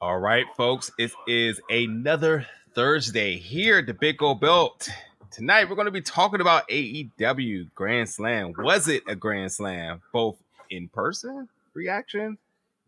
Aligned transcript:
All 0.00 0.20
right, 0.20 0.46
folks, 0.56 0.92
it 0.96 1.10
is 1.26 1.60
another 1.68 2.46
Thursday 2.72 3.36
here 3.36 3.78
at 3.78 3.86
the 3.86 3.94
Big 3.94 4.18
Gold 4.18 4.40
Belt. 4.40 4.88
Tonight, 5.32 5.68
we're 5.68 5.74
going 5.74 5.86
to 5.86 5.90
be 5.90 6.00
talking 6.00 6.40
about 6.40 6.68
AEW 6.68 7.74
Grand 7.74 8.08
Slam. 8.08 8.52
Was 8.56 8.86
it 8.86 9.02
a 9.08 9.16
Grand 9.16 9.50
Slam? 9.50 10.00
Both 10.12 10.36
in 10.70 10.86
person, 10.86 11.48
reaction, 11.74 12.38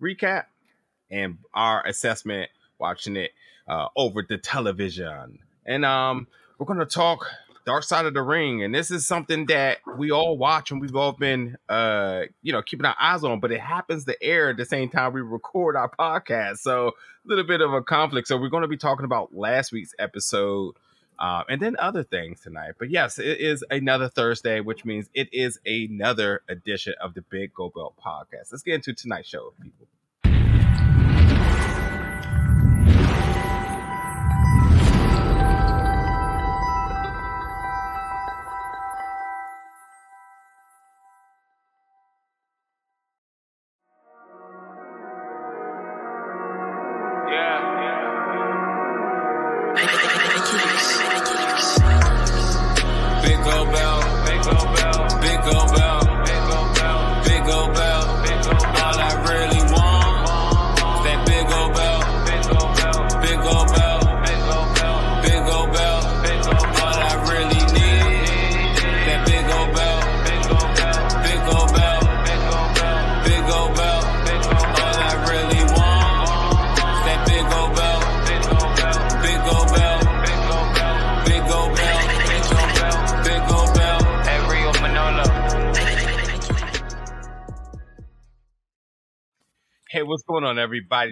recap, 0.01 0.45
and 1.11 1.39
our 1.53 1.85
assessment 1.85 2.49
watching 2.79 3.17
it 3.17 3.33
uh, 3.67 3.89
over 3.97 4.23
the 4.23 4.39
television. 4.39 5.41
And 5.67 5.85
um, 5.85 6.29
we're 6.59 6.67
going 6.67 6.79
to 6.79 6.87
talk 6.87 7.27
Dark 7.65 7.85
Side 7.85 8.07
of 8.07 8.15
the 8.15 8.23
Ring, 8.23 8.63
and 8.63 8.75
this 8.75 8.91
is 8.91 9.07
something 9.07 9.47
that 9.47 9.79
we 9.97 10.11
all 10.11 10.37
watch 10.39 10.71
and 10.71 10.81
we've 10.81 10.97
all 10.97 11.13
been, 11.13 11.57
uh, 11.69 12.23
you 12.43 12.53
know, 12.53 12.63
keeping 12.63 12.87
our 12.87 12.97
eyes 13.01 13.23
on. 13.25 13.41
But 13.41 13.53
it 13.53 13.61
happens 13.61 14.05
to 14.07 14.23
air 14.23 14.51
at 14.51 14.57
the 14.57 14.65
same 14.65 14.89
time 14.89 15.13
we 15.13 15.21
record 15.21 15.77
our 15.77 15.91
podcast, 15.91 16.59
so 16.59 16.89
a 16.89 16.93
little 17.25 17.45
bit 17.45 17.61
of 17.61 17.73
a 17.73 17.83
conflict. 17.83 18.29
So 18.29 18.37
we're 18.37 18.49
going 18.49 18.63
to 18.63 18.69
be 18.69 18.77
talking 18.77 19.05
about 19.05 19.35
last 19.35 19.73
week's 19.73 19.95
episode. 19.99 20.75
Uh, 21.19 21.45
and 21.51 21.61
then 21.61 21.77
other 21.79 22.03
things 22.03 22.41
tonight. 22.41 22.73
But 22.79 22.89
yes, 22.89 23.19
it 23.19 23.41
is 23.41 23.63
another 23.71 24.09
Thursday, 24.09 24.61
which 24.61 24.87
means 24.87 25.11
it 25.13 25.29
is 25.35 25.61
another 25.67 26.41
edition 26.49 26.95
of 26.99 27.13
the 27.13 27.21
Big 27.21 27.53
Gold 27.53 27.75
Belt 27.75 27.95
podcast. 28.03 28.51
Let's 28.51 28.63
get 28.63 28.77
into 28.77 28.95
tonight's 28.95 29.29
show, 29.29 29.53
people. 29.61 29.87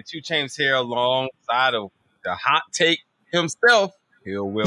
Two 0.03 0.21
Chains 0.21 0.55
here 0.55 0.75
alongside 0.75 1.75
of 1.75 1.91
the 2.23 2.35
hot 2.35 2.63
take 2.71 2.99
himself, 3.31 3.93
Hill 4.25 4.49
Will 4.49 4.65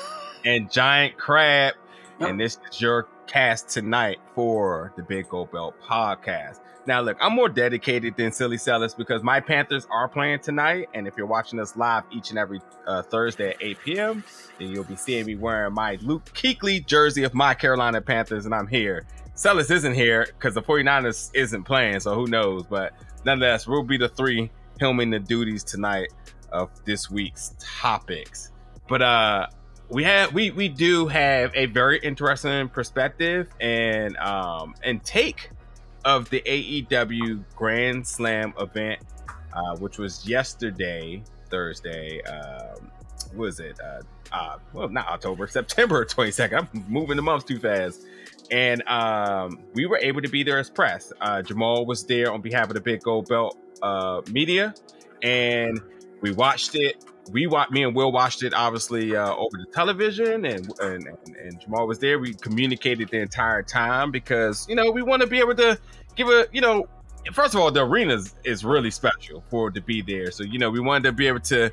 and 0.44 0.70
Giant 0.70 1.16
Crab. 1.18 1.74
Yep. 2.20 2.28
And 2.30 2.40
this 2.40 2.58
is 2.70 2.80
your 2.80 3.08
cast 3.26 3.68
tonight 3.68 4.18
for 4.34 4.92
the 4.96 5.02
Big 5.02 5.28
Gold 5.28 5.50
Belt 5.52 5.74
podcast. 5.82 6.60
Now, 6.84 7.00
look, 7.00 7.16
I'm 7.20 7.34
more 7.34 7.48
dedicated 7.48 8.16
than 8.16 8.32
Silly 8.32 8.58
Sellers 8.58 8.92
because 8.92 9.22
my 9.22 9.38
Panthers 9.38 9.86
are 9.90 10.08
playing 10.08 10.40
tonight. 10.40 10.88
And 10.94 11.06
if 11.06 11.16
you're 11.16 11.26
watching 11.26 11.60
us 11.60 11.76
live 11.76 12.02
each 12.10 12.30
and 12.30 12.38
every 12.38 12.60
uh, 12.86 13.02
Thursday 13.02 13.50
at 13.50 13.56
8 13.60 13.78
p.m., 13.84 14.24
then 14.58 14.68
you'll 14.68 14.84
be 14.84 14.96
seeing 14.96 15.26
me 15.26 15.36
wearing 15.36 15.74
my 15.74 15.96
Luke 16.02 16.24
Kuechly 16.34 16.84
jersey 16.84 17.22
of 17.22 17.34
my 17.34 17.54
Carolina 17.54 18.00
Panthers. 18.00 18.46
And 18.46 18.54
I'm 18.54 18.66
here. 18.66 19.06
Sellers 19.34 19.70
isn't 19.70 19.94
here 19.94 20.26
because 20.26 20.54
the 20.54 20.62
49ers 20.62 21.30
isn't 21.34 21.62
playing. 21.62 22.00
So 22.00 22.14
who 22.14 22.26
knows? 22.26 22.64
But 22.64 22.92
nonetheless, 23.24 23.66
we'll 23.66 23.84
be 23.84 23.96
the 23.96 24.08
three 24.08 24.50
helming 24.80 25.10
the 25.10 25.18
duties 25.18 25.64
tonight 25.64 26.12
of 26.50 26.70
this 26.84 27.10
week's 27.10 27.54
topics. 27.58 28.50
But 28.88 29.02
uh 29.02 29.46
we 29.88 30.04
have 30.04 30.32
we 30.32 30.50
we 30.50 30.68
do 30.68 31.06
have 31.06 31.52
a 31.54 31.66
very 31.66 31.98
interesting 31.98 32.68
perspective 32.68 33.48
and 33.60 34.16
um 34.18 34.74
and 34.82 35.02
take 35.04 35.50
of 36.04 36.28
the 36.30 36.40
AEW 36.40 37.44
Grand 37.54 38.06
Slam 38.06 38.52
event, 38.58 39.00
uh, 39.52 39.76
which 39.76 39.98
was 39.98 40.26
yesterday, 40.26 41.22
Thursday. 41.48 42.20
Um, 42.22 42.90
was 43.36 43.60
it? 43.60 43.78
Uh, 43.80 44.02
uh, 44.32 44.58
well, 44.72 44.88
not 44.88 45.06
October, 45.06 45.46
September 45.46 46.04
22nd. 46.06 46.68
I'm 46.74 46.84
moving 46.88 47.16
the 47.16 47.22
months 47.22 47.44
too 47.44 47.60
fast 47.60 48.02
and 48.52 48.86
um, 48.86 49.60
we 49.72 49.86
were 49.86 49.98
able 49.98 50.20
to 50.20 50.28
be 50.28 50.42
there 50.42 50.58
as 50.58 50.68
press. 50.68 51.12
Uh, 51.20 51.40
Jamal 51.42 51.86
was 51.86 52.04
there 52.04 52.30
on 52.32 52.42
behalf 52.42 52.68
of 52.68 52.74
the 52.74 52.80
Big 52.80 53.02
Gold 53.02 53.28
Belt 53.28 53.56
uh, 53.82 54.22
Media, 54.30 54.74
and 55.22 55.80
we 56.20 56.32
watched 56.32 56.74
it. 56.74 57.04
We 57.30 57.46
watched 57.46 57.70
me 57.70 57.84
and 57.84 57.94
Will 57.94 58.10
watched 58.10 58.42
it 58.42 58.52
obviously 58.54 59.14
uh, 59.14 59.34
over 59.34 59.56
the 59.56 59.66
television, 59.72 60.44
and, 60.44 60.72
and 60.80 61.06
and 61.06 61.60
Jamal 61.60 61.86
was 61.86 61.98
there. 61.98 62.18
We 62.18 62.34
communicated 62.34 63.08
the 63.10 63.20
entire 63.20 63.62
time 63.62 64.10
because 64.10 64.66
you 64.68 64.74
know 64.74 64.90
we 64.90 65.02
want 65.02 65.22
to 65.22 65.28
be 65.28 65.38
able 65.38 65.54
to 65.56 65.78
give 66.16 66.28
a 66.28 66.46
you 66.52 66.60
know 66.60 66.86
first 67.32 67.54
of 67.54 67.60
all 67.60 67.70
the 67.70 67.84
arena 67.84 68.20
is, 68.44 68.64
really 68.64 68.90
special 68.90 69.44
for 69.50 69.70
to 69.70 69.80
be 69.80 70.02
there. 70.02 70.30
So 70.30 70.42
you 70.42 70.58
know 70.58 70.70
we 70.70 70.80
wanted 70.80 71.04
to 71.04 71.12
be 71.12 71.28
able 71.28 71.40
to 71.40 71.70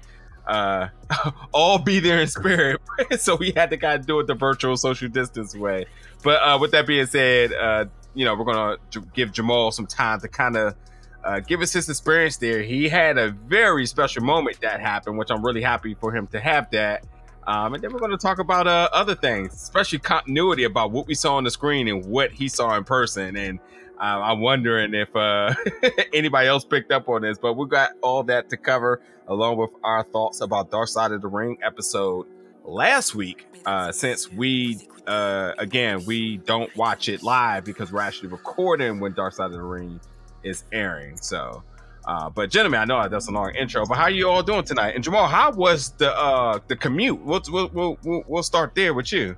uh, 0.48 0.90
all 1.52 1.80
be 1.80 2.00
there 2.00 2.20
in 2.20 2.28
spirit. 2.28 2.82
so 3.20 3.36
we 3.36 3.52
had 3.52 3.70
to 3.72 3.78
kind 3.78 4.00
of 4.00 4.06
do 4.06 4.20
it 4.20 4.28
the 4.28 4.36
virtual 4.36 4.78
social 4.78 5.10
distance 5.10 5.56
way. 5.56 5.86
But 6.24 6.42
uh, 6.42 6.58
with 6.60 6.72
that 6.72 6.86
being 6.86 7.06
said, 7.08 7.54
uh, 7.54 7.86
you 8.14 8.26
know, 8.26 8.36
we're 8.36 8.46
gonna 8.46 8.78
give 9.14 9.32
Jamal 9.32 9.72
some 9.72 9.88
time 9.88 10.20
to 10.22 10.28
kind 10.28 10.58
of 10.58 10.76
uh, 11.24 11.40
give 11.40 11.62
us 11.62 11.74
his 11.74 11.90
experience 11.90 12.38
there. 12.38 12.62
He 12.62 12.88
had 12.88 13.18
a 13.18 13.32
very 13.32 13.86
special 13.86 14.24
moment 14.24 14.62
that 14.62 14.80
happened, 14.80 15.18
which 15.18 15.30
I'm 15.32 15.46
really 15.46 15.62
happy 15.62 15.94
for 15.94 16.16
him 16.16 16.28
to 16.28 16.40
have 16.40 16.70
that. 16.72 17.06
Um, 17.48 17.74
and 17.74 17.84
then 17.84 17.92
we're 17.92 18.00
going 18.00 18.12
to 18.12 18.18
talk 18.18 18.40
about 18.40 18.68
uh, 18.68 18.90
other 18.94 19.16
things, 19.16 19.54
especially 19.54 20.00
continuity 20.00 20.66
about 20.66 20.92
what 20.92 21.08
we 21.08 21.16
saw 21.16 21.36
on 21.36 21.44
the 21.44 21.52
screen 21.52 21.88
and 21.88 22.06
what 22.06 22.32
he 22.32 22.48
saw 22.48 22.78
in 22.78 22.84
person. 22.84 23.36
And 23.36 23.60
uh, 24.00 24.22
I'm 24.22 24.40
wondering 24.40 24.94
if 24.94 25.14
uh, 25.16 25.54
anybody 26.14 26.48
else 26.48 26.64
picked 26.64 26.92
up 26.92 27.10
on 27.10 27.24
this, 27.24 27.38
but 27.38 27.54
we've 27.54 27.70
got 27.70 27.92
all 28.02 28.24
that 28.24 28.50
to 28.50 28.58
cover 28.58 29.02
along 29.28 29.58
with 29.58 29.72
our 29.84 30.04
thoughts 30.04 30.42
about 30.42 30.72
Dark 30.72 30.90
Side 30.90 31.12
of 31.12 31.22
the 31.22 31.28
Ring 31.28 31.58
episode 31.64 32.28
last 32.64 33.16
week. 33.16 33.48
Uh, 33.66 33.92
since 33.92 34.32
we 34.32 34.88
uh, 35.08 35.54
again, 35.58 36.06
we 36.06 36.38
don't 36.38 36.74
watch 36.76 37.10
it 37.10 37.24
live 37.24 37.66
because 37.66 37.92
we're 37.92 38.02
actually 38.02 38.30
recording 38.30 39.00
when 39.00 39.14
Dark 39.14 39.34
Side 39.34 39.48
of 39.48 39.54
the 39.54 39.62
Ring 39.62 40.00
is 40.44 40.64
airing. 40.72 41.18
So, 41.18 41.64
uh, 42.06 42.30
but 42.30 42.50
gentlemen, 42.50 42.80
I 42.80 42.86
know 42.86 43.08
that's 43.08 43.28
a 43.28 43.32
long 43.32 43.56
intro, 43.56 43.86
but 43.86 43.96
how 43.96 44.04
are 44.04 44.10
you 44.10 44.30
all 44.30 44.44
doing 44.44 44.64
tonight? 44.64 44.96
And 44.96 45.04
Jamal, 45.04 45.28
how 45.28 45.52
was 45.52 45.92
the 45.92 46.12
uh, 46.16 46.60
the 46.68 46.76
commute? 46.76 47.22
We'll, 47.22 47.42
we'll, 47.50 47.70
we'll, 48.04 48.24
we'll 48.28 48.44
start 48.44 48.74
there 48.76 48.94
with 48.94 49.12
you. 49.12 49.36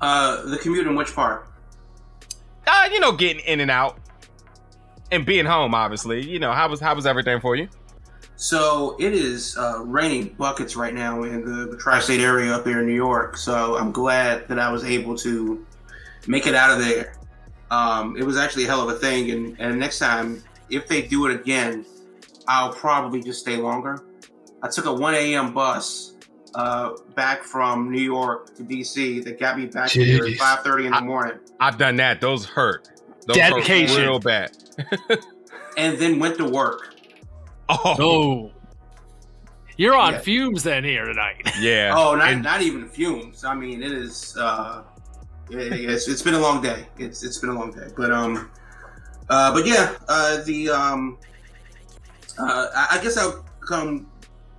Uh, 0.00 0.42
the 0.46 0.58
commute 0.58 0.86
in 0.86 0.94
which 0.94 1.14
part? 1.14 1.48
Uh, 2.66 2.88
you 2.92 3.00
know, 3.00 3.12
getting 3.12 3.42
in 3.44 3.60
and 3.60 3.70
out 3.70 3.98
and 5.10 5.24
being 5.24 5.46
home. 5.46 5.74
Obviously, 5.74 6.28
you 6.28 6.38
know 6.38 6.52
how 6.52 6.68
was 6.68 6.80
how 6.80 6.94
was 6.94 7.06
everything 7.06 7.40
for 7.40 7.56
you? 7.56 7.68
So 8.36 8.94
it 9.00 9.14
is 9.14 9.56
uh, 9.58 9.82
raining 9.84 10.28
buckets 10.38 10.76
right 10.76 10.94
now 10.94 11.24
in 11.24 11.44
the, 11.44 11.66
the 11.72 11.76
tri-state 11.76 12.20
area 12.20 12.54
up 12.54 12.64
here 12.64 12.78
in 12.78 12.86
New 12.86 12.94
York. 12.94 13.36
So 13.36 13.76
I'm 13.76 13.90
glad 13.90 14.46
that 14.46 14.60
I 14.60 14.70
was 14.70 14.84
able 14.84 15.16
to 15.18 15.66
make 16.28 16.46
it 16.46 16.54
out 16.54 16.70
of 16.70 16.78
there. 16.78 17.17
Um, 17.70 18.16
it 18.16 18.24
was 18.24 18.36
actually 18.36 18.64
a 18.64 18.66
hell 18.68 18.88
of 18.88 18.94
a 18.94 18.98
thing, 18.98 19.30
and, 19.30 19.56
and 19.60 19.78
next 19.78 19.98
time, 19.98 20.42
if 20.70 20.88
they 20.88 21.02
do 21.02 21.26
it 21.26 21.34
again, 21.34 21.84
I'll 22.46 22.72
probably 22.72 23.22
just 23.22 23.40
stay 23.40 23.56
longer. 23.56 24.02
I 24.62 24.68
took 24.68 24.86
a 24.86 24.92
1 24.92 25.14
a.m. 25.14 25.52
bus 25.52 26.14
uh, 26.54 26.92
back 27.14 27.42
from 27.42 27.92
New 27.92 28.00
York 28.00 28.54
to 28.56 28.62
DC 28.62 29.22
that 29.24 29.38
got 29.38 29.58
me 29.58 29.66
back 29.66 29.90
Jeez. 29.90 30.04
here 30.04 30.24
at 30.24 30.64
5:30 30.64 30.86
in 30.86 30.92
the 30.92 31.00
morning. 31.02 31.38
I've 31.60 31.78
done 31.78 31.96
that. 31.96 32.20
Those 32.20 32.44
hurt. 32.44 32.88
Those 33.26 33.36
Dedication, 33.36 33.96
hurt 33.96 34.02
real 34.02 34.18
bad. 34.18 34.56
and 35.76 35.98
then 35.98 36.18
went 36.18 36.36
to 36.38 36.44
work. 36.44 36.94
Oh. 37.70 37.96
oh. 38.00 38.52
You're 39.76 39.94
on 39.94 40.14
yeah. 40.14 40.20
fumes 40.20 40.62
then 40.62 40.84
here 40.84 41.04
tonight. 41.04 41.50
Yeah. 41.60 41.92
Oh, 41.94 42.14
not, 42.14 42.30
and, 42.30 42.42
not 42.42 42.62
even 42.62 42.88
fumes. 42.88 43.44
I 43.44 43.54
mean, 43.54 43.82
it 43.82 43.92
is. 43.92 44.34
Uh, 44.40 44.84
it, 44.87 44.87
it's, 45.50 46.08
it's 46.08 46.22
been 46.22 46.34
a 46.34 46.38
long 46.38 46.62
day. 46.62 46.86
It's 46.98 47.22
it's 47.22 47.38
been 47.38 47.50
a 47.50 47.54
long 47.54 47.72
day. 47.72 47.88
But 47.96 48.12
um, 48.12 48.50
uh, 49.28 49.52
but 49.52 49.66
yeah, 49.66 49.94
uh, 50.08 50.42
the 50.44 50.70
um, 50.70 51.18
uh, 52.38 52.66
I, 52.74 52.98
I 52.98 53.02
guess 53.02 53.16
I'll 53.16 53.44
come 53.60 54.10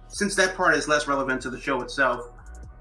since 0.08 0.36
that 0.36 0.56
part 0.56 0.76
is 0.76 0.88
less 0.88 1.08
relevant 1.08 1.42
to 1.44 1.50
the 1.50 1.60
show 1.60 1.82
itself. 1.82 2.32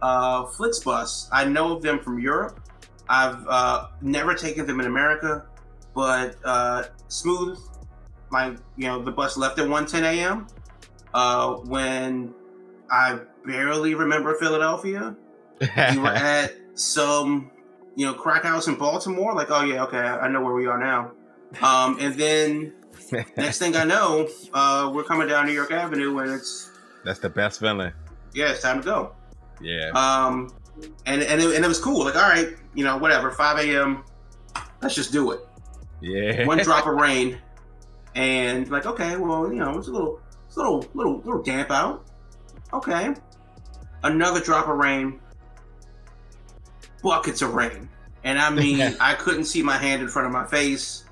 Uh, 0.01 0.47
Flixbus, 0.47 1.29
I 1.33 1.45
know 1.45 1.77
of 1.77 1.83
them 1.83 1.99
from 1.99 2.19
Europe. 2.19 2.61
I've 3.09 3.47
uh, 3.49 3.89
never 4.01 4.35
taken 4.35 4.67
them 4.67 4.81
in 4.81 4.87
America, 4.87 5.47
but 5.95 6.37
uh, 6.45 6.85
Smooth 7.09 7.59
my 8.31 8.55
you 8.77 8.87
know 8.87 9.03
the 9.03 9.11
bus 9.11 9.37
left 9.37 9.59
at 9.59 9.67
1:10 9.67 10.03
a.m. 10.03 10.47
uh, 11.15 11.55
when 11.55 12.35
I 12.91 13.21
barely 13.47 13.95
remember 13.95 14.35
Philadelphia. 14.35 15.17
we 15.61 15.99
were 15.99 16.09
at 16.15 16.55
some, 16.75 17.51
you 17.99 18.07
know, 18.07 18.15
crack 18.15 18.45
house 18.45 18.69
in 18.69 18.77
Baltimore. 18.77 19.35
Like, 19.35 19.51
oh 19.51 19.65
yeah, 19.65 19.83
okay, 19.83 19.99
I 19.99 20.29
know 20.29 20.41
where 20.41 20.55
we 20.55 20.67
are 20.67 20.79
now. 20.79 21.11
Um, 21.61 21.99
and 22.01 22.15
then 22.15 22.73
next 23.37 23.59
thing 23.59 23.75
I 23.75 23.83
know, 23.83 24.29
uh, 24.55 24.89
we're 24.95 25.03
coming 25.03 25.27
down 25.27 25.47
New 25.47 25.53
York 25.53 25.73
Avenue, 25.73 26.17
and 26.21 26.31
it's 26.31 26.71
That's 27.05 27.19
the 27.19 27.29
best 27.29 27.59
feeling. 27.59 27.93
yeah, 28.35 28.53
it's 28.53 28.63
time 28.63 28.81
to 28.83 28.85
go. 28.85 29.13
Yeah. 29.61 29.91
Um, 29.97 30.49
and 31.07 31.23
and 31.23 31.43
it, 31.43 31.57
and 31.57 31.65
it 31.65 31.69
was 31.69 31.81
cool. 31.81 32.05
Like, 32.05 32.15
all 32.15 32.23
right, 32.23 32.51
you 32.73 32.85
know, 32.85 32.97
whatever, 32.99 33.33
5 33.33 33.59
a.m. 33.67 34.05
Let's 34.81 34.95
just 34.95 35.11
do 35.11 35.33
it. 35.33 35.41
yeah. 36.01 36.47
One 36.47 36.59
drop 36.59 36.87
of 36.91 36.95
rain, 36.95 37.37
and 38.15 38.71
like, 38.71 38.87
okay, 38.87 39.17
well, 39.17 39.53
you 39.53 39.59
know, 39.59 39.77
it's 39.77 39.89
a 39.89 39.91
little, 39.91 40.21
it's 40.47 40.57
a 40.57 40.61
little, 40.61 40.87
little, 40.95 41.17
little 41.23 41.43
damp 41.43 41.73
out. 41.73 42.07
Okay, 42.73 43.13
another 44.05 44.39
drop 44.41 44.69
of 44.69 44.77
rain, 44.77 45.19
buckets 47.03 47.43
of 47.43 47.55
rain, 47.55 47.89
and 48.25 48.39
I 48.39 48.51
mean, 48.63 48.97
I 49.01 49.15
couldn't 49.15 49.45
see 49.45 49.63
my 49.63 49.77
hand 49.79 50.03
in 50.03 50.09
front 50.09 50.27
of 50.27 50.33
my 50.33 50.45
face. 50.47 51.05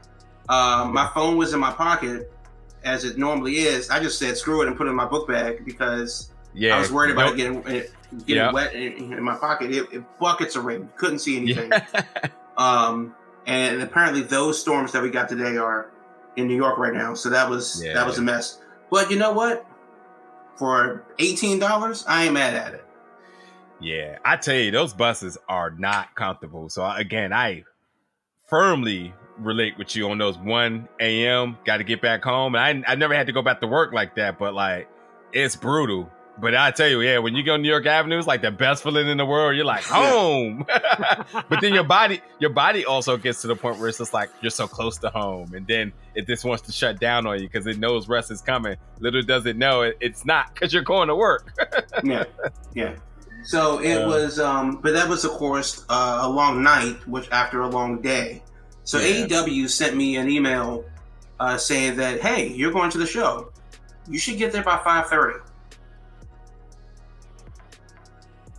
Um, 0.49 0.93
my 0.93 1.09
phone 1.15 1.37
was 1.37 1.53
in 1.55 1.61
my 1.61 1.73
pocket, 1.73 2.33
as 2.85 3.05
it 3.05 3.19
normally 3.19 3.57
is. 3.59 3.91
I 3.91 4.01
just 4.01 4.19
said 4.19 4.37
screw 4.37 4.63
it 4.63 4.69
and 4.69 4.77
put 4.77 4.87
it 4.87 4.91
in 4.91 4.97
my 4.97 5.07
book 5.07 5.27
bag 5.27 5.65
because 5.65 6.31
yeah. 6.55 6.77
I 6.77 6.79
was 6.79 6.93
worried 6.93 7.11
about 7.13 7.31
Nope. 7.31 7.33
it 7.35 7.37
getting 7.37 7.77
it 7.77 7.93
getting 8.27 8.37
Yeah. 8.45 8.53
wet 8.53 8.75
in, 8.75 9.13
in 9.13 9.23
my 9.23 9.37
pocket. 9.37 9.73
It, 9.73 9.93
it 9.93 10.19
buckets 10.21 10.55
of 10.57 10.65
rain, 10.65 10.89
couldn't 10.97 11.19
see 11.19 11.37
anything. 11.37 11.71
Yeah. 11.71 12.03
Um, 12.57 13.15
and 13.47 13.83
apparently 13.83 14.23
those 14.23 14.59
storms 14.59 14.91
that 14.93 15.03
we 15.03 15.11
got 15.11 15.29
today 15.29 15.59
are 15.59 15.91
in 16.37 16.49
New 16.49 16.57
York 16.57 16.79
right 16.79 16.95
now. 16.95 17.13
So 17.13 17.29
that 17.29 17.51
was 17.51 17.85
Yeah. 17.85 17.93
that 17.93 18.07
was 18.07 18.17
a 18.17 18.23
mess. 18.23 18.63
But 18.91 19.11
you 19.11 19.19
know 19.19 19.33
what? 19.33 19.67
For 20.57 21.05
eighteen 21.19 21.59
dollars, 21.59 22.07
I 22.09 22.25
ain't 22.25 22.33
mad 22.33 22.55
at 22.55 22.73
it. 22.73 22.86
Yeah, 23.81 24.19
I 24.25 24.37
tell 24.37 24.55
you, 24.55 24.71
those 24.71 24.95
buses 24.95 25.37
are 25.49 25.71
not 25.71 26.15
comfortable. 26.15 26.69
So 26.69 26.85
again, 26.89 27.33
I 27.33 27.65
firmly 28.49 29.13
relate 29.39 29.77
with 29.79 29.95
you 29.95 30.09
on 30.11 30.19
those 30.19 30.39
1 30.39 30.89
a.m. 31.01 31.59
Got 31.65 31.79
to 31.79 31.85
get 31.85 32.01
back 32.01 32.25
home. 32.25 32.55
And 32.55 32.85
I 32.87 32.93
I 32.93 32.95
never 32.95 33.15
had 33.15 33.27
to 33.27 33.33
go 33.33 33.43
back 33.43 33.61
to 33.61 33.67
work 33.67 33.93
like 33.93 34.17
that, 34.17 34.39
but 34.39 34.55
like 34.55 34.89
it's 35.33 35.57
brutal. 35.57 36.11
But 36.39 36.55
I 36.55 36.71
tell 36.71 36.89
you, 36.89 37.01
yeah, 37.01 37.19
when 37.19 37.35
you 37.35 37.43
go 37.43 37.57
New 37.57 37.69
York 37.69 37.87
Avenue, 37.87 38.19
it's 38.19 38.27
like 38.27 38.43
the 38.43 38.51
best 38.51 38.83
feeling 38.83 39.09
in 39.09 39.17
the 39.17 39.25
world. 39.25 39.57
You're 39.57 39.65
like 39.65 39.85
home. 39.85 40.67
but 41.49 41.61
then 41.63 41.73
your 41.73 41.85
body, 41.99 42.21
your 42.39 42.51
body 42.51 42.85
also 42.85 43.17
gets 43.17 43.41
to 43.43 43.47
the 43.47 43.57
point 43.57 43.79
where 43.79 43.89
it's 43.89 43.99
just 43.99 44.13
like 44.13 44.29
you're 44.43 44.51
so 44.51 44.69
close 44.69 44.99
to 44.99 45.09
home, 45.09 45.55
and 45.55 45.67
then 45.67 45.95
it 46.15 46.27
just 46.27 46.45
wants 46.45 46.63
to 46.65 46.73
shut 46.73 47.01
down 47.01 47.27
on 47.27 47.41
you 47.41 47.49
because 47.49 47.67
it 47.67 47.79
knows 47.79 48.07
rest 48.07 48.31
is 48.31 48.43
coming. 48.43 48.77
Little 48.99 49.23
does 49.23 49.47
it 49.47 49.57
know 49.57 49.83
it, 49.83 49.97
it's 50.01 50.27
not 50.27 50.53
because 50.53 50.75
you're 50.75 50.83
going 50.83 51.09
to 51.09 51.17
work. 51.17 51.55
yeah, 52.05 52.25
yeah. 52.75 52.97
So 53.47 53.79
it 53.81 54.05
was, 54.07 54.39
um, 54.41 54.81
but 54.83 54.93
that 54.95 55.09
was 55.09 55.25
of 55.25 55.31
course 55.33 55.85
uh, 55.89 56.19
a 56.23 56.29
long 56.29 56.63
night, 56.63 56.97
which 57.07 57.31
after 57.31 57.61
a 57.61 57.69
long 57.69 58.03
day. 58.03 58.43
So 58.85 58.99
Yeah. 58.99 59.27
AEW 59.27 59.69
sent 59.71 59.97
me 59.97 60.17
an 60.17 60.29
email 60.29 60.85
uh, 61.39 61.57
saying 61.57 61.97
that 61.97 62.21
hey, 62.21 62.49
you're 62.49 62.73
going 62.73 62.91
to 62.91 62.99
the 62.99 63.07
show. 63.07 63.53
You 64.09 64.19
should 64.19 64.39
get 64.39 64.53
there 64.53 64.63
by 64.65 64.79
five 64.79 65.09
thirty. 65.09 65.39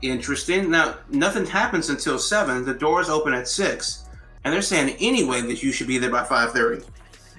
Interesting. 0.01 0.69
Now 0.69 0.95
nothing 1.10 1.45
happens 1.45 1.89
until 1.89 2.19
seven. 2.19 2.63
The 2.66 2.74
doors 2.74 3.10
open 3.10 3.34
at 3.34 3.48
six, 3.48 4.06
and 4.44 4.54
they're 4.54 4.62
saying 4.62 4.95
anyway 5.00 5.42
that 5.42 5.63
you 5.63 5.72
should 5.72 5.88
be 5.88 5.98
there 5.98 6.12
by 6.12 6.24
five 6.24 6.51
thirty. 6.51 6.84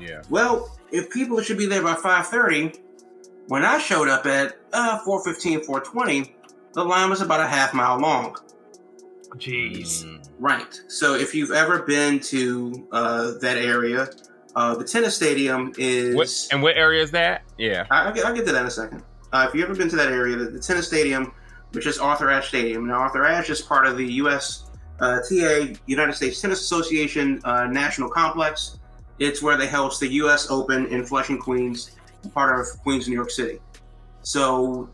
yeah. 0.01 0.23
Well, 0.29 0.77
if 0.91 1.09
people 1.11 1.41
should 1.41 1.59
be 1.59 1.67
there 1.67 1.83
by 1.83 1.95
5:30, 1.95 2.79
when 3.49 3.63
I 3.65 3.79
showed 3.79 4.09
up 4.09 4.27
at 4.27 4.57
uh 4.73 4.99
4:15, 5.07 5.67
4:20, 5.67 6.33
the 6.79 6.85
line 6.85 7.11
was 7.11 7.21
about 7.21 7.41
a 7.41 7.47
half 7.47 7.75
mile 7.75 7.99
long. 7.99 8.37
Jeez. 9.37 10.05
Mm. 10.05 10.29
Right. 10.39 10.81
So 10.89 11.15
if 11.15 11.35
you've 11.35 11.51
ever 11.51 11.83
been 11.83 12.21
to 12.21 12.89
uh, 12.93 13.33
that 13.41 13.59
area, 13.59 14.09
uh, 14.55 14.75
the 14.77 14.85
tennis 14.85 15.17
stadium 15.17 15.73
is. 15.77 16.15
What 16.15 16.49
and 16.53 16.63
what 16.63 16.77
area 16.77 17.03
is 17.03 17.11
that? 17.11 17.43
Yeah. 17.59 17.87
I, 17.91 18.05
I'll, 18.05 18.13
get, 18.13 18.25
I'll 18.25 18.35
get 18.35 18.47
to 18.47 18.53
that 18.53 18.63
in 18.63 18.67
a 18.67 18.71
second. 18.71 19.03
Uh, 19.33 19.47
if 19.49 19.55
you've 19.55 19.65
ever 19.65 19.75
been 19.75 19.91
to 19.91 19.97
that 19.97 20.11
area, 20.11 20.37
the, 20.37 20.47
the 20.47 20.61
tennis 20.61 20.87
stadium, 20.87 21.35
which 21.73 21.87
is 21.87 21.99
Arthur 21.99 22.31
Ashe 22.31 22.49
Stadium. 22.49 22.87
Now, 22.87 22.95
Arthur 22.95 23.27
Ashe 23.27 23.51
is 23.51 23.61
part 23.61 23.87
of 23.87 23.99
the 23.99 24.07
U.S. 24.15 24.71
Uh, 25.01 25.21
TA 25.21 25.75
United 25.87 26.15
States 26.15 26.41
Tennis 26.41 26.61
Association 26.61 27.41
uh, 27.45 27.67
National 27.67 28.09
Complex. 28.09 28.79
It's 29.19 29.43
where 29.43 29.57
they 29.57 29.67
host 29.67 30.01
the 30.01 30.09
U.S. 30.09 30.51
Open 30.51 30.87
in 30.87 31.05
Flushing, 31.05 31.39
Queens, 31.39 31.97
part 32.33 32.59
of 32.59 32.67
Queens, 32.83 33.09
New 33.09 33.15
York 33.15 33.31
City. 33.31 33.59
So, 34.23 34.89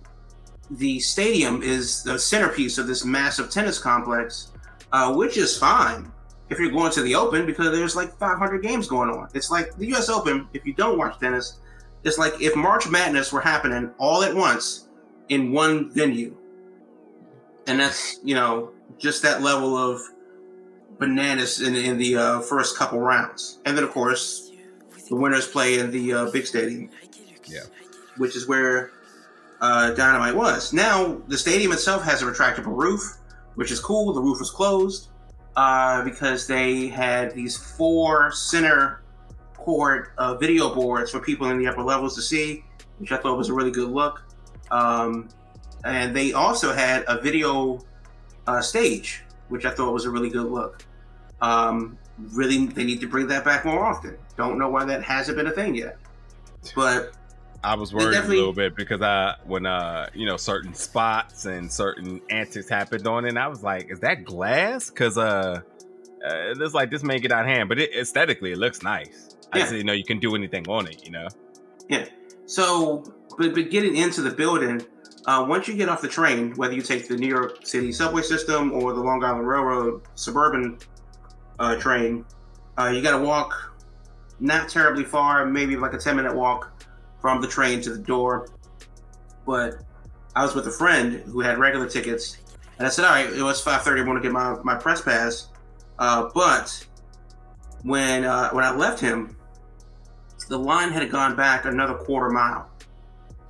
the 0.71 1.01
stadium 1.01 1.63
is 1.63 2.03
the 2.03 2.19
centerpiece 2.19 2.79
of 2.79 2.87
this 2.87 3.05
massive 3.05 3.51
tennis 3.51 3.79
complex, 3.79 4.53
uh, 4.93 5.15
which 5.15 5.37
is 5.37 5.57
fine 5.57 6.11
if 6.51 6.59
you're 6.59 6.71
going 6.71 6.93
to 6.93 7.03
the 7.03 7.15
Open 7.15 7.47
because 7.47 7.71
there's 7.71 7.97
like 7.97 8.17
500 8.17 8.63
games 8.63 8.89
going 8.89 9.11
on. 9.11 9.29
It's 9.35 9.51
like 9.51 9.77
the 9.77 9.87
U.S. 9.89 10.09
Open. 10.09 10.49
If 10.53 10.67
you 10.67 10.73
don't 10.75 10.99
watch 10.99 11.19
tennis, 11.19 11.61
it's 12.05 12.19
like 12.19 12.41
if 12.41 12.55
March 12.55 12.89
Madness 12.89 13.33
were 13.33 13.41
happening 13.41 13.91
all 13.99 14.23
at 14.23 14.35
once 14.35 14.89
in 15.29 15.53
one 15.53 15.91
venue. 15.91 16.37
And 17.67 17.81
that's, 17.81 18.21
you 18.23 18.35
know, 18.35 18.73
just 18.99 19.23
that 19.23 19.43
level 19.43 19.77
of 19.77 20.01
bananas 20.99 21.63
in, 21.63 21.75
in 21.75 21.97
the 21.97 22.17
uh, 22.17 22.41
first 22.41 22.77
couple 22.77 23.01
rounds. 23.01 23.59
And 23.65 23.77
then, 23.77 23.85
of 23.85 23.91
course, 23.91 24.53
the 25.09 25.17
winners 25.17 25.47
play 25.47 25.79
in 25.79 25.91
the 25.91 26.13
uh, 26.13 26.31
big 26.31 26.47
stadium. 26.47 26.91
Yeah. 27.47 27.61
Which 28.19 28.37
is 28.37 28.47
where 28.47 28.93
uh, 29.65 29.91
Dynamite 29.93 30.37
was. 30.37 30.75
Now, 30.75 31.23
the 31.29 31.39
stadium 31.39 31.73
itself 31.73 32.03
has 32.03 32.21
a 32.21 32.27
retractable 32.27 32.77
roof, 32.77 33.17
which 33.55 33.71
is 33.71 33.81
cool. 33.81 34.13
The 34.13 34.21
roof 34.21 34.39
was 34.39 34.51
closed 34.51 35.09
uh, 35.57 36.05
because 36.05 36.47
they 36.47 36.89
had 36.89 37.35
these 37.35 37.57
four 37.57 38.31
center 38.31 39.03
court 39.55 40.13
uh, 40.19 40.35
video 40.35 40.75
boards 40.75 41.11
for 41.11 41.21
people 41.21 41.49
in 41.49 41.59
the 41.59 41.67
upper 41.67 41.83
levels 41.83 42.15
to 42.17 42.21
see, 42.21 42.63
which 42.99 43.11
I 43.11 43.17
thought 43.17 43.39
was 43.39 43.49
a 43.49 43.55
really 43.55 43.71
good 43.71 43.89
look. 43.89 44.23
Um, 44.71 45.31
and 45.85 46.15
they 46.15 46.35
also 46.35 46.75
had 46.75 47.05
a 47.09 47.19
video 47.23 47.81
uh, 48.47 48.61
stage, 48.61 49.23
which 49.49 49.65
I 49.65 49.71
thought 49.71 49.95
was 49.95 50.05
a 50.05 50.11
really 50.11 50.29
good 50.29 50.47
look. 50.47 50.85
Um, 51.41 51.97
really, 52.19 52.67
they 52.67 52.85
need 52.85 53.01
to 53.01 53.09
bring 53.09 53.29
that 53.29 53.47
back 53.47 53.65
more 53.65 53.83
often. 53.83 54.19
Don't 54.37 54.59
know 54.59 54.69
why 54.69 54.85
that 54.85 55.03
hasn't 55.03 55.39
been 55.39 55.47
a 55.47 55.53
thing 55.53 55.75
yet, 55.75 55.97
but 56.75 57.15
I 57.65 57.75
was 57.77 57.95
worried 57.95 58.17
a 58.17 58.23
little 58.27 58.53
bit 58.53 58.77
because 58.77 59.01
I 59.01 59.37
when 59.45 59.65
uh 59.67 60.09
you 60.15 60.27
know 60.27 60.37
certain 60.37 60.75
spots 60.75 61.47
and 61.47 61.73
certain 61.73 62.21
antics 62.31 62.69
happened 62.69 63.07
on 63.07 63.25
it, 63.25 63.31
and 63.31 63.39
I 63.39 63.49
was 63.49 63.63
like, 63.63 63.91
is 63.91 64.01
that 64.01 64.25
glass? 64.25 64.91
Because 64.91 65.17
uh, 65.17 65.61
uh 66.25 66.35
it 66.51 66.59
looks 66.59 66.75
like 66.75 66.91
this 66.91 67.03
may 67.03 67.19
get 67.19 67.33
out 67.33 67.41
of 67.41 67.47
hand, 67.47 67.69
but 67.69 67.79
it, 67.79 67.95
aesthetically 67.95 68.53
it 68.53 68.59
looks 68.59 68.83
nice. 68.83 69.37
I 69.53 69.59
just 69.61 69.71
Yeah. 69.71 69.77
didn't 69.79 69.87
know 69.87 69.93
you 69.95 70.05
can 70.05 70.19
do 70.19 70.35
anything 70.35 70.69
on 70.69 70.87
it, 70.87 71.05
you 71.05 71.11
know. 71.11 71.29
Yeah. 71.89 72.05
So, 72.47 73.05
but, 73.39 73.55
but 73.55 73.71
getting 73.71 73.97
into 73.97 74.21
the 74.21 74.31
building, 74.31 74.85
uh, 75.27 75.47
once 75.49 75.67
you 75.67 75.75
get 75.75 75.89
off 75.89 76.03
the 76.03 76.09
train, 76.09 76.53
whether 76.57 76.75
you 76.75 76.83
take 76.83 77.09
the 77.09 77.17
New 77.17 77.29
York 77.29 77.67
City 77.67 77.93
subway 77.93 78.23
system 78.23 78.73
or 78.73 78.93
the 78.93 79.01
Long 79.01 79.25
Island 79.25 79.49
Railroad 79.49 80.03
suburban 80.17 80.79
uh, 81.59 81.77
train, 81.77 82.27
uh, 82.79 82.89
you 82.95 83.01
got 83.01 83.17
to 83.19 83.25
walk 83.25 83.75
not 84.41 84.69
terribly 84.69 85.05
far, 85.05 85.47
maybe 85.47 85.77
like 85.77 85.95
a 85.95 85.99
10 85.99 86.17
minute 86.17 86.35
walk 86.35 86.74
from 87.25 87.41
the 87.41 87.49
train 87.49 87.81
to 87.81 87.89
the 87.89 88.03
door. 88.03 88.47
But 89.47 89.77
I 90.37 90.43
was 90.43 90.55
with 90.55 90.67
a 90.67 90.71
friend 90.71 91.23
who 91.25 91.41
had 91.41 91.57
regular 91.57 91.89
tickets, 91.89 92.37
and 92.77 92.87
I 92.87 92.91
said, 92.91 93.07
"All 93.07 93.13
right, 93.13 93.33
it 93.33 93.43
was 93.43 93.65
5:30. 93.65 94.03
I 94.03 94.07
want 94.07 94.19
to 94.19 94.23
get 94.23 94.31
my, 94.31 94.59
my 94.63 94.75
press 94.75 95.01
pass." 95.01 95.49
Uh, 95.99 96.29
but 96.35 96.87
when 97.83 98.27
uh, 98.27 98.51
when 98.51 98.63
I 98.63 98.77
left 98.77 99.01
him, 99.01 99.39
the 100.51 100.59
line 100.59 100.91
had 100.91 101.11
gone 101.11 101.35
back 101.35 101.65
another 101.65 101.95
quarter 101.95 102.29
mile. 102.29 102.71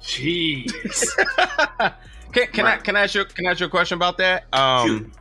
Jeez. 0.01 1.05
can 2.33 2.47
can 2.53 2.67
I 2.67 2.77
can 2.77 2.95
I 2.95 3.03
ask 3.03 3.17
you 3.17 3.25
can 3.25 3.45
I 3.45 3.51
ask 3.51 3.59
you 3.59 3.67
a 3.67 3.71
question 3.71 3.97
about 3.97 4.19
that? 4.19 4.45
Um, 4.53 4.87
Shoot. 4.87 5.13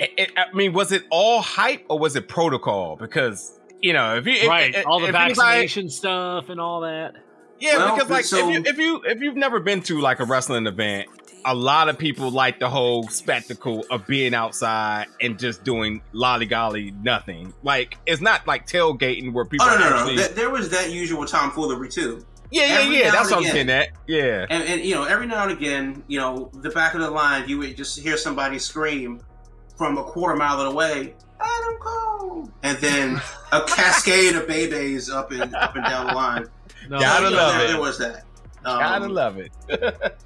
it, 0.00 0.10
it- 0.18 0.30
I 0.36 0.52
mean, 0.52 0.72
was 0.72 0.90
it 0.90 1.04
all 1.10 1.42
hype 1.42 1.86
or 1.88 1.96
was 1.96 2.16
it 2.16 2.26
protocol? 2.26 2.96
Because 2.96 3.60
you 3.84 3.92
know, 3.92 4.16
if 4.16 4.26
you 4.26 4.32
if- 4.32 4.48
right. 4.48 4.74
if- 4.74 4.86
all 4.86 5.00
the 5.00 5.08
if 5.08 5.14
anybody- 5.14 5.34
vaccination 5.34 5.88
stuff 5.90 6.48
and 6.48 6.60
all 6.60 6.80
that. 6.80 7.12
Yeah, 7.60 7.76
Well, 7.76 7.94
because 7.94 8.10
like 8.10 8.24
so- 8.24 8.48
if 8.50 8.54
you 8.54 8.62
if 8.66 8.78
you 8.78 9.02
if 9.04 9.20
you've 9.20 9.36
never 9.36 9.60
been 9.60 9.80
to 9.82 10.00
like 10.00 10.18
a 10.20 10.24
wrestling 10.24 10.66
event, 10.66 11.08
a 11.44 11.54
lot 11.54 11.88
of 11.88 11.96
people 11.98 12.30
like 12.30 12.58
the 12.58 12.68
whole 12.68 13.06
spectacle 13.08 13.84
of 13.90 14.06
being 14.06 14.34
outside 14.34 15.06
and 15.20 15.38
just 15.38 15.62
doing 15.62 16.02
lollygolly 16.12 16.92
nothing. 17.02 17.52
Like 17.62 17.96
it's 18.06 18.20
not 18.20 18.46
like 18.46 18.66
tailgating 18.66 19.32
where 19.32 19.44
people 19.44 19.66
Oh 19.70 19.76
no, 19.78 19.78
no, 19.78 19.90
no! 19.90 19.96
actually. 20.22 20.34
There 20.34 20.50
was 20.50 20.68
that 20.70 20.90
usual 20.90 21.24
tomfoolery 21.26 21.88
too, 21.90 22.24
yeah, 22.50 22.62
yeah, 22.66 22.74
every 22.80 22.98
yeah. 22.98 23.10
That's 23.12 23.30
what 23.30 23.36
I'm 23.38 23.42
again. 23.44 23.52
saying. 23.54 23.66
That 23.68 23.88
yeah, 24.08 24.46
and, 24.50 24.64
and 24.64 24.80
you 24.84 24.94
know, 24.96 25.04
every 25.04 25.26
now 25.26 25.44
and 25.44 25.52
again, 25.52 26.02
you 26.08 26.18
know, 26.18 26.50
the 26.54 26.70
back 26.70 26.94
of 26.94 27.00
the 27.02 27.10
line, 27.10 27.48
you 27.48 27.58
would 27.58 27.76
just 27.76 27.98
hear 28.00 28.16
somebody 28.16 28.58
scream 28.58 29.20
from 29.78 29.96
a 29.98 30.02
quarter 30.04 30.34
mile 30.36 30.60
away, 30.62 31.14
"Adam 31.58 31.76
Cole!" 31.80 32.50
and 32.62 32.78
then 32.78 33.20
a 33.52 33.62
cascade 33.62 34.34
of 34.36 34.46
babies 34.46 35.10
up 35.10 35.30
and 35.32 35.54
up 35.54 35.76
and 35.76 35.84
down 35.84 36.06
the 36.08 36.12
line. 36.14 36.46
No, 36.88 36.98
Gotta 37.00 37.24
So, 37.26 37.30
you 37.30 37.36
know, 37.36 37.42
love 37.42 37.54
there, 37.54 37.64
it. 37.64 37.68
there 37.68 37.80
was 37.80 37.98
that. 37.98 38.24
Um, 38.64 38.78
Gotta 38.78 39.08
love 39.08 39.38
it. 39.38 39.52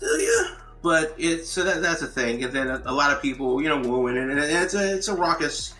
do 0.00 0.06
you? 0.06 0.46
But 0.82 1.14
it's 1.18 1.50
so 1.50 1.64
that 1.64 1.82
that's 1.82 2.02
a 2.02 2.06
thing, 2.06 2.44
and 2.44 2.52
then 2.52 2.68
a, 2.68 2.82
a 2.86 2.92
lot 2.92 3.10
of 3.12 3.20
people, 3.20 3.60
you 3.60 3.68
know, 3.68 3.80
wooing 3.80 4.16
it, 4.16 4.30
and 4.30 4.38
it's 4.38 4.74
a 4.74 4.94
it's 4.96 5.08
a 5.08 5.14
raucous 5.14 5.74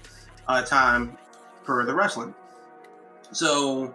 uh, 0.49 0.63
time 0.63 1.17
for 1.63 1.85
the 1.85 1.95
wrestling. 1.95 2.35
So, 3.31 3.95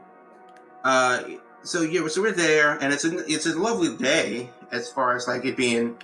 uh, 0.83 1.23
so 1.63 1.81
yeah, 1.81 2.07
so 2.07 2.21
we're 2.21 2.31
there, 2.31 2.77
and 2.81 2.93
it's 2.93 3.03
a 3.03 3.17
it's 3.29 3.45
a 3.47 3.59
lovely 3.59 3.97
day 3.97 4.49
as 4.71 4.89
far 4.89 5.15
as 5.15 5.27
like 5.27 5.43
it 5.45 5.57
being 5.57 5.97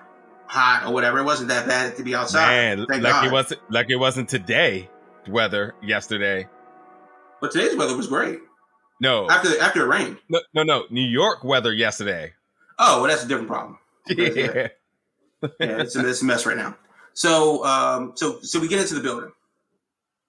hot 0.49 0.85
or 0.87 0.93
whatever. 0.93 1.19
It 1.19 1.23
wasn't 1.23 1.49
that 1.49 1.67
bad 1.67 1.95
to 1.97 2.03
be 2.03 2.15
outside. 2.15 2.47
Man, 2.47 2.77
thank 2.87 3.03
like 3.03 3.13
God. 3.13 3.25
it 3.27 3.31
wasn't 3.31 3.61
like 3.71 3.89
it 3.89 3.95
wasn't 3.97 4.27
today 4.29 4.89
weather 5.27 5.75
yesterday. 5.81 6.47
But 7.39 7.51
today's 7.51 7.75
weather 7.77 7.95
was 7.95 8.07
great 8.07 8.39
No, 8.99 9.29
after 9.29 9.59
after 9.61 9.83
it 9.83 9.87
rained. 9.87 10.17
no, 10.27 10.41
no, 10.53 10.63
no. 10.63 10.83
New 10.89 11.07
York 11.07 11.43
weather 11.43 11.71
yesterday. 11.71 12.33
Oh, 12.79 13.01
well, 13.01 13.09
that's 13.09 13.23
a 13.23 13.27
different 13.27 13.47
problem. 13.47 13.77
Yeah. 14.07 14.67
yeah, 15.61 15.81
it's 15.81 15.95
a, 15.95 16.05
it's 16.05 16.21
a 16.21 16.25
mess 16.25 16.45
right 16.45 16.57
now. 16.57 16.75
So, 17.13 17.63
um, 17.63 18.11
so, 18.15 18.41
so 18.41 18.59
we 18.59 18.67
get 18.67 18.79
into 18.81 18.95
the 18.95 18.99
building. 19.01 19.31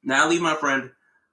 Now 0.04 0.24
I 0.24 0.28
leave 0.28 0.40
my 0.40 0.54
friend 0.54 0.90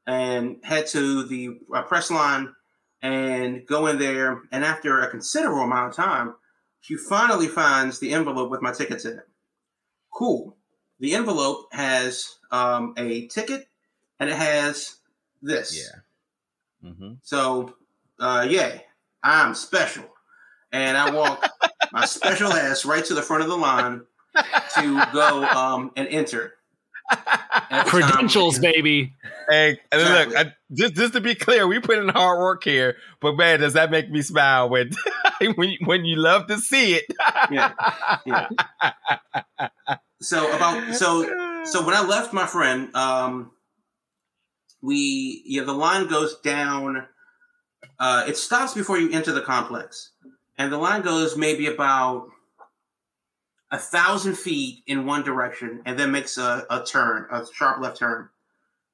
and 0.07 0.57
head 0.63 0.87
to 0.87 1.23
the 1.27 1.59
uh, 1.71 1.83
press 1.83 2.09
line 2.09 2.55
and 3.03 3.67
go 3.67 3.85
in 3.87 3.99
there. 3.99 4.41
And 4.51 4.63
after 4.65 5.01
a 5.01 5.09
considerable 5.11 5.61
amount 5.61 5.89
of 5.91 5.95
time, 5.95 6.33
she 6.81 6.95
finally 6.95 7.47
finds 7.47 7.99
the 7.99 8.13
envelope 8.13 8.49
with 8.49 8.61
my 8.61 8.71
tickets 8.71 9.05
in 9.05 9.19
it. 9.19 9.27
Cool. 10.13 10.55
The 10.99 11.15
envelope 11.15 11.67
has 11.73 12.35
um, 12.51 12.93
a 12.97 13.27
ticket 13.27 13.67
and 14.19 14.29
it 14.29 14.35
has 14.35 14.95
this. 15.41 15.77
Yeah. 15.77 16.91
hmm 16.91 17.13
So, 17.21 17.75
uh, 18.19 18.47
yeah, 18.49 18.79
I'm 19.23 19.53
special. 19.53 20.05
And 20.71 20.97
I 20.97 21.11
walk 21.11 21.47
my 21.91 22.05
special 22.05 22.51
ass 22.53 22.85
right 22.85 23.03
to 23.05 23.13
the 23.13 23.21
front 23.21 23.43
of 23.43 23.49
the 23.49 23.57
line 23.57 24.01
to 24.75 25.03
go 25.13 25.45
um, 25.45 25.91
and 25.95 26.07
enter. 26.07 26.53
Every 27.09 28.01
time- 28.01 28.11
Credentials, 28.11 28.59
baby. 28.59 29.13
Hey, 29.49 29.79
and 29.91 30.01
look, 30.01 30.35
I, 30.37 30.53
just 30.73 30.95
just 30.95 31.13
to 31.13 31.21
be 31.21 31.33
clear, 31.35 31.67
we 31.67 31.79
put 31.79 31.97
in 31.97 32.09
hard 32.09 32.39
work 32.39 32.63
here, 32.63 32.97
but 33.21 33.37
man, 33.37 33.61
does 33.61 33.73
that 33.73 33.91
make 33.91 34.09
me 34.11 34.21
smile 34.21 34.69
when 34.69 34.91
when 35.55 35.69
you, 35.69 35.77
when 35.85 36.03
you 36.05 36.17
love 36.17 36.47
to 36.47 36.57
see 36.57 36.95
it? 36.95 37.05
Yeah, 37.51 37.73
yeah. 38.25 38.49
So 40.19 40.51
about 40.55 40.95
so 40.95 41.63
so 41.63 41.85
when 41.85 41.93
I 41.95 42.03
left 42.03 42.33
my 42.33 42.47
friend, 42.47 42.93
um, 42.95 43.51
we 44.81 45.43
yeah 45.45 45.63
the 45.63 45.73
line 45.73 46.07
goes 46.07 46.39
down. 46.39 47.05
Uh, 47.99 48.25
it 48.27 48.35
stops 48.35 48.73
before 48.73 48.97
you 48.97 49.11
enter 49.11 49.31
the 49.31 49.41
complex, 49.41 50.11
and 50.57 50.73
the 50.73 50.77
line 50.77 51.03
goes 51.03 51.37
maybe 51.37 51.67
about 51.67 52.29
a 53.71 53.77
thousand 53.77 54.37
feet 54.37 54.83
in 54.87 55.05
one 55.05 55.23
direction, 55.23 55.81
and 55.85 55.97
then 55.99 56.11
makes 56.11 56.37
a, 56.37 56.65
a 56.69 56.83
turn, 56.83 57.27
a 57.31 57.45
sharp 57.53 57.81
left 57.81 57.97
turn, 57.97 58.29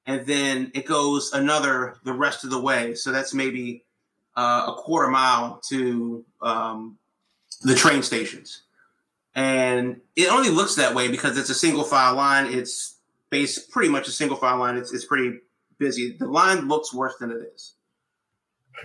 and 0.06 0.26
then 0.26 0.72
it 0.74 0.86
goes 0.86 1.32
another 1.32 1.96
the 2.04 2.12
rest 2.12 2.44
of 2.44 2.50
the 2.50 2.60
way. 2.60 2.94
So 2.94 3.12
that's 3.12 3.32
maybe 3.34 3.84
uh, 4.36 4.66
a 4.68 4.74
quarter 4.74 5.08
mile 5.08 5.60
to 5.68 6.24
um, 6.42 6.98
the 7.62 7.74
train 7.74 8.02
stations 8.02 8.62
and 9.34 10.00
it 10.14 10.30
only 10.30 10.50
looks 10.50 10.76
that 10.76 10.94
way 10.94 11.08
because 11.08 11.36
it's 11.36 11.50
a 11.50 11.54
single 11.54 11.84
file 11.84 12.14
line. 12.14 12.46
It's 12.52 12.96
based 13.30 13.70
pretty 13.70 13.88
much 13.88 14.06
a 14.06 14.12
single 14.12 14.36
file 14.36 14.58
line. 14.58 14.76
It's 14.76 14.92
it's 14.92 15.04
pretty 15.04 15.40
busy. 15.78 16.16
The 16.18 16.26
line 16.26 16.68
looks 16.68 16.94
worse 16.94 17.14
than 17.18 17.30
it 17.30 17.38
is, 17.54 17.74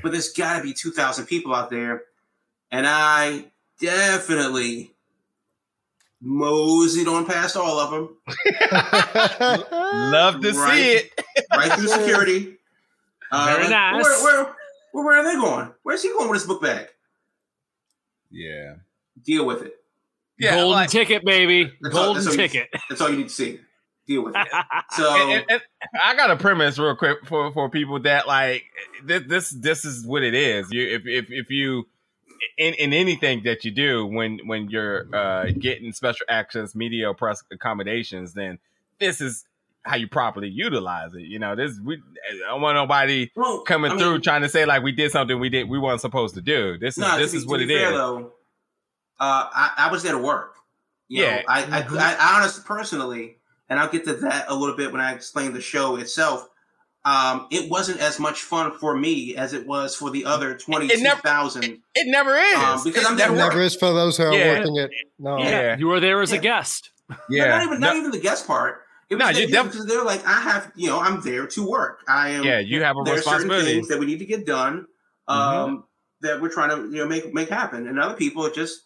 but 0.02 0.12
there's 0.12 0.34
got 0.34 0.58
to 0.58 0.64
be 0.64 0.74
two 0.74 0.92
thousand 0.92 1.28
people 1.28 1.54
out 1.54 1.70
there, 1.70 2.04
and 2.72 2.88
I 2.88 3.52
definitely 3.80 4.94
moseyed 6.22 7.08
on 7.08 7.26
past 7.26 7.56
all 7.56 7.80
of 7.80 7.92
them, 7.92 8.18
love 10.12 10.42
to 10.42 10.52
Right. 10.52 10.72
see 10.74 10.92
it. 10.94 11.12
right 11.56 11.72
through 11.74 11.88
security. 11.88 12.56
Uh, 13.32 13.46
Very 13.58 13.70
nice. 13.70 14.04
Where, 14.04 14.24
where, 14.24 14.44
where, 14.92 15.06
where 15.06 15.20
are 15.20 15.24
they 15.24 15.36
going? 15.40 15.72
Where's 15.84 16.02
he 16.02 16.10
going 16.10 16.32
with 16.32 16.40
his 16.40 16.48
book 16.48 16.64
bag? 16.64 16.88
Yeah, 18.32 18.78
Deal 19.24 19.46
with 19.46 19.62
it. 19.62 19.76
yeah. 20.40 20.56
Golden 20.56 20.72
like- 20.72 20.90
ticket, 20.90 21.24
baby. 21.24 21.72
That's 21.80 21.96
all- 21.96 22.06
Golden 22.06 22.24
that's 22.24 22.36
all 22.36 22.42
you- 22.42 22.48
ticket. 22.50 22.70
That's 22.90 23.02
all 23.02 23.10
you 23.12 23.18
need 23.18 23.28
to 23.28 23.34
see. 23.36 23.60
Deal 24.08 24.24
with 24.24 24.36
it. 24.36 24.48
So 24.94 25.14
and, 25.16 25.46
and- 25.48 25.52
and 25.52 26.02
I 26.04 26.16
got 26.16 26.32
a 26.32 26.38
premise 26.38 26.80
real 26.80 26.96
quick 26.96 27.20
for, 27.28 27.54
for 27.54 27.70
people 27.70 28.00
that 28.00 28.26
like 28.28 28.64
this 29.04 29.22
this 29.28 29.50
this 29.52 29.86
is 29.86 30.08
what 30.08 30.24
it 30.24 30.34
is. 30.34 30.72
You 30.72 30.88
if 30.96 31.04
if, 31.06 31.26
if 31.30 31.52
you 31.52 31.86
in, 32.58 32.74
in 32.76 32.94
anything 32.94 33.44
that 33.44 33.64
you 33.66 33.72
do 33.72 34.06
when 34.06 34.40
when 34.46 34.70
you're 34.70 35.06
uh, 35.16 35.48
getting 35.58 35.92
special 35.92 36.26
access 36.30 36.76
media 36.76 37.10
or 37.10 37.14
press 37.14 37.44
accommodations, 37.52 38.34
then 38.34 38.60
this 39.00 39.22
is 39.22 39.46
how 39.84 39.96
you 39.96 40.08
properly 40.08 40.50
utilize 40.50 41.14
it. 41.14 41.22
You 41.22 41.40
know, 41.40 41.56
this 41.56 41.80
we 41.84 41.96
I 41.96 42.50
don't 42.50 42.62
want 42.62 42.76
nobody 42.76 43.32
well, 43.36 43.62
coming 43.62 43.92
I 43.92 43.96
mean, 43.96 44.04
through 44.04 44.20
trying 44.20 44.42
to 44.42 44.50
say 44.50 44.66
like 44.66 44.84
we 44.84 44.92
did 44.92 45.12
something 45.12 45.40
we 45.40 45.50
did 45.50 45.70
we 45.70 45.80
weren't 45.80 46.02
supposed 46.02 46.36
to 46.36 46.42
do. 46.42 46.78
This 46.78 46.98
is 46.98 47.04
this 47.18 47.32
be, 47.32 47.38
is 47.40 47.48
what 47.48 47.62
it 47.62 47.70
is. 47.70 47.78
fair, 47.78 47.92
Though, 47.92 48.34
uh, 49.20 49.50
I, 49.52 49.72
I 49.78 49.92
was 49.92 50.04
there 50.04 50.14
to 50.14 50.18
work. 50.20 50.56
You 51.08 51.24
Yeah. 51.24 51.36
know, 51.38 51.42
I, 51.48 51.60
I, 51.64 51.82
Mhm. 51.84 51.98
I, 51.98 52.16
I 52.20 52.38
honestly, 52.38 52.64
personally, 52.66 53.38
and 53.68 53.80
I'll 53.80 53.90
get 53.90 54.04
to 54.06 54.14
that 54.16 54.46
a 54.48 54.56
little 54.56 54.76
bit 54.76 54.92
when 54.92 55.02
I 55.02 55.14
explain 55.14 55.54
the 55.54 55.62
show 55.62 55.96
itself. 55.96 56.48
Um, 57.06 57.48
it 57.50 57.70
wasn't 57.72 58.02
as 58.02 58.20
much 58.20 58.42
fun 58.42 58.74
for 58.78 58.96
me 58.96 59.36
as 59.36 59.54
it 59.54 59.66
was 59.66 59.96
for 59.96 60.10
the 60.12 60.26
other 60.26 60.58
twenty-two 60.58 61.04
thousand. 61.24 61.64
It 61.96 62.08
never 62.08 62.36
is 62.36 62.56
Um, 62.58 62.82
because 62.84 63.04
It 63.04 63.10
I'm 63.10 63.18
there 63.18 63.28
never- 63.32 63.38
to. 63.42 63.48
Never 63.50 63.62
is 63.62 63.76
for 63.76 63.94
those 63.94 64.18
who 64.18 64.24
are 64.24 64.34
Yeah. 64.34 64.60
working 64.60 64.76
it. 64.78 64.92
No. 65.18 65.38
Yeah. 65.40 65.78
You 65.78 65.88
were 65.88 66.00
there 66.02 66.22
as 66.22 66.32
a 66.34 66.38
guest. 66.38 66.92
yeah. 67.30 67.48
not 67.48 67.64
even 67.64 67.80
No- 67.80 67.88
not 67.88 67.96
even 67.96 68.12
the 68.12 68.20
guest 68.20 68.46
part. 68.46 68.82
It 69.10 69.16
was 69.16 69.20
No, 69.20 69.26
that- 69.34 69.42
you 69.42 69.48
def- 69.48 69.66
because 69.72 69.86
they're 69.88 70.04
like, 70.04 70.24
I 70.28 70.40
have, 70.42 70.72
you 70.76 70.88
know, 70.90 71.00
I'm 71.00 71.22
there 71.22 71.48
to 71.48 71.68
work. 71.68 72.04
I 72.08 72.30
am. 72.32 72.44
yeah, 72.44 72.60
you 72.60 72.84
have 72.84 72.96
a 72.96 73.04
there 73.06 73.16
are 73.18 73.22
certain 73.22 73.50
things 73.50 73.88
that 73.88 73.98
we 73.98 74.06
need 74.06 74.20
to 74.20 74.26
get 74.26 74.46
done. 74.46 74.86
Um, 75.28 75.86
that 76.22 76.42
we're 76.42 76.50
trying 76.52 76.70
to, 76.72 76.84
you 76.92 76.98
know, 77.02 77.08
make 77.08 77.34
make 77.34 77.50
happen, 77.50 77.88
and 77.88 77.98
other 78.00 78.16
people 78.16 78.46
are 78.46 78.52
just 78.52 78.82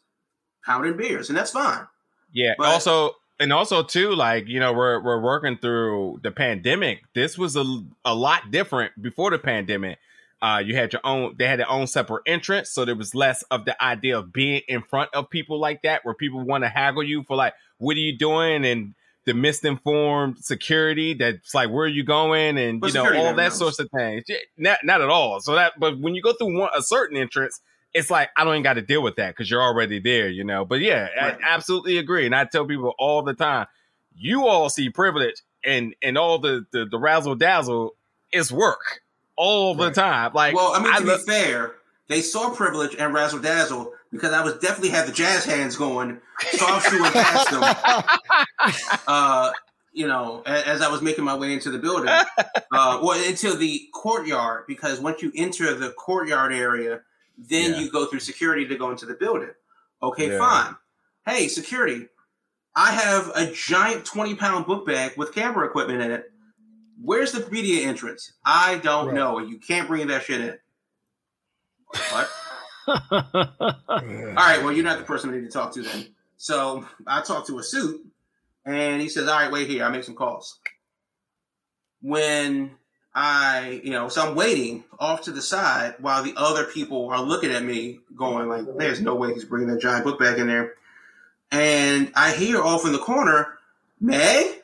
pounding 0.65 0.96
beers, 0.96 1.29
and 1.29 1.38
that's 1.38 1.51
fine. 1.51 1.88
Yeah. 2.32 2.53
But- 2.58 2.67
also, 2.67 3.15
and 3.39 3.51
also 3.51 3.83
too, 3.83 4.11
like 4.13 4.47
you 4.47 4.59
know, 4.59 4.73
we're 4.73 5.01
we're 5.01 5.21
working 5.21 5.57
through 5.57 6.19
the 6.23 6.31
pandemic. 6.31 7.03
This 7.13 7.37
was 7.37 7.55
a 7.55 7.63
a 8.05 8.15
lot 8.15 8.51
different 8.51 9.01
before 9.01 9.31
the 9.31 9.39
pandemic. 9.39 9.97
Uh, 10.41 10.61
you 10.63 10.75
had 10.75 10.91
your 10.91 11.01
own. 11.05 11.35
They 11.37 11.47
had 11.47 11.59
their 11.59 11.69
own 11.69 11.87
separate 11.87 12.23
entrance, 12.25 12.69
so 12.69 12.83
there 12.85 12.95
was 12.95 13.15
less 13.15 13.43
of 13.43 13.65
the 13.65 13.81
idea 13.81 14.17
of 14.19 14.33
being 14.33 14.61
in 14.67 14.81
front 14.83 15.09
of 15.13 15.29
people 15.29 15.59
like 15.59 15.83
that, 15.83 16.03
where 16.03 16.13
people 16.13 16.41
want 16.41 16.63
to 16.63 16.69
haggle 16.69 17.03
you 17.03 17.23
for 17.23 17.37
like, 17.37 17.53
"What 17.77 17.95
are 17.95 18.01
you 18.01 18.17
doing?" 18.17 18.65
and 18.65 18.93
the 19.25 19.33
misinformed 19.33 20.37
security 20.39 21.13
that's 21.13 21.53
like, 21.55 21.69
"Where 21.69 21.85
are 21.85 21.87
you 21.87 22.03
going?" 22.03 22.57
and 22.57 22.81
But 22.81 22.87
you 22.87 22.95
know 22.95 23.15
all 23.15 23.33
that 23.35 23.37
knows. 23.37 23.57
sorts 23.57 23.79
of 23.79 23.89
things. 23.95 24.25
Not 24.57 24.79
not 24.83 25.01
at 25.01 25.09
all. 25.09 25.39
So 25.39 25.55
that, 25.55 25.73
but 25.79 25.97
when 25.99 26.13
you 26.13 26.21
go 26.21 26.33
through 26.33 26.59
one 26.59 26.69
a 26.75 26.81
certain 26.81 27.15
entrance, 27.15 27.61
it's 27.93 28.09
like 28.09 28.29
I 28.38 28.43
don't 28.43 28.53
even 28.53 28.63
got 28.63 28.73
to 28.73 28.81
deal 28.81 29.01
with 29.03 29.15
that 29.17 29.29
because 29.35 29.50
you're 29.50 29.62
already 29.62 30.00
there, 30.00 30.29
you 30.29 30.43
know. 30.43 30.65
But 30.65 30.81
yeah, 30.81 31.09
Right. 31.21 31.38
I 31.43 31.53
absolutely 31.53 31.97
agree, 31.97 32.25
and 32.25 32.35
I 32.35 32.45
tell 32.45 32.65
people 32.65 32.93
all 32.97 33.21
the 33.21 33.33
time, 33.33 33.67
you 34.15 34.47
all 34.47 34.69
see 34.69 34.89
privilege 34.89 35.35
and 35.63 35.95
and 36.01 36.17
all 36.17 36.39
the 36.39 36.65
the, 36.71 36.85
the 36.85 36.97
razzle 37.00 37.35
dazzle 37.35 37.95
is 38.31 38.51
work 38.51 39.01
all 39.35 39.75
the 39.75 39.91
time. 39.91 40.31
Like, 40.33 40.55
Well, 40.55 40.73
I 40.73 40.81
mean, 40.83 40.95
to 40.95 41.03
be 41.17 41.23
fair, 41.31 41.73
they 42.07 42.21
saw 42.21 42.50
privilege 42.53 42.95
and 42.95 43.13
razzle 43.13 43.39
dazzle 43.39 43.91
because 44.12 44.31
I 44.33 44.43
was 44.43 44.55
definitely 44.59 44.89
had 44.89 45.07
the 45.07 45.12
jazz 45.12 45.43
hands 45.45 45.75
going, 45.75 46.19
soft 46.51 46.89
shoeing 46.89 47.12
past 47.12 47.50
them. 47.50 47.63
Uh, 49.07 49.51
you 49.91 50.07
know, 50.07 50.41
a- 50.45 50.67
as 50.67 50.81
I 50.81 50.89
was 50.89 51.01
making 51.01 51.23
my 51.23 51.35
way 51.35 51.53
into 51.53 51.69
the 51.69 51.77
building, 51.77 52.09
uh, 52.71 53.00
well, 53.03 53.12
into 53.23 53.53
the 53.55 53.88
courtyard, 53.93 54.65
because 54.67 55.00
once 55.00 55.21
you 55.21 55.31
enter 55.35 55.73
the 55.75 55.91
courtyard 55.91 56.53
area, 56.53 57.01
then 57.37 57.71
Yeah. 57.73 57.79
you 57.79 57.91
go 57.91 58.05
through 58.05 58.19
security 58.19 58.67
to 58.67 58.75
go 58.75 58.91
into 58.91 59.05
the 59.05 59.15
building. 59.15 59.51
Okay, 60.01 60.31
Yeah. 60.31 60.37
fine. 60.37 60.75
Hey, 61.25 61.47
security, 61.47 62.07
I 62.75 62.91
have 62.91 63.29
a 63.35 63.51
giant 63.51 64.05
20 64.05 64.35
pound 64.35 64.65
book 64.65 64.85
bag 64.85 65.15
with 65.17 65.33
camera 65.33 65.65
equipment 65.67 66.01
in 66.01 66.11
it. 66.11 66.31
Where's 67.01 67.31
the 67.31 67.49
media 67.49 67.87
entrance? 67.87 68.33
I 68.45 68.77
don't 68.77 69.07
Right. 69.07 69.15
know. 69.15 69.39
You 69.39 69.57
can't 69.59 69.87
bring 69.87 70.07
that 70.07 70.23
shit 70.23 70.41
in. 70.41 70.59
What? 72.11 72.29
All 72.87 74.33
right, 74.35 74.61
well, 74.63 74.71
you're 74.71 74.83
not 74.83 74.97
the 74.99 75.05
person 75.05 75.29
I 75.29 75.33
need 75.33 75.45
to 75.45 75.49
talk 75.51 75.73
to 75.73 75.81
then. 75.83 76.13
So 76.37 76.85
I 77.07 77.21
talked 77.21 77.47
to 77.47 77.59
a 77.59 77.63
suit, 77.63 78.05
and 78.65 79.01
he 79.01 79.07
says, 79.07 79.27
"All 79.27 79.39
right, 79.39 79.51
wait 79.51 79.69
here. 79.69 79.85
I 79.85 79.89
make 79.89 80.03
some 80.03 80.15
calls." 80.15 80.59
When 82.01 82.77
I, 83.15 83.82
you 83.84 83.91
know, 83.91 84.10
so 84.10 84.27
I'm 84.27 84.36
waiting 84.36 84.84
off 85.00 85.22
to 85.24 85.32
the 85.32 85.41
side 85.41 85.96
while 86.00 86.24
the 86.24 86.34
other 86.36 86.65
people 86.65 87.10
are 87.10 87.22
looking 87.22 87.51
at 87.51 87.63
me, 87.63 88.00
going 88.15 88.50
like, 88.50 88.65
"There's 88.77 89.01
no 89.01 89.15
way 89.15 89.34
he's 89.34 89.46
bringing 89.46 89.70
that 89.70 89.82
giant 89.82 90.03
book 90.03 90.20
bag 90.20 90.39
in 90.39 90.48
there." 90.48 90.74
And 91.51 92.12
I 92.15 92.32
hear 92.32 92.62
off 92.62 92.86
in 92.86 92.91
the 92.91 93.00
corner, 93.00 93.60
"May." 94.00 94.60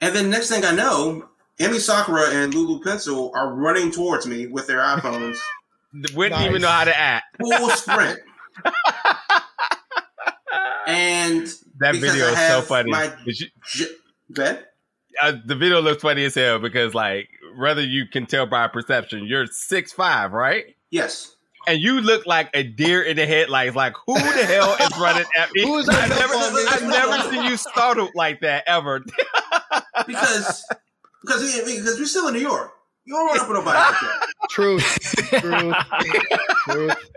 And 0.00 0.14
then 0.14 0.30
next 0.30 0.48
thing 0.48 0.64
I 0.64 0.72
know, 0.72 1.28
Emi 1.58 1.80
Sakura 1.80 2.30
and 2.30 2.54
Lulu 2.54 2.80
Pencil 2.82 3.32
are 3.34 3.52
running 3.52 3.90
towards 3.90 4.26
me 4.26 4.46
with 4.46 4.66
their 4.66 4.78
iPhones. 4.78 5.38
wouldn't 6.14 6.38
nice. 6.38 6.48
even 6.48 6.62
know 6.62 6.68
how 6.68 6.84
to 6.84 6.96
act. 6.96 7.36
Full 7.40 7.70
sprint. 7.70 8.20
and 10.86 11.46
that 11.80 11.96
video 11.96 12.26
is 12.26 12.38
so 12.38 12.62
funny. 12.62 12.90
My, 12.90 13.12
you, 13.24 13.46
uh, 15.20 15.32
the 15.44 15.54
video 15.54 15.80
looks 15.80 16.02
funny 16.02 16.24
as 16.24 16.34
hell 16.34 16.58
because, 16.58 16.94
like, 16.94 17.28
whether 17.56 17.82
you 17.82 18.06
can 18.06 18.26
tell 18.26 18.46
by 18.46 18.68
perception, 18.68 19.24
you're 19.26 19.46
six 19.46 19.92
five, 19.92 20.32
right? 20.32 20.76
Yes. 20.90 21.34
And 21.66 21.80
you 21.80 22.00
look 22.00 22.26
like 22.26 22.50
a 22.54 22.62
deer 22.62 23.02
in 23.02 23.16
the 23.16 23.26
headlights. 23.26 23.76
Like, 23.76 23.94
who 24.06 24.14
the 24.14 24.46
hell 24.46 24.74
is 24.80 24.98
running 24.98 25.26
at 25.36 25.52
me? 25.52 25.62
Who 25.66 25.76
is 25.78 25.88
I've 25.88 26.08
never, 26.08 26.34
I've 26.34 26.82
never 26.82 27.30
seen 27.30 27.44
you 27.44 27.56
startled 27.56 28.10
like 28.14 28.40
that 28.40 28.64
ever. 28.66 29.00
because 30.06 30.64
because 31.22 31.60
because 31.64 31.98
we're 31.98 32.06
still 32.06 32.28
in 32.28 32.34
New 32.34 32.40
York. 32.40 32.72
You 33.04 33.14
don't 33.14 33.26
run 33.26 33.40
up 33.40 33.48
with 33.48 33.58
nobody 33.58 33.78
like 33.78 34.00
that. 34.00 34.26
Truth. 34.50 35.14
Truth. 35.40 35.76
Truth. 36.64 37.10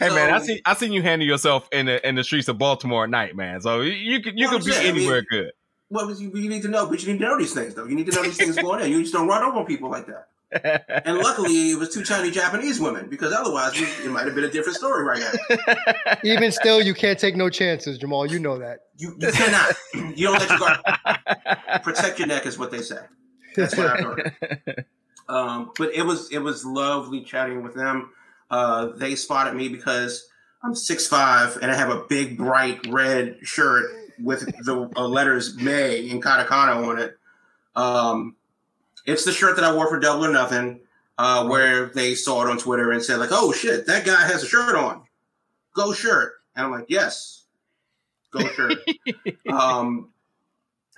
Hey 0.00 0.08
so, 0.08 0.14
man, 0.14 0.34
I 0.34 0.38
see 0.40 0.62
I 0.64 0.74
seen 0.74 0.92
you 0.92 1.02
handle 1.02 1.26
yourself 1.26 1.68
in 1.72 1.86
the 1.86 2.06
in 2.06 2.14
the 2.14 2.24
streets 2.24 2.48
of 2.48 2.58
Baltimore 2.58 3.04
at 3.04 3.10
night, 3.10 3.36
man. 3.36 3.60
So 3.60 3.82
you 3.82 4.20
could 4.20 4.38
you 4.38 4.48
could 4.48 4.64
be 4.64 4.74
anywhere 4.74 5.16
I 5.16 5.18
mean, 5.18 5.26
good. 5.30 5.52
Well, 5.90 6.10
you, 6.12 6.30
you 6.34 6.48
need 6.48 6.62
to 6.62 6.68
know, 6.68 6.86
but 6.86 7.02
you 7.02 7.12
need 7.12 7.18
to 7.18 7.24
know 7.24 7.36
these 7.38 7.52
things 7.52 7.74
though. 7.74 7.84
You 7.84 7.96
need 7.96 8.06
to 8.06 8.14
know 8.14 8.22
these 8.22 8.36
things 8.36 8.56
going 8.56 8.80
on. 8.80 8.90
You 8.90 9.00
just 9.02 9.12
don't 9.12 9.26
run 9.28 9.42
over 9.42 9.64
people 9.66 9.90
like 9.90 10.06
that. 10.06 10.28
and 11.06 11.18
luckily, 11.18 11.70
it 11.70 11.78
was 11.78 11.94
two 11.94 12.02
Chinese 12.02 12.34
Japanese 12.34 12.80
women 12.80 13.08
because 13.08 13.32
otherwise, 13.32 13.72
it 13.76 14.10
might 14.10 14.24
have 14.24 14.34
been 14.34 14.44
a 14.44 14.50
different 14.50 14.76
story 14.76 15.04
right 15.04 15.22
now. 15.22 16.14
Even 16.24 16.50
still, 16.50 16.82
you 16.82 16.92
can't 16.92 17.18
take 17.18 17.36
no 17.36 17.48
chances, 17.50 17.98
Jamal. 17.98 18.26
You 18.26 18.40
know 18.40 18.58
that. 18.58 18.80
You, 18.96 19.14
you 19.18 19.30
cannot. 19.30 19.74
You 20.16 20.26
don't 20.26 20.38
let 20.38 20.48
your 20.48 20.58
guard 20.58 21.82
protect 21.82 22.18
your 22.18 22.28
neck, 22.28 22.46
is 22.46 22.58
what 22.58 22.70
they 22.70 22.82
say. 22.82 22.98
That's 23.56 23.76
what 23.76 23.86
I 23.86 24.02
heard. 24.02 24.84
Um, 25.28 25.70
but 25.78 25.94
it 25.94 26.02
was 26.02 26.28
it 26.32 26.40
was 26.40 26.64
lovely 26.64 27.22
chatting 27.22 27.62
with 27.62 27.74
them. 27.74 28.10
Uh, 28.50 28.88
they 28.96 29.14
spotted 29.14 29.54
me 29.54 29.68
because 29.68 30.28
I'm 30.64 30.74
six 30.74 31.06
five 31.06 31.56
and 31.62 31.70
I 31.70 31.76
have 31.76 31.88
a 31.88 32.02
big 32.08 32.36
bright 32.36 32.84
red 32.88 33.38
shirt 33.42 33.84
with 34.22 34.46
the 34.64 34.90
uh, 34.96 35.06
letters 35.06 35.56
May 35.56 36.08
in 36.08 36.20
katakana 36.20 36.86
on 36.86 36.98
it. 36.98 37.16
Um, 37.76 38.36
it's 39.06 39.24
the 39.24 39.32
shirt 39.32 39.56
that 39.56 39.64
I 39.64 39.74
wore 39.74 39.88
for 39.88 39.98
Double 39.98 40.26
or 40.26 40.32
Nothing, 40.32 40.80
uh, 41.18 41.46
where 41.46 41.86
they 41.86 42.14
saw 42.14 42.42
it 42.42 42.50
on 42.50 42.58
Twitter 42.58 42.92
and 42.92 43.02
said 43.02 43.18
like, 43.18 43.30
"Oh 43.32 43.52
shit, 43.52 43.86
that 43.86 44.04
guy 44.04 44.26
has 44.26 44.42
a 44.42 44.46
shirt 44.46 44.74
on. 44.74 45.02
Go 45.74 45.92
shirt." 45.92 46.34
And 46.54 46.66
I'm 46.66 46.72
like, 46.72 46.86
"Yes, 46.88 47.44
go 48.30 48.46
shirt." 48.48 48.78
um, 49.52 50.10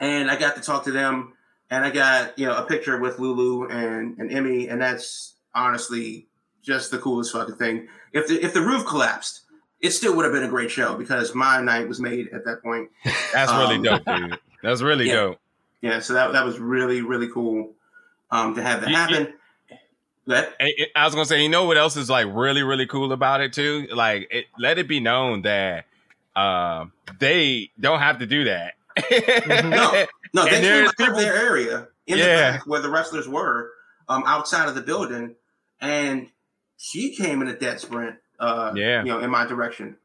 and 0.00 0.30
I 0.30 0.36
got 0.36 0.56
to 0.56 0.62
talk 0.62 0.84
to 0.84 0.92
them, 0.92 1.34
and 1.70 1.84
I 1.84 1.90
got 1.90 2.38
you 2.38 2.46
know 2.46 2.56
a 2.56 2.64
picture 2.64 2.98
with 2.98 3.18
Lulu 3.18 3.68
and 3.68 4.18
and 4.18 4.30
Emi, 4.30 4.70
and 4.70 4.80
that's 4.80 5.34
honestly 5.54 6.26
just 6.62 6.90
the 6.90 6.98
coolest 6.98 7.32
fucking 7.32 7.56
thing. 7.56 7.88
If 8.12 8.28
the 8.28 8.42
if 8.42 8.54
the 8.54 8.62
roof 8.62 8.86
collapsed, 8.86 9.41
it 9.82 9.90
still 9.90 10.16
would 10.16 10.24
have 10.24 10.32
been 10.32 10.44
a 10.44 10.48
great 10.48 10.70
show 10.70 10.96
because 10.96 11.34
my 11.34 11.60
night 11.60 11.88
was 11.88 12.00
made 12.00 12.28
at 12.28 12.44
that 12.44 12.62
point. 12.62 12.88
That's 13.34 13.50
um, 13.50 13.58
really 13.58 13.82
dope, 13.82 14.04
dude. 14.04 14.38
That's 14.62 14.80
really 14.80 15.08
yeah. 15.08 15.14
dope. 15.14 15.38
Yeah, 15.80 15.98
so 15.98 16.14
that 16.14 16.32
that 16.32 16.44
was 16.44 16.60
really 16.60 17.02
really 17.02 17.28
cool 17.28 17.72
um, 18.30 18.54
to 18.54 18.62
have 18.62 18.80
that 18.82 18.90
happen. 18.90 19.34
That 20.28 20.54
I 20.94 21.04
was 21.04 21.14
gonna 21.14 21.26
say, 21.26 21.42
you 21.42 21.48
know 21.48 21.64
what 21.64 21.76
else 21.76 21.96
is 21.96 22.08
like 22.08 22.28
really 22.30 22.62
really 22.62 22.86
cool 22.86 23.12
about 23.12 23.40
it 23.40 23.52
too? 23.52 23.88
Like, 23.92 24.28
it, 24.30 24.46
let 24.56 24.78
it 24.78 24.86
be 24.86 25.00
known 25.00 25.42
that 25.42 25.86
uh, 26.36 26.86
they 27.18 27.70
don't 27.80 27.98
have 27.98 28.20
to 28.20 28.26
do 28.26 28.44
that. 28.44 28.74
Mm-hmm. 28.96 29.70
no, 29.70 30.06
no, 30.44 30.44
they 30.48 30.60
came 30.60 30.84
out 30.84 31.08
of 31.08 31.16
their 31.16 31.36
area 31.36 31.88
in 32.06 32.18
yeah. 32.18 32.52
the 32.52 32.58
where 32.70 32.80
the 32.80 32.88
wrestlers 32.88 33.26
were 33.26 33.70
um, 34.08 34.22
outside 34.26 34.68
of 34.68 34.76
the 34.76 34.82
building, 34.82 35.34
and 35.80 36.28
she 36.76 37.16
came 37.16 37.42
in 37.42 37.48
a 37.48 37.58
dead 37.58 37.80
sprint. 37.80 38.16
Uh, 38.42 38.72
yeah, 38.74 39.04
you 39.04 39.08
know, 39.08 39.20
in 39.20 39.30
my 39.30 39.46
direction. 39.46 39.96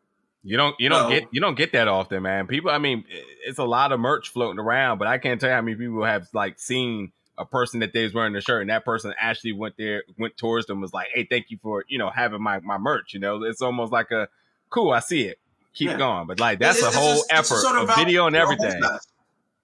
You 0.44 0.58
don't 0.58 0.80
you 0.80 0.90
don't 0.90 1.04
so, 1.04 1.10
get 1.10 1.28
you 1.32 1.42
don't 1.42 1.58
get 1.58 1.72
that 1.72 1.88
often, 1.88 2.22
man. 2.22 2.46
People, 2.46 2.70
I 2.70 2.78
mean, 2.78 3.04
it's 3.46 3.58
a 3.58 3.66
lot 3.66 3.92
of 3.92 4.00
merch 4.00 4.30
floating 4.30 4.60
around, 4.60 5.00
but 5.00 5.08
I 5.08 5.18
can't 5.18 5.42
tell 5.42 5.50
you 5.50 5.56
how 5.56 5.62
many 5.62 5.76
people 5.76 6.06
have 6.06 6.28
like 6.34 6.60
seen 6.60 7.12
a 7.38 7.46
person 7.46 7.80
that 7.80 7.94
they 7.94 8.04
was 8.04 8.14
wearing 8.14 8.34
the 8.34 8.42
shirt, 8.42 8.62
and 8.62 8.70
that 8.70 8.86
person 8.86 9.14
actually 9.20 9.54
went 9.54 9.76
there, 9.78 10.04
went 10.18 10.38
towards 10.38 10.68
them, 10.68 10.82
was 10.82 10.94
like, 10.94 11.08
"Hey, 11.14 11.28
thank 11.30 11.50
you 11.50 11.58
for 11.62 11.84
you 11.88 11.98
know 11.98 12.12
having 12.12 12.42
my 12.42 12.60
my 12.60 12.78
merch." 12.78 13.14
You 13.16 13.20
know, 13.20 13.44
it's 13.44 13.62
almost 13.62 13.92
like 13.92 14.12
a 14.12 14.30
cool. 14.70 14.92
I 14.92 15.00
see 15.00 15.24
it. 15.24 15.40
Keep 15.74 15.90
yeah. 15.90 15.98
going, 15.98 16.28
but 16.28 16.40
like 16.40 16.60
that's 16.60 16.78
it's, 16.78 16.96
a 16.96 16.98
whole 16.98 17.24
effort 17.32 17.56
a 17.56 17.58
sort 17.58 17.78
of, 17.78 17.90
of 17.90 17.96
video 17.96 18.28
and 18.28 18.36
everything. 18.36 18.80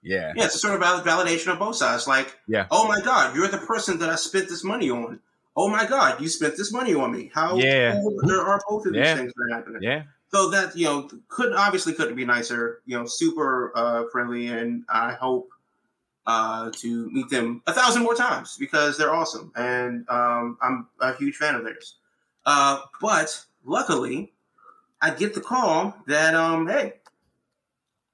Yeah. 0.02 0.34
Yeah, 0.36 0.44
it's 0.44 0.56
a 0.56 0.60
sort 0.60 0.82
of 0.82 0.82
validation 1.06 1.54
of 1.54 1.60
both 1.60 1.78
sides. 1.78 2.08
Like, 2.08 2.38
yeah. 2.46 2.68
oh 2.70 2.90
my 2.90 3.00
God, 3.00 3.38
you're 3.38 3.48
the 3.48 3.58
person 3.58 4.00
that 4.00 4.10
I 4.10 4.16
spent 4.16 4.50
this 4.50 4.62
money 4.62 4.90
on 4.90 5.22
oh 5.56 5.70
my 5.70 5.86
god, 5.86 6.22
you 6.22 6.28
spent 6.28 6.58
this 6.58 6.72
money 6.72 6.94
on 6.94 7.12
me. 7.12 7.32
How 7.34 7.56
yeah. 7.58 7.94
cool 7.94 8.20
there 8.24 8.42
are 8.42 8.62
both 8.68 8.86
of 8.86 8.94
these 8.94 9.06
yeah. 9.06 9.16
things 9.16 9.34
that 9.36 9.44
are 9.52 9.56
happening. 9.56 9.82
Yeah. 9.82 10.04
So 10.34 10.50
that 10.50 10.76
you 10.76 10.86
know 10.86 11.10
couldn't 11.28 11.56
obviously 11.56 11.94
couldn't 11.94 12.16
be 12.16 12.26
nicer. 12.26 12.82
You 12.86 12.98
know, 12.98 13.06
super 13.06 13.72
uh, 13.76 14.06
friendly, 14.12 14.48
and 14.48 14.84
I 14.90 15.14
hope 15.14 15.50
uh, 16.26 16.72
to 16.78 17.10
meet 17.12 17.30
them 17.30 17.62
a 17.68 17.74
thousand 17.74 18.04
more 18.04 18.16
times 18.16 18.58
because 18.58 18.98
they're 18.98 19.14
awesome, 19.14 19.52
and 19.56 20.10
um, 20.10 20.58
I'm 20.62 20.88
a 21.00 21.14
huge 21.16 21.36
fan 21.36 21.56
of 21.56 21.64
theirs. 21.64 21.96
Uh, 22.46 22.82
but 23.00 23.46
luckily, 23.64 24.34
I 25.02 25.12
get 25.12 25.34
the 25.36 25.42
call 25.42 25.96
that 26.08 26.34
um, 26.34 26.68
hey, 26.68 26.94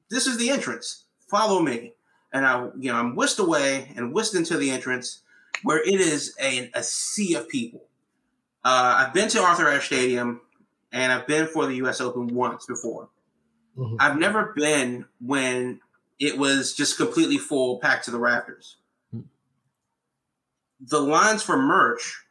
this 0.10 0.28
is 0.28 0.38
the 0.38 0.50
entrance. 0.50 1.06
Follow 1.30 1.62
me, 1.62 1.94
and 2.34 2.46
I 2.46 2.68
you 2.78 2.92
know 2.92 2.96
I'm 2.96 3.16
whisked 3.16 3.40
away 3.40 3.94
and 3.96 4.14
whisked 4.14 4.36
into 4.36 4.58
the 4.58 4.72
entrance 4.72 5.22
where 5.64 5.82
it 5.82 6.00
is 6.00 6.36
a, 6.42 6.70
a 6.74 6.84
sea 6.84 7.36
of 7.36 7.50
people. 7.50 7.82
Uh, 8.64 9.06
I've 9.06 9.14
been 9.14 9.30
to 9.30 9.42
Arthur 9.42 9.68
Ashe 9.70 9.88
Stadium 9.88 10.42
and 10.92 11.12
I've 11.12 11.28
been 11.28 11.48
for 11.48 11.66
the 11.66 11.76
U.S. 11.76 12.02
Open 12.02 12.28
once 12.28 12.66
before. 12.66 13.10
Mm-hmm. 13.78 13.96
I've 14.00 14.18
never 14.18 14.54
been 14.56 15.06
when 15.22 15.80
it 16.20 16.38
was 16.38 16.74
just 16.74 16.98
completely 16.98 17.38
full, 17.38 17.80
packed 17.80 18.06
to 18.06 18.12
the 18.12 18.20
rafters. 18.20 18.78
Mm-hmm. 19.16 19.28
The 20.82 21.00
lines 21.00 21.44
for 21.44 21.58
merch 21.58 22.24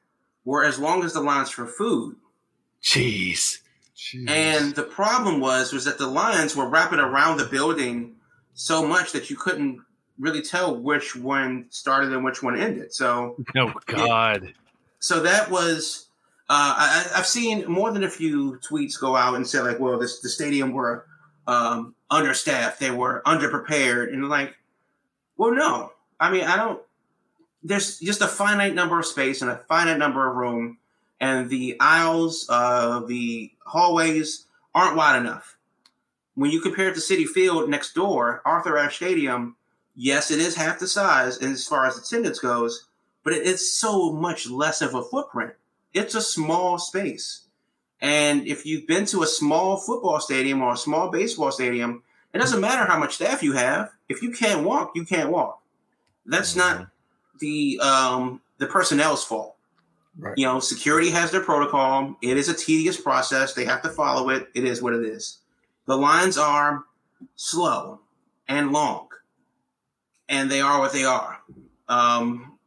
were 0.44 0.64
as 0.64 0.78
long 0.78 1.04
as 1.04 1.12
the 1.12 1.20
lines 1.20 1.50
for 1.50 1.66
food. 1.66 2.16
Jeez. 2.82 3.58
Jeez. 3.96 4.28
And 4.28 4.74
the 4.74 4.84
problem 4.84 5.40
was 5.40 5.72
was 5.72 5.84
that 5.84 5.98
the 5.98 6.06
lines 6.06 6.54
were 6.54 6.68
wrapping 6.68 7.00
around 7.00 7.38
the 7.38 7.46
building 7.46 8.16
so 8.54 8.86
much 8.86 9.12
that 9.12 9.30
you 9.30 9.36
couldn't 9.36 9.80
really 10.18 10.42
tell 10.42 10.76
which 10.76 11.14
one 11.16 11.66
started 11.70 12.12
and 12.12 12.24
which 12.24 12.42
one 12.42 12.58
ended. 12.58 12.92
So, 12.92 13.36
oh 13.56 13.72
god. 13.86 14.44
It, 14.44 14.54
so 14.98 15.20
that 15.20 15.50
was. 15.50 16.06
Uh, 16.50 16.74
I, 16.78 17.16
have 17.16 17.26
seen 17.26 17.66
more 17.66 17.92
than 17.92 18.04
a 18.04 18.10
few 18.10 18.58
tweets 18.66 18.98
go 18.98 19.14
out 19.14 19.34
and 19.34 19.46
say 19.46 19.60
like, 19.60 19.78
"Well, 19.78 19.98
this 19.98 20.20
the 20.20 20.30
stadium 20.30 20.72
were 20.72 21.04
um, 21.46 21.94
understaffed, 22.10 22.80
they 22.80 22.90
were 22.90 23.22
underprepared," 23.26 24.12
and 24.12 24.28
like, 24.28 24.56
well, 25.36 25.52
no. 25.52 25.92
I 26.18 26.30
mean, 26.30 26.44
I 26.44 26.56
don't. 26.56 26.82
There's 27.62 27.98
just 27.98 28.22
a 28.22 28.26
finite 28.26 28.74
number 28.74 28.98
of 28.98 29.04
space 29.04 29.42
and 29.42 29.50
a 29.50 29.56
finite 29.68 29.98
number 29.98 30.28
of 30.28 30.36
room, 30.36 30.78
and 31.20 31.50
the 31.50 31.76
aisles, 31.80 32.46
uh, 32.48 33.00
the 33.00 33.52
hallways 33.66 34.46
aren't 34.74 34.96
wide 34.96 35.18
enough. 35.18 35.56
When 36.34 36.50
you 36.50 36.60
compare 36.60 36.88
it 36.88 36.94
to 36.94 37.00
Citi 37.00 37.26
Field 37.26 37.68
next 37.68 37.94
door, 37.94 38.40
Arthur 38.44 38.78
Ashe 38.78 38.96
Stadium 38.96 39.56
yes, 39.98 40.30
it 40.30 40.38
is 40.38 40.54
half 40.54 40.78
the 40.78 40.86
size 40.86 41.38
as 41.38 41.66
far 41.66 41.84
as 41.84 41.98
attendance 41.98 42.38
goes, 42.38 42.86
but 43.24 43.32
it's 43.34 43.70
so 43.70 44.12
much 44.12 44.48
less 44.48 44.80
of 44.80 44.94
a 44.94 45.02
footprint. 45.02 45.52
It's 45.92 46.14
a 46.14 46.22
small 46.22 46.78
space. 46.78 47.42
And 48.00 48.46
if 48.46 48.64
you've 48.64 48.86
been 48.86 49.04
to 49.06 49.24
a 49.24 49.26
small 49.26 49.76
football 49.76 50.20
stadium 50.20 50.62
or 50.62 50.72
a 50.72 50.76
small 50.76 51.10
baseball 51.10 51.50
stadium, 51.50 52.04
it 52.32 52.38
doesn't 52.38 52.60
matter 52.60 52.90
how 52.90 52.98
much 52.98 53.16
staff 53.16 53.42
you 53.42 53.52
have. 53.54 53.90
If 54.08 54.22
you 54.22 54.30
can't 54.30 54.64
walk, 54.64 54.92
you 54.94 55.04
can't 55.04 55.30
walk. 55.30 55.60
That's 56.24 56.54
mm-hmm. 56.54 56.80
not 56.80 56.88
the 57.40 57.80
um, 57.82 58.40
the 58.58 58.66
personnel's 58.66 59.24
fault. 59.24 59.56
Right. 60.16 60.34
You 60.36 60.46
know, 60.46 60.60
security 60.60 61.10
has 61.10 61.30
their 61.30 61.42
protocol. 61.42 62.16
It 62.22 62.36
is 62.36 62.48
a 62.48 62.54
tedious 62.54 63.00
process. 63.00 63.54
They 63.54 63.64
have 63.64 63.82
to 63.82 63.88
follow 63.88 64.30
it. 64.30 64.48
It 64.54 64.64
is 64.64 64.80
what 64.80 64.92
it 64.92 65.04
is. 65.04 65.38
The 65.86 65.96
lines 65.96 66.38
are 66.38 66.84
slow 67.34 68.00
and 68.48 68.72
long 68.72 69.07
and 70.28 70.50
they 70.50 70.60
are 70.60 70.78
what 70.78 70.92
they 70.92 71.04
are. 71.04 71.38
Um, 71.88 72.58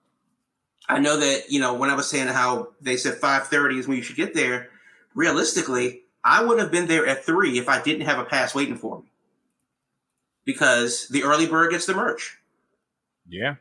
I 0.87 0.99
know 0.99 1.17
that 1.17 1.49
you 1.49 1.59
know 1.59 1.73
when 1.73 1.89
I 1.89 1.95
was 1.95 2.09
saying 2.09 2.27
how 2.27 2.69
they 2.81 2.97
said 2.97 3.15
five 3.15 3.47
thirty 3.47 3.79
is 3.79 3.87
when 3.87 3.97
you 3.97 4.03
should 4.03 4.15
get 4.15 4.33
there. 4.33 4.69
Realistically, 5.13 6.03
I 6.23 6.43
would 6.43 6.59
have 6.59 6.71
been 6.71 6.87
there 6.87 7.05
at 7.05 7.25
three 7.25 7.57
if 7.57 7.69
I 7.69 7.81
didn't 7.81 8.05
have 8.05 8.19
a 8.19 8.25
pass 8.25 8.55
waiting 8.55 8.77
for 8.77 8.99
me, 8.99 9.11
because 10.45 11.07
the 11.09 11.23
early 11.23 11.47
bird 11.47 11.71
gets 11.71 11.85
the 11.85 11.93
merch. 11.93 12.39
Yeah. 13.27 13.55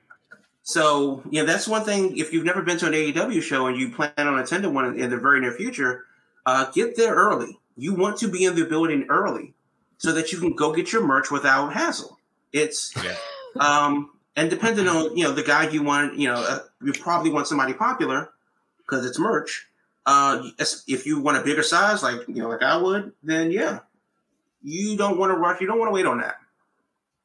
So 0.62 1.22
you 1.30 1.40
know 1.40 1.46
that's 1.46 1.68
one 1.68 1.84
thing. 1.84 2.16
If 2.16 2.32
you've 2.32 2.44
never 2.44 2.62
been 2.62 2.78
to 2.78 2.86
an 2.86 2.92
AEW 2.92 3.42
show 3.42 3.66
and 3.66 3.76
you 3.76 3.90
plan 3.90 4.12
on 4.16 4.38
attending 4.38 4.74
one 4.74 4.98
in 4.98 5.10
the 5.10 5.16
very 5.16 5.40
near 5.40 5.52
future, 5.52 6.04
uh, 6.46 6.70
get 6.72 6.96
there 6.96 7.14
early. 7.14 7.58
You 7.76 7.94
want 7.94 8.18
to 8.18 8.28
be 8.28 8.44
in 8.44 8.56
the 8.56 8.64
building 8.64 9.06
early 9.08 9.54
so 9.98 10.12
that 10.12 10.32
you 10.32 10.38
can 10.38 10.54
go 10.54 10.72
get 10.72 10.92
your 10.92 11.06
merch 11.06 11.30
without 11.30 11.72
hassle. 11.72 12.18
It's 12.52 12.92
yeah. 13.02 13.16
Um, 13.58 14.10
and 14.36 14.48
depending 14.48 14.86
on 14.88 15.16
you 15.16 15.24
know 15.24 15.32
the 15.32 15.42
guy 15.42 15.68
you 15.68 15.82
want, 15.82 16.16
you 16.16 16.28
know, 16.28 16.36
uh, 16.36 16.60
you 16.82 16.92
probably 16.92 17.30
want 17.30 17.46
somebody 17.46 17.72
popular 17.74 18.30
because 18.78 19.04
it's 19.04 19.18
merch. 19.18 19.66
Uh, 20.06 20.42
if 20.86 21.06
you 21.06 21.20
want 21.20 21.36
a 21.36 21.42
bigger 21.42 21.62
size, 21.62 22.02
like 22.02 22.26
you 22.28 22.36
know, 22.36 22.48
like 22.48 22.62
I 22.62 22.76
would, 22.76 23.12
then 23.22 23.50
yeah, 23.50 23.80
you 24.62 24.96
don't 24.96 25.18
want 25.18 25.32
to 25.32 25.36
rush. 25.36 25.60
You 25.60 25.66
don't 25.66 25.78
want 25.78 25.88
to 25.90 25.92
wait 25.94 26.06
on 26.06 26.18
that. 26.18 26.36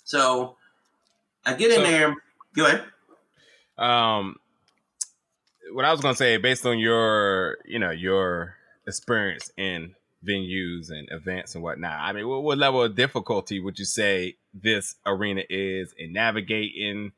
So 0.04 0.58
I 1.46 1.54
get 1.54 1.72
in 1.72 1.78
So- 1.78 1.84
there. 1.84 2.16
Go 2.56 2.66
ahead. 2.66 2.84
Um, 3.78 4.38
what 5.74 5.84
I 5.86 5.92
was 5.92 6.00
gonna 6.02 6.16
say, 6.16 6.38
based 6.38 6.66
on 6.66 6.80
your, 6.80 7.58
you 7.66 7.80
know, 7.80 7.92
your 7.92 8.56
experience 8.88 9.52
in 9.58 9.96
venues 10.24 10.90
and 10.92 11.08
events 11.12 11.56
and 11.56 11.64
whatnot, 11.64 12.00
I 12.00 12.14
mean, 12.14 12.28
what, 12.28 12.44
what 12.44 12.58
level 12.58 12.84
of 12.84 12.96
difficulty 12.96 13.60
would 13.60 13.80
you 13.80 13.86
say 13.86 14.36
this 14.54 14.96
arena 15.06 15.44
is 15.50 15.94
in 15.98 16.14
navigating 16.14 17.12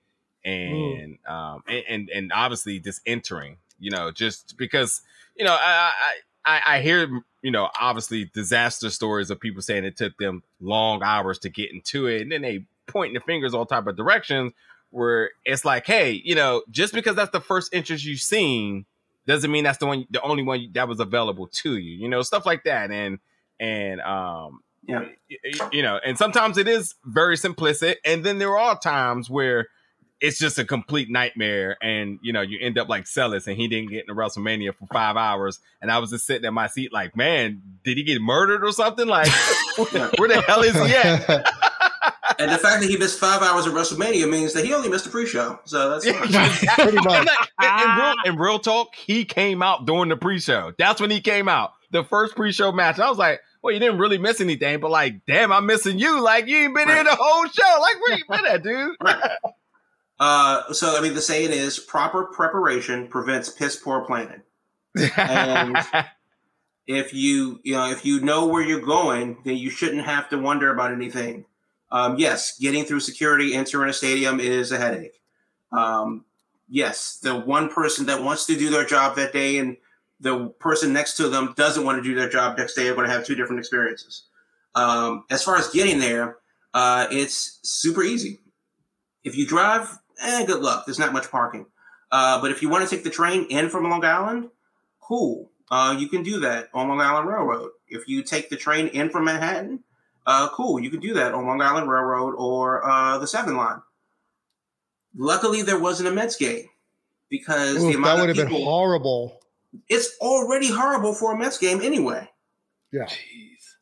and 0.46 1.18
um 1.28 1.64
and, 1.68 1.84
and 1.90 2.10
and 2.10 2.32
obviously 2.34 2.80
just 2.80 3.02
entering? 3.06 3.58
You 3.80 3.92
know, 3.92 4.12
just 4.12 4.58
because 4.58 5.02
you 5.36 5.46
know, 5.46 5.54
I 5.54 5.92
I 5.94 6.14
I, 6.46 6.76
I 6.78 6.82
hear 6.82 7.10
you 7.42 7.52
know 7.52 7.70
obviously 7.80 8.26
disaster 8.34 8.90
stories 8.90 9.30
of 9.30 9.40
people 9.40 9.62
saying 9.62 9.86
it 9.86 9.98
took 9.98 10.18
them 10.18 10.44
long 10.60 11.04
hours 11.04 11.40
to 11.40 11.50
get 11.50 11.72
into 11.72 12.08
it, 12.08 12.22
and 12.22 12.32
then 12.32 12.42
they 12.42 12.66
pointing 12.88 13.14
the 13.14 13.20
fingers 13.20 13.54
all 13.54 13.66
type 13.66 13.88
of 13.88 13.98
directions 13.98 14.54
where 14.90 15.32
it's 15.44 15.66
like, 15.66 15.86
hey, 15.86 16.12
you 16.24 16.34
know, 16.36 16.64
just 16.72 16.94
because 16.94 17.16
that's 17.16 17.32
the 17.32 17.42
first 17.42 17.74
entrance 17.74 18.04
you've 18.06 18.22
seen 18.22 18.86
doesn't 19.28 19.52
mean 19.52 19.64
that's 19.66 19.78
the 19.78 19.86
one, 19.86 20.06
the 20.10 20.22
only 20.22 20.42
one 20.44 20.70
that 20.74 20.88
was 20.88 21.00
available 21.00 21.48
to 21.48 21.78
you. 21.78 21.98
You 21.98 22.10
know, 22.10 22.22
stuff 22.24 22.46
like 22.46 22.64
that, 22.64 22.90
and 22.92 23.20
and 23.60 24.02
um, 24.02 24.62
Yeah. 24.88 25.06
you 25.72 25.82
know, 25.84 26.00
and 26.04 26.18
sometimes 26.18 26.58
it 26.58 26.68
is 26.68 26.96
very 27.06 27.36
simplistic, 27.36 27.96
and 28.06 28.24
then 28.24 28.40
there 28.40 28.58
are 28.58 28.80
times 28.80 29.30
where 29.30 29.68
it's 30.20 30.40
just 30.40 30.58
a 30.58 30.66
complete 30.66 31.12
nightmare, 31.12 31.78
and 31.82 32.18
you 32.24 32.34
know, 32.34 32.42
you 32.42 32.58
end 32.60 32.78
up 32.80 32.90
like 32.90 33.06
Celis, 33.06 33.46
and 33.46 33.56
he 33.58 33.68
didn't 33.68 33.92
get 33.92 34.02
into 34.08 34.16
WrestleMania 34.16 34.74
for 34.74 34.88
five 34.92 35.16
hours, 35.16 35.60
and 35.82 35.92
I 35.92 36.00
was 36.00 36.10
just 36.10 36.26
sitting 36.26 36.46
in 36.48 36.54
my 36.56 36.68
seat, 36.68 36.92
like, 36.92 37.16
man, 37.16 37.62
did 37.84 37.98
he 37.98 38.04
get 38.04 38.20
murdered 38.22 38.64
or 38.64 38.72
something? 38.72 39.08
Like, 39.08 39.28
where 39.78 40.28
the 40.30 40.44
hell 40.48 40.64
is 40.64 40.74
he 40.74 40.96
at? 40.96 41.54
And 42.40 42.52
the 42.52 42.58
fact 42.58 42.82
that 42.82 42.90
he 42.90 42.98
missed 42.98 43.20
five 43.20 43.42
hours 43.42 43.66
of 43.66 43.74
WrestleMania 43.74 44.30
means 44.30 44.54
that 44.54 44.64
he 44.66 44.74
only 44.74 44.90
missed 44.90 45.06
the 45.06 45.12
pre-show. 45.12 45.60
So 45.66 45.90
that's 45.90 46.08
fine. 46.08 46.76
Pretty 46.90 46.98
much. 46.98 47.28
And 47.60 47.82
in, 47.82 47.90
in 47.90 47.98
real, 47.98 48.16
in 48.26 48.36
real 48.38 48.60
talk, 48.60 48.96
he 48.96 49.26
came 49.26 49.62
out 49.64 49.86
during 49.86 50.10
the 50.10 50.18
pre-show. 50.18 50.74
That's 50.78 51.02
when 51.02 51.10
he 51.12 51.22
came 51.22 51.48
out. 51.50 51.72
The 51.92 52.04
first 52.04 52.36
pre-show 52.36 52.72
match. 52.72 53.00
I 53.00 53.10
was 53.10 53.18
like, 53.18 53.40
well, 53.64 53.74
you 53.74 53.80
didn't 53.80 53.98
really 53.98 54.18
miss 54.18 54.40
anything, 54.42 54.80
but 54.80 54.92
like, 54.92 55.26
damn, 55.26 55.52
I'm 55.52 55.66
missing 55.66 55.98
you. 56.00 56.22
Like, 56.22 56.48
you 56.48 56.58
ain't 56.58 56.76
been 56.76 56.88
here 56.88 57.04
the 57.04 57.16
whole 57.20 57.46
show. 57.48 57.80
Like, 57.82 58.02
where 58.02 58.18
you 58.18 58.24
been 58.30 58.46
at, 58.46 58.64
dude? 58.64 58.96
Right. 59.02 59.32
Uh, 60.20 60.74
so 60.74 60.98
I 60.98 61.02
mean, 61.02 61.14
the 61.14 61.22
saying 61.22 61.52
is 61.52 61.78
proper 61.80 62.26
preparation 62.26 63.08
prevents 63.08 63.50
piss 63.50 63.76
poor 63.76 64.02
planning. 64.06 64.42
And- 65.16 65.78
If 66.90 67.14
you 67.14 67.60
you 67.64 67.74
know 67.74 67.90
if 67.92 68.06
you 68.06 68.22
know 68.22 68.46
where 68.48 68.64
you're 68.64 68.80
going, 68.80 69.40
then 69.44 69.58
you 69.58 69.70
shouldn't 69.70 70.06
have 70.06 70.30
to 70.30 70.38
wonder 70.38 70.72
about 70.72 70.94
anything. 70.94 71.44
Um, 71.92 72.18
yes, 72.18 72.58
getting 72.58 72.84
through 72.84 73.00
security, 73.00 73.54
entering 73.54 73.90
a 73.90 73.94
stadium 73.94 74.40
is 74.40 74.72
a 74.72 74.78
headache. 74.78 75.22
Um, 75.72 76.26
yes, 76.68 77.18
the 77.18 77.36
one 77.36 77.70
person 77.70 78.08
that 78.08 78.24
wants 78.24 78.46
to 78.48 78.58
do 78.58 78.70
their 78.70 78.86
job 78.86 79.16
that 79.16 79.34
day 79.34 79.58
and 79.58 79.78
the 80.20 80.48
person 80.60 80.94
next 80.94 81.16
to 81.18 81.30
them 81.30 81.54
doesn't 81.56 81.86
want 81.86 81.98
to 81.98 82.04
do 82.04 82.16
their 82.16 82.30
job 82.30 82.58
next 82.58 82.76
day 82.76 82.88
are 82.88 82.96
going 82.96 83.08
to 83.08 83.14
have 83.14 83.26
two 83.26 83.36
different 83.36 83.60
experiences. 83.60 84.24
Um, 84.76 85.24
as 85.30 85.44
far 85.44 85.58
as 85.58 85.70
getting 85.70 86.00
there, 86.00 86.38
uh, 86.74 87.08
it's 87.12 87.60
super 87.64 88.04
easy. 88.04 88.40
If 89.24 89.38
you 89.38 89.48
drive, 89.48 89.98
eh, 90.22 90.46
good 90.46 90.62
luck. 90.62 90.86
There's 90.86 91.00
not 91.00 91.14
much 91.14 91.30
parking. 91.30 91.68
Uh, 92.12 92.42
but 92.42 92.52
if 92.52 92.62
you 92.62 92.70
want 92.70 92.88
to 92.88 92.96
take 92.96 93.04
the 93.04 93.10
train 93.10 93.46
in 93.46 93.70
from 93.70 93.90
Long 93.90 94.04
Island, 94.04 94.50
cool. 95.02 95.52
Uh, 95.70 95.96
you 95.98 96.08
can 96.08 96.24
do 96.24 96.40
that 96.40 96.70
on 96.74 96.88
Long 96.88 97.02
Island 97.02 97.28
Railroad. 97.28 97.72
If 97.90 98.08
you 98.08 98.24
take 98.24 98.50
the 98.50 98.56
train 98.56 98.88
in 98.88 99.10
from 99.10 99.26
Manhattan, 99.26 99.84
uh, 100.28 100.50
cool. 100.50 100.80
You 100.80 100.92
can 100.92 101.00
do 101.00 101.14
that 101.16 101.34
on 101.34 101.48
Long 101.48 101.62
Island 101.62 101.90
Railroad 101.90 102.36
or 102.38 102.88
uh, 102.88 103.18
the 103.18 103.26
Seven 103.26 103.58
Line. 103.58 103.82
Luckily, 105.18 105.64
there 105.64 105.80
wasn't 105.80 106.10
a 106.10 106.12
Mets 106.12 106.36
game 106.36 106.68
because 107.30 107.82
the 107.82 107.96
Oof, 107.96 108.04
that 108.04 108.20
would 108.20 108.30
of 108.30 108.38
have 108.38 108.50
been 108.50 108.64
horrible. 108.64 109.40
It's 109.90 110.16
already 110.22 110.70
horrible 110.70 111.14
for 111.14 111.34
a 111.34 111.38
Mets 111.38 111.58
game 111.58 111.82
anyway. 111.82 112.30
Yeah. 112.92 113.08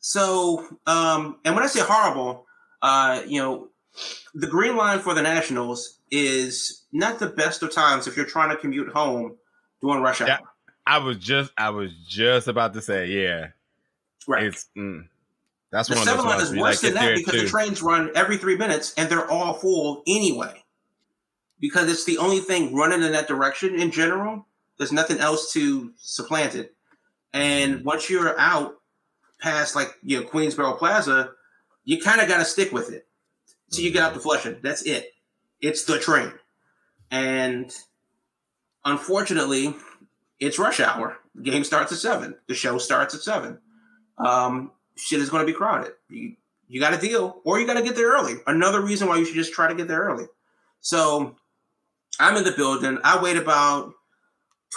So, 0.00 0.66
um, 0.86 1.38
and 1.44 1.54
when 1.54 1.64
I 1.64 1.66
say 1.66 1.80
horrible, 1.80 2.46
uh, 2.80 3.22
you 3.26 3.40
know, 3.40 3.68
the 4.34 4.46
green 4.46 4.76
line 4.76 5.00
for 5.00 5.14
the 5.14 5.22
Nationals 5.22 5.98
is 6.10 6.84
not 6.92 7.18
the 7.18 7.26
best 7.26 7.62
of 7.62 7.72
times 7.72 8.06
if 8.06 8.16
you're 8.16 8.26
trying 8.26 8.50
to 8.50 8.56
commute 8.56 8.88
home 8.92 9.36
during 9.82 10.02
rush 10.02 10.20
hour. 10.20 10.28
Yeah. 10.28 10.38
I 10.86 10.98
was 10.98 11.16
just, 11.16 11.50
I 11.58 11.70
was 11.70 11.92
just 12.08 12.46
about 12.46 12.72
to 12.74 12.80
say, 12.82 13.06
yeah, 13.08 13.48
Right. 14.28 14.44
it's, 14.44 14.66
mm, 14.76 15.08
that's 15.76 15.88
the 15.90 15.96
seven 15.96 16.24
line 16.24 16.40
is 16.40 16.54
worse 16.54 16.82
like 16.82 16.94
than 16.94 16.94
that 16.94 17.16
because 17.16 17.34
too. 17.34 17.42
the 17.42 17.48
trains 17.48 17.82
run 17.82 18.10
every 18.14 18.38
three 18.38 18.56
minutes 18.56 18.94
and 18.96 19.10
they're 19.10 19.30
all 19.30 19.52
full 19.52 20.02
anyway. 20.06 20.64
Because 21.60 21.90
it's 21.90 22.04
the 22.04 22.16
only 22.16 22.38
thing 22.40 22.74
running 22.74 23.02
in 23.02 23.12
that 23.12 23.28
direction 23.28 23.74
in 23.78 23.90
general. 23.90 24.46
There's 24.78 24.92
nothing 24.92 25.18
else 25.18 25.52
to 25.52 25.92
supplant 25.98 26.54
it. 26.54 26.74
And 27.34 27.84
once 27.84 28.08
you're 28.08 28.38
out 28.38 28.76
past 29.38 29.76
like 29.76 29.94
you 30.02 30.18
know 30.20 30.26
Queensboro 30.26 30.78
Plaza, 30.78 31.32
you 31.84 32.00
kind 32.00 32.22
of 32.22 32.28
got 32.28 32.38
to 32.38 32.44
stick 32.46 32.72
with 32.72 32.90
it. 32.90 33.06
So 33.68 33.82
you 33.82 33.90
get 33.90 34.02
out 34.02 34.14
to 34.14 34.20
Flushing. 34.20 34.56
That's 34.62 34.82
it. 34.82 35.12
It's 35.60 35.84
the 35.84 35.98
train. 35.98 36.32
And 37.10 37.70
unfortunately, 38.82 39.76
it's 40.40 40.58
rush 40.58 40.80
hour. 40.80 41.18
The 41.34 41.50
game 41.50 41.64
starts 41.64 41.92
at 41.92 41.98
seven. 41.98 42.36
The 42.46 42.54
show 42.54 42.78
starts 42.78 43.14
at 43.14 43.20
seven. 43.20 43.58
Um, 44.16 44.70
shit 44.96 45.20
is 45.20 45.30
going 45.30 45.46
to 45.46 45.52
be 45.52 45.56
crowded. 45.56 45.92
You, 46.08 46.36
you 46.68 46.80
got 46.80 46.90
to 46.90 47.06
deal, 47.06 47.40
or 47.44 47.60
you 47.60 47.66
got 47.66 47.74
to 47.74 47.82
get 47.82 47.96
there 47.96 48.10
early. 48.10 48.34
Another 48.46 48.80
reason 48.80 49.08
why 49.08 49.16
you 49.16 49.24
should 49.24 49.34
just 49.34 49.52
try 49.52 49.68
to 49.68 49.74
get 49.74 49.88
there 49.88 50.00
early. 50.00 50.26
So 50.80 51.36
I'm 52.18 52.36
in 52.36 52.44
the 52.44 52.52
building. 52.52 52.98
I 53.04 53.22
wait 53.22 53.36
about 53.36 53.92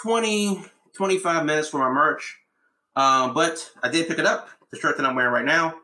20, 0.02 0.64
25 0.96 1.44
minutes 1.44 1.68
for 1.68 1.78
my 1.78 1.90
merch. 1.90 2.38
Um, 2.96 3.34
but 3.34 3.70
I 3.82 3.88
did 3.88 4.08
pick 4.08 4.18
it 4.18 4.26
up, 4.26 4.48
the 4.70 4.78
shirt 4.78 4.96
that 4.96 5.06
I'm 5.06 5.14
wearing 5.14 5.32
right 5.32 5.44
now. 5.44 5.74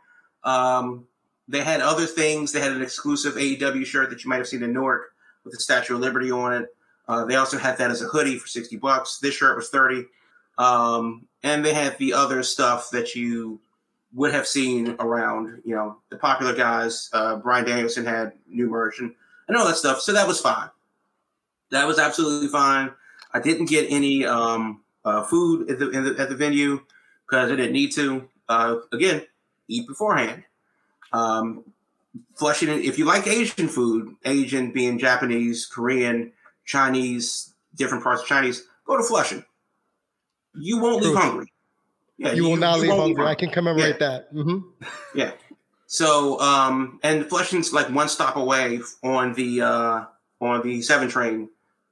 Um, 0.45 1.07
they 1.49 1.61
had 1.61 1.81
other 1.81 2.07
things. 2.07 2.53
They 2.53 2.61
had 2.61 2.73
an 2.73 2.83
exclusive 2.83 3.35
AEW 3.35 3.87
shirt 3.87 4.11
that 4.11 4.25
you 4.25 4.29
might 4.29 4.39
have 4.39 4.49
seen 4.49 4.63
in 4.63 4.73
Newark 4.73 5.13
with 5.45 5.55
the 5.55 5.61
Statue 5.61 5.95
of 5.95 6.01
Liberty 6.01 6.31
on 6.31 6.53
it. 6.53 6.69
Uh, 7.09 7.25
they 7.25 7.37
also 7.37 7.57
had 7.57 7.79
that 7.79 7.91
as 7.91 8.03
a 8.03 8.07
hoodie 8.07 8.39
for 8.39 8.49
60 8.49 8.77
bucks. 8.77 9.19
This 9.19 9.35
shirt 9.35 9.57
was 9.57 9.69
30. 9.69 10.07
Um, 10.59 11.29
and 11.43 11.65
they 11.65 11.73
had 11.73 11.97
the 11.99 12.15
other 12.15 12.43
stuff 12.43 12.91
that 12.91 13.15
you 13.15 13.61
would 14.17 14.33
have 14.33 14.47
seen 14.47 14.97
around, 14.99 15.61
you 15.63 15.75
know, 15.75 15.99
the 16.09 16.17
popular 16.17 16.55
guys. 16.55 17.11
Uh, 17.13 17.37
Bryan 17.37 17.67
Danielson 17.67 18.07
had 18.07 18.33
new 18.49 18.67
merch 18.67 18.99
and, 18.99 19.15
and 19.47 19.57
all 19.57 19.67
that 19.67 19.77
stuff. 19.77 20.01
So 20.01 20.13
that 20.15 20.27
was 20.27 20.41
fine. 20.41 20.71
That 21.71 21.87
was 21.87 21.99
absolutely 21.99 22.49
fine. 22.49 22.91
I 23.35 23.41
didn't 23.41 23.67
get 23.67 23.87
any 23.91 24.25
um, 24.25 24.81
uh, 25.05 25.23
food 25.23 25.71
at 25.71 25.79
the, 25.79 25.91
in 25.91 26.05
the 26.05 26.17
at 26.19 26.31
the 26.31 26.35
venue 26.35 26.81
because 27.27 27.53
I 27.53 27.57
didn't 27.57 27.73
need 27.73 27.93
to. 27.93 28.27
Uh, 28.49 28.77
again, 28.91 29.23
eat 29.69 29.87
beforehand. 29.87 30.45
Um, 31.13 31.65
Flushing. 32.37 32.71
If 32.71 32.99
you 32.99 33.05
like 33.05 33.27
Asian 33.27 33.69
food, 33.69 34.15
Asian 34.25 34.73
being 34.73 34.99
Japanese, 34.99 35.67
Korean, 35.67 36.33
Chinese, 36.65 37.53
different 37.75 38.03
parts 38.03 38.23
of 38.23 38.29
Chinese, 38.29 38.67
go 38.87 38.97
to 38.97 39.03
Flushing. 39.03 39.45
You 40.55 40.79
won't 40.79 41.05
leave 41.05 41.17
hungry. 41.17 41.53
Yeah, 42.19 42.33
You 42.33 42.45
will 42.45 42.57
not 42.57 42.79
leave 42.81 42.93
hungry. 42.93 43.25
I 43.27 43.35
can 43.35 43.51
commemorate 43.51 43.99
that. 43.99 44.29
hmm 44.33 44.59
yeah. 45.15 45.33
So, 45.87 46.41
um, 46.41 46.99
and 47.03 47.27
Flushing's 47.29 47.73
like 47.73 47.89
one 47.91 48.09
stop 48.09 48.37
away 48.37 48.81
on 49.05 49.35
the 49.35 49.61
uh, 49.63 50.05
on 50.41 50.63
the 50.63 50.83
seven 50.83 51.09
train 51.09 51.49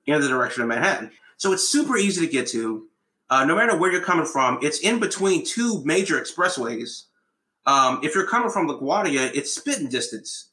in 0.06 0.20
the 0.20 0.28
direction 0.28 0.62
of 0.62 0.68
Manhattan. 0.68 1.10
So 1.36 1.52
it's 1.52 1.68
super 1.68 1.96
easy 1.96 2.26
to 2.26 2.32
get 2.32 2.46
to. 2.48 2.86
Uh, 3.30 3.44
no 3.44 3.54
matter 3.56 3.76
where 3.76 3.90
you're 3.92 4.02
coming 4.02 4.26
from, 4.26 4.58
it's 4.62 4.80
in 4.80 4.98
between 4.98 5.44
two 5.44 5.82
major 5.84 6.20
expressways. 6.20 7.04
Um, 7.66 8.00
if 8.02 8.14
you're 8.14 8.26
coming 8.26 8.50
from 8.50 8.68
LaGuardia, 8.68 9.30
it's 9.34 9.54
spitting 9.54 9.88
distance. 9.88 10.50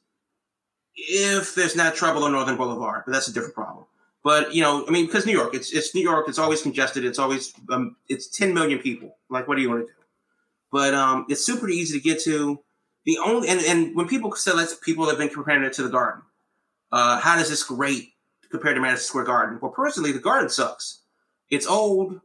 If 0.94 1.54
there's 1.54 1.76
not 1.76 1.94
trouble 1.94 2.24
on 2.24 2.32
Northern 2.32 2.56
Boulevard, 2.56 3.02
but 3.06 3.12
that's 3.12 3.28
a 3.28 3.32
different 3.32 3.54
problem. 3.54 3.86
But 4.24 4.54
you 4.54 4.62
know, 4.62 4.86
I 4.86 4.90
mean, 4.90 5.06
because 5.06 5.26
New 5.26 5.32
York, 5.32 5.54
it's 5.54 5.72
it's 5.72 5.94
New 5.94 6.02
York. 6.02 6.28
It's 6.28 6.38
always 6.38 6.62
congested. 6.62 7.04
It's 7.04 7.18
always 7.18 7.52
um, 7.70 7.96
it's 8.08 8.28
10 8.28 8.54
million 8.54 8.78
people. 8.78 9.16
Like, 9.28 9.48
what 9.48 9.56
do 9.56 9.62
you 9.62 9.68
want 9.70 9.82
to 9.82 9.86
do? 9.86 9.92
But 10.70 10.94
um, 10.94 11.26
it's 11.28 11.44
super 11.44 11.68
easy 11.68 11.98
to 11.98 12.02
get 12.02 12.20
to. 12.22 12.60
The 13.04 13.18
only 13.18 13.48
and, 13.48 13.60
and 13.62 13.96
when 13.96 14.06
people 14.06 14.32
say 14.36 14.52
that 14.52 14.76
people 14.82 15.08
have 15.08 15.18
been 15.18 15.28
comparing 15.28 15.64
it 15.64 15.72
to 15.74 15.82
the 15.82 15.88
Garden, 15.88 16.22
uh, 16.92 17.18
how 17.20 17.36
does 17.36 17.50
this 17.50 17.68
rate 17.70 18.10
compared 18.50 18.76
to 18.76 18.80
Madison 18.80 19.04
Square 19.06 19.24
Garden? 19.24 19.58
Well, 19.60 19.72
personally, 19.72 20.12
the 20.12 20.20
Garden 20.20 20.48
sucks. 20.48 21.00
It's 21.50 21.66
old. 21.66 22.20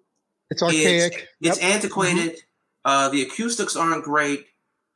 It's 0.51 0.62
archaic. 0.62 1.27
It's 1.41 1.60
Yep. 1.60 1.73
antiquated. 1.73 2.38
Uh, 2.86 3.10
the 3.10 3.23
acoustics 3.23 3.75
aren't 3.75 4.03
great. 4.03 4.45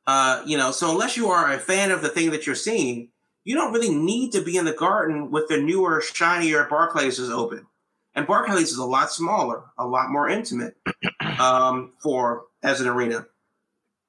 Uh, 0.06 0.42
you 0.46 0.56
know, 0.56 0.70
so 0.70 0.90
unless 0.90 1.16
you 1.16 1.28
are 1.28 1.52
a 1.52 1.58
fan 1.58 1.90
of 1.90 2.00
the 2.00 2.08
thing 2.08 2.30
that 2.30 2.46
you're 2.46 2.54
seeing, 2.54 3.08
you 3.44 3.54
don't 3.54 3.72
really 3.72 3.94
need 3.94 4.32
to 4.32 4.42
be 4.42 4.56
in 4.56 4.64
the 4.64 4.72
garden 4.72 5.30
with 5.30 5.48
the 5.48 5.58
newer, 5.58 6.00
shinier 6.00 6.64
Barclays 6.68 7.18
is 7.18 7.30
open. 7.30 7.66
And 8.14 8.26
Barclays 8.26 8.70
is 8.70 8.78
a 8.78 8.84
lot 8.84 9.10
smaller, 9.10 9.64
a 9.78 9.86
lot 9.86 10.10
more 10.10 10.28
intimate. 10.28 10.76
um, 11.38 11.92
for 12.02 12.44
as 12.62 12.80
an 12.80 12.88
arena. 12.88 13.26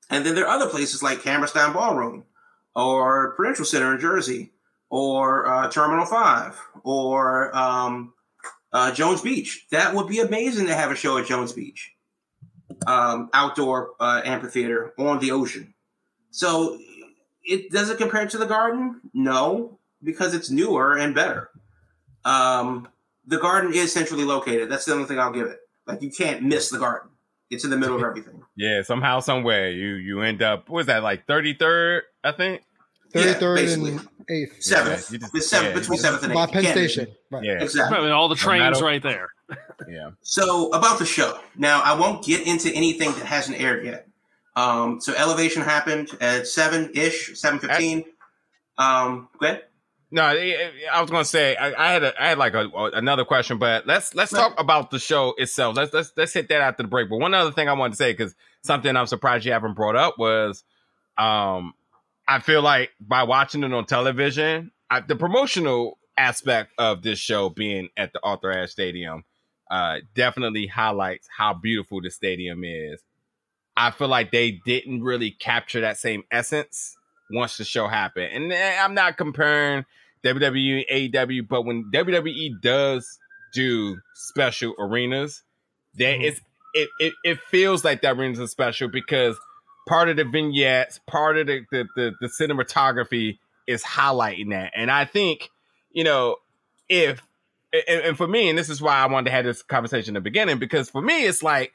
And 0.10 0.26
then 0.26 0.36
there 0.36 0.46
are 0.46 0.56
other 0.56 0.70
places 0.70 1.02
like 1.02 1.24
Hammerstein 1.24 1.74
Ballroom 1.74 2.26
or 2.76 3.34
Prudential 3.36 3.66
Center 3.66 3.94
in 3.94 4.00
Jersey 4.00 4.52
or 4.90 5.48
uh, 5.48 5.70
Terminal 5.70 6.06
5 6.06 6.60
or 6.84 7.56
um, 7.56 8.14
uh, 8.72 8.92
Jones 8.92 9.22
Beach. 9.22 9.66
That 9.72 9.96
would 9.96 10.08
be 10.08 10.20
amazing 10.20 10.68
to 10.68 10.76
have 10.76 10.92
a 10.92 10.96
show 10.96 11.18
at 11.18 11.26
Jones 11.26 11.54
Beach, 11.54 11.94
um, 12.86 13.30
outdoor 13.34 13.92
uh, 14.00 14.22
amphitheater 14.24 14.94
on 14.98 15.20
the 15.20 15.32
ocean. 15.32 15.74
So 16.32 16.80
it 17.44 17.72
does 17.72 17.90
it 17.90 17.98
compare 17.98 18.26
to 18.28 18.38
the 18.38 18.46
Garden? 18.46 19.02
No, 19.14 19.80
because 20.02 20.34
it's 20.34 20.50
newer 20.50 20.98
and 20.98 21.14
better. 21.16 21.50
Um, 22.26 22.88
the 23.26 23.38
Garden 23.38 23.74
is 23.74 23.92
centrally 23.92 24.26
located. 24.26 24.70
That's 24.70 24.86
the 24.86 24.94
only 24.94 25.06
thing 25.06 25.20
I'll 25.20 25.32
give 25.32 25.48
it. 25.48 25.60
Like 25.86 26.02
you 26.02 26.12
can't 26.12 26.44
miss 26.44 26.70
the 26.70 26.80
Garden. 26.80 27.10
It's 27.50 27.64
in 27.64 27.70
the 27.70 27.78
middle 27.78 27.96
of 27.98 28.04
everything. 28.04 28.42
Yeah, 28.56 28.82
somehow, 28.84 29.20
somewhere, 29.20 29.70
you 29.70 29.96
you 29.96 30.22
end 30.22 30.42
up. 30.42 30.70
What 30.70 30.78
was 30.78 30.86
that 30.88 31.04
like 31.04 31.28
thirty 31.28 31.54
third? 31.54 32.04
I 32.24 32.32
think. 32.32 32.64
Yeah, 33.14 33.36
33rd 33.36 33.56
basically. 33.56 33.92
and 33.92 34.08
8th. 34.28 34.64
Seventh, 34.64 35.12
you 35.12 35.20
just- 35.20 35.34
the 35.34 35.42
seventh 35.42 35.76
yeah, 35.76 35.80
between 35.82 36.00
seventh 36.00 36.24
and 36.24 36.34
By 36.34 36.46
eighth. 36.46 36.52
Penn 36.52 36.64
You 36.64 36.68
can't 36.70 36.80
miss 36.82 36.94
Station. 36.94 37.16
Right. 37.30 37.44
Yeah, 37.44 37.62
Exactly. 37.62 37.98
I 38.00 38.02
mean, 38.02 38.10
all 38.12 38.28
the 38.28 38.34
trains 38.36 38.62
matter- 38.74 38.84
right 38.86 39.04
there. 39.04 39.28
yeah. 39.88 40.10
So 40.24 40.70
about 40.72 40.98
the 40.98 41.06
show. 41.06 41.40
Now 41.56 41.82
I 41.84 41.94
won't 41.94 42.26
get 42.26 42.48
into 42.48 42.72
anything 42.74 43.12
that 43.12 43.26
hasn't 43.28 43.62
aired 43.62 43.86
yet. 43.86 44.08
Um, 44.56 45.02
so 45.02 45.14
Elevation 45.16 45.62
happened 45.64 46.10
at 46.22 46.48
seven 46.48 46.92
ish, 46.94 47.38
seven 47.40 47.60
fifteen. 47.60 48.06
Um, 48.78 49.30
go 49.40 49.48
ahead. 49.48 49.64
No, 50.12 50.22
I 50.22 51.02
was 51.02 51.10
gonna 51.10 51.26
say 51.26 51.56
I, 51.56 51.74
I 51.74 51.92
had 51.92 52.04
a, 52.04 52.24
I 52.24 52.30
had 52.30 52.38
like 52.38 52.54
a, 52.54 52.70
another 52.94 53.26
question, 53.26 53.58
but 53.58 53.88
let's 53.88 54.14
let's 54.14 54.32
talk 54.32 54.54
about 54.60 54.92
the 54.92 55.00
show 55.00 55.34
itself. 55.38 55.76
Let's 55.76 55.92
let's 55.92 56.14
let's 56.16 56.34
hit 56.34 56.50
that 56.50 56.62
after 56.62 56.84
the 56.84 56.90
break. 56.90 57.10
But 57.10 57.18
one 57.18 57.34
other 57.34 57.52
thing 57.52 57.68
I 57.68 57.74
wanted 57.74 57.92
to 57.92 57.98
say 57.98 58.14
because 58.14 58.36
something 58.62 58.96
I'm 58.96 59.08
surprised 59.08 59.44
you 59.44 59.54
haven't 59.54 59.74
brought 59.74 59.96
up 59.96 60.20
was, 60.20 60.64
um, 61.18 61.74
I 62.28 62.40
feel 62.40 62.62
like 62.62 62.92
by 63.00 63.24
watching 63.24 63.64
it 63.64 63.74
on 63.74 63.86
television, 63.86 64.72
I, 64.88 65.00
the 65.00 65.16
promotional 65.16 65.98
aspect 66.16 66.74
of 66.78 67.02
this 67.02 67.18
show 67.18 67.50
being 67.50 67.90
at 67.98 68.14
the 68.14 68.20
Arthur 68.22 68.52
Ashe 68.52 68.70
Stadium, 68.70 69.24
uh, 69.72 69.98
definitely 70.14 70.68
highlights 70.68 71.28
how 71.36 71.56
beautiful 71.56 72.02
the 72.02 72.12
stadium 72.12 72.64
is. 72.64 73.02
I 73.76 73.92
feel 73.92 74.08
like 74.08 74.32
they 74.32 74.52
didn't 74.66 75.04
really 75.04 75.32
capture 75.32 75.82
that 75.82 75.98
same 75.98 76.24
essence 76.32 76.96
once 77.32 77.58
the 77.58 77.64
show 77.64 77.88
happened. 77.88 78.32
And 78.34 78.54
eh, 78.54 78.78
I'm 78.80 78.94
not 78.94 79.18
comparing 79.18 79.86
WWE, 80.24 80.84
AEW, 80.92 81.48
but 81.48 81.64
when 81.64 81.90
WWE 81.92 82.62
does 82.62 83.20
do 83.54 83.98
special 84.16 84.74
arenas, 84.80 85.44
there 85.96 86.18
Mhm. 86.18 86.24
is 86.24 86.42
it, 86.76 86.90
it 87.00 87.14
it 87.24 87.40
feels 87.40 87.84
like 87.84 88.02
that 88.02 88.18
arenas 88.18 88.40
are 88.40 88.48
special 88.48 88.88
because 88.88 89.38
part 89.88 90.10
of 90.10 90.18
the 90.18 90.24
vignettes, 90.24 91.00
part 91.08 91.38
of 91.38 91.48
the 91.48 91.62
the, 91.72 91.86
the, 91.96 92.12
the 92.22 92.28
cinematography 92.28 93.38
is 93.68 93.84
highlighting 93.84 94.50
that. 94.52 94.72
And 94.76 94.90
I 94.92 95.06
think, 95.06 95.50
you 95.92 96.04
know, 96.04 96.38
if 96.90 97.22
and, 97.88 98.02
and 98.02 98.18
for 98.18 98.28
me, 98.28 98.50
and 98.50 98.58
this 98.58 98.70
is 98.70 98.82
why 98.82 98.96
I 98.96 99.06
wanted 99.08 99.26
to 99.26 99.32
have 99.32 99.46
this 99.46 99.62
conversation 99.64 100.12
in 100.12 100.14
the 100.16 100.22
beginning, 100.22 100.58
because 100.60 100.90
for 100.90 101.02
me, 101.02 101.26
it's 101.26 101.42
like 101.44 101.74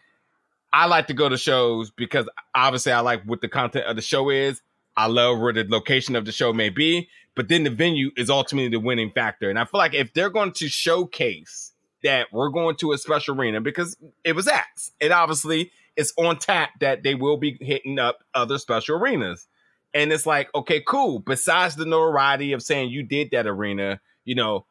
I 0.73 0.87
like 0.87 1.07
to 1.07 1.15
go 1.15 1.29
to 1.29 1.37
shows 1.37 1.91
because 1.91 2.29
obviously 2.55 2.93
I 2.93 3.01
like 3.01 3.23
what 3.25 3.41
the 3.41 3.49
content 3.49 3.87
of 3.87 3.97
the 3.97 4.03
show 4.03 4.31
is. 4.31 4.61
I 4.97 5.07
love 5.07 5.39
where 5.39 5.53
the 5.53 5.65
location 5.69 6.17
of 6.17 6.25
the 6.25 6.33
show 6.33 6.53
may 6.53 6.71
be, 6.71 7.09
but 7.35 7.49
then 7.49 7.65
the 7.65 7.71
venue 7.71 8.11
is 8.17 8.31
ultimately 8.31 8.69
the 8.69 8.81
winning 8.81 9.11
factor. 9.11 9.49
And 9.49 9.59
I 9.59 9.65
feel 9.65 9.79
like 9.79 9.95
if 9.95 10.13
they're 10.13 10.31
going 10.31 10.53
to 10.53 10.69
showcase 10.69 11.73
that 12.03 12.33
we're 12.33 12.51
going 12.51 12.77
to 12.77 12.93
a 12.93 12.99
special 12.99 13.39
arena 13.39 13.61
because 13.61 13.97
it 14.25 14.35
was 14.35 14.49
asked, 14.49 14.93
it 15.01 15.13
obviously 15.13 15.71
is 15.97 16.13
on 16.17 16.39
tap 16.39 16.71
that 16.81 17.03
they 17.03 17.15
will 17.15 17.37
be 17.37 17.57
hitting 17.61 17.99
up 17.99 18.25
other 18.35 18.59
special 18.59 18.97
arenas. 18.97 19.47
And 19.95 20.13
it's 20.13 20.27
like, 20.27 20.49
okay, 20.55 20.83
cool. 20.87 21.21
Besides 21.21 21.77
the 21.77 21.87
notoriety 21.87 22.53
of 22.53 22.63
saying 22.63 22.91
you 22.91 23.03
did 23.03 23.31
that 23.31 23.47
arena, 23.47 24.01
you 24.25 24.35
know, 24.35 24.67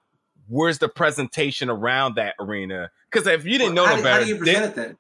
where's 0.48 0.80
the 0.80 0.90
presentation 0.90 1.70
around 1.70 2.16
that 2.16 2.36
arena? 2.40 2.92
Because 3.10 3.28
if 3.28 3.46
you 3.46 3.58
didn't 3.58 3.76
know 3.76 3.86
how, 3.86 3.96
no 3.96 4.04
better, 4.04 4.20
how 4.20 4.24
do 4.24 4.28
you 4.28 4.38
present 4.38 4.66
it 4.66 4.76
then? 4.76 4.98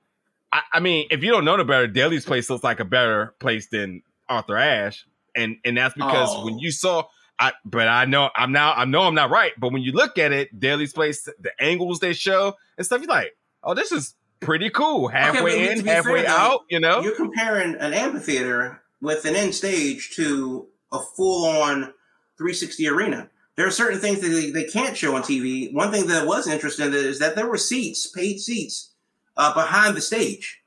I, 0.51 0.61
I 0.73 0.79
mean, 0.79 1.07
if 1.11 1.23
you 1.23 1.31
don't 1.31 1.45
know 1.45 1.55
no 1.57 1.63
better, 1.63 1.87
Daily's 1.87 2.25
place 2.25 2.49
looks 2.49 2.63
like 2.63 2.79
a 2.79 2.85
better 2.85 3.35
place 3.39 3.67
than 3.67 4.01
Arthur 4.29 4.57
Ashe, 4.57 5.05
and 5.35 5.57
and 5.65 5.77
that's 5.77 5.93
because 5.93 6.29
Oh. 6.31 6.45
when 6.45 6.59
you 6.59 6.71
saw, 6.71 7.03
I 7.39 7.53
but 7.65 7.87
I 7.87 8.05
know 8.05 8.29
I'm 8.35 8.51
now 8.51 8.73
I 8.73 8.85
know 8.85 9.01
I'm 9.01 9.15
not 9.15 9.29
right, 9.29 9.51
but 9.57 9.71
when 9.71 9.81
you 9.81 9.91
look 9.91 10.17
at 10.17 10.31
it, 10.31 10.57
Daily's 10.59 10.93
place, 10.93 11.23
the 11.23 11.51
angles 11.59 11.99
they 11.99 12.13
show 12.13 12.55
and 12.77 12.85
stuff, 12.85 13.01
you're 13.01 13.09
like, 13.09 13.35
oh, 13.63 13.73
this 13.73 13.91
is 13.91 14.15
pretty 14.39 14.69
cool. 14.69 15.07
Halfway 15.07 15.65
to 15.65 15.71
in, 15.79 15.85
halfway 15.85 16.23
fair, 16.23 16.29
out, 16.29 16.61
you 16.69 16.79
know. 16.79 17.01
You're 17.01 17.15
comparing 17.15 17.75
an 17.75 17.93
amphitheater 17.93 18.81
with 19.01 19.25
an 19.25 19.35
end 19.35 19.53
stage 19.55 20.15
to 20.15 20.67
a 20.91 20.99
full-on 20.99 21.93
360 22.37 22.87
arena. 22.87 23.29
There 23.55 23.67
are 23.67 23.71
certain 23.71 23.99
things 23.99 24.21
that 24.21 24.29
they, 24.29 24.51
they 24.51 24.63
can't 24.63 24.95
show 24.95 25.15
on 25.15 25.23
TV. 25.23 25.73
One 25.73 25.91
thing 25.91 26.07
that 26.07 26.27
was 26.27 26.47
interesting 26.47 26.93
is 26.93 27.19
that 27.19 27.35
there 27.35 27.47
were 27.47 27.57
seats, 27.57 28.07
paid 28.07 28.39
seats, 28.39 28.93
uh, 29.37 29.53
behind 29.53 29.95
the 29.95 30.01
stage. 30.01 30.61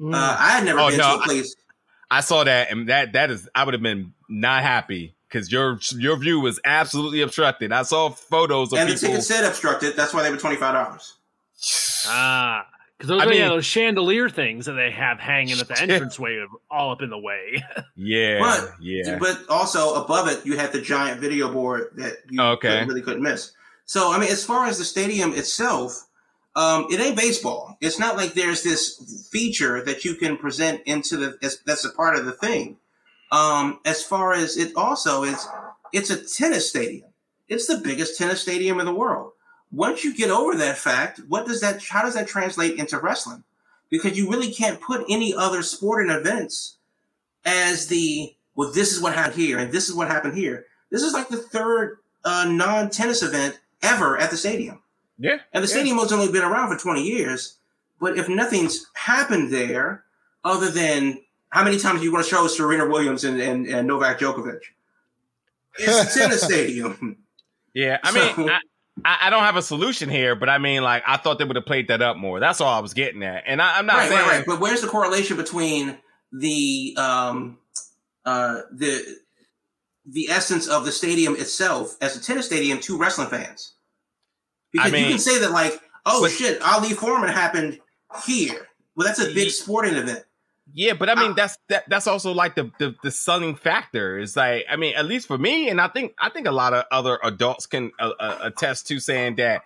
Mm. 0.00 0.14
Uh, 0.14 0.36
I 0.38 0.50
had 0.50 0.64
never 0.64 0.80
Oh, 0.80 0.88
been 0.88 0.98
no, 0.98 1.16
to 1.16 1.22
a 1.22 1.24
place. 1.24 1.54
I 2.10 2.20
saw 2.20 2.44
that, 2.44 2.70
and 2.70 2.88
that 2.88 3.12
that 3.12 3.30
is, 3.30 3.48
I 3.54 3.64
would 3.64 3.74
have 3.74 3.82
been 3.82 4.12
not 4.28 4.62
happy 4.62 5.14
because 5.28 5.52
your 5.52 5.78
your 5.96 6.16
view 6.16 6.40
was 6.40 6.58
absolutely 6.64 7.20
obstructed. 7.20 7.72
I 7.72 7.82
saw 7.82 8.08
photos 8.10 8.72
of 8.72 8.78
and 8.78 8.88
the 8.90 8.94
ticket 8.94 9.22
said 9.22 9.44
obstructed. 9.44 9.94
That's 9.96 10.14
why 10.14 10.22
they 10.22 10.30
were 10.30 10.36
twenty 10.38 10.56
five 10.56 10.74
dollars. 10.74 11.14
Ah, 12.06 12.66
because 12.96 13.08
those 13.08 13.20
I 13.20 13.26
are 13.26 13.32
yeah, 13.32 13.40
mean- 13.42 13.48
those 13.56 13.66
chandelier 13.66 14.28
things 14.28 14.66
that 14.66 14.72
they 14.72 14.90
have 14.90 15.18
hanging 15.18 15.58
at 15.58 15.68
the 15.68 15.74
Yeah. 15.86 15.94
entranceway, 15.94 16.44
all 16.70 16.90
up 16.92 17.02
in 17.02 17.10
the 17.10 17.18
way. 17.18 17.62
yeah, 17.96 18.38
But- 18.40 18.72
yeah. 18.80 19.18
But 19.18 19.42
also 19.48 19.94
above 20.02 20.28
it, 20.28 20.46
you 20.46 20.56
had 20.56 20.72
the 20.72 20.80
giant 20.80 21.20
video 21.20 21.52
board 21.52 21.90
that 21.96 22.14
you 22.30 22.40
Okay. 22.40 22.68
couldn't- 22.68 22.88
really 22.88 23.02
couldn't 23.02 23.22
miss. 23.22 23.52
So 23.84 24.12
I 24.12 24.18
mean, 24.18 24.30
as 24.30 24.44
far 24.44 24.66
as 24.66 24.78
the 24.78 24.84
stadium 24.84 25.34
itself, 25.34 26.06
um, 26.58 26.88
it 26.90 26.98
ain't 26.98 27.16
baseball. 27.16 27.78
It's 27.80 28.00
not 28.00 28.16
like 28.16 28.34
there's 28.34 28.64
this 28.64 29.28
feature 29.30 29.80
that 29.84 30.04
you 30.04 30.16
can 30.16 30.36
present 30.36 30.82
into 30.86 31.16
the 31.16 31.56
that's 31.64 31.84
a 31.84 31.90
part 31.90 32.18
of 32.18 32.24
the 32.24 32.32
thing. 32.32 32.78
Um, 33.30 33.78
as 33.84 34.02
far 34.02 34.32
as 34.32 34.56
it 34.56 34.72
also 34.74 35.22
is, 35.22 35.46
it's 35.92 36.10
a 36.10 36.16
tennis 36.16 36.68
stadium. 36.68 37.10
It's 37.48 37.68
the 37.68 37.78
biggest 37.78 38.18
tennis 38.18 38.42
stadium 38.42 38.80
in 38.80 38.86
the 38.86 38.94
world. 38.94 39.34
Once 39.70 40.02
you 40.02 40.12
get 40.16 40.30
over 40.30 40.56
that 40.56 40.76
fact, 40.76 41.20
what 41.28 41.46
does 41.46 41.60
that? 41.60 41.80
How 41.80 42.02
does 42.02 42.14
that 42.14 42.26
translate 42.26 42.76
into 42.76 42.98
wrestling? 42.98 43.44
Because 43.88 44.18
you 44.18 44.28
really 44.28 44.52
can't 44.52 44.80
put 44.80 45.06
any 45.08 45.32
other 45.32 45.62
sporting 45.62 46.10
events 46.10 46.78
as 47.44 47.86
the 47.86 48.34
well. 48.56 48.72
This 48.72 48.92
is 48.92 49.00
what 49.00 49.14
happened 49.14 49.36
here, 49.36 49.58
and 49.58 49.70
this 49.70 49.88
is 49.88 49.94
what 49.94 50.08
happened 50.08 50.34
here. 50.34 50.66
This 50.90 51.04
is 51.04 51.12
like 51.12 51.28
the 51.28 51.36
third 51.36 51.98
uh, 52.24 52.46
non-tennis 52.48 53.22
event 53.22 53.60
ever 53.80 54.18
at 54.18 54.32
the 54.32 54.36
stadium. 54.36 54.82
Yeah, 55.18 55.38
And 55.52 55.64
the 55.64 55.68
yeah. 55.68 55.74
stadium 55.74 55.98
has 55.98 56.12
only 56.12 56.30
been 56.30 56.42
around 56.42 56.70
for 56.70 56.80
20 56.80 57.02
years. 57.02 57.56
But 58.00 58.16
if 58.16 58.28
nothing's 58.28 58.86
happened 58.94 59.52
there, 59.52 60.04
other 60.44 60.70
than 60.70 61.20
how 61.50 61.64
many 61.64 61.78
times 61.78 62.00
are 62.00 62.04
you 62.04 62.12
want 62.12 62.24
to 62.24 62.30
show 62.30 62.46
Serena 62.46 62.86
Williams 62.86 63.24
and, 63.24 63.40
and, 63.40 63.66
and 63.66 63.88
Novak 63.88 64.18
Djokovic? 64.20 64.60
It's 65.78 66.16
a 66.16 66.18
tennis 66.18 66.42
stadium. 66.44 67.16
Yeah, 67.74 67.98
I 68.02 68.12
mean, 68.12 68.34
So- 68.34 68.48
I, 68.48 68.58
I, 69.04 69.18
I 69.26 69.30
don't 69.30 69.44
have 69.44 69.56
a 69.56 69.62
solution 69.62 70.08
here, 70.08 70.34
but 70.34 70.48
I 70.48 70.58
mean, 70.58 70.82
like, 70.82 71.02
I 71.06 71.16
thought 71.16 71.38
they 71.38 71.44
would 71.44 71.56
have 71.56 71.66
played 71.66 71.88
that 71.88 72.02
up 72.02 72.16
more. 72.16 72.40
That's 72.40 72.60
all 72.60 72.72
I 72.72 72.80
was 72.80 72.94
getting 72.94 73.22
at, 73.22 73.44
and 73.46 73.62
I, 73.62 73.78
I'm 73.78 73.86
not 73.86 73.96
right, 73.96 74.08
saying 74.08 74.20
right, 74.20 74.36
right. 74.38 74.44
But 74.46 74.60
where's 74.60 74.80
the 74.80 74.88
correlation 74.88 75.36
between 75.36 75.98
the 76.32 76.94
um, 76.98 77.58
uh, 78.24 78.62
the 78.72 79.18
the 80.06 80.28
essence 80.30 80.66
of 80.68 80.84
the 80.84 80.90
stadium 80.92 81.36
itself 81.36 81.96
as 82.00 82.16
a 82.16 82.20
tennis 82.20 82.46
stadium 82.46 82.80
to 82.80 82.98
wrestling 82.98 83.28
fans? 83.28 83.74
Because 84.72 84.92
mean- 84.92 85.04
you 85.04 85.10
can 85.10 85.18
say 85.18 85.38
that, 85.40 85.50
like, 85.50 85.80
oh 86.06 86.22
But- 86.22 86.30
shit, 86.32 86.60
Ali 86.62 86.90
Foreman 86.92 87.30
happened 87.30 87.78
here. 88.26 88.68
Well, 88.94 89.06
that's 89.06 89.20
a 89.20 89.32
big 89.32 89.50
sporting 89.50 89.94
event. 89.94 90.24
Yeah, 90.74 90.92
but 90.94 91.08
I 91.08 91.14
mean, 91.14 91.30
I- 91.30 91.34
that's 91.34 91.58
that, 91.68 91.88
that's 91.88 92.06
also 92.06 92.32
like 92.32 92.54
the, 92.54 92.70
the 92.78 92.94
the 93.02 93.10
selling 93.10 93.54
factor. 93.54 94.18
Is 94.18 94.36
like, 94.36 94.66
I 94.70 94.76
mean, 94.76 94.94
at 94.96 95.06
least 95.06 95.26
for 95.26 95.38
me, 95.38 95.68
and 95.70 95.80
I 95.80 95.88
think 95.88 96.14
I 96.18 96.28
think 96.28 96.46
a 96.46 96.52
lot 96.52 96.74
of 96.74 96.84
other 96.90 97.18
adults 97.22 97.66
can 97.66 97.90
uh, 97.98 98.12
uh, 98.20 98.38
attest 98.42 98.86
to 98.88 99.00
saying 99.00 99.36
that 99.36 99.62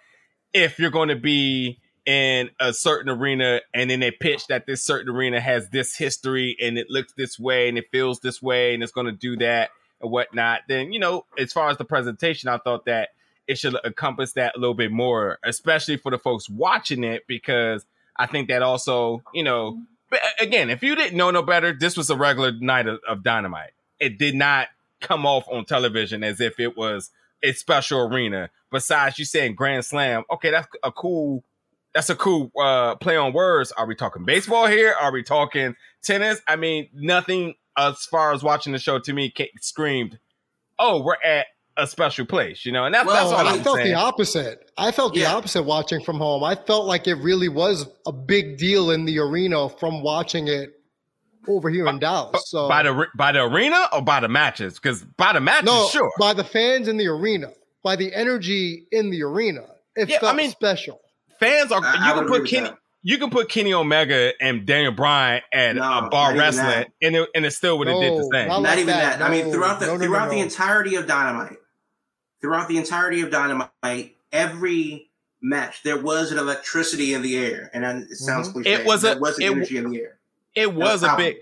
if 0.52 0.78
you're 0.78 0.90
going 0.90 1.08
to 1.08 1.16
be 1.16 1.80
in 2.04 2.50
a 2.60 2.72
certain 2.72 3.08
arena 3.08 3.60
and 3.72 3.88
then 3.90 4.00
they 4.00 4.10
pitch 4.10 4.48
that 4.48 4.66
this 4.66 4.82
certain 4.84 5.14
arena 5.14 5.40
has 5.40 5.68
this 5.70 5.96
history 5.96 6.56
and 6.60 6.76
it 6.76 6.88
looks 6.90 7.12
this 7.16 7.38
way 7.38 7.68
and 7.68 7.78
it 7.78 7.86
feels 7.92 8.20
this 8.20 8.42
way 8.42 8.74
and 8.74 8.82
it's 8.82 8.90
going 8.92 9.06
to 9.06 9.12
do 9.12 9.36
that 9.36 9.70
and 10.00 10.10
whatnot, 10.10 10.60
then 10.68 10.92
you 10.92 10.98
know, 10.98 11.24
as 11.38 11.52
far 11.52 11.70
as 11.70 11.78
the 11.78 11.84
presentation, 11.84 12.48
I 12.48 12.58
thought 12.58 12.84
that 12.86 13.10
it 13.46 13.59
should 13.59 13.76
encompass 13.85 14.33
that 14.33 14.57
a 14.57 14.59
little 14.59 14.74
bit 14.74 14.92
more, 14.92 15.38
especially 15.44 15.96
for 15.96 16.11
the 16.11 16.18
folks 16.18 16.48
watching 16.48 17.05
it, 17.05 17.26
because 17.26 17.85
I 18.16 18.26
think 18.26 18.48
that 18.48 18.62
also, 18.62 19.22
you 19.35 19.42
know, 19.42 19.83
again, 20.38 20.70
if 20.70 20.83
you 20.83 20.94
didn't 20.94 21.16
know 21.16 21.31
no 21.31 21.42
better, 21.42 21.72
this 21.72 21.96
was 21.96 22.11
a 22.11 22.16
regular 22.16 22.52
night 22.52 22.87
of, 22.87 23.00
of 23.09 23.22
Dynamite. 23.22 23.72
It 23.98 24.18
did 24.18 24.35
not 24.35 24.68
come 25.00 25.26
off 25.26 25.46
on 25.48 25.64
television 25.64 26.22
as 26.22 26.40
if 26.40 26.61
it 26.61 26.76
was 26.76 27.11
a 27.42 27.52
special 27.52 28.00
arena. 28.00 28.50
Besides, 28.70 29.18
you 29.18 29.24
saying 29.24 29.55
Grand 29.55 29.85
Slam, 29.85 30.24
okay, 30.31 30.50
that's 30.50 30.68
a 30.83 30.92
cool 30.92 31.44
that's 31.94 32.09
a 32.09 32.16
cool 32.16 32.50
uh, 32.59 32.94
play 32.96 33.16
on 33.16 33.33
words. 33.35 33.70
Are 33.72 33.87
we 33.87 33.94
talking 33.94 34.24
baseball 34.24 34.66
here? 34.66 34.94
Are 34.98 35.12
we 35.12 35.22
talking 35.22 35.76
tennis? 36.02 36.40
I 36.48 36.57
mean, 36.57 36.88
nothing 36.94 37.55
as 37.76 38.07
far 38.07 38.33
as 38.33 38.42
watching 38.42 38.72
the 38.72 38.78
show 38.78 38.98
to 38.98 39.12
me 39.12 39.33
screamed, 39.61 40.18
"Oh, 40.78 41.02
we're 41.02 41.22
at 41.22 41.46
a 41.76 41.87
special 41.87 42.26
place," 42.26 42.64
you 42.66 42.72
know. 42.72 42.85
And 42.85 42.94
that's 42.94 43.06
Well, 43.06 43.14
that's 43.16 43.32
all 43.32 43.46
I 43.46 43.52
I'm 43.58 43.62
felt 43.62 43.76
saying. 43.78 43.88
the 43.88 43.94
opposite. 43.98 44.70
I 44.76 44.90
felt 44.92 45.14
the 45.14 45.20
Yeah. 45.20 45.35
opposite 45.35 45.62
watching 45.62 46.02
from 46.04 46.18
home. 46.18 46.44
I 46.44 46.54
felt 46.54 46.87
like 46.87 47.06
it 47.06 47.14
really 47.16 47.48
was 47.48 47.87
a 48.06 48.12
big 48.12 48.58
deal 48.58 48.90
in 48.90 49.04
the 49.04 49.18
arena 49.18 49.68
from 49.68 50.02
watching 50.02 50.48
it 50.48 50.70
over 51.48 51.68
here 51.70 51.82
in 51.88 51.94
uh, 51.94 51.96
uh, 51.96 52.00
Dallas. 52.00 52.42
So 52.50 52.68
by 52.68 52.82
the 52.82 53.06
by 53.16 53.32
the 53.32 53.42
arena 53.42 53.88
or 53.92 54.02
by 54.02 54.20
the 54.20 54.28
matches? 54.28 54.74
Because 54.74 55.02
by 55.16 55.32
the 55.32 55.40
matches, 55.40 55.66
no, 55.66 55.88
sure. 55.88 56.11
by 56.18 56.32
the 56.35 56.44
fans 56.44 56.88
in 56.88 56.96
the 56.98 57.08
arena, 57.08 57.48
by 57.82 57.96
the 57.96 58.14
energy 58.14 58.87
in 58.92 59.11
the 59.11 59.22
arena, 59.24 59.64
it 59.96 60.08
Yeah, 60.08 60.18
I 60.22 60.32
mean- 60.35 60.50
special. 60.50 61.00
Fans 61.40 61.72
are. 61.72 61.82
I- 61.85 61.96
I 61.98 62.08
you 62.11 62.14
would 62.14 62.28
can 62.28 62.40
put 62.40 62.48
Kenny. 62.48 62.68
that. 62.68 62.78
You 63.04 63.18
can 63.18 63.30
put 63.30 63.48
Kenny 63.48 63.74
Omega 63.74 64.32
and 64.40 64.64
Daniel 64.64 64.92
Bryan 64.92 65.42
at 65.52 65.74
No, 65.74 65.82
a 65.82 66.08
bar 66.08 66.37
wrestling, 66.37 66.66
that. 66.66 66.88
and 67.02 67.16
it, 67.16 67.28
and 67.35 67.44
it 67.44 67.50
still 67.50 67.76
would 67.78 67.88
have 67.88 67.98
did 68.00 68.12
the 68.16 68.28
same. 68.32 68.46
not 68.46 68.62
Not 68.62 68.62
like 68.62 68.74
even 68.78 68.87
that. 68.94 69.18
that. 69.18 69.28
I 69.28 69.28
mean, 69.28 69.50
throughout 69.50 69.80
the 69.80 69.87
no, 69.87 69.94
no, 69.94 69.98
no, 69.98 70.04
throughout 70.06 70.30
the 70.30 70.38
entirety 70.38 70.94
of 70.94 71.08
Dynamite, 71.08 71.56
throughout 72.42 72.68
the 72.68 72.76
entirety 72.76 73.22
of 73.22 73.31
Dynamite, 73.31 74.16
every 74.33 75.09
match 75.40 75.83
there 75.83 75.98
was 76.00 76.31
an 76.33 76.38
electricity 76.38 77.14
in 77.14 77.22
the 77.22 77.37
air, 77.38 77.70
and 77.72 77.85
it 77.85 78.16
sounds 78.16 78.48
Mhm. 78.48 78.52
cliche. 78.52 78.72
It 78.74 78.87
was 78.87 79.02
a- 79.05 79.09
there 79.09 79.18
was 79.18 79.38
an 79.38 79.44
it- 79.44 79.50
energy 79.52 79.76
in 79.78 79.90
the 79.90 80.00
air. 80.00 80.18
It 80.55 80.74
was 80.74 81.00
That's 81.00 81.14
a 81.14 81.16
big. 81.16 81.37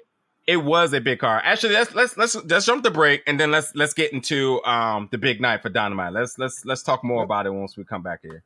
It 0.47 0.57
was 0.65 0.93
a 0.95 1.01
big 1.01 1.19
car. 1.21 1.41
Actually, 1.45 1.75
let's 1.75 1.95
let's 1.95 2.17
let's 2.17 2.35
let's 2.45 2.67
jump 2.67 2.83
the 2.83 2.91
break 2.91 3.23
and 3.27 3.39
then 3.39 3.51
let's 3.51 3.75
let's 3.75 3.93
get 3.95 4.13
into 4.13 4.63
um 4.65 5.09
the 5.13 5.19
big 5.19 5.41
night 5.41 5.63
for 5.63 5.69
Dynamite. 5.69 6.13
Let's 6.13 6.39
let's 6.39 6.65
let's 6.65 6.83
talk 6.83 7.05
more 7.05 7.23
about 7.23 7.47
it 7.47 7.51
once 7.51 7.77
we 7.77 7.85
come 7.85 8.03
back 8.03 8.21
here. 8.23 8.43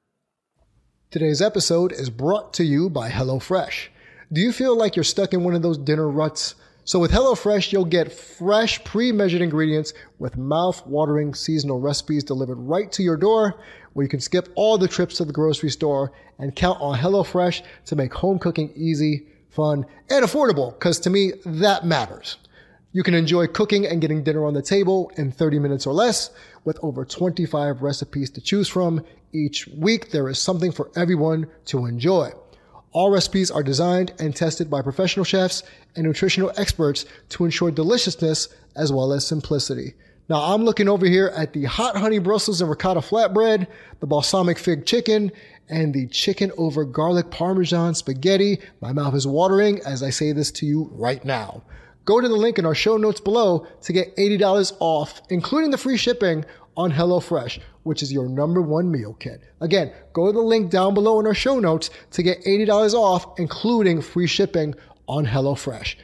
Today's 1.11 1.41
episode 1.41 1.93
is 1.93 2.11
brought 2.11 2.53
to 2.55 2.65
you 2.65 2.91
by 2.91 3.09
HelloFresh. 3.11 3.89
Do 4.33 4.41
you 4.41 4.53
feel 4.53 4.77
like 4.77 4.97
you're 4.97 5.05
stuck 5.05 5.33
in 5.33 5.45
one 5.45 5.55
of 5.55 5.63
those 5.63 5.79
dinner 5.79 6.09
ruts? 6.09 6.57
So 6.87 6.99
with 6.99 7.13
HelloFresh, 7.13 7.73
you'll 7.73 7.87
get 7.87 8.13
fresh, 8.13 8.85
pre-measured 8.85 9.41
ingredients 9.41 9.95
with 10.19 10.37
mouth-watering 10.37 11.33
seasonal 11.33 11.81
recipes 11.81 12.23
delivered 12.23 12.57
right 12.57 12.93
to 12.93 13.03
your 13.03 13.17
door, 13.17 13.59
where 13.95 14.05
you 14.05 14.09
can 14.11 14.21
skip 14.21 14.51
all 14.55 14.77
the 14.77 14.87
trips 14.87 15.17
to 15.17 15.25
the 15.25 15.33
grocery 15.33 15.71
store 15.71 16.13
and 16.39 16.55
count 16.55 16.79
on 16.83 16.99
HelloFresh 16.99 17.63
to 17.87 17.97
make 17.97 18.13
home 18.13 18.39
cooking 18.39 18.71
easy, 18.77 19.27
fun, 19.49 19.87
and 20.11 20.27
affordable, 20.27 20.75
because 20.75 21.01
to 21.01 21.09
me, 21.09 21.33
that 21.47 21.87
matters. 21.87 22.37
You 22.93 23.03
can 23.03 23.15
enjoy 23.15 23.47
cooking 23.47 23.87
and 23.87 24.03
getting 24.03 24.23
dinner 24.23 24.45
on 24.45 24.53
the 24.53 24.61
table 24.61 25.11
in 25.17 25.33
30 25.33 25.61
minutes 25.61 25.87
or 25.87 25.95
less 25.95 26.29
with 26.67 26.79
over 26.83 27.07
25 27.07 27.81
recipes 27.81 28.29
to 28.31 28.43
choose 28.43 28.69
from. 28.69 29.03
Each 29.33 29.67
week, 29.69 30.11
there 30.11 30.29
is 30.29 30.39
something 30.39 30.71
for 30.71 30.91
everyone 30.95 31.47
to 31.67 31.87
enjoy. 31.87 32.33
All 32.93 33.11
recipes 33.11 33.51
are 33.51 33.65
designed 33.65 34.13
and 34.21 34.37
tested 34.37 34.71
by 34.71 34.81
professional 34.81 35.25
chefs 35.25 35.65
and 35.97 36.05
nutritional 36.07 36.53
experts 36.57 37.05
to 37.31 37.45
ensure 37.45 37.71
deliciousness 37.71 38.49
as 38.77 38.93
well 38.93 39.13
as 39.13 39.27
simplicity. 39.27 39.95
Now, 40.29 40.55
I'm 40.55 40.65
looking 40.65 40.89
over 40.89 41.05
here 41.05 41.33
at 41.37 41.53
the 41.53 41.65
hot 41.65 41.97
honey 41.97 42.19
Brussels 42.19 42.63
and 42.63 42.71
ricotta 42.71 43.01
flatbread, 43.01 43.67
the 44.01 44.07
balsamic 44.07 44.59
fig 44.59 44.87
chicken, 44.87 45.31
and 45.69 45.93
the 45.93 46.07
chicken 46.07 46.51
over 46.57 46.85
garlic 46.85 47.31
parmesan 47.31 47.95
spaghetti. 47.95 48.61
My 48.81 48.93
mouth 48.93 49.15
is 49.15 49.27
watering 49.27 49.81
as 49.81 50.03
I 50.03 50.11
say 50.11 50.33
this 50.33 50.51
to 50.53 50.67
you 50.67 50.91
right 50.93 51.23
now. 51.25 51.63
Go 52.07 52.21
to 52.21 52.29
the 52.29 52.37
link 52.37 52.59
in 52.59 52.67
our 52.67 52.75
show 52.75 52.97
notes 52.97 53.21
below 53.21 53.67
to 53.83 53.93
get 53.93 54.17
$80 54.17 54.77
off, 54.81 55.21
including 55.29 55.71
the 55.71 55.79
free 55.79 55.97
shipping 55.97 56.45
on 56.77 56.93
HelloFresh, 56.93 57.61
which 57.83 58.03
is 58.03 58.13
your 58.13 58.29
number 58.29 58.61
one 58.61 58.91
meal 58.91 59.15
kit. 59.15 59.43
Again, 59.61 59.93
go 60.13 60.27
to 60.27 60.33
the 60.33 60.41
link 60.41 60.71
down 60.71 60.95
below 60.95 61.21
in 61.21 61.27
our 61.27 61.35
show 61.35 61.59
notes 61.59 61.91
to 62.13 62.23
get 62.23 62.43
$80 62.45 62.95
off, 62.95 63.39
including 63.39 64.03
free 64.03 64.27
shipping 64.27 64.75
on 65.09 65.27
HelloFresh. 65.27 65.97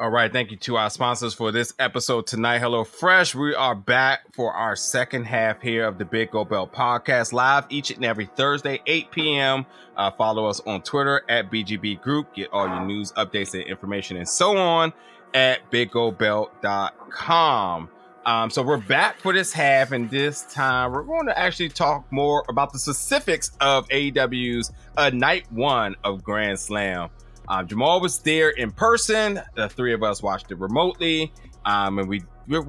All 0.00 0.10
right, 0.10 0.32
thank 0.32 0.52
you 0.52 0.56
to 0.58 0.76
our 0.76 0.90
sponsors 0.90 1.34
for 1.34 1.50
this 1.50 1.74
episode 1.80 2.28
tonight. 2.28 2.60
Hello 2.60 2.84
Fresh. 2.84 3.34
We 3.34 3.52
are 3.56 3.74
back 3.74 4.32
for 4.32 4.52
our 4.52 4.76
second 4.76 5.24
half 5.24 5.60
here 5.60 5.88
of 5.88 5.98
the 5.98 6.04
Big 6.04 6.30
Gold 6.30 6.50
Belt 6.50 6.72
podcast 6.72 7.32
live 7.32 7.64
each 7.68 7.90
and 7.90 8.04
every 8.04 8.26
Thursday, 8.26 8.80
8 8.86 9.10
p.m. 9.10 9.66
Uh, 9.96 10.12
follow 10.12 10.46
us 10.46 10.60
on 10.60 10.82
Twitter 10.82 11.22
at 11.28 11.50
BGB 11.50 12.00
Group. 12.00 12.32
Get 12.32 12.52
all 12.52 12.68
your 12.68 12.84
news, 12.84 13.10
updates, 13.14 13.54
and 13.54 13.64
information 13.64 14.16
and 14.16 14.28
so 14.28 14.56
on 14.56 14.92
at 15.34 15.68
biggoldbelt.com. 15.72 17.88
Um, 18.28 18.50
so 18.50 18.62
we're 18.62 18.76
back 18.76 19.18
for 19.20 19.32
this 19.32 19.54
half, 19.54 19.90
and 19.90 20.10
this 20.10 20.42
time 20.52 20.92
we're 20.92 21.02
going 21.02 21.28
to 21.28 21.38
actually 21.38 21.70
talk 21.70 22.04
more 22.12 22.44
about 22.50 22.74
the 22.74 22.78
specifics 22.78 23.52
of 23.58 23.88
AEW's 23.88 24.70
uh, 24.98 25.08
night 25.14 25.50
one 25.50 25.96
of 26.04 26.22
Grand 26.22 26.60
Slam. 26.60 27.08
Um, 27.48 27.66
Jamal 27.66 28.02
was 28.02 28.18
there 28.18 28.50
in 28.50 28.70
person. 28.70 29.40
The 29.54 29.70
three 29.70 29.94
of 29.94 30.02
us 30.02 30.22
watched 30.22 30.52
it 30.52 30.58
remotely, 30.58 31.32
um, 31.64 31.98
and 31.98 32.06
we, 32.06 32.22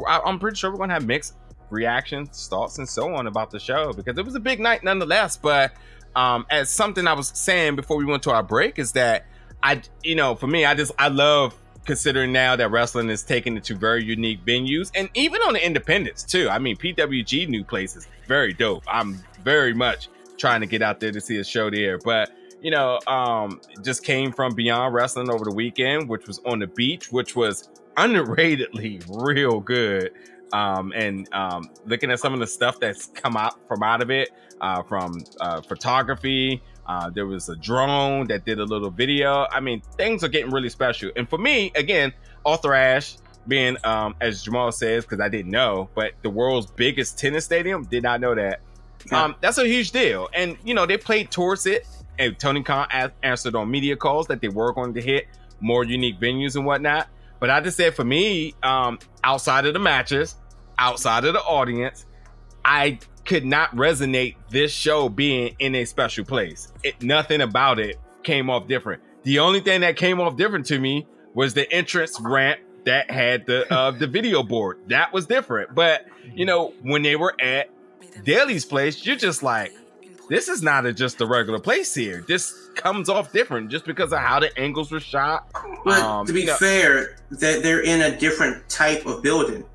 I'm 0.07 0.39
pretty 0.39 0.55
sure 0.55 0.71
we're 0.71 0.77
gonna 0.77 0.93
have 0.93 1.05
mixed 1.05 1.35
reactions, 1.69 2.47
thoughts, 2.47 2.77
and 2.77 2.87
so 2.87 3.13
on 3.13 3.27
about 3.27 3.51
the 3.51 3.59
show 3.59 3.91
because 3.91 4.17
it 4.17 4.23
was 4.23 4.35
a 4.35 4.39
big 4.39 4.61
night 4.61 4.85
nonetheless. 4.85 5.35
But 5.35 5.73
um, 6.15 6.45
as 6.49 6.69
something 6.69 7.05
I 7.05 7.11
was 7.11 7.33
saying 7.35 7.75
before 7.75 7.97
we 7.97 8.05
went 8.05 8.23
to 8.23 8.31
our 8.31 8.43
break 8.43 8.79
is 8.79 8.93
that 8.93 9.25
I, 9.61 9.81
you 10.03 10.15
know, 10.15 10.35
for 10.35 10.47
me, 10.47 10.63
I 10.63 10.73
just 10.73 10.93
I 10.97 11.09
love 11.09 11.53
considering 11.89 12.31
now 12.31 12.55
that 12.55 12.69
wrestling 12.69 13.09
is 13.09 13.23
taking 13.23 13.57
it 13.57 13.63
to 13.63 13.73
very 13.73 14.03
unique 14.03 14.45
venues 14.45 14.91
and 14.93 15.09
even 15.15 15.41
on 15.41 15.53
the 15.53 15.65
independents 15.65 16.21
too. 16.21 16.47
I 16.47 16.59
mean, 16.59 16.77
PWG 16.77 17.49
new 17.49 17.63
places, 17.63 18.07
very 18.27 18.53
dope. 18.53 18.83
I'm 18.87 19.19
very 19.43 19.73
much 19.73 20.07
trying 20.37 20.61
to 20.61 20.67
get 20.67 20.83
out 20.83 20.99
there 20.99 21.11
to 21.11 21.19
see 21.19 21.39
a 21.39 21.43
show 21.43 21.71
there, 21.71 21.97
but 21.97 22.29
you 22.61 22.69
know, 22.69 22.99
um, 23.07 23.59
just 23.81 24.03
came 24.03 24.31
from 24.31 24.53
Beyond 24.53 24.93
Wrestling 24.93 25.31
over 25.31 25.43
the 25.43 25.53
weekend, 25.55 26.07
which 26.07 26.27
was 26.27 26.39
on 26.45 26.59
the 26.59 26.67
beach, 26.67 27.11
which 27.11 27.35
was 27.35 27.69
underratedly 27.97 29.03
real 29.25 29.59
good. 29.59 30.11
Um, 30.53 30.93
and 30.95 31.27
um, 31.33 31.71
looking 31.87 32.11
at 32.11 32.19
some 32.19 32.35
of 32.35 32.39
the 32.39 32.47
stuff 32.47 32.79
that's 32.79 33.07
come 33.07 33.35
out 33.35 33.67
from 33.67 33.81
out 33.81 34.03
of 34.03 34.11
it, 34.11 34.29
uh, 34.61 34.83
from 34.83 35.23
uh, 35.41 35.61
photography, 35.61 36.61
uh, 36.89 37.07
there 37.11 37.27
was 37.27 37.49
a 37.49 37.55
drone 37.55 38.25
that 38.27 38.45
did 38.45 38.59
a 38.59 38.65
little 38.65 38.89
video. 38.89 39.45
I 39.51 39.59
mean, 39.59 39.81
things 39.95 40.23
are 40.23 40.27
getting 40.27 40.49
really 40.49 40.69
special. 40.69 41.11
And 41.15 41.29
for 41.29 41.37
me, 41.37 41.71
again, 41.75 42.11
Arthur 42.43 42.73
Ashe 42.73 43.17
being, 43.47 43.77
um, 43.83 44.15
as 44.19 44.41
Jamal 44.41 44.71
says, 44.71 45.05
because 45.05 45.19
I 45.19 45.29
didn't 45.29 45.51
know, 45.51 45.87
but 45.93 46.13
the 46.23 46.31
world's 46.31 46.71
biggest 46.71 47.19
tennis 47.19 47.45
stadium, 47.45 47.85
did 47.85 48.01
not 48.01 48.19
know 48.19 48.33
that. 48.33 48.61
Um, 49.11 49.35
that's 49.39 49.59
a 49.59 49.67
huge 49.67 49.91
deal. 49.91 50.29
And, 50.33 50.57
you 50.65 50.73
know, 50.73 50.87
they 50.87 50.97
played 50.97 51.29
towards 51.29 51.67
it. 51.67 51.87
And 52.17 52.37
Tony 52.39 52.63
Khan 52.63 52.87
a- 52.91 53.11
answered 53.21 53.55
on 53.55 53.69
media 53.69 53.95
calls 53.95 54.25
that 54.27 54.41
they 54.41 54.49
were 54.49 54.73
going 54.73 54.95
to 54.95 55.01
hit 55.01 55.27
more 55.61 55.83
unique 55.83 56.19
venues 56.19 56.55
and 56.55 56.65
whatnot. 56.65 57.07
But 57.39 57.51
I 57.51 57.61
just 57.61 57.77
said 57.77 57.93
for 57.93 58.03
me, 58.03 58.55
um, 58.63 58.97
outside 59.23 59.67
of 59.67 59.73
the 59.73 59.79
matches, 59.79 60.35
outside 60.79 61.23
of 61.23 61.33
the 61.33 61.41
audience, 61.41 62.07
I 62.65 62.99
could 63.29 63.45
not 63.45 63.73
resonate 63.75 64.35
this 64.49 64.71
show 64.73 65.07
being 65.07 65.55
in 65.59 65.75
a 65.75 65.85
special 65.85 66.25
place. 66.25 66.73
It 66.83 67.01
nothing 67.03 67.41
about 67.41 67.79
it 67.79 67.97
came 68.23 68.49
off 68.49 68.67
different. 68.67 69.01
The 69.23 69.37
only 69.39 69.59
thing 69.59 69.81
that 69.81 69.95
came 69.95 70.19
off 70.19 70.35
different 70.35 70.65
to 70.67 70.79
me 70.79 71.05
was 71.35 71.53
the 71.53 71.71
entrance 71.71 72.19
ramp 72.19 72.59
that 72.85 73.11
had 73.11 73.45
the 73.45 73.71
uh, 73.71 73.91
the 73.91 74.07
video 74.07 74.41
board. 74.41 74.79
That 74.87 75.13
was 75.13 75.27
different. 75.27 75.75
But 75.75 76.07
you 76.33 76.45
know, 76.45 76.73
when 76.81 77.03
they 77.03 77.15
were 77.15 77.35
at 77.39 77.69
Daily's 78.23 78.65
place, 78.65 79.05
you're 79.05 79.15
just 79.15 79.43
like, 79.43 79.73
this 80.27 80.47
is 80.47 80.63
not 80.63 80.87
a, 80.87 80.93
just 80.93 81.21
a 81.21 81.25
regular 81.27 81.59
place 81.59 81.93
here. 81.93 82.25
This 82.27 82.69
comes 82.75 83.09
off 83.09 83.31
different 83.31 83.69
just 83.69 83.85
because 83.85 84.11
of 84.11 84.19
how 84.19 84.39
the 84.39 84.57
angles 84.59 84.91
were 84.91 84.99
shot. 84.99 85.47
But 85.85 86.01
Um, 86.01 86.25
to 86.25 86.33
be 86.33 86.41
you 86.41 86.45
know- 86.47 86.55
fair, 86.55 87.17
that 87.29 87.61
they're 87.61 87.81
in 87.83 88.01
a 88.01 88.17
different 88.17 88.67
type 88.69 89.05
of 89.05 89.21
building. 89.21 89.65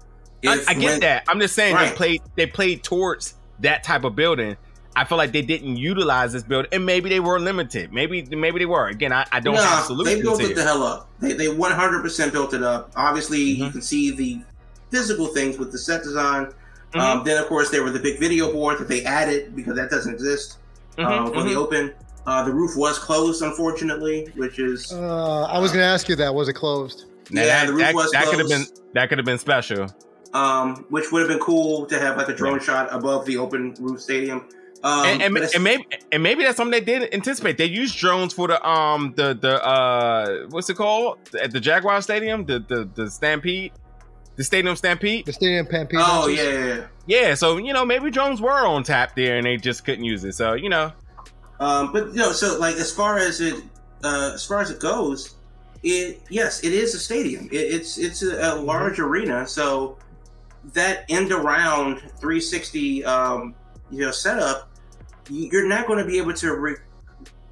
I, 0.47 0.61
I 0.69 0.75
get 0.75 0.85
when- 0.91 1.01
that. 1.01 1.25
I'm 1.29 1.39
just 1.41 1.55
saying 1.55 1.75
Right. 1.75 1.91
they 1.91 1.95
played 1.97 2.23
they 2.35 2.47
played 2.47 2.83
towards 2.83 3.35
that 3.61 3.85
type 3.85 4.05
of 4.05 4.15
building. 4.17 4.57
I 4.97 5.05
feel 5.05 5.19
like 5.19 5.33
they 5.33 5.43
didn't 5.43 5.77
utilize 5.77 6.33
this 6.33 6.45
building, 6.45 6.69
and 6.73 6.87
maybe 6.87 7.09
they 7.09 7.19
were 7.19 7.41
limited. 7.41 7.93
Maybe 7.93 8.23
maybe 8.31 8.61
they 8.61 8.67
were. 8.67 8.87
Again, 8.87 9.13
I, 9.13 9.27
I 9.33 9.41
don't 9.41 9.57
have 9.57 9.81
No, 9.81 9.85
solutions 9.87 10.17
they 10.17 10.23
built 10.23 10.41
it 10.41 10.47
here. 10.49 10.55
the 10.57 10.63
hell 10.63 10.83
up. 10.85 11.09
They 11.21 11.33
they 11.33 11.47
100% 11.47 12.33
built 12.33 12.55
it 12.55 12.63
up. 12.63 12.93
Obviously, 12.95 13.41
you 13.41 13.65
Mhm. 13.65 13.73
can 13.73 13.83
see 13.83 14.13
the 14.13 14.41
physical 14.91 15.27
things 15.27 15.59
with 15.59 15.73
the 15.73 15.79
set 15.79 16.05
design. 16.05 16.53
Mhm. 16.95 17.01
Um, 17.01 17.25
then, 17.25 17.43
of 17.43 17.49
course, 17.49 17.71
there 17.71 17.83
were 17.83 17.91
the 17.91 17.99
big 17.99 18.21
video 18.21 18.53
board 18.53 18.79
that 18.79 18.87
they 18.89 19.05
added 19.05 19.57
because 19.57 19.75
that 19.75 19.91
doesn't 19.91 20.13
exist 20.15 20.59
Mhm, 20.97 21.05
uh, 21.05 21.33
for 21.33 21.43
the 21.43 21.51
mhm. 21.51 21.57
open. 21.57 21.93
Uh, 22.25 22.45
the 22.45 22.53
roof 22.53 22.77
was 22.77 22.97
closed, 22.99 23.43
unfortunately, 23.43 24.29
which 24.37 24.61
is 24.61 24.93
Uh, 24.93 25.43
I 25.43 25.59
was 25.59 25.73
going 25.73 25.83
to 25.83 25.87
ask 25.89 26.09
you 26.09 26.15
that. 26.17 26.33
Was 26.33 26.49
it 26.49 26.53
closed? 26.53 27.07
Now 27.31 27.41
yeah, 27.41 27.47
that, 27.47 27.67
the 27.67 27.73
roof 27.73 27.83
that, 27.83 27.95
was 27.97 28.11
that 28.13 28.27
could 28.27 28.39
have 28.39 28.49
been 28.49 28.65
closed. 28.65 28.81
that 28.95 29.09
could 29.09 29.19
have 29.19 29.25
been 29.25 29.39
special. 29.39 29.89
Um, 30.35 30.85
which 30.91 31.11
would 31.13 31.21
have 31.21 31.29
been 31.29 31.39
cool 31.41 31.87
to 31.87 31.99
have 31.99 32.17
like 32.19 32.29
a 32.29 32.35
drone 32.35 32.61
shot 32.61 32.89
above 32.93 33.27
the 33.27 33.39
open 33.39 33.75
roof 33.81 34.01
stadium. 34.03 34.47
Um, 34.83 35.07
and, 35.21 35.37
and, 35.37 35.49
and 35.55 35.65
maybe 35.65 35.85
and 36.13 36.23
maybe 36.23 36.45
that's 36.45 36.57
something 36.57 36.73
they 36.73 36.85
didn't 36.85 37.15
anticipate. 37.15 37.59
They 37.59 37.67
used 37.67 37.97
drones 37.99 38.33
for 38.35 38.49
the 38.49 38.67
um 38.69 39.15
the 39.17 39.35
the 39.35 39.65
uh 39.65 40.47
what's 40.51 40.69
it 40.71 40.77
called 40.77 41.19
at 41.43 41.53
the 41.53 41.61
Jaguar 41.61 42.03
Stadium 42.03 42.45
the 42.45 42.61
the 42.61 42.91
the 42.95 43.11
Stampede, 43.11 43.73
the 44.37 44.45
Stadium 44.45 44.77
Stampede. 44.77 45.27
The 45.27 45.33
stadium 45.33 45.67
Stampede. 45.67 46.01
oh 46.01 46.29
yeah, 46.29 46.43
yeah, 46.43 46.67
yeah. 46.67 46.87
Yeah, 47.07 47.35
so 47.35 47.59
you 47.59 47.73
know 47.73 47.85
maybe 47.85 48.11
drones 48.11 48.41
were 48.41 48.67
on 48.67 48.83
tap 48.85 49.15
there 49.17 49.37
and 49.39 49.47
they 49.47 49.57
just 49.59 49.85
couldn't 49.85 50.05
use 50.05 50.25
it. 50.25 50.35
So 50.35 50.55
you 50.55 50.69
know 50.71 50.93
Um, 51.61 51.93
but 51.93 52.09
you 52.09 52.17
know, 52.17 52.33
so 52.33 52.59
like 52.59 52.77
as 52.77 52.93
far 52.93 53.19
as 53.19 53.41
it 53.41 53.63
uh, 54.03 54.33
as 54.35 54.45
far 54.45 54.61
as 54.61 54.71
it 54.71 54.81
goes, 54.81 55.37
it 55.83 56.23
yes, 56.29 56.65
it 56.65 56.73
is 56.73 56.95
a 56.95 56.99
stadium. 56.99 57.49
It, 57.53 57.57
it's 57.57 57.99
it's 57.99 58.23
a, 58.23 58.55
a 58.55 58.55
Mm-hmm. 58.69 58.95
large 58.95 58.99
arena, 58.99 59.47
so 59.47 59.99
that 60.73 61.05
end 61.09 61.31
around 61.33 61.99
360 62.21 63.05
um, 63.05 63.55
you 63.91 64.01
know 64.01 64.11
setup, 64.11 64.71
you- 65.29 65.49
you're 65.53 65.69
not 65.69 65.87
going 65.87 65.99
to 65.99 66.05
be 66.05 66.19
able 66.19 66.33
to 66.35 66.55
re- 66.55 66.77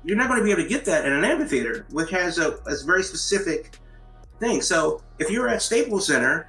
you're 0.04 0.16
not 0.16 0.28
going 0.28 0.40
to 0.40 0.44
be 0.44 0.50
able 0.50 0.62
to 0.62 0.68
get 0.68 0.84
that 0.86 1.04
in 1.04 1.12
an 1.12 1.24
amphitheater, 1.24 1.86
which 1.90 2.10
has 2.10 2.38
a, 2.38 2.52
a 2.66 2.74
very 2.84 3.02
specific 3.04 3.78
thing. 4.40 4.60
So 4.60 5.00
if 5.20 5.30
you're 5.30 5.48
at 5.48 5.62
Staples 5.62 6.08
Center, 6.08 6.48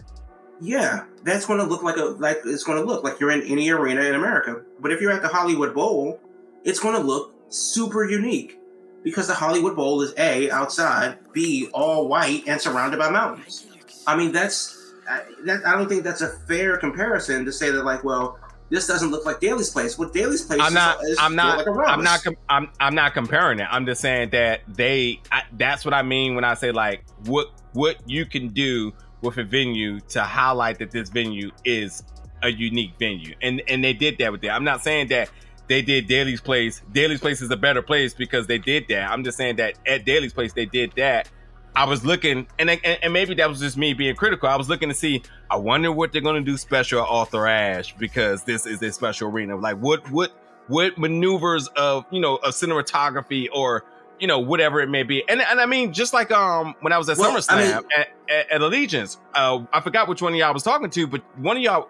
yeah, 0.60 1.06
that's 1.24 1.46
going 1.46 1.60
to 1.60 1.66
look 1.66 1.84
like 1.84 1.98
a 1.98 2.06
like 2.06 2.40
it's 2.46 2.64
going 2.64 2.80
to 2.80 2.86
look 2.86 3.04
like 3.04 3.20
you're 3.20 3.32
in 3.32 3.44
any 3.44 3.70
arena 3.70 4.02
in 4.02 4.16
America. 4.16 4.62
But 4.80 4.92
if 4.92 5.02
you're 5.02 5.12
at 5.12 5.22
the 5.22 5.28
Hollywood 5.28 5.74
Bowl, 5.76 6.20
it's 6.64 6.80
going 6.80 6.96
to 6.96 7.02
look 7.02 7.34
super 7.50 8.04
unique 8.10 8.60
because 9.04 9.28
the 9.28 9.34
Hollywood 9.36 9.76
Bowl 9.76 10.02
is 10.02 10.14
a 10.18 10.50
outside, 10.50 11.20
b 11.34 11.68
all 11.74 12.08
white 12.08 12.48
and 12.48 12.60
surrounded 12.60 12.98
by 12.98 13.10
mountains. 13.12 13.68
I 14.08 14.16
mean, 14.16 14.32
that's 14.32 14.83
I, 15.10 15.22
that, 15.46 15.66
I 15.66 15.74
don't 15.74 15.88
think 15.88 16.04
that's 16.04 16.22
a 16.22 16.30
fair 16.30 16.78
comparison 16.78 17.46
to 17.46 17.52
say 17.52 17.72
that 17.72 17.84
like, 17.84 18.04
well, 18.04 18.40
this 18.70 18.88
doesn't 18.88 19.12
look 19.12 19.26
like 19.26 19.40
Daily's 19.40 19.70
Place. 19.70 19.98
What 19.98 20.14
Daily's 20.14 20.44
Place, 20.44 20.60
I'm 20.62 20.74
not. 20.74 21.04
is 21.04 21.18
I'm 21.20 21.36
not. 21.36 21.60
Like 21.60 21.68
a 21.68 21.72
I'm 21.72 22.04
not. 22.04 22.24
Com- 22.24 22.38
I'm. 22.50 22.70
I'm 22.80 22.96
not 22.96 23.14
comparing 23.14 23.60
it. 23.60 23.68
I'm 23.70 23.86
just 23.86 24.02
saying 24.02 24.32
that 24.32 24.62
they. 24.68 25.22
I, 25.32 25.44
that's 25.58 25.86
what 25.86 25.94
I 25.94 26.02
mean 26.02 26.36
when 26.36 26.44
I 26.44 26.56
say 26.56 26.72
like 26.72 27.04
what 27.26 27.48
what 27.74 27.98
you 28.08 28.26
can 28.26 28.50
do 28.50 28.92
with 29.22 29.38
a 29.38 29.44
venue 29.44 30.00
to 30.00 30.24
highlight 30.24 30.80
that 30.80 30.92
this 30.92 31.10
venue 31.10 31.52
is 31.66 32.04
a 32.42 32.50
unique 32.50 32.94
venue, 32.98 33.36
and 33.42 33.62
and 33.68 33.84
they 33.84 33.94
did 33.94 34.18
that 34.18 34.32
with 34.32 34.44
it. 34.44 34.50
I'm 34.50 34.64
not 34.64 34.84
saying 34.84 35.10
that 35.10 35.30
they 35.68 35.82
did 35.82 36.08
Daily's 36.08 36.42
Place. 36.42 36.82
Daily's 36.92 37.20
Place 37.20 37.42
is 37.42 37.52
a 37.52 37.58
better 37.58 37.82
place 37.82 38.14
because 38.14 38.48
they 38.48 38.58
did 38.58 38.88
that. 38.90 39.10
I'm 39.10 39.24
just 39.24 39.38
saying 39.38 39.58
that 39.58 39.78
at 39.86 40.06
Daily's 40.06 40.34
Place 40.34 40.54
they 40.54 40.66
did 40.66 40.94
that. 40.98 41.30
I 41.76 41.86
was 41.86 42.06
looking, 42.06 42.46
and, 42.60 42.70
and 42.70 42.80
and 42.86 43.14
maybe 43.14 43.34
that 43.36 43.50
was 43.50 43.60
just 43.60 43.78
me 43.78 43.94
being 43.94 44.16
critical. 44.16 44.48
I 44.48 44.56
was 44.56 44.70
looking 44.70 44.90
to 44.90 44.96
see. 44.96 45.24
I 45.50 45.56
wonder 45.58 45.92
what 45.92 46.12
they're 46.12 46.22
going 46.22 46.44
to 46.44 46.52
do 46.52 46.58
special 46.58 47.02
at 47.02 47.08
Arthur 47.10 47.48
Ashe 47.48 47.96
because 47.98 48.44
this 48.44 48.66
is 48.66 48.82
a 48.82 48.92
special 48.92 49.30
arena. 49.30 49.56
Like 49.56 49.78
what 49.78 50.10
what 50.12 50.32
what 50.68 50.98
maneuvers 50.98 51.68
of 51.70 52.06
you 52.12 52.22
know 52.22 52.36
of 52.36 52.54
cinematography 52.54 53.48
or 53.52 53.84
you 54.20 54.28
know 54.28 54.40
whatever 54.40 54.82
it 54.82 54.90
may 54.90 55.04
be. 55.04 55.24
And 55.28 55.42
and 55.42 55.60
I 55.60 55.66
mean 55.66 55.94
just 55.94 56.14
like 56.14 56.32
um 56.32 56.76
when 56.82 56.94
I 56.94 56.98
was 57.00 57.10
at 57.10 57.18
Well, 57.18 57.32
I 57.32 57.40
SummerSlam 57.40 57.58
mean- 57.58 57.90
at, 57.98 58.08
at, 58.30 58.52
at 58.52 58.62
Allegiance, 58.62 59.18
uh, 59.34 59.64
I 59.74 59.82
forgot 59.82 60.08
which 60.08 60.22
one 60.22 60.34
of 60.34 60.40
y'all 60.40 60.54
was 60.54 60.64
talking 60.64 60.90
to, 60.92 61.08
but 61.08 61.22
one 61.40 61.58
of 61.58 61.64
y'all 61.64 61.90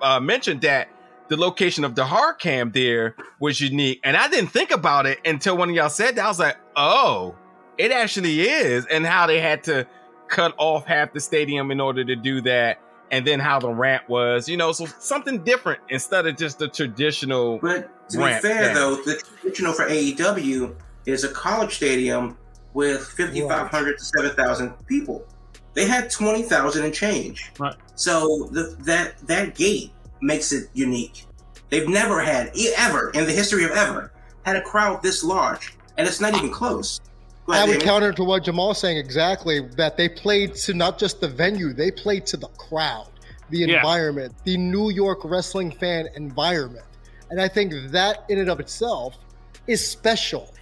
uh, 0.00 0.20
mentioned 0.20 0.62
that 0.62 0.88
the 1.28 1.36
location 1.36 1.84
of 1.84 1.94
the 1.94 2.04
hard 2.04 2.38
cam 2.38 2.72
there 2.72 3.14
was 3.38 3.60
unique, 3.60 4.00
and 4.04 4.16
I 4.16 4.28
didn't 4.28 4.50
think 4.50 4.70
about 4.70 5.06
it 5.06 5.20
until 5.24 5.56
one 5.56 5.68
of 5.70 5.74
y'all 5.74 5.88
said 5.88 6.16
that. 6.16 6.24
I 6.24 6.28
was 6.28 6.38
like, 6.38 6.56
oh, 6.76 7.36
it 7.78 7.92
actually 7.92 8.42
is, 8.42 8.86
and 8.86 9.06
how 9.06 9.26
they 9.26 9.40
had 9.40 9.64
to 9.64 9.86
cut 10.28 10.54
off 10.58 10.86
half 10.86 11.12
the 11.12 11.20
stadium 11.20 11.70
in 11.70 11.80
order 11.80 12.04
to 12.04 12.16
do 12.16 12.40
that, 12.42 12.80
and 13.10 13.26
then 13.26 13.38
how 13.40 13.58
the 13.58 13.68
ramp 13.68 14.08
was, 14.08 14.48
you 14.48 14.56
know, 14.56 14.72
so 14.72 14.86
something 14.98 15.42
different 15.44 15.80
instead 15.90 16.26
of 16.26 16.36
just 16.36 16.58
the 16.58 16.68
traditional. 16.68 17.58
But 17.58 18.08
to 18.10 18.18
ramp 18.18 18.42
be 18.42 18.48
fair, 18.48 18.62
down. 18.66 18.74
though, 18.74 18.96
the 18.96 19.22
traditional 19.40 19.72
for 19.72 19.86
AEW 19.88 20.74
is 21.06 21.24
a 21.24 21.28
college 21.28 21.74
stadium 21.74 22.38
with 22.74 23.02
5,500 23.02 23.98
to 23.98 24.04
7,000 24.04 24.86
people. 24.86 25.26
They 25.74 25.86
had 25.86 26.10
20,000 26.10 26.84
and 26.84 26.94
change. 26.94 27.50
Right. 27.58 27.74
So 27.94 28.48
the, 28.52 28.76
that 28.80 29.18
that 29.26 29.54
gate 29.54 29.92
makes 30.20 30.52
it 30.52 30.68
unique. 30.74 31.26
They've 31.70 31.88
never 31.88 32.20
had, 32.20 32.50
e- 32.54 32.72
ever, 32.76 33.10
in 33.10 33.24
the 33.24 33.32
history 33.32 33.64
of 33.64 33.70
ever, 33.70 34.12
had 34.44 34.56
a 34.56 34.62
crowd 34.62 35.02
this 35.02 35.24
large. 35.24 35.74
And 35.96 36.06
it's 36.06 36.20
not 36.20 36.34
even 36.34 36.50
close. 36.50 37.00
Go 37.46 37.52
I 37.54 37.64
would 37.64 37.72
Damon. 37.72 37.86
counter 37.86 38.12
to 38.12 38.24
what 38.24 38.44
Jamal's 38.44 38.78
saying 38.78 38.98
exactly 38.98 39.60
that 39.76 39.96
they 39.96 40.08
played 40.08 40.54
to 40.56 40.74
not 40.74 40.98
just 40.98 41.20
the 41.20 41.28
venue, 41.28 41.72
they 41.72 41.90
played 41.90 42.24
to 42.26 42.36
the 42.36 42.46
crowd, 42.48 43.08
the 43.50 43.58
Yeah. 43.60 43.76
environment, 43.76 44.34
the 44.44 44.56
New 44.56 44.90
York 44.90 45.20
wrestling 45.24 45.72
fan 45.72 46.08
environment. 46.14 46.84
And 47.30 47.40
I 47.40 47.48
think 47.48 47.72
that 47.90 48.24
in 48.28 48.38
and 48.38 48.48
of 48.48 48.60
itself 48.60 49.16
is 49.66 49.84
special, 49.84 50.54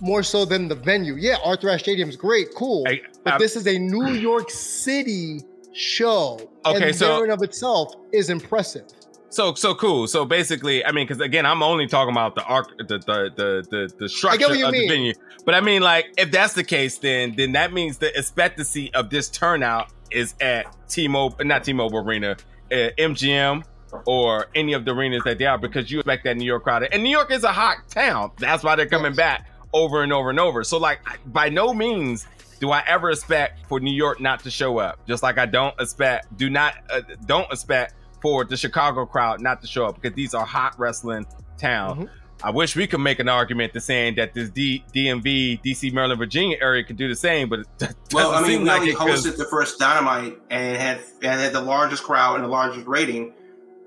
more 0.00 0.22
so 0.22 0.44
than 0.44 0.66
the 0.68 0.74
venue. 0.74 1.14
Yeah, 1.14 1.36
Arthur 1.44 1.68
Ashe 1.70 1.82
Stadium's 1.82 2.16
great, 2.16 2.54
cool. 2.54 2.84
Hey, 2.86 3.02
but 3.22 3.34
I'm- 3.34 3.40
this 3.40 3.54
is 3.54 3.66
a 3.68 3.78
New 3.78 4.08
York 4.12 4.50
City 4.50 5.42
show. 5.72 6.40
Okay, 6.64 6.88
and 6.88 6.96
so- 6.96 7.16
there 7.16 7.24
in 7.26 7.30
of 7.30 7.42
itself 7.42 7.94
is 8.12 8.30
impressive. 8.30 8.84
So 9.28 9.54
so 9.54 9.74
cool. 9.74 10.06
So 10.06 10.24
basically, 10.24 10.84
I 10.84 10.92
mean, 10.92 11.06
because 11.06 11.20
again, 11.20 11.44
I'm 11.46 11.62
only 11.62 11.86
talking 11.86 12.12
about 12.12 12.34
the 12.34 12.44
arc, 12.44 12.76
the 12.78 12.84
the 12.84 12.98
the 13.36 13.66
the, 13.70 13.92
the 13.98 14.08
structure 14.08 14.46
of 14.46 14.52
mean. 14.52 14.72
the 14.72 14.88
venue. 14.88 15.14
But 15.44 15.54
I 15.54 15.60
mean, 15.60 15.82
like, 15.82 16.06
if 16.16 16.30
that's 16.30 16.54
the 16.54 16.64
case, 16.64 16.98
then 16.98 17.34
then 17.36 17.52
that 17.52 17.72
means 17.72 17.98
the 17.98 18.16
expectancy 18.16 18.92
of 18.94 19.10
this 19.10 19.28
turnout 19.28 19.90
is 20.10 20.34
at 20.40 20.66
T-Mobile, 20.88 21.44
not 21.44 21.64
T-Mobile 21.64 21.98
Arena, 21.98 22.36
uh, 22.70 22.74
MGM, 22.96 23.64
or 24.06 24.46
any 24.54 24.72
of 24.72 24.84
the 24.84 24.92
arenas 24.92 25.22
that 25.24 25.38
they 25.38 25.46
are, 25.46 25.58
because 25.58 25.90
you 25.90 25.98
expect 25.98 26.24
that 26.24 26.36
New 26.36 26.44
York 26.44 26.62
crowd. 26.62 26.84
And 26.92 27.02
New 27.02 27.10
York 27.10 27.30
is 27.32 27.42
a 27.44 27.52
hot 27.52 27.78
town. 27.90 28.30
That's 28.38 28.62
why 28.62 28.76
they're 28.76 28.86
coming 28.86 29.12
Yes. 29.12 29.16
back 29.16 29.50
over 29.72 30.02
and 30.02 30.12
over 30.12 30.30
and 30.30 30.38
over. 30.40 30.62
So 30.64 30.78
like, 30.78 31.00
by 31.26 31.48
no 31.48 31.74
means 31.74 32.26
do 32.60 32.70
I 32.70 32.82
ever 32.86 33.10
expect 33.10 33.66
for 33.68 33.80
New 33.80 33.92
York 33.92 34.20
not 34.20 34.42
to 34.44 34.50
show 34.50 34.78
up. 34.78 35.04
Just 35.06 35.22
like 35.22 35.36
I 35.38 35.46
don't 35.46 35.78
expect, 35.80 36.34
do 36.38 36.48
not, 36.48 36.74
uh, 36.88 37.00
don't 37.26 37.50
expect 37.52 37.94
for 38.26 38.44
the 38.44 38.56
Chicago 38.56 39.06
crowd 39.06 39.40
not 39.40 39.60
to 39.60 39.68
show 39.68 39.86
up 39.86 39.94
because 40.00 40.12
these 40.16 40.34
are 40.34 40.44
hot 40.44 40.76
wrestling 40.80 41.24
towns. 41.58 42.06
Mhm. 42.06 42.10
I 42.42 42.50
wish 42.50 42.74
we 42.74 42.88
could 42.88 42.98
make 42.98 43.20
an 43.20 43.28
argument 43.28 43.72
to 43.74 43.80
saying 43.80 44.16
that 44.16 44.34
this 44.34 44.50
D, 44.50 44.84
DMV, 44.92 45.60
DC, 45.64 45.92
Maryland, 45.92 46.18
Virginia 46.18 46.56
area 46.60 46.82
could 46.82 46.96
do 46.96 47.06
the 47.06 47.14
same, 47.14 47.48
but 47.48 47.60
it 47.60 47.66
doesn't 47.78 47.96
Well, 48.12 48.32
I 48.32 48.40
mean, 48.40 48.50
seem 48.50 48.62
we 48.62 48.68
like 48.68 48.80
only 48.80 48.90
it 48.92 48.96
'cause- 48.96 49.24
hosted 49.24 49.36
the 49.36 49.44
first 49.44 49.78
Dynamite 49.78 50.38
and 50.50 50.76
had 50.76 50.98
and 51.22 51.40
had 51.40 51.52
the 51.52 51.60
largest 51.60 52.02
crowd 52.02 52.34
and 52.34 52.42
the 52.44 52.48
largest 52.48 52.84
rating 52.88 53.32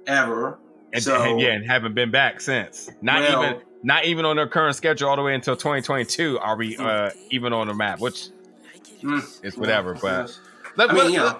ever. 0.07 0.57
and, 0.93 1.03
so- 1.03 1.21
and 1.21 1.41
yeah, 1.41 1.49
and 1.49 1.69
haven't 1.69 1.93
been 1.95 2.11
back 2.11 2.39
since. 2.39 2.89
Not 3.01 3.21
Well- 3.21 3.43
even, 3.43 3.61
not 3.83 4.05
even 4.05 4.23
on 4.25 4.37
their 4.37 4.47
current 4.47 4.75
schedule 4.77 5.09
all 5.09 5.17
the 5.17 5.21
way 5.21 5.35
until 5.35 5.57
2022 5.57 6.39
are 6.39 6.55
we 6.55 6.77
uh, 6.77 7.09
even 7.29 7.51
on 7.51 7.67
the 7.67 7.73
map, 7.73 7.99
which 7.99 8.29
Mm. 9.03 9.21
is 9.45 9.57
whatever. 9.57 9.95
But 10.01 10.37
let, 10.77 10.89
I 10.89 10.93
mean, 10.93 11.03
let- 11.03 11.11
you 11.11 11.17
know, 11.17 11.39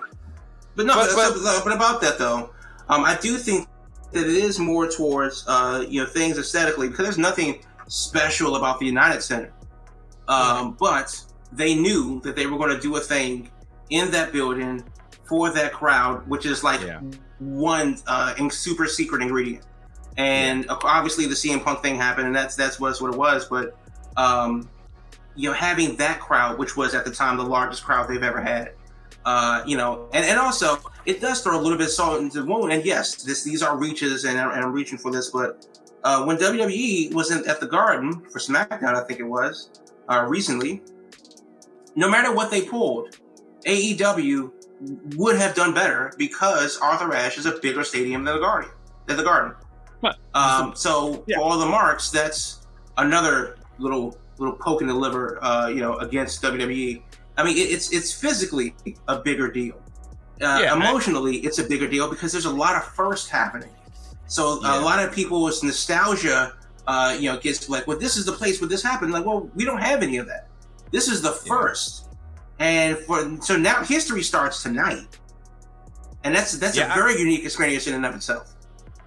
but 0.76 0.86
no, 0.86 0.95
But- 0.95 1.10
but, 1.16 1.34
but- 1.43 1.64
but, 1.64 1.74
about 1.74 2.02
that 2.02 2.18
though, 2.20 2.52
um, 2.89 3.05
I 3.05 3.17
do 3.21 3.37
think 3.37 3.67
that 4.11 4.23
it 4.23 4.29
is 4.29 4.59
more 4.59 4.87
towards 4.87 5.45
uh, 5.47 5.85
you 5.87 6.01
know 6.01 6.07
things 6.07 6.37
aesthetically 6.37 6.89
because 6.89 7.05
there's 7.05 7.17
nothing 7.17 7.63
special 7.87 8.55
about 8.55 8.79
the 8.79 8.85
United 8.85 9.21
Center, 9.21 9.53
um, 10.27 10.75
but 10.79 11.19
they 11.51 11.75
knew 11.75 12.19
that 12.21 12.35
they 12.35 12.45
were 12.45 12.57
going 12.57 12.75
to 12.75 12.79
do 12.81 12.95
a 12.95 12.99
thing 12.99 13.49
in 13.89 14.11
that 14.11 14.31
building 14.31 14.83
for 15.27 15.51
that 15.51 15.71
crowd, 15.73 16.27
which 16.27 16.45
is 16.45 16.63
like 16.63 16.81
Yeah. 16.81 16.99
one 17.39 17.97
uh, 18.07 18.49
super 18.49 18.87
secret 18.87 19.21
ingredient. 19.21 19.65
And 20.17 20.69
uh, 20.69 20.77
obviously, 20.83 21.27
the 21.27 21.35
CM 21.35 21.63
Punk 21.63 21.81
thing 21.81 21.95
happened, 21.95 22.27
and 22.27 22.35
that's 22.35 22.55
that's 22.55 22.79
what, 22.79 22.99
what 22.99 23.13
it 23.13 23.17
was. 23.17 23.45
But 23.45 23.77
um, 24.17 24.69
you 25.35 25.49
know, 25.49 25.53
having 25.53 25.95
that 25.97 26.19
crowd, 26.19 26.57
which 26.57 26.75
was 26.75 26.93
at 26.93 27.05
the 27.05 27.11
time 27.11 27.37
the 27.37 27.43
largest 27.43 27.83
crowd 27.83 28.09
they've 28.09 28.23
ever 28.23 28.41
had, 28.41 28.73
uh, 29.30 29.63
you 29.63 29.77
know, 29.77 30.09
and, 30.11 30.25
and 30.25 30.39
also 30.39 30.80
it 31.05 31.21
does 31.21 31.41
throw 31.41 31.55
a 31.55 31.61
little 31.61 31.77
bit 31.77 31.86
of 31.88 31.93
salt 31.93 32.19
into 32.19 32.41
the 32.41 32.47
wound. 32.47 32.71
And 32.73 32.84
yes, 32.84 33.21
this 33.23 33.43
these 33.43 33.61
are 33.61 33.77
reaches, 33.77 34.25
and, 34.25 34.39
and 34.39 34.49
I'm 34.65 34.73
reaching 34.73 34.97
for 34.97 35.11
this, 35.11 35.30
but 35.30 35.67
uh, 36.03 36.23
when 36.25 36.38
WWE 36.38 37.13
was 37.13 37.30
in, 37.30 37.47
at 37.47 37.59
the 37.59 37.67
Garden 37.67 38.21
for 38.32 38.39
SmackDown, 38.39 38.95
I 38.95 39.03
think 39.03 39.19
it 39.19 39.30
was 39.38 39.69
uh, 40.07 40.25
recently, 40.27 40.82
no 41.95 42.09
matter 42.09 42.34
what 42.34 42.49
they 42.49 42.63
pulled, 42.63 43.19
AEW 43.67 44.51
would 45.17 45.36
have 45.38 45.53
done 45.53 45.75
better 45.75 46.11
because 46.17 46.80
Arthur 46.80 47.13
Ashe 47.13 47.38
is 47.38 47.45
a 47.45 47.59
bigger 47.59 47.84
stadium 47.84 48.23
than 48.23 48.34
the 48.34 48.41
Garden. 48.41 48.71
Than 49.05 49.17
the 49.17 49.23
Garden. 49.23 49.53
Right. 50.01 50.15
Um, 50.34 50.73
so 50.75 51.23
Yeah. 51.27 51.38
for 51.38 51.43
all 51.43 51.59
the 51.59 51.67
marks, 51.67 52.09
that's 52.09 52.65
another 52.97 53.57
little 53.77 54.17
little 54.39 54.55
poke 54.55 54.82
in 54.82 54.88
the 54.88 54.93
liver, 54.93 55.38
uh, 55.43 55.67
you 55.67 55.82
know, 55.82 55.97
against 55.97 56.41
WWE. 56.41 57.03
I 57.39 57.43
mean, 57.45 57.57
it's 57.57 57.87
it's 57.97 58.11
physically 58.13 58.75
a 59.07 59.17
bigger 59.27 59.49
deal. 59.49 59.77
Uh, 60.41 60.59
Yeah, 60.61 60.75
emotionally, 60.75 61.37
it's 61.37 61.59
a 61.59 61.63
bigger 61.63 61.87
deal 61.87 62.09
because 62.09 62.31
there's 62.33 62.45
a 62.55 62.57
lot 62.65 62.75
of 62.75 62.83
first 62.83 63.29
happening. 63.29 63.73
So 64.27 64.59
Yeah. 64.61 64.79
a 64.79 64.81
lot 64.89 64.99
of 65.03 65.07
people 65.13 65.37
people's 65.39 65.63
nostalgia, 65.63 66.53
uh, 66.87 67.15
you 67.19 67.31
know, 67.31 67.37
gets 67.39 67.69
like, 67.69 67.87
well, 67.87 67.97
this 68.05 68.15
is 68.17 68.25
the 68.25 68.31
place 68.41 68.59
where 68.59 68.67
this 68.73 68.83
happened. 68.83 69.11
Like, 69.13 69.25
well, 69.25 69.49
we 69.55 69.63
don't 69.63 69.81
have 69.91 70.03
any 70.03 70.17
of 70.17 70.27
that. 70.27 70.43
This 70.91 71.07
is 71.07 71.21
the 71.21 71.31
Yeah. 71.31 71.53
first, 71.53 71.89
and 72.59 72.97
for 73.05 73.17
so 73.41 73.55
now 73.69 73.77
history 73.95 74.23
starts 74.23 74.61
tonight, 74.63 75.11
and 76.23 76.35
that's 76.35 76.51
that's 76.61 76.77
a 76.77 76.91
I- 76.91 76.95
very 77.01 77.17
unique 77.19 77.43
experience 77.45 77.87
in 77.87 77.93
and 77.95 78.05
of 78.05 78.15
itself. 78.15 78.47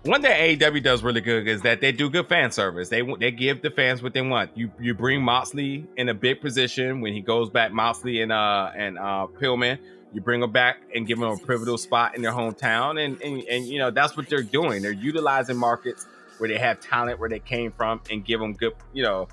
One 0.04 0.20
thing 0.20 0.58
AEW 0.58 0.82
does 0.82 1.04
really 1.04 1.20
good 1.20 1.46
is 1.46 1.62
that 1.62 1.80
they 1.80 1.92
do 1.92 2.10
good 2.10 2.26
fan 2.28 2.50
service. 2.50 2.88
They 2.88 3.02
they 3.20 3.30
give 3.30 3.62
the 3.62 3.70
fans 3.70 4.02
what 4.02 4.14
they 4.14 4.22
want. 4.22 4.50
You 4.56 4.72
you 4.80 4.94
bring 4.94 5.22
Moxley 5.22 5.86
in 5.96 6.08
a 6.08 6.14
big 6.14 6.40
position 6.40 7.00
when 7.00 7.12
he 7.12 7.20
goes 7.20 7.50
back, 7.50 7.70
Moxley 7.72 8.20
and 8.20 8.32
uh 8.32 8.72
and 8.74 8.98
uh 8.98 9.28
Pillman. 9.40 9.78
You 10.12 10.20
bring 10.20 10.42
him 10.42 10.50
back 10.50 10.78
and 10.94 11.06
give 11.06 11.18
him 11.18 11.24
a 11.24 11.36
pivotal 11.38 11.78
spot 11.78 12.16
in 12.16 12.22
their 12.22 12.32
hometown, 12.32 13.02
and 13.02 13.20
and 13.22 13.44
and 13.44 13.64
you 13.66 13.78
know 13.78 13.92
that's 13.92 14.16
what 14.16 14.28
they're 14.28 14.42
doing. 14.42 14.82
They're 14.82 14.90
utilizing 14.90 15.56
markets 15.56 16.06
where 16.38 16.48
they 16.48 16.58
have 16.58 16.80
talent 16.80 17.20
where 17.20 17.28
they 17.28 17.38
came 17.38 17.70
from 17.70 18.00
and 18.10 18.24
give 18.24 18.40
them 18.40 18.54
good, 18.54 18.72
you 18.92 19.04
know, 19.04 19.28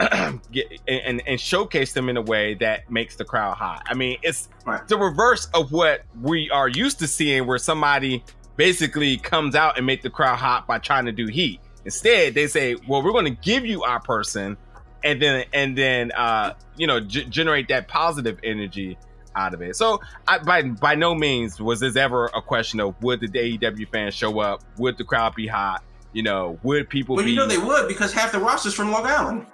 get 0.50 0.72
and, 0.88 1.22
and 1.26 1.38
showcase 1.38 1.92
them 1.92 2.08
in 2.08 2.16
a 2.16 2.22
way 2.22 2.54
that 2.54 2.90
makes 2.90 3.16
the 3.16 3.24
crowd 3.26 3.56
hot. 3.58 3.82
I 3.86 3.92
mean, 3.94 4.16
it's 4.22 4.48
Right. 4.64 4.88
the 4.88 4.96
reverse 4.96 5.48
of 5.52 5.70
what 5.70 6.04
we 6.22 6.48
are 6.48 6.68
used 6.68 6.98
to 7.00 7.06
seeing, 7.06 7.46
where 7.46 7.58
somebody 7.58 8.24
basically 8.56 9.16
comes 9.16 9.54
out 9.54 9.76
and 9.76 9.86
make 9.86 10.02
the 10.02 10.10
crowd 10.10 10.36
hot 10.36 10.66
by 10.66 10.78
trying 10.78 11.06
to 11.06 11.12
do 11.12 11.26
heat. 11.26 11.60
Instead, 11.84 12.34
they 12.34 12.46
say, 12.46 12.76
"Well, 12.88 13.02
we're 13.02 13.12
going 13.12 13.24
to 13.26 13.42
give 13.42 13.66
you 13.66 13.82
our 13.82 14.00
person, 14.00 14.56
and 15.02 15.20
then 15.20 15.44
and 15.52 15.76
then 15.76 16.12
uh, 16.12 16.54
you 16.76 16.86
know 16.86 17.00
g- 17.00 17.24
generate 17.26 17.68
that 17.68 17.88
positive 17.88 18.38
energy 18.42 18.96
out 19.36 19.52
of 19.54 19.60
it." 19.62 19.76
So, 19.76 20.00
I, 20.26 20.38
by 20.38 20.62
by 20.62 20.94
no 20.94 21.14
means 21.14 21.60
was 21.60 21.80
this 21.80 21.96
ever 21.96 22.26
a 22.26 22.40
question 22.40 22.80
of 22.80 22.94
would 23.02 23.20
the 23.20 23.28
AEW 23.28 23.88
fans 23.90 24.14
show 24.14 24.38
up? 24.40 24.62
Would 24.78 24.96
the 24.98 25.04
crowd 25.04 25.34
be 25.34 25.46
hot? 25.46 25.82
You 26.14 26.22
know, 26.22 26.58
would 26.62 26.88
people 26.88 27.16
Well, 27.16 27.24
be? 27.24 27.32
you 27.32 27.36
know 27.36 27.46
they 27.46 27.58
would 27.58 27.88
because 27.88 28.12
half 28.12 28.32
the 28.32 28.38
roster's 28.38 28.72
from 28.72 28.90
Long 28.90 29.04
Island. 29.04 29.46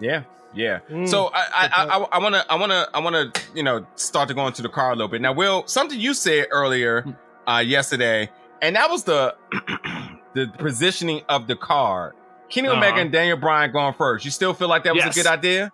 Yeah, 0.00 0.24
yeah. 0.54 0.80
Mm, 0.90 1.08
so 1.08 1.30
I, 1.32 1.46
I. 1.54 1.86
I, 1.86 1.98
I 1.98 2.18
want 2.18 2.34
to, 2.34 2.52
I 2.52 2.54
want 2.56 2.72
to, 2.72 2.88
I 2.94 2.98
want 3.00 3.34
to, 3.34 3.42
you 3.54 3.62
know, 3.62 3.86
start 3.96 4.28
to 4.28 4.34
go 4.34 4.46
into 4.46 4.60
the 4.62 4.68
car 4.68 4.90
a 4.90 4.94
little 4.94 5.08
bit. 5.08 5.20
Now, 5.22 5.32
Will, 5.32 5.66
something 5.66 5.98
you 5.98 6.14
said 6.14 6.46
earlier, 6.50 7.04
uh, 7.48 7.58
yesterday, 7.60 8.28
and 8.62 8.76
that 8.76 8.90
was 8.90 9.04
the 9.04 9.34
the 10.34 10.52
positioning 10.58 11.22
of 11.28 11.46
the 11.46 11.56
card. 11.56 12.14
Kenny 12.50 12.68
Omega 12.68 12.88
Uh-huh. 12.92 13.00
and 13.02 13.12
Daniel 13.12 13.36
Bryan 13.36 13.72
going 13.72 13.94
first. 13.94 14.24
You 14.24 14.30
still 14.30 14.54
feel 14.54 14.68
like 14.68 14.84
that 14.84 14.94
was 14.94 15.04
Yes. 15.04 15.16
a 15.16 15.20
good 15.22 15.26
idea? 15.28 15.70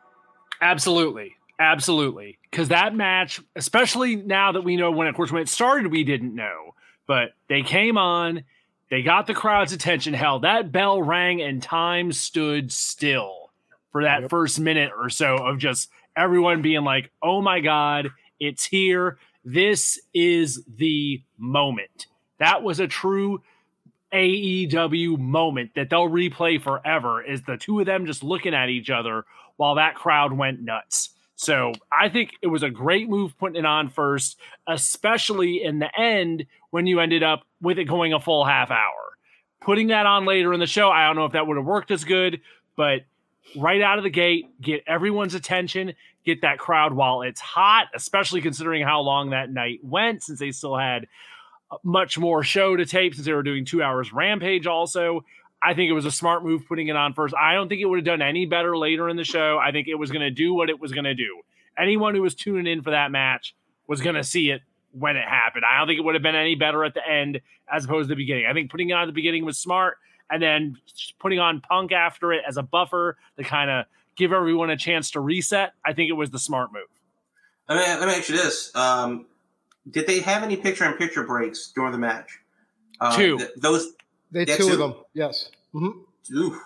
Absolutely. 0.61 1.35
Absolutely. 1.59 2.39
Because 2.51 2.69
that 2.69 2.95
match, 2.95 3.41
especially 3.57 4.17
now 4.17 4.53
that 4.53 4.63
we 4.63 4.77
know 4.77 4.91
when, 4.91 5.07
of 5.07 5.15
course, 5.15 5.31
when 5.31 5.43
it 5.43 5.49
started, 5.49 5.91
we 5.93 6.03
didn't 6.05 6.35
know. 6.35 6.75
But 7.07 7.35
they 7.49 7.63
came 7.63 7.97
on, 7.99 8.45
they 8.91 9.03
got 9.03 9.27
the 9.27 9.35
crowd's 9.35 9.73
attention. 9.73 10.15
Hell, 10.15 10.41
that 10.41 10.73
bell 10.73 11.01
rang 11.03 11.41
and 11.43 11.63
time 11.63 12.13
stood 12.13 12.73
still 12.73 13.51
for 13.93 14.03
that 14.03 14.23
Yep. 14.23 14.31
first 14.31 14.59
minute 14.59 14.91
or 14.97 15.11
so 15.11 15.37
of 15.37 15.59
just 15.59 15.91
everyone 16.17 16.61
being 16.63 16.83
like, 16.83 17.11
oh 17.23 17.41
my 17.41 17.61
God, 17.61 18.11
it's 18.41 18.65
here. 18.65 19.19
This 19.45 20.01
is 20.15 20.65
the 20.77 21.23
moment. 21.39 22.07
That 22.39 22.63
was 22.63 22.81
a 22.81 22.89
true 22.89 23.43
AEW 24.13 25.19
moment 25.19 25.73
that 25.75 25.91
they'll 25.91 26.09
replay 26.09 26.63
forever 26.63 27.23
is 27.23 27.43
the 27.43 27.57
two 27.57 27.81
of 27.81 27.87
them 27.87 28.07
just 28.07 28.23
looking 28.23 28.55
at 28.55 28.69
each 28.69 28.89
other 28.89 29.25
while 29.57 29.75
that 29.75 29.97
crowd 29.97 30.33
went 30.33 30.63
nuts. 30.63 31.11
So 31.37 31.73
I 31.93 32.09
think 32.09 32.31
it 32.43 32.47
was 32.47 32.63
a 32.63 32.71
great 32.71 33.09
move 33.09 33.37
putting 33.39 33.57
it 33.57 33.67
on 33.67 33.89
first, 33.89 34.39
especially 34.69 35.63
in 35.63 35.81
the 35.81 35.91
end 35.99 36.47
when 36.71 36.87
you 36.87 37.01
ended 37.01 37.23
up 37.23 37.43
with 37.61 37.79
it 37.79 37.85
going 37.85 38.13
a 38.13 38.21
full 38.21 38.45
half 38.45 38.71
hour. 38.71 39.17
Putting 39.61 39.89
that 39.89 40.07
on 40.07 40.27
later 40.27 40.53
in 40.53 40.61
the 40.61 40.67
show, 40.67 40.91
I 40.91 41.07
don't 41.07 41.17
know 41.17 41.25
if 41.25 41.33
that 41.33 41.47
would 41.47 41.57
have 41.57 41.67
worked 41.67 41.91
as 41.91 42.05
good, 42.05 42.41
but 42.77 43.01
right 43.57 43.81
out 43.81 43.99
of 43.99 44.05
the 44.05 44.11
gate, 44.11 44.61
get 44.61 44.85
everyone's 44.87 45.35
attention, 45.35 45.95
get 46.25 46.43
that 46.43 46.59
crowd 46.59 46.93
while 46.95 47.23
it's 47.23 47.41
hot, 47.41 47.89
especially 47.95 48.41
considering 48.41 48.83
how 48.83 49.01
long 49.01 49.31
that 49.31 49.51
night 49.51 49.81
went 49.83 50.23
since 50.23 50.39
they 50.39 50.51
still 50.51 50.77
had 50.77 51.07
uh, 51.71 51.77
much 51.83 52.19
more 52.19 52.43
show 52.43 52.77
to 52.77 52.87
tape 52.87 53.15
since 53.15 53.27
they 53.27 53.33
were 53.33 53.43
doing 53.43 53.65
two 53.65 53.83
hours 53.83 54.13
rampage 54.13 54.67
also. 54.67 55.25
I 55.63 55.73
think 55.75 55.89
it 55.89 55.95
was 55.95 56.05
a 56.05 56.11
smart 56.11 56.45
move 56.45 56.67
putting 56.67 56.89
it 56.89 56.97
on 56.97 57.15
first. 57.15 57.35
I 57.35 57.55
don't 57.55 57.69
think 57.69 57.81
it 57.81 57.87
would 57.87 57.99
have 57.99 58.05
done 58.05 58.21
any 58.21 58.45
better 58.45 58.77
later 58.77 59.09
in 59.09 59.17
the 59.17 59.25
show. 59.25 59.59
I 59.59 59.73
think 59.73 59.89
it 59.89 59.95
was 59.95 60.11
going 60.11 60.23
to 60.23 60.31
do 60.31 60.53
what 60.53 60.69
it 60.69 60.79
was 60.79 60.93
going 60.93 61.05
to 61.05 61.15
do. 61.15 61.41
Anyone 61.79 62.15
who 62.15 62.23
was 62.23 62.35
tuning 62.35 62.67
in 62.67 62.83
for 62.83 62.91
that 62.91 63.11
match 63.11 63.55
was 63.87 64.01
going 64.01 64.15
to 64.15 64.25
see 64.25 64.51
it 64.51 64.61
when 64.93 65.17
it 65.17 65.27
happened. 65.27 65.65
I 65.65 65.79
don't 65.79 65.87
think 65.89 65.99
it 65.99 66.03
would 66.05 66.15
have 66.15 66.23
been 66.23 66.35
any 66.35 66.55
better 66.55 66.85
at 66.85 66.95
the 66.95 67.07
end 67.09 67.41
as 67.73 67.85
opposed 67.85 68.09
to 68.09 68.15
the 68.15 68.17
beginning. 68.17 68.47
I 68.47 68.53
think 68.53 68.71
putting 68.71 68.91
it 68.91 68.93
on 68.93 69.03
at 69.03 69.07
the 69.07 69.13
beginning 69.13 69.45
was 69.45 69.59
smart 69.59 69.97
and 70.31 70.43
then 70.43 70.77
putting 71.19 71.39
on 71.39 71.61
punk 71.61 71.93
after 71.93 72.33
it 72.33 72.43
as 72.47 72.57
a 72.57 72.63
buffer 72.63 73.17
to 73.37 73.45
kind 73.45 73.71
of 73.71 73.87
give 74.17 74.33
everyone 74.33 74.71
a 74.71 74.77
chance 74.77 75.11
to 75.13 75.21
reset 75.21 75.73
i 75.85 75.93
think 75.93 76.09
it 76.11 76.15
was 76.15 76.31
the 76.31 76.39
smart 76.39 76.73
move 76.73 76.83
Let 77.69 77.77
me, 77.77 78.01
let 78.01 78.09
me 78.09 78.15
ask 78.15 78.29
you 78.29 78.37
this: 78.37 78.75
um, 78.75 79.27
Did 79.91 80.07
they 80.07 80.21
have 80.21 80.43
any 80.43 80.57
picture-in-picture 80.57 81.25
breaks 81.25 81.73
during 81.75 81.93
the 81.93 81.99
match? 81.99 82.39
Uh, 83.01 83.17
Two. 83.17 83.39
th- 83.39 83.51
those. 83.57 83.93
They 84.31 84.45
Yeah, 84.45 84.57
two 84.57 84.67
two. 84.69 84.73
of 84.75 84.79
them. 84.79 84.95
Yes. 85.15 85.51
hmm 85.73 85.89
Oof. 86.37 86.59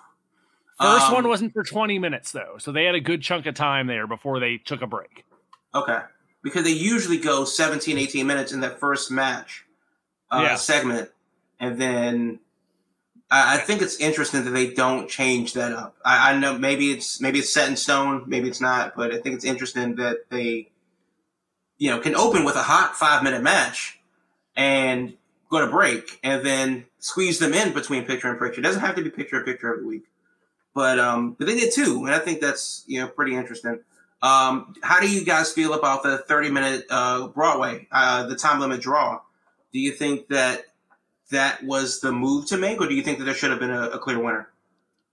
first 0.80 1.08
Um, 1.08 1.14
one 1.14 1.28
wasn't 1.28 1.52
for 1.52 1.62
20 1.64 1.98
minutes 1.98 2.30
though 2.32 2.54
so 2.58 2.70
they 2.72 2.84
had 2.84 2.94
a 2.94 3.00
good 3.00 3.20
chunk 3.22 3.46
of 3.46 3.54
time 3.56 3.86
there 3.88 4.06
before 4.06 4.38
they 4.40 4.58
took 4.58 4.82
a 4.82 4.86
break 4.86 5.24
Okay. 5.74 5.98
Because 6.42 6.62
they 6.64 6.70
usually 6.70 7.18
go 7.18 7.44
17, 7.44 7.98
18 7.98 8.26
minutes 8.26 8.52
in 8.52 8.60
that 8.60 8.78
first 8.80 9.10
match 9.10 9.64
uh, 10.30 10.40
Yeah. 10.42 10.54
segment. 10.54 11.10
And 11.60 11.78
then 11.80 12.38
I, 13.30 13.54
I 13.54 13.58
think 13.58 13.82
it's 13.82 13.98
interesting 14.00 14.44
that 14.44 14.50
they 14.50 14.72
don't 14.72 15.08
change 15.08 15.54
that 15.54 15.72
up. 15.72 15.96
I, 16.04 16.32
I 16.32 16.38
know 16.38 16.58
maybe 16.58 16.90
it's 16.92 17.20
maybe 17.20 17.38
it's 17.40 17.52
set 17.52 17.68
in 17.68 17.76
stone, 17.76 18.24
maybe 18.26 18.48
it's 18.48 18.60
not, 18.60 18.94
but 18.96 19.12
I 19.12 19.18
think 19.18 19.34
it's 19.36 19.44
interesting 19.44 19.96
that 19.96 20.30
they 20.30 20.70
you 21.78 21.90
know 21.90 22.00
can 22.00 22.16
open 22.16 22.44
with 22.44 22.56
a 22.56 22.62
hot 22.62 22.96
five 22.96 23.22
minute 23.22 23.42
match 23.42 24.00
and 24.56 25.14
go 25.50 25.60
to 25.60 25.70
break 25.70 26.18
and 26.22 26.44
then 26.44 26.84
squeeze 26.98 27.38
them 27.38 27.54
in 27.54 27.72
between 27.72 28.04
picture 28.04 28.28
and 28.28 28.38
picture. 28.38 28.60
It 28.60 28.64
doesn't 28.64 28.82
have 28.82 28.96
to 28.96 29.02
be 29.02 29.10
picture 29.10 29.38
in 29.38 29.44
picture 29.44 29.72
every 29.72 29.86
week. 29.86 30.04
But 30.74 30.98
um 30.98 31.32
but 31.38 31.46
they 31.46 31.56
did 31.56 31.72
too, 31.72 32.04
and 32.04 32.14
I 32.14 32.18
think 32.18 32.40
that's 32.40 32.84
you 32.86 33.00
know 33.00 33.08
pretty 33.08 33.34
interesting. 33.34 33.80
Um, 34.20 34.74
how 34.82 35.00
do 35.00 35.08
you 35.08 35.24
guys 35.24 35.52
feel 35.52 35.74
about 35.74 36.02
the 36.02 36.18
30 36.18 36.50
minute 36.50 36.86
uh, 36.90 37.28
Broadway, 37.28 37.86
uh, 37.92 38.26
the 38.26 38.34
time 38.34 38.58
limit 38.58 38.80
draw? 38.80 39.20
Do 39.72 39.78
you 39.78 39.92
think 39.92 40.28
that 40.28 40.64
that 41.30 41.62
was 41.64 42.00
the 42.00 42.12
move 42.12 42.46
to 42.46 42.56
make, 42.56 42.80
or 42.80 42.88
do 42.88 42.94
you 42.94 43.02
think 43.02 43.18
that 43.18 43.24
there 43.24 43.34
should 43.34 43.50
have 43.50 43.60
been 43.60 43.70
a, 43.70 43.88
a 43.90 43.98
clear 43.98 44.18
winner? 44.18 44.48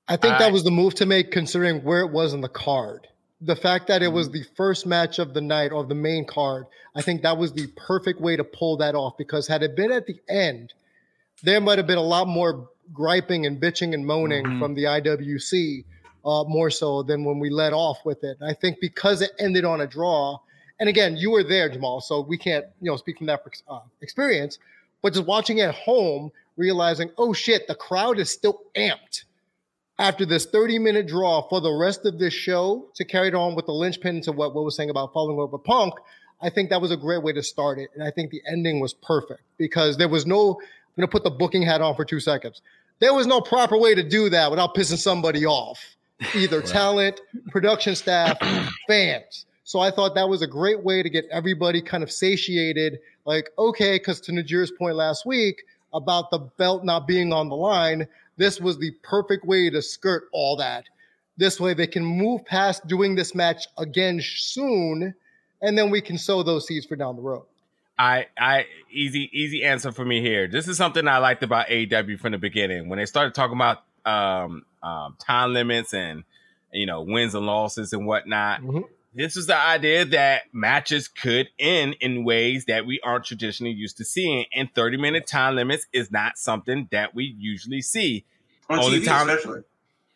I 0.08 0.18
think 0.18 0.36
I- 0.36 0.40
that 0.40 0.52
was 0.54 0.64
the 0.64 0.72
move 0.72 0.96
to 0.96 1.06
make, 1.06 1.32
considering 1.32 1.84
where 1.84 2.02
it 2.02 2.12
was 2.12 2.34
in 2.34 2.42
the 2.42 2.50
card. 2.50 3.08
The 3.42 3.56
fact 3.56 3.88
that 3.88 4.02
it 4.02 4.08
was 4.08 4.30
the 4.32 4.44
first 4.56 4.86
match 4.86 5.20
of 5.20 5.34
the 5.34 5.42
night 5.42 5.72
or 5.72 5.84
the 5.84 5.94
main 5.96 6.26
card, 6.26 6.66
I 6.96 7.02
think 7.02 7.22
that 7.24 7.38
was 7.38 7.52
the 7.54 7.68
perfect 7.76 8.22
way 8.22 8.36
to 8.38 8.44
pull 8.44 8.78
that 8.78 8.96
off. 8.96 9.18
Because 9.18 9.48
had 9.48 9.62
it 9.62 9.76
been 9.76 9.92
at 9.92 10.06
the 10.08 10.18
end, 10.30 10.74
there 11.44 11.60
might 11.60 11.78
have 11.78 11.86
been 11.88 11.98
a 11.98 12.02
lot 12.04 12.28
more 12.28 12.70
griping 12.94 13.46
and 13.46 13.62
bitching 13.62 13.94
and 13.94 14.06
moaning 14.06 14.46
Mhm. 14.46 14.60
from 14.60 14.74
the 14.76 14.88
IWC, 14.88 15.84
uh, 16.24 16.44
more 16.48 16.70
so 16.70 17.04
than 17.04 17.26
when 17.26 17.40
we 17.40 17.50
let 17.50 17.74
off 17.74 18.06
with 18.06 18.24
it. 18.24 18.38
I 18.42 18.54
think 18.54 18.80
because 18.80 19.22
it 19.22 19.32
ended 19.38 19.66
on 19.66 19.82
a 19.82 19.88
draw, 19.88 20.40
and 20.80 20.88
again, 20.88 21.18
you 21.18 21.32
were 21.32 21.44
there, 21.44 21.68
Jamal, 21.70 22.00
so 22.02 22.22
we 22.22 22.38
can't, 22.38 22.66
you 22.82 22.90
know, 22.90 22.96
speak 22.96 23.18
from 23.18 23.28
that 23.28 23.44
uh, 23.68 23.80
experience. 24.02 24.60
But 25.06 25.14
just 25.14 25.28
watching 25.28 25.62
at 25.62 25.76
home, 25.76 26.32
realizing, 26.58 27.12
oh 27.20 27.32
shit, 27.32 27.68
the 27.68 27.76
crowd 27.76 28.18
is 28.18 28.32
still 28.32 28.64
amped 28.76 29.26
after 30.00 30.26
this 30.26 30.48
30 30.48 30.80
minute 30.80 31.06
draw 31.06 31.48
for 31.48 31.62
the 31.62 31.72
rest 31.72 32.08
of 32.08 32.18
this 32.18 32.34
show 32.34 32.88
to 32.96 33.06
carry 33.06 33.28
it 33.28 33.36
on 33.36 33.54
with 33.54 33.68
the 33.68 33.72
linchpin 33.72 34.22
to 34.22 34.32
what 34.32 34.56
Will 34.56 34.66
was 34.66 34.76
saying 34.76 34.90
about 34.90 35.14
following 35.14 35.40
up 35.40 35.54
with 35.54 35.64
Punk, 35.64 35.94
I 36.42 36.50
think 36.50 36.72
that 36.72 36.82
was 36.82 36.90
a 36.90 36.98
great 36.98 37.22
way 37.22 37.34
to 37.34 37.44
start 37.44 37.78
it. 37.78 37.92
And 37.94 38.02
I 38.02 38.10
think 38.10 38.32
the 38.32 38.42
ending 38.52 38.80
was 38.80 38.96
perfect 38.96 39.42
because 39.60 39.96
there 39.96 40.10
was 40.10 40.26
no, 40.26 40.54
I'm 40.60 40.96
going 40.98 41.08
to 41.08 41.08
put 41.08 41.24
the 41.24 41.30
booking 41.30 41.62
hat 41.62 41.82
on 41.82 41.96
for 41.96 42.04
two 42.04 42.20
seconds. 42.20 42.64
There 42.98 43.14
was 43.14 43.28
no 43.28 43.42
proper 43.42 43.78
way 43.78 43.94
to 43.94 44.02
do 44.02 44.30
that 44.30 44.50
without 44.50 44.74
pissing 44.74 44.98
somebody 44.98 45.46
off, 45.46 45.98
either 46.34 46.62
talent, 46.64 47.22
production 47.52 47.94
staff, 47.94 48.40
fans. 48.88 49.46
So 49.66 49.80
I 49.80 49.92
thought 49.92 50.16
that 50.16 50.30
was 50.30 50.42
a 50.42 50.48
great 50.48 50.84
way 50.84 51.04
to 51.04 51.10
get 51.12 51.26
everybody 51.32 51.84
kind 51.84 52.02
of 52.02 52.12
satiated. 52.12 53.00
Like, 53.26 53.50
okay, 53.58 53.98
because 53.98 54.22
to 54.22 54.32
Najir's 54.32 54.72
point 54.72 54.96
last 54.96 55.26
week 55.26 55.64
about 55.94 56.30
the 56.32 56.40
belt 56.40 56.84
not 56.84 57.08
being 57.08 57.34
on 57.34 57.50
the 57.50 57.56
line, 57.56 58.08
this 58.38 58.60
was 58.60 58.78
the 58.78 58.92
perfect 59.04 59.46
way 59.46 59.70
to 59.70 59.82
skirt 59.82 60.28
all 60.32 60.56
that. 60.58 60.86
This 61.38 61.60
way 61.60 61.74
they 61.74 61.88
can 61.88 62.06
move 62.06 62.46
past 62.46 62.86
doing 62.88 63.16
this 63.16 63.36
match 63.36 63.66
again 63.78 64.22
soon, 64.24 65.14
and 65.62 65.78
then 65.78 65.90
we 65.90 66.02
can 66.02 66.18
sow 66.18 66.44
those 66.44 66.68
seeds 66.68 66.86
for 66.86 66.96
down 66.96 67.16
the 67.16 67.22
road. 67.22 67.44
I, 67.98 68.28
I, 68.38 68.66
easy, 68.92 69.30
easy 69.34 69.64
answer 69.64 69.92
for 69.92 70.04
me 70.06 70.22
here. 70.22 70.48
This 70.48 70.68
is 70.68 70.78
something 70.78 71.08
I 71.08 71.18
liked 71.18 71.44
about 71.44 71.68
AEW 71.68 72.20
from 72.20 72.34
the 72.34 72.38
beginning 72.38 72.90
when 72.90 73.00
they 73.00 73.06
started 73.06 73.34
talking 73.34 73.56
about 73.56 73.84
um, 74.06 74.66
um, 74.84 75.16
time 75.20 75.54
limits 75.54 75.94
and 75.94 76.24
you 76.72 76.86
know 76.86 77.02
wins 77.02 77.34
and 77.36 77.46
losses 77.46 77.94
and 77.94 78.06
whatnot. 78.06 78.62
Mhm. 78.62 78.84
This 79.16 79.38
is 79.38 79.48
the 79.48 79.56
idea 79.58 80.04
that 80.04 80.42
matches 80.52 81.08
could 81.08 81.48
end 81.58 81.96
in 82.02 82.26
ways 82.26 82.66
that 82.66 82.86
we 82.86 83.00
aren't 83.02 83.24
traditionally 83.24 83.72
used 83.74 83.96
to 83.98 84.04
seeing, 84.06 84.44
and 84.54 84.70
30 84.76 84.98
minute 84.98 85.26
time 85.26 85.56
limits 85.56 85.88
is 85.94 86.12
not 86.12 86.38
something 86.38 86.90
that 86.92 87.16
we 87.16 87.34
usually 87.40 87.82
see, 87.82 88.26
On 88.70 88.78
Only 88.80 89.00
TV, 89.00 89.06
time- 89.06 89.30
especially. 89.30 89.62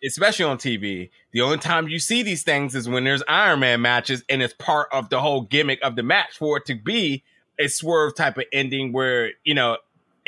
especially 0.04 0.46
on 0.46 0.58
TV. 0.58 1.10
The 1.32 1.40
only 1.42 1.60
time 1.60 1.88
you 1.88 1.98
see 2.00 2.24
these 2.24 2.44
things 2.44 2.76
is 2.76 2.90
when 2.90 3.06
there's 3.06 3.24
Iron 3.30 3.62
Man 3.62 3.82
matches, 3.82 4.24
and 4.28 4.42
it's 4.42 4.54
part 4.56 4.90
of 4.92 5.08
the 5.10 5.22
whole 5.22 5.42
gimmick 5.42 5.80
of 5.82 5.96
the 5.96 6.04
match 6.04 6.38
for 6.38 6.58
it 6.58 6.66
to 6.66 6.76
be 6.76 7.24
a 7.58 7.68
swerve 7.70 8.16
type 8.16 8.38
of 8.38 8.46
ending 8.52 8.92
where 8.92 9.32
you 9.46 9.54
know 9.54 9.78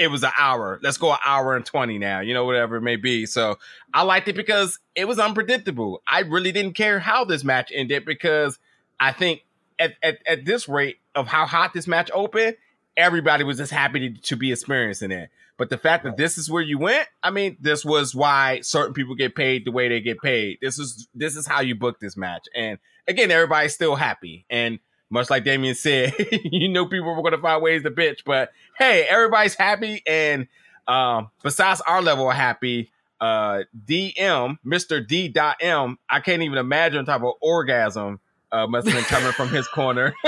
it 0.01 0.09
was 0.09 0.23
an 0.23 0.31
hour. 0.35 0.79
Let's 0.81 0.97
go 0.97 1.11
an 1.11 1.19
hour 1.23 1.55
and 1.55 1.63
20 1.63 1.99
now, 1.99 2.21
you 2.21 2.33
know, 2.33 2.43
whatever 2.43 2.77
it 2.77 2.81
may 2.81 2.95
be. 2.95 3.27
So 3.27 3.59
I 3.93 4.01
liked 4.01 4.27
it 4.27 4.35
because 4.35 4.79
it 4.95 5.07
was 5.07 5.19
unpredictable. 5.19 6.01
I 6.07 6.21
really 6.21 6.51
didn't 6.51 6.73
care 6.73 6.97
how 6.97 7.23
this 7.23 7.43
match 7.43 7.71
ended 7.71 8.03
because 8.03 8.57
I 8.99 9.11
think 9.11 9.41
at, 9.77 9.93
at, 10.01 10.17
at 10.25 10.43
this 10.43 10.67
rate 10.67 10.97
of 11.13 11.27
how 11.27 11.45
hot 11.45 11.75
this 11.75 11.85
match 11.85 12.09
opened, 12.15 12.55
everybody 12.97 13.43
was 13.43 13.57
just 13.57 13.71
happy 13.71 14.09
to, 14.09 14.21
to 14.21 14.35
be 14.35 14.51
experiencing 14.51 15.11
it. 15.11 15.29
But 15.55 15.69
the 15.69 15.77
fact 15.77 16.03
that 16.05 16.17
this 16.17 16.39
is 16.39 16.49
where 16.49 16.63
you 16.63 16.79
went, 16.79 17.07
I 17.21 17.29
mean, 17.29 17.57
this 17.61 17.85
was 17.85 18.15
why 18.15 18.61
certain 18.61 18.95
people 18.95 19.13
get 19.13 19.35
paid 19.35 19.65
the 19.65 19.71
way 19.71 19.87
they 19.87 20.01
get 20.01 20.19
paid. 20.19 20.57
This 20.63 20.79
is 20.79 21.07
this 21.13 21.35
is 21.35 21.45
how 21.45 21.61
you 21.61 21.75
book 21.75 21.99
this 21.99 22.17
match. 22.17 22.47
And 22.55 22.79
again, 23.07 23.29
everybody's 23.29 23.75
still 23.75 23.93
happy. 23.93 24.47
And 24.49 24.79
much 25.11 25.29
like 25.29 25.43
Damien 25.43 25.75
said, 25.75 26.13
you 26.43 26.69
know 26.69 26.87
people 26.87 27.13
were 27.13 27.21
gonna 27.21 27.41
find 27.41 27.61
ways 27.61 27.83
to 27.83 27.91
bitch, 27.91 28.23
but 28.25 28.51
hey, 28.77 29.05
everybody's 29.07 29.55
happy. 29.55 30.01
And 30.07 30.47
um, 30.87 31.29
besides 31.43 31.81
our 31.81 32.01
level 32.01 32.29
of 32.29 32.35
happy, 32.35 32.91
uh, 33.19 33.63
DM, 33.85 34.57
Mr. 34.65 35.05
D.M, 35.05 35.99
I 36.09 36.19
can't 36.21 36.41
even 36.41 36.57
imagine 36.57 37.05
type 37.05 37.21
of 37.21 37.33
orgasm 37.41 38.19
uh, 38.51 38.67
must 38.67 38.87
have 38.87 38.95
been 38.95 39.05
coming 39.05 39.31
from 39.31 39.49
his 39.49 39.67
corner. 39.67 40.13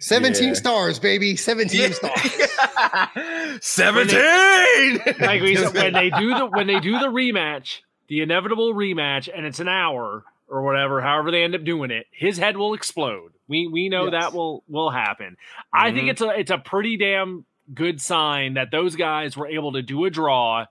17 0.00 0.48
yeah. 0.48 0.54
stars, 0.54 0.98
baby. 0.98 1.36
17 1.36 1.80
yeah. 1.80 1.90
stars. 1.90 3.60
17. 3.64 5.00
like 5.20 5.40
we, 5.40 5.56
when 5.56 5.92
they 5.92 6.10
do 6.10 6.34
the 6.34 6.46
when 6.50 6.66
they 6.66 6.80
do 6.80 6.98
the 6.98 7.06
rematch, 7.06 7.80
the 8.08 8.20
inevitable 8.20 8.74
rematch, 8.74 9.28
and 9.34 9.46
it's 9.46 9.60
an 9.60 9.68
hour 9.68 10.24
or 10.54 10.62
whatever, 10.62 11.00
however 11.00 11.32
they 11.32 11.42
end 11.42 11.56
up 11.56 11.64
doing 11.64 11.90
it, 11.90 12.06
his 12.12 12.38
head 12.38 12.56
will 12.56 12.74
explode. 12.74 13.32
We 13.48 13.66
we 13.66 13.88
know 13.88 14.04
yes. 14.04 14.12
that 14.12 14.34
will 14.34 14.62
will 14.68 14.88
happen. 14.88 15.32
Mm-hmm. 15.32 15.76
I 15.76 15.90
think 15.90 16.02
mm-hmm. 16.02 16.08
it's 16.10 16.20
a 16.20 16.38
it's 16.38 16.50
a 16.52 16.58
pretty 16.58 16.96
damn 16.96 17.44
good 17.74 18.00
sign 18.00 18.54
that 18.54 18.70
those 18.70 18.94
guys 18.94 19.36
were 19.36 19.48
able 19.48 19.72
to 19.72 19.82
do 19.82 20.04
a 20.04 20.10
draw, 20.10 20.66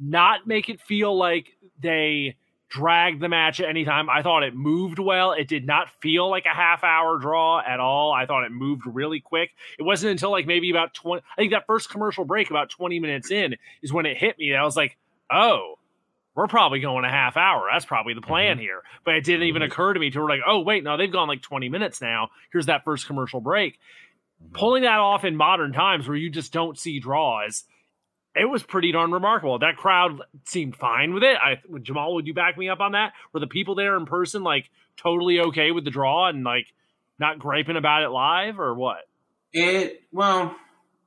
not 0.00 0.48
make 0.48 0.68
it 0.68 0.80
feel 0.80 1.16
like 1.16 1.46
they 1.80 2.36
dragged 2.68 3.20
the 3.20 3.28
match 3.28 3.60
at 3.60 3.68
any 3.68 3.84
time. 3.84 4.10
I 4.10 4.22
thought 4.22 4.42
it 4.42 4.56
moved 4.56 4.98
well. 4.98 5.30
It 5.30 5.46
did 5.46 5.64
not 5.64 5.90
feel 6.02 6.28
like 6.28 6.44
a 6.44 6.54
half 6.54 6.82
hour 6.82 7.16
draw 7.18 7.60
at 7.60 7.78
all. 7.78 8.10
I 8.10 8.26
thought 8.26 8.42
it 8.42 8.50
moved 8.50 8.82
really 8.84 9.20
quick. 9.20 9.50
It 9.78 9.84
wasn't 9.84 10.10
until 10.10 10.32
like 10.32 10.44
maybe 10.44 10.70
about 10.70 10.92
20, 10.92 11.22
I 11.38 11.40
think 11.40 11.52
that 11.52 11.66
first 11.68 11.88
commercial 11.88 12.24
break, 12.24 12.50
about 12.50 12.70
20 12.70 12.98
minutes 12.98 13.30
in, 13.30 13.54
is 13.80 13.92
when 13.92 14.06
it 14.06 14.16
hit 14.16 14.36
me. 14.40 14.56
I 14.56 14.64
was 14.64 14.76
like, 14.76 14.96
oh, 15.30 15.78
we're 16.34 16.48
probably 16.48 16.80
going 16.80 17.04
a 17.04 17.10
half 17.10 17.36
hour. 17.36 17.68
That's 17.72 17.84
probably 17.84 18.14
the 18.14 18.20
plan 18.20 18.56
mm-hmm. 18.56 18.62
here. 18.62 18.82
But 19.04 19.14
it 19.14 19.24
didn't 19.24 19.46
even 19.46 19.62
mm-hmm. 19.62 19.72
occur 19.72 19.92
to 19.94 20.00
me 20.00 20.10
to 20.10 20.24
like, 20.24 20.40
oh, 20.46 20.60
wait, 20.60 20.84
no, 20.84 20.96
they've 20.96 21.10
gone 21.10 21.28
like 21.28 21.42
20 21.42 21.68
minutes 21.68 22.00
now. 22.00 22.30
Here's 22.52 22.66
that 22.66 22.84
first 22.84 23.06
commercial 23.06 23.40
break. 23.40 23.78
Mm-hmm. 24.42 24.52
Pulling 24.54 24.82
that 24.82 24.98
off 24.98 25.24
in 25.24 25.36
modern 25.36 25.72
times 25.72 26.08
where 26.08 26.16
you 26.16 26.30
just 26.30 26.52
don't 26.52 26.78
see 26.78 26.98
draws 26.98 27.64
it 28.34 28.46
was 28.46 28.62
pretty 28.62 28.92
darn 28.92 29.12
remarkable. 29.12 29.58
That 29.58 29.76
crowd 29.76 30.20
seemed 30.44 30.76
fine 30.76 31.14
with 31.14 31.22
it. 31.22 31.36
I 31.36 31.60
Jamal, 31.82 32.14
would 32.14 32.26
you 32.26 32.34
back 32.34 32.58
me 32.58 32.68
up 32.68 32.80
on 32.80 32.92
that? 32.92 33.12
Were 33.32 33.40
the 33.40 33.46
people 33.46 33.74
there 33.74 33.96
in 33.96 34.06
person 34.06 34.42
like 34.42 34.70
totally 34.96 35.40
okay 35.40 35.70
with 35.70 35.84
the 35.84 35.90
draw 35.90 36.28
and 36.28 36.44
like 36.44 36.66
not 37.18 37.38
griping 37.38 37.76
about 37.76 38.02
it 38.02 38.08
live 38.08 38.58
or 38.58 38.74
what? 38.74 39.08
It 39.52 40.02
well, 40.12 40.56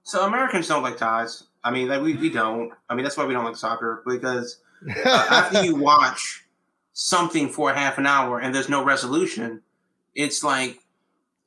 so 0.04 0.26
Americans 0.26 0.68
don't 0.68 0.84
like 0.84 0.98
ties. 0.98 1.44
I 1.64 1.72
mean, 1.72 1.90
like, 1.90 2.02
we 2.02 2.16
we 2.16 2.30
don't. 2.30 2.72
I 2.90 2.96
mean, 2.96 3.04
that's 3.04 3.18
why 3.18 3.26
we 3.26 3.34
don't 3.34 3.44
like 3.44 3.58
soccer 3.58 4.04
because 4.06 4.62
uh, 4.90 5.28
after 5.30 5.64
you 5.64 5.76
watch 5.76 6.46
something 6.94 7.50
for 7.50 7.74
half 7.74 7.98
an 7.98 8.08
hour 8.08 8.40
and 8.40 8.54
there's 8.54 8.70
no 8.70 8.84
resolution, 8.84 9.62
it's 10.16 10.44
like, 10.44 10.80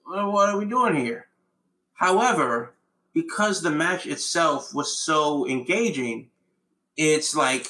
well, 0.07 0.33
what 0.33 0.49
are 0.49 0.59
we 0.59 0.65
doing 0.65 0.97
here? 0.97 1.27
However, 1.95 2.75
because 3.13 3.61
the 3.61 3.71
match 3.71 4.07
itself 4.07 4.75
was 4.75 4.97
so 4.97 5.47
engaging, 5.47 6.31
it's 6.97 7.35
like 7.35 7.67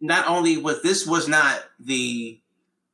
not 0.00 0.26
only 0.28 0.56
was 0.56 0.82
this 0.82 1.06
was 1.06 1.28
not 1.28 1.64
the 1.80 2.40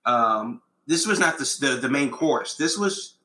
um 0.07 0.63
this 0.87 1.07
was 1.07 1.19
not 1.19 1.39
the 1.39 1.57
the, 1.61 1.77
the 1.77 1.89
main 1.89 2.11
course. 2.11 2.57
This 2.57 2.79
was 2.79 3.17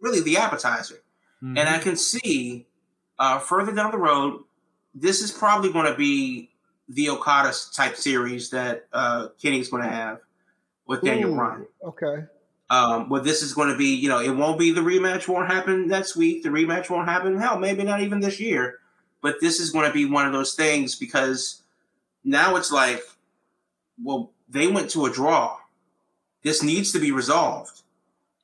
really 0.00 0.20
the 0.20 0.36
appetizer. 0.36 1.02
Mm-hmm. 1.42 1.58
And 1.58 1.68
I 1.68 1.78
can 1.78 1.96
see 1.96 2.66
uh 3.18 3.38
further 3.38 3.72
down 3.72 3.90
the 3.90 3.98
road, 3.98 4.44
this 4.94 5.20
is 5.20 5.30
probably 5.30 5.72
going 5.72 5.86
to 5.86 5.96
be 5.96 6.51
the 6.88 7.08
Okada 7.10 7.52
type 7.74 7.96
series 7.96 8.50
that 8.50 8.86
uh 8.92 9.28
Kenny's 9.40 9.68
going 9.68 9.82
to 9.82 9.88
have 9.88 10.20
with 10.86 11.02
Daniel 11.02 11.34
Bryan. 11.34 11.66
Okay. 11.84 12.24
Um, 12.70 13.10
well, 13.10 13.22
this 13.22 13.42
is 13.42 13.52
going 13.52 13.68
to 13.68 13.76
be, 13.76 13.94
you 13.94 14.08
know, 14.08 14.20
it 14.20 14.30
won't 14.30 14.58
be 14.58 14.72
the 14.72 14.80
rematch 14.80 15.28
won't 15.28 15.46
happen 15.46 15.88
next 15.88 16.16
week. 16.16 16.42
The 16.42 16.48
rematch 16.48 16.88
won't 16.88 17.06
happen, 17.06 17.36
hell, 17.36 17.58
maybe 17.58 17.82
not 17.82 18.00
even 18.00 18.20
this 18.20 18.40
year. 18.40 18.78
But 19.20 19.36
this 19.42 19.60
is 19.60 19.70
going 19.70 19.86
to 19.86 19.92
be 19.92 20.06
one 20.06 20.26
of 20.26 20.32
those 20.32 20.54
things 20.54 20.94
because 20.96 21.62
now 22.24 22.56
it's 22.56 22.72
like, 22.72 23.02
well, 24.02 24.32
they 24.48 24.68
went 24.68 24.90
to 24.92 25.04
a 25.04 25.10
draw. 25.10 25.58
This 26.42 26.62
needs 26.62 26.92
to 26.92 26.98
be 26.98 27.12
resolved. 27.12 27.82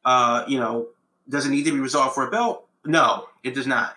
Uh, 0.04 0.44
you 0.46 0.58
know, 0.58 0.88
does 1.28 1.46
it 1.46 1.50
need 1.50 1.64
to 1.64 1.72
be 1.72 1.80
resolved 1.80 2.14
for 2.14 2.26
a 2.26 2.30
belt? 2.30 2.66
No, 2.84 3.28
it 3.42 3.54
does 3.54 3.66
not. 3.66 3.94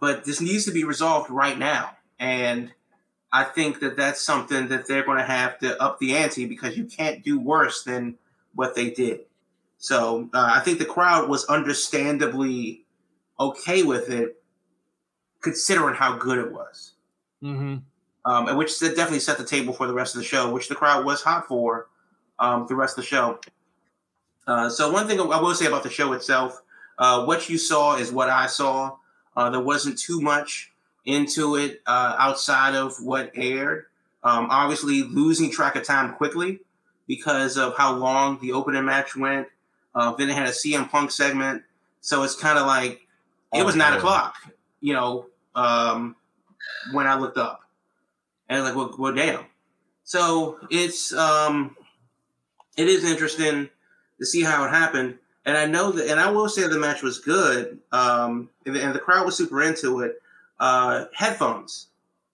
But 0.00 0.24
this 0.24 0.40
needs 0.40 0.64
to 0.64 0.72
be 0.72 0.84
resolved 0.84 1.28
right 1.28 1.58
now. 1.58 1.96
And 2.20 2.72
I 3.32 3.44
think 3.44 3.80
that 3.80 3.96
that's 3.96 4.20
something 4.20 4.68
that 4.68 4.86
they're 4.86 5.04
going 5.04 5.18
to 5.18 5.24
have 5.24 5.58
to 5.60 5.80
up 5.82 5.98
the 5.98 6.14
ante 6.16 6.44
because 6.46 6.76
you 6.76 6.84
can't 6.84 7.24
do 7.24 7.40
worse 7.40 7.82
than 7.82 8.16
what 8.54 8.74
they 8.74 8.90
did. 8.90 9.20
So 9.78 10.28
uh, 10.34 10.52
I 10.54 10.60
think 10.60 10.78
the 10.78 10.84
crowd 10.84 11.28
was 11.28 11.44
understandably 11.46 12.84
okay 13.40 13.82
with 13.82 14.10
it, 14.10 14.40
considering 15.40 15.94
how 15.94 16.16
good 16.16 16.38
it 16.38 16.52
was. 16.52 16.92
Mm-hmm. 17.42 17.78
Um, 18.24 18.48
and 18.48 18.56
which 18.56 18.78
definitely 18.78 19.18
set 19.18 19.38
the 19.38 19.44
table 19.44 19.72
for 19.72 19.86
the 19.86 19.94
rest 19.94 20.14
of 20.14 20.20
the 20.20 20.26
show, 20.26 20.52
which 20.52 20.68
the 20.68 20.76
crowd 20.76 21.04
was 21.04 21.22
hot 21.22 21.48
for 21.48 21.88
um, 22.38 22.66
the 22.68 22.76
rest 22.76 22.96
of 22.96 23.04
the 23.04 23.08
show. 23.08 23.40
Uh, 24.46 24.68
so 24.68 24.92
one 24.92 25.08
thing 25.08 25.18
I 25.18 25.40
will 25.40 25.54
say 25.54 25.66
about 25.66 25.82
the 25.82 25.90
show 25.90 26.12
itself, 26.12 26.62
uh, 26.98 27.24
what 27.24 27.48
you 27.48 27.58
saw 27.58 27.96
is 27.96 28.12
what 28.12 28.28
I 28.28 28.46
saw. 28.46 28.96
Uh, 29.36 29.50
there 29.50 29.60
wasn't 29.60 29.98
too 29.98 30.20
much 30.20 30.71
into 31.04 31.56
it 31.56 31.82
uh, 31.86 32.16
outside 32.18 32.74
of 32.74 32.94
what 33.02 33.32
aired. 33.34 33.86
Um, 34.24 34.46
obviously, 34.50 35.02
losing 35.02 35.50
track 35.50 35.76
of 35.76 35.84
time 35.84 36.14
quickly 36.14 36.60
because 37.08 37.56
of 37.56 37.76
how 37.76 37.94
long 37.94 38.38
the 38.40 38.52
opening 38.52 38.84
match 38.84 39.16
went 39.16 39.48
uh, 39.94 40.12
then 40.14 40.30
it 40.30 40.34
had 40.34 40.48
a 40.48 40.52
CM 40.52 40.88
Punk 40.90 41.10
segment. 41.10 41.62
So 42.00 42.22
it's 42.22 42.34
kind 42.34 42.58
of 42.58 42.66
like 42.66 43.06
it 43.54 43.64
was 43.64 43.74
oh, 43.74 43.78
nine 43.78 43.94
o'clock, 43.94 44.36
you 44.80 44.94
know, 44.94 45.26
um, 45.54 46.16
when 46.92 47.06
I 47.06 47.16
looked 47.16 47.38
up, 47.38 47.60
and 48.48 48.64
like, 48.64 48.74
well, 48.74 48.94
well, 48.98 49.12
damn. 49.12 49.44
So 50.04 50.58
it's 50.70 51.12
um, 51.12 51.76
it 52.76 52.88
is 52.88 53.04
interesting 53.04 53.68
to 54.18 54.26
see 54.26 54.42
how 54.42 54.64
it 54.64 54.70
happened, 54.70 55.18
and 55.44 55.56
I 55.56 55.66
know 55.66 55.92
that, 55.92 56.10
and 56.10 56.18
I 56.18 56.30
will 56.30 56.48
say 56.48 56.66
the 56.66 56.78
match 56.78 57.02
was 57.02 57.18
good, 57.18 57.78
um, 57.92 58.48
and, 58.66 58.74
the, 58.74 58.82
and 58.82 58.94
the 58.94 58.98
crowd 58.98 59.26
was 59.26 59.36
super 59.36 59.62
into 59.62 60.00
it. 60.00 60.20
Uh, 60.62 61.06
headphones, 61.12 61.88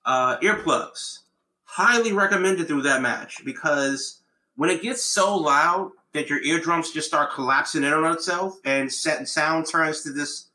uh, 0.05 0.37
earplugs, 0.41 1.21
highly 1.65 2.13
recommended 2.13 2.69
through 2.69 2.83
that 2.83 3.01
match 3.01 3.43
because 3.43 4.21
when 4.57 4.69
it 4.69 4.83
gets 4.83 5.03
so 5.03 5.35
loud, 5.35 5.93
that 6.13 6.29
your 6.29 6.43
eardrums 6.43 6.91
just 6.91 7.09
start 7.09 7.33
collapsing 7.33 7.85
in 7.85 7.93
on 7.93 8.13
itself 8.13 8.59
and 8.65 8.93
set 8.93 9.27
sound 9.29 9.67
turns 9.67 10.03
to 10.03 10.11
this 10.11 10.47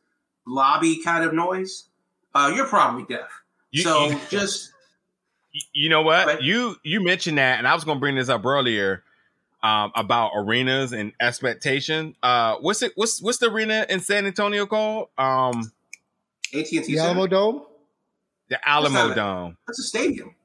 lobby 0.46 1.02
kind 1.04 1.24
of 1.24 1.34
noise, 1.34 1.86
uh, 2.36 2.52
you're 2.56 2.68
probably 2.68 3.04
deaf. 3.04 3.44
You, 3.72 3.82
so 3.82 4.10
you, 4.10 4.20
just 4.30 4.72
you 5.74 5.90
know 5.90 6.02
what 6.02 6.44
you 6.44 6.76
you 6.84 7.02
mentioned 7.02 7.38
that, 7.38 7.58
and 7.58 7.68
I 7.68 7.74
was 7.74 7.84
going 7.84 7.98
to 7.98 8.00
bring 8.00 8.16
this 8.16 8.30
up 8.30 8.46
earlier 8.46 9.04
um, 9.64 9.92
about 9.96 10.32
arenas 10.36 10.92
and 10.92 11.14
expectation. 11.20 12.16
Uh, 12.22 12.58
what's 12.58 12.82
it? 12.82 12.92
What's 12.96 13.22
what's 13.22 13.40
the 13.40 13.50
arena 13.50 13.86
in 13.90 14.00
San 14.00 14.26
Antonio 14.26 14.66
called? 14.66 15.10
Um, 15.18 15.72
AT&T 16.54 16.80
the 16.80 16.98
Alamo 17.00 17.28
Dome. 17.28 17.64
The 18.50 18.60
Alamo 18.68 19.14
Dome. 19.14 19.58
That's 19.68 19.80
a 19.80 19.84
stadium. 19.84 20.36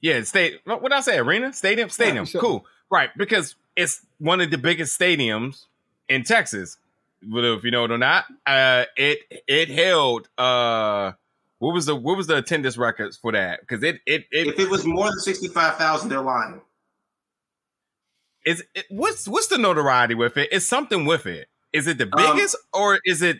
Yeah, 0.00 0.22
state. 0.22 0.60
What 0.64 0.82
did 0.82 0.92
I 0.92 1.00
say? 1.00 1.18
Arena, 1.18 1.52
stadium, 1.52 1.88
stadium. 1.88 2.24
Yeah, 2.24 2.30
sure. 2.30 2.40
Cool. 2.40 2.66
Right, 2.90 3.10
because 3.16 3.54
it's 3.76 4.04
one 4.18 4.40
of 4.40 4.50
the 4.50 4.58
biggest 4.58 4.98
stadiums 4.98 5.64
in 6.08 6.24
Texas. 6.24 6.76
If 7.22 7.64
you 7.64 7.70
know 7.70 7.84
it 7.84 7.90
or 7.92 7.98
not, 7.98 8.24
uh, 8.44 8.84
it 8.96 9.20
it 9.46 9.68
held 9.68 10.28
uh, 10.36 11.12
what 11.58 11.72
was 11.72 11.86
the 11.86 11.94
what 11.94 12.16
was 12.16 12.26
the 12.26 12.36
attendance 12.36 12.76
records 12.76 13.16
for 13.16 13.30
that? 13.30 13.60
Because 13.60 13.84
it, 13.84 14.00
it 14.04 14.26
it 14.32 14.48
if 14.48 14.58
it 14.58 14.68
was 14.68 14.84
more 14.84 15.08
than 15.08 15.20
sixty 15.20 15.46
five 15.46 15.76
thousand, 15.76 16.08
they're 16.08 16.20
lying. 16.20 16.60
Is 18.44 18.64
it, 18.74 18.86
what's 18.90 19.28
what's 19.28 19.46
the 19.46 19.58
notoriety 19.58 20.16
with 20.16 20.36
it? 20.36 20.48
it? 20.50 20.56
Is 20.56 20.68
something 20.68 21.06
with 21.06 21.26
it? 21.26 21.46
Is 21.72 21.86
it 21.86 21.98
the 21.98 22.10
um, 22.12 22.34
biggest 22.34 22.56
um, 22.74 22.80
or 22.82 22.98
is 23.04 23.22
it? 23.22 23.38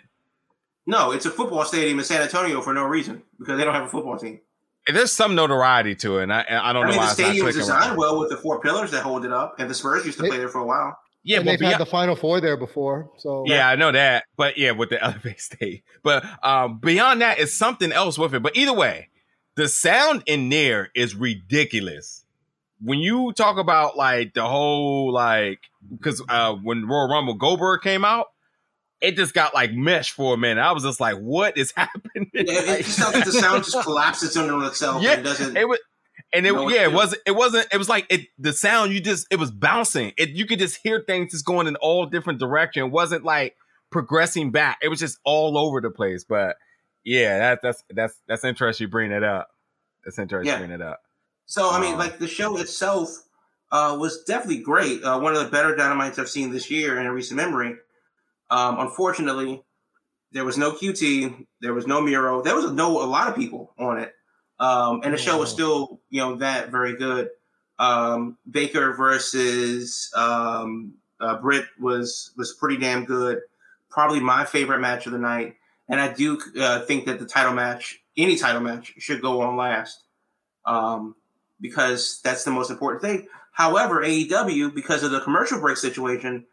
No, 0.86 1.12
it's 1.12 1.26
a 1.26 1.30
football 1.30 1.64
stadium 1.64 1.98
in 1.98 2.04
San 2.04 2.22
Antonio 2.22 2.60
for 2.60 2.74
no 2.74 2.84
reason 2.84 3.22
because 3.38 3.58
they 3.58 3.64
don't 3.64 3.74
have 3.74 3.84
a 3.84 3.88
football 3.88 4.18
team. 4.18 4.40
There's 4.86 5.12
some 5.12 5.36
notoriety 5.36 5.94
to 5.96 6.18
it, 6.18 6.24
and 6.24 6.32
I, 6.32 6.44
I 6.48 6.72
don't 6.72 6.84
I 6.84 6.86
know 6.86 6.90
mean, 6.90 6.96
why 6.96 7.06
the 7.06 7.12
stadium 7.12 7.46
was 7.46 7.54
designed 7.54 7.96
well 7.96 8.18
with 8.18 8.30
the 8.30 8.36
four 8.36 8.60
pillars 8.60 8.90
that 8.90 9.02
hold 9.02 9.24
it 9.24 9.32
up, 9.32 9.60
and 9.60 9.70
the 9.70 9.74
Spurs 9.74 10.04
used 10.04 10.18
to 10.18 10.24
play 10.24 10.38
there 10.38 10.48
for 10.48 10.58
a 10.58 10.66
while. 10.66 10.98
Yeah, 11.22 11.38
and 11.38 11.46
they've 11.46 11.56
beyond, 11.56 11.74
had 11.74 11.80
the 11.80 11.86
Final 11.88 12.16
Four 12.16 12.40
there 12.40 12.56
before, 12.56 13.12
so 13.18 13.44
yeah, 13.46 13.68
I 13.68 13.76
know 13.76 13.92
that. 13.92 14.24
But 14.36 14.58
yeah, 14.58 14.72
with 14.72 14.90
the 14.90 15.00
Elevate 15.04 15.40
State, 15.40 15.84
but 16.02 16.24
um, 16.42 16.78
beyond 16.78 17.20
that, 17.22 17.38
it's 17.38 17.54
something 17.54 17.92
else 17.92 18.18
with 18.18 18.34
it. 18.34 18.42
But 18.42 18.56
either 18.56 18.72
way, 18.72 19.08
the 19.54 19.68
sound 19.68 20.24
in 20.26 20.48
there 20.48 20.90
is 20.96 21.14
ridiculous. 21.14 22.24
When 22.80 22.98
you 22.98 23.32
talk 23.32 23.58
about 23.58 23.96
like 23.96 24.34
the 24.34 24.44
whole 24.44 25.12
like 25.12 25.60
because 25.96 26.20
uh, 26.28 26.54
when 26.54 26.88
Royal 26.88 27.08
Rumble 27.08 27.34
Goldberg 27.34 27.82
came 27.82 28.04
out, 28.04 28.32
it 29.02 29.16
just 29.16 29.34
got 29.34 29.52
like 29.52 29.72
mesh 29.74 30.12
for 30.12 30.32
a 30.34 30.36
minute. 30.38 30.60
I 30.62 30.72
was 30.72 30.84
just 30.84 31.00
like, 31.00 31.16
what 31.18 31.58
is 31.58 31.72
happening? 31.76 32.30
Yeah, 32.32 32.42
it, 32.46 32.68
Like- 32.68 32.84
just 32.86 32.98
felt 32.98 33.14
like 33.14 33.24
the 33.24 33.32
sound 33.32 33.64
just 33.64 33.80
collapses 33.82 34.36
under 34.36 34.64
itself. 34.66 35.02
Yeah, 35.02 35.12
and 35.12 35.20
it 35.20 35.24
doesn't. 35.24 35.56
it 35.56 35.68
was 35.68 35.78
and 36.32 36.46
it 36.46 36.52
yeah 36.54 36.84
it 36.84 36.92
wasn't 36.92 37.20
it 37.26 37.32
wasn't 37.32 37.66
it 37.72 37.76
was 37.76 37.88
like 37.90 38.06
it 38.08 38.22
the 38.38 38.52
sound 38.52 38.92
you 38.92 39.00
just 39.00 39.26
it 39.30 39.36
was 39.36 39.50
bouncing 39.50 40.12
it 40.16 40.30
you 40.30 40.46
could 40.46 40.58
just 40.58 40.78
hear 40.82 41.02
things 41.06 41.32
just 41.32 41.44
going 41.44 41.66
in 41.66 41.76
all 41.76 42.06
different 42.06 42.38
direction 42.38 42.84
it 42.84 42.90
wasn't 42.90 43.22
like 43.24 43.54
progressing 43.90 44.50
back 44.50 44.78
it 44.82 44.88
was 44.88 44.98
just 45.00 45.18
all 45.24 45.58
over 45.58 45.80
the 45.80 45.90
place 45.90 46.24
but 46.26 46.56
yeah 47.04 47.38
that 47.38 47.58
that's 47.62 47.82
that's 47.90 48.14
that's 48.28 48.44
interesting 48.44 48.86
you 48.86 48.90
bring 48.90 49.10
it 49.10 49.22
up 49.24 49.48
that's 50.04 50.18
interesting 50.18 50.52
Yeah. 50.52 50.58
bring 50.58 50.70
it 50.70 50.80
up 50.80 51.00
So 51.46 51.70
I 51.70 51.80
mean, 51.80 51.94
Um, 51.94 51.98
like 51.98 52.18
the 52.18 52.28
show 52.28 52.56
itself 52.58 53.10
uh, 53.70 53.96
was 53.98 54.22
definitely 54.24 54.62
great. 54.62 55.02
Uh, 55.02 55.18
one 55.18 55.34
of 55.34 55.42
the 55.42 55.50
better 55.50 55.74
dynamites 55.74 56.18
I've 56.18 56.28
seen 56.30 56.50
this 56.52 56.70
year 56.70 56.98
in 57.00 57.06
a 57.06 57.12
recent 57.12 57.36
memory. 57.36 57.74
Um, 58.52 58.80
unfortunately, 58.80 59.62
there 60.32 60.44
was 60.44 60.58
no 60.58 60.72
QT, 60.72 61.46
there 61.62 61.72
was 61.72 61.86
no 61.86 62.02
Miro, 62.02 62.42
there 62.42 62.54
was 62.54 62.70
no 62.70 63.02
a 63.02 63.06
lot 63.06 63.28
of 63.28 63.34
people 63.34 63.72
on 63.78 63.98
it, 63.98 64.12
um, 64.60 65.00
and 65.02 65.14
the 65.14 65.18
show 65.18 65.38
was 65.38 65.50
still 65.50 66.00
you 66.10 66.20
know 66.20 66.36
that 66.36 66.70
very 66.70 66.94
good. 66.94 67.30
Um, 67.78 68.36
Baker 68.48 68.92
versus 68.92 70.12
um, 70.14 70.92
uh, 71.18 71.40
Britt 71.40 71.64
was 71.80 72.32
was 72.36 72.52
pretty 72.52 72.76
damn 72.76 73.06
good. 73.06 73.40
Probably 73.88 74.20
my 74.20 74.44
favorite 74.44 74.80
match 74.80 75.06
of 75.06 75.12
the 75.12 75.18
night, 75.18 75.54
and 75.88 75.98
I 75.98 76.12
do 76.12 76.38
uh, 76.60 76.80
think 76.80 77.06
that 77.06 77.20
the 77.20 77.26
title 77.26 77.54
match, 77.54 78.00
any 78.18 78.36
title 78.36 78.60
match, 78.60 78.92
should 78.98 79.22
go 79.22 79.40
on 79.40 79.56
last. 79.56 80.04
Um, 80.66 81.16
because 81.58 82.20
that's 82.22 82.44
the 82.44 82.50
most 82.50 82.70
important 82.70 83.00
thing. 83.00 83.28
However, 83.52 84.02
AEW, 84.02 84.74
because 84.74 85.02
of 85.04 85.10
the 85.10 85.20
commercial 85.20 85.58
break 85.58 85.78
situation, 85.78 86.44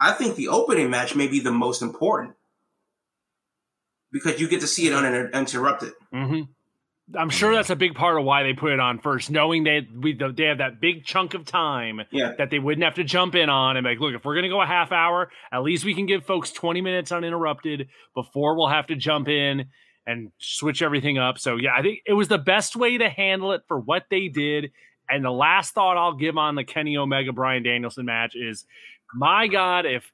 I 0.00 0.12
think 0.12 0.36
the 0.36 0.48
opening 0.48 0.90
match 0.90 1.14
may 1.14 1.26
be 1.28 1.40
the 1.40 1.52
most 1.52 1.82
important 1.82 2.34
because 4.12 4.40
you 4.40 4.48
get 4.48 4.60
to 4.60 4.66
see 4.66 4.86
it 4.86 4.92
uninterrupted. 4.92 5.92
hmm 6.12 6.42
I'm 7.18 7.28
sure 7.28 7.54
that's 7.54 7.68
a 7.68 7.76
big 7.76 7.94
part 7.94 8.18
of 8.18 8.24
why 8.24 8.44
they 8.44 8.54
put 8.54 8.72
it 8.72 8.80
on 8.80 8.98
first, 8.98 9.30
knowing 9.30 9.64
that 9.64 9.82
we 9.94 10.14
they 10.14 10.44
have 10.44 10.56
that 10.58 10.80
big 10.80 11.04
chunk 11.04 11.34
of 11.34 11.44
time 11.44 12.00
Yeah. 12.10 12.32
that 12.38 12.48
they 12.48 12.58
wouldn't 12.58 12.82
have 12.82 12.94
to 12.94 13.04
jump 13.04 13.34
in 13.34 13.50
on 13.50 13.76
and 13.76 13.84
be 13.84 13.90
like, 13.90 14.00
look, 14.00 14.14
if 14.14 14.24
we're 14.24 14.34
gonna 14.34 14.48
go 14.48 14.62
a 14.62 14.66
half 14.66 14.90
hour, 14.90 15.30
at 15.52 15.62
least 15.62 15.84
we 15.84 15.94
can 15.94 16.06
give 16.06 16.24
folks 16.24 16.50
20 16.50 16.80
minutes 16.80 17.12
uninterrupted 17.12 17.88
before 18.14 18.56
we'll 18.56 18.68
have 18.70 18.86
to 18.86 18.96
jump 18.96 19.28
in 19.28 19.66
and 20.06 20.32
switch 20.38 20.80
everything 20.80 21.18
up. 21.18 21.38
So 21.38 21.56
yeah, 21.56 21.74
I 21.76 21.82
think 21.82 21.98
it 22.06 22.14
was 22.14 22.28
the 22.28 22.38
best 22.38 22.74
way 22.74 22.96
to 22.96 23.10
handle 23.10 23.52
it 23.52 23.60
for 23.68 23.78
what 23.78 24.04
they 24.10 24.28
did. 24.28 24.72
And 25.06 25.22
the 25.22 25.30
last 25.30 25.74
thought 25.74 25.98
I'll 25.98 26.16
give 26.16 26.38
on 26.38 26.54
the 26.54 26.64
Kenny 26.64 26.96
Omega 26.96 27.32
Bryan 27.34 27.62
Danielson 27.62 28.06
match 28.06 28.34
is, 28.34 28.64
my 29.14 29.46
God, 29.46 29.86
if 29.86 30.04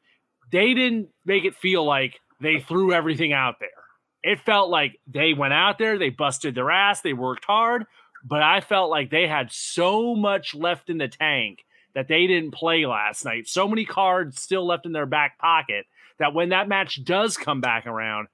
they 0.53 0.75
didn't 0.75 1.09
make 1.25 1.45
it 1.45 1.57
feel 1.57 1.85
like 1.85 2.21
they 2.41 2.61
threw 2.61 2.93
everything 2.93 3.33
out 3.33 3.57
there. 3.61 3.69
It 4.23 4.41
felt 4.41 4.71
like 4.71 4.99
they 5.07 5.33
went 5.35 5.55
out 5.55 5.79
there, 5.79 5.99
they 5.99 6.11
busted 6.11 6.55
their 6.55 6.71
ass, 6.71 7.01
they 7.01 7.13
worked 7.13 7.45
hard, 7.45 7.87
but 8.25 8.43
I 8.43 8.61
felt 8.61 8.91
like 8.91 9.11
they 9.11 9.27
had 9.27 9.51
so 9.51 10.15
much 10.15 10.55
left 10.55 10.91
in 10.91 10.99
the 10.99 11.09
tank 11.09 11.65
that 11.95 12.09
they 12.09 12.27
didn't 12.27 12.53
play 12.53 12.87
last 12.87 13.25
night. 13.25 13.49
So 13.49 13.67
many 13.67 13.85
cards 13.85 14.41
still 14.41 14.67
left 14.67 14.87
in 14.87 14.93
their 14.93 15.07
back 15.07 15.39
pocket 15.39 15.87
that 16.19 16.35
when 16.35 16.51
that 16.51 16.69
match 16.69 17.03
does 17.05 17.37
come 17.37 17.61
back 17.61 17.87
around, 17.87 18.29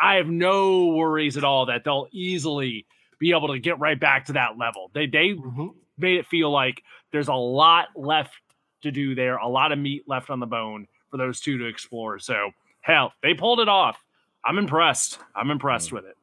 I 0.00 0.16
have 0.16 0.28
no 0.28 0.86
worries 0.88 1.36
at 1.36 1.44
all 1.44 1.66
that 1.66 1.84
they'll 1.84 2.08
easily 2.12 2.86
be 3.18 3.30
able 3.32 3.48
to 3.48 3.58
get 3.58 3.78
right 3.78 3.98
back 3.98 4.26
to 4.26 4.34
that 4.34 4.58
level. 4.58 4.90
They 4.94 5.06
they 5.06 5.30
Mhm. 5.30 5.74
made 5.98 6.18
it 6.18 6.26
feel 6.26 6.50
like 6.50 6.82
there's 7.12 7.28
a 7.28 7.34
lot 7.34 7.88
left 7.96 8.34
to 8.84 8.90
do 8.90 9.14
there, 9.14 9.36
a 9.36 9.48
lot 9.48 9.72
of 9.72 9.78
meat 9.78 10.04
left 10.06 10.30
on 10.30 10.40
the 10.40 10.46
bone 10.46 10.86
for 11.10 11.16
those 11.18 11.40
two 11.40 11.58
to 11.58 11.66
explore. 11.66 12.18
So 12.18 12.52
hell, 12.80 13.12
they 13.22 13.34
pulled 13.34 13.60
it 13.60 13.68
off. 13.68 13.98
I'm 14.44 14.58
impressed. 14.58 15.18
I'm 15.34 15.50
impressed 15.50 15.92
with 15.92 16.04
it. 16.04 16.16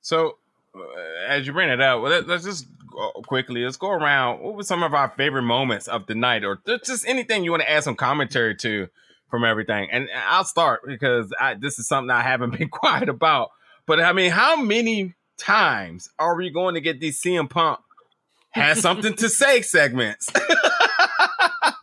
so 0.00 0.36
uh, 0.76 0.80
as 1.28 1.46
you 1.46 1.52
bring 1.52 1.68
it 1.70 1.80
up 1.80 2.02
let, 2.02 2.26
let's 2.26 2.42
just 2.44 2.66
go 2.90 3.12
quickly 3.28 3.62
let's 3.64 3.76
go 3.76 3.90
around 3.90 4.40
what 4.40 4.56
were 4.56 4.62
some 4.64 4.82
of 4.82 4.92
our 4.92 5.08
favorite 5.16 5.42
moments 5.42 5.86
of 5.86 6.06
the 6.06 6.14
night 6.16 6.42
or 6.44 6.58
just 6.84 7.06
anything 7.06 7.44
you 7.44 7.52
want 7.52 7.62
to 7.62 7.70
add 7.70 7.84
some 7.84 7.94
commentary 7.94 8.56
to 8.56 8.88
from 9.30 9.44
everything 9.44 9.88
and 9.92 10.08
i'll 10.28 10.44
start 10.44 10.80
because 10.84 11.32
I, 11.40 11.54
this 11.54 11.78
is 11.78 11.86
something 11.86 12.10
i 12.10 12.22
haven't 12.22 12.50
been 12.58 12.68
quiet 12.68 13.08
about 13.08 13.50
but 13.86 14.00
i 14.00 14.12
mean 14.12 14.32
how 14.32 14.56
many 14.60 15.14
times 15.38 16.10
are 16.18 16.34
we 16.36 16.50
going 16.50 16.74
to 16.74 16.80
get 16.80 16.98
these 16.98 17.22
cm 17.22 17.48
punk 17.48 17.78
has 18.50 18.80
something 18.80 19.14
to 19.14 19.28
say 19.28 19.62
segments 19.62 20.28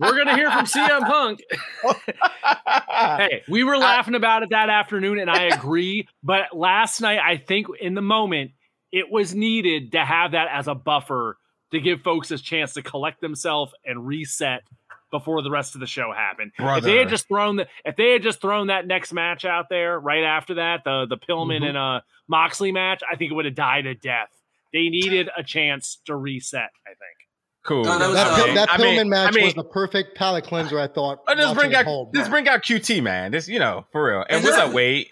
We're 0.01 0.17
gonna 0.17 0.35
hear 0.35 0.49
from 0.51 0.65
CM 0.65 1.01
Punk. 1.01 1.41
hey, 2.89 3.43
we 3.47 3.63
were 3.63 3.77
laughing 3.77 4.15
about 4.15 4.43
it 4.43 4.49
that 4.49 4.69
afternoon, 4.69 5.19
and 5.19 5.29
I 5.29 5.43
agree. 5.43 6.07
But 6.23 6.53
last 6.55 7.01
night, 7.01 7.19
I 7.23 7.37
think 7.37 7.67
in 7.79 7.93
the 7.93 8.01
moment, 8.01 8.51
it 8.91 9.09
was 9.11 9.33
needed 9.33 9.93
to 9.93 10.03
have 10.03 10.31
that 10.31 10.47
as 10.51 10.67
a 10.67 10.75
buffer 10.75 11.37
to 11.71 11.79
give 11.79 12.01
folks 12.01 12.31
a 12.31 12.37
chance 12.37 12.73
to 12.73 12.81
collect 12.81 13.21
themselves 13.21 13.73
and 13.85 14.05
reset 14.05 14.63
before 15.11 15.41
the 15.41 15.51
rest 15.51 15.75
of 15.75 15.81
the 15.81 15.87
show 15.87 16.11
happened. 16.11 16.51
If 16.77 16.83
they 16.83 16.97
had 16.97 17.09
just 17.09 17.27
thrown 17.27 17.55
the, 17.57 17.67
if 17.85 17.95
they 17.95 18.11
had 18.11 18.23
just 18.23 18.41
thrown 18.41 18.67
that 18.67 18.87
next 18.87 19.13
match 19.13 19.45
out 19.45 19.67
there 19.69 19.99
right 19.99 20.23
after 20.23 20.55
that, 20.55 20.83
the 20.83 21.05
the 21.07 21.17
Pillman 21.17 21.61
Mhm. 21.61 21.67
and 21.69 21.77
uh 21.77 22.01
Moxley 22.27 22.71
match, 22.71 23.01
I 23.09 23.15
think 23.17 23.31
it 23.31 23.35
would 23.35 23.45
have 23.45 23.55
died 23.55 23.85
a 23.85 23.95
death. 23.95 24.29
They 24.73 24.87
needed 24.89 25.29
a 25.37 25.43
chance 25.43 25.99
to 26.05 26.15
reset. 26.15 26.69
I 26.85 26.89
think. 26.89 27.27
Cool 27.63 27.83
No, 27.83 27.97
that 27.99 28.07
was, 28.07 28.15
That, 28.15 28.27
uh, 28.27 28.35
Pil- 28.45 28.55
that 28.55 28.69
I 28.71 28.77
mean- 28.77 29.09
match 29.09 29.33
I 29.33 29.35
mean- 29.35 29.45
was 29.45 29.53
the 29.53 29.63
perfect 29.63 30.15
palate 30.17 30.43
cleanser, 30.45 30.79
I 30.79 30.87
thought. 30.87 31.19
Oh, 31.27 31.35
just 31.35 31.55
bring 31.55 31.73
at 31.73 31.79
out 31.81 31.85
home. 31.85 32.11
just 32.13 32.29
bring 32.31 32.47
out 32.47 32.61
QT, 32.63 33.01
man. 33.03 33.31
This, 33.31 33.47
you 33.47 33.59
know, 33.59 33.85
for 33.91 34.05
real. 34.09 34.25
And 34.29 34.43
what's 34.43 34.57
up, 34.57 34.73
Wade? 34.73 35.07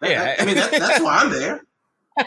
That- 0.00 0.10
Yeah. 0.10 0.36
I 0.38 0.44
mean, 0.44 0.54
that, 0.56 0.70
that's 0.70 1.00
why 1.02 1.18
I'm 1.18 1.30
there. 1.30 1.62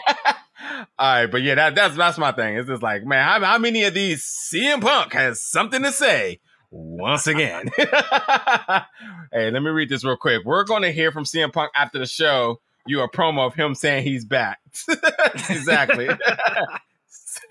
All 0.98 1.14
right, 1.22 1.26
but 1.26 1.42
yeah, 1.42 1.54
that, 1.54 1.74
that's 1.74 1.96
that's 1.96 2.18
my 2.18 2.32
thing. 2.32 2.56
It's 2.56 2.68
just 2.68 2.82
like, 2.82 3.04
man, 3.04 3.24
how, 3.24 3.44
how 3.44 3.58
many 3.58 3.84
of 3.84 3.94
these 3.94 4.24
CM 4.24 4.80
Punk 4.80 5.12
has 5.12 5.40
something 5.42 5.82
to 5.82 5.92
say 5.92 6.40
once 6.70 7.26
again? 7.26 7.70
hey, 7.76 9.50
let 9.50 9.62
me 9.62 9.70
read 9.70 9.88
this 9.88 10.04
real 10.04 10.16
quick. 10.16 10.42
We're 10.44 10.64
going 10.64 10.82
to 10.82 10.90
hear 10.92 11.12
from 11.12 11.24
CM 11.24 11.52
Punk 11.52 11.70
after 11.74 11.98
the 11.98 12.06
show. 12.06 12.60
You 12.86 13.00
a 13.02 13.10
promo 13.10 13.46
of 13.46 13.54
him 13.54 13.74
saying 13.74 14.04
he's 14.04 14.24
back. 14.24 14.58
exactly. 15.50 16.08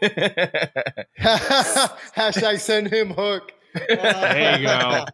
Hashtag 1.20 2.60
send 2.60 2.88
him 2.92 3.12
hook. 3.12 3.52
There 3.74 4.60
you 4.60 4.66
go. 4.68 5.06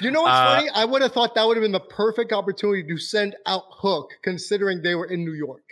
You 0.00 0.10
know 0.12 0.22
what's 0.22 0.32
Uh, 0.36 0.56
funny? 0.56 0.68
I 0.72 0.84
would 0.84 1.02
have 1.02 1.12
thought 1.12 1.34
that 1.34 1.46
would 1.46 1.56
have 1.56 1.62
been 1.62 1.72
the 1.72 1.80
perfect 1.80 2.32
opportunity 2.32 2.84
to 2.88 2.96
send 2.96 3.34
out 3.44 3.64
Hook, 3.70 4.10
considering 4.22 4.82
they 4.82 4.94
were 4.94 5.06
in 5.06 5.24
New 5.24 5.32
York. 5.32 5.62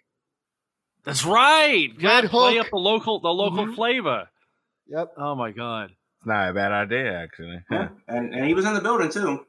That's 1.05 1.25
right. 1.25 1.91
Red 2.03 2.23
God, 2.25 2.31
play 2.31 2.59
up 2.59 2.67
the 2.71 2.77
local 2.77 3.21
the 3.21 3.29
local 3.29 3.67
Mhm. 3.67 3.75
flavor. 3.77 4.29
Yep. 4.89 5.13
Oh 5.17 5.35
my 5.37 5.53
god. 5.53 5.91
it's 6.17 6.27
not 6.27 6.51
a 6.51 6.53
bad 6.53 6.73
idea, 6.73 7.13
actually. 7.17 7.63
Yeah. 7.71 7.91
And, 8.09 8.35
and 8.35 8.45
he 8.45 8.55
was 8.55 8.65
in 8.67 8.75
the 8.75 8.81
building 8.81 9.09
too. 9.11 9.47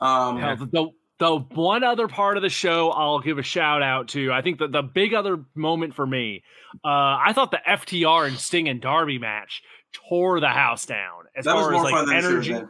Um, 0.00 0.40
Hell, 0.40 0.56
the, 0.56 0.66
the 0.66 0.90
the 1.18 1.36
one 1.36 1.82
other 1.84 2.06
part 2.08 2.36
of 2.36 2.42
the 2.42 2.48
show 2.48 2.90
I'll 2.90 3.20
give 3.20 3.38
a 3.38 3.42
shout 3.42 3.82
out 3.82 4.08
to. 4.08 4.32
I 4.32 4.42
think 4.42 4.58
that 4.58 4.72
the 4.72 4.82
big 4.82 5.14
other 5.14 5.44
moment 5.54 5.94
for 5.94 6.06
me, 6.06 6.42
uh, 6.84 6.88
I 6.88 7.32
thought 7.34 7.50
the 7.50 7.60
FTR 7.66 8.28
and 8.28 8.38
Sting 8.38 8.68
and 8.68 8.80
Darby 8.80 9.18
match 9.18 9.62
tore 10.08 10.38
the 10.40 10.48
house 10.48 10.86
down 10.86 11.24
as 11.36 11.44
that 11.46 11.54
was 11.56 11.64
far 11.64 11.72
more 11.72 11.86
as 11.86 11.92
like 11.92 12.06
than 12.06 12.16
it 12.16 12.20
should 12.22 12.24
have 12.24 12.32
energy. 12.34 12.52
been. 12.52 12.68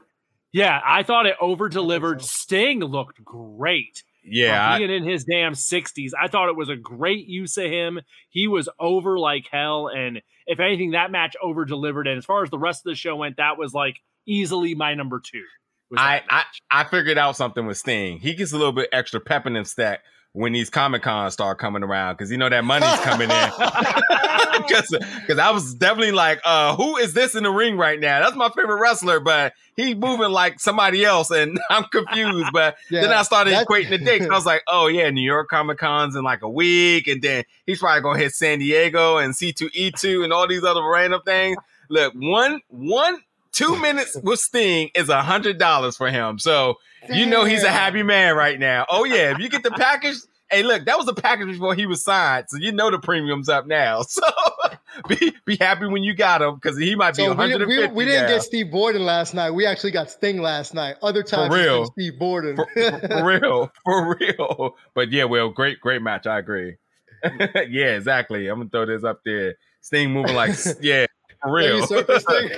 Yeah, 0.52 0.80
I 0.84 1.02
thought 1.02 1.26
it 1.26 1.36
over 1.40 1.68
delivered. 1.68 2.22
Sting 2.22 2.80
looked 2.80 3.22
great. 3.22 4.02
Yeah, 4.24 4.70
for 4.70 4.74
I- 4.74 4.78
being 4.78 4.90
in 5.02 5.04
his 5.08 5.24
damn 5.24 5.52
60s. 5.52 6.10
I 6.20 6.28
thought 6.28 6.48
it 6.48 6.56
was 6.56 6.68
a 6.68 6.76
great 6.76 7.26
use 7.26 7.56
of 7.58 7.64
him. 7.70 8.00
He 8.30 8.46
was 8.46 8.68
over 8.78 9.18
like 9.18 9.46
hell. 9.50 9.88
And 9.88 10.22
if 10.46 10.58
anything, 10.60 10.92
that 10.92 11.10
match 11.10 11.34
over 11.42 11.64
delivered. 11.64 12.06
And 12.06 12.16
as 12.18 12.24
far 12.24 12.42
as 12.42 12.50
the 12.50 12.58
rest 12.58 12.80
of 12.86 12.90
the 12.90 12.94
show 12.96 13.16
went, 13.16 13.36
that 13.38 13.58
was 13.58 13.72
like 13.74 13.96
easily 14.26 14.74
my 14.74 14.94
number 14.94 15.20
two. 15.20 15.44
Was 15.90 15.98
I, 16.00 16.22
I. 16.28 16.44
I 16.70 16.84
figured 16.84 17.18
out 17.18 17.36
something 17.36 17.66
with 17.66 17.78
Sting. 17.78 18.18
He 18.18 18.34
gets 18.34 18.52
a 18.52 18.58
little 18.58 18.72
bit 18.72 18.88
extra 18.92 19.20
pep 19.20 19.46
in 19.46 19.54
his 19.54 19.70
step 19.70 20.02
when 20.32 20.52
these 20.52 20.70
Comic 20.70 21.02
Cons 21.02 21.32
start 21.32 21.58
coming 21.58 21.82
around 21.82 22.14
because 22.14 22.30
you 22.30 22.38
know 22.38 22.48
that 22.48 22.64
money's 22.64 23.00
coming 23.00 23.30
in. 23.30 23.50
Because 24.58 25.38
I 25.38 25.50
was 25.50 25.74
definitely 25.74 26.12
like, 26.12 26.40
uh, 26.44 26.76
who 26.76 26.96
is 26.96 27.14
this 27.14 27.34
in 27.34 27.44
the 27.44 27.50
ring 27.50 27.76
right 27.76 27.98
now? 27.98 28.20
That's 28.20 28.36
my 28.36 28.48
favorite 28.50 28.80
wrestler, 28.80 29.20
but 29.20 29.54
he's 29.76 29.94
moving 29.96 30.30
like 30.30 30.60
somebody 30.60 31.04
else, 31.04 31.30
and 31.30 31.58
I'm 31.70 31.84
confused. 31.84 32.50
But 32.52 32.76
Yeah, 32.90 33.02
then 33.02 33.12
I 33.12 33.22
started 33.22 33.54
equating 33.54 33.90
the 33.90 33.98
dates. 33.98 34.26
I 34.26 34.34
was 34.34 34.46
like, 34.46 34.62
oh 34.66 34.88
yeah, 34.88 35.10
New 35.10 35.22
York 35.22 35.48
Comic 35.48 35.78
Cons 35.78 36.16
in 36.16 36.24
like 36.24 36.42
a 36.42 36.48
week, 36.48 37.06
and 37.08 37.22
then 37.22 37.44
he's 37.66 37.78
probably 37.78 38.02
gonna 38.02 38.18
hit 38.18 38.32
San 38.34 38.58
Diego 38.58 39.18
and 39.18 39.32
C2E2 39.32 40.24
and 40.24 40.32
all 40.32 40.46
these 40.46 40.64
other 40.64 40.82
random 40.82 41.22
things. 41.24 41.56
Look, 41.88 42.12
one 42.14 42.60
one 42.68 43.18
two 43.52 43.76
minutes 43.80 44.16
with 44.22 44.40
Sting 44.40 44.90
is 44.94 45.08
a 45.08 45.22
hundred 45.22 45.58
dollars 45.58 45.96
for 45.96 46.10
him. 46.10 46.38
So 46.38 46.76
you 47.12 47.26
know 47.26 47.44
he's 47.44 47.62
a 47.62 47.70
happy 47.70 48.02
man 48.02 48.36
right 48.36 48.58
now. 48.58 48.86
Oh 48.88 49.04
yeah, 49.04 49.32
if 49.32 49.38
you 49.38 49.48
get 49.48 49.62
the 49.62 49.70
package, 49.70 50.16
hey, 50.50 50.62
look, 50.62 50.84
that 50.86 50.98
was 50.98 51.08
a 51.08 51.14
package 51.14 51.48
before 51.48 51.74
he 51.74 51.86
was 51.86 52.02
signed, 52.02 52.46
so 52.48 52.56
you 52.58 52.72
know 52.72 52.90
the 52.90 52.98
premium's 52.98 53.48
up 53.48 53.66
now. 53.66 54.02
So 54.98 55.06
be 55.06 55.32
be 55.44 55.56
happy 55.56 55.86
when 55.86 56.02
you 56.02 56.12
got 56.12 56.42
him 56.42 56.56
because 56.56 56.76
he 56.76 56.96
might 56.96 57.12
be 57.12 57.22
So 57.22 57.28
we, 57.30 57.36
150. 57.36 57.86
we, 57.88 57.94
we 57.94 58.04
didn't 58.04 58.22
now. 58.22 58.28
get 58.34 58.42
Steve 58.42 58.70
Borden 58.72 59.04
last 59.04 59.32
night. 59.32 59.52
We 59.52 59.64
actually 59.64 59.92
got 59.92 60.10
Sting 60.10 60.42
last 60.42 60.74
night. 60.74 60.96
Other 61.02 61.22
times, 61.22 61.54
it's 61.54 61.64
real. 61.64 61.86
Steve 61.86 62.18
Borden. 62.18 62.56
for, 62.56 62.66
for- 62.74 63.06
for 63.08 63.24
real, 63.24 63.72
for 63.84 64.16
real. 64.18 64.76
But 64.94 65.12
yeah, 65.12 65.24
well, 65.24 65.50
great, 65.50 65.80
great 65.80 66.02
match. 66.02 66.26
I 66.26 66.38
agree. 66.40 66.76
yeah, 67.24 67.94
exactly. 67.96 68.48
I'm 68.48 68.58
gonna 68.58 68.70
throw 68.70 68.86
this 68.86 69.04
up 69.04 69.20
there. 69.24 69.54
Sting 69.82 70.10
moving 70.10 70.34
like 70.34 70.56
yeah, 70.80 71.06
for 71.42 71.52
real. 71.52 71.78
you, 71.78 71.86
Circus 71.86 72.22
Sting. 72.22 72.50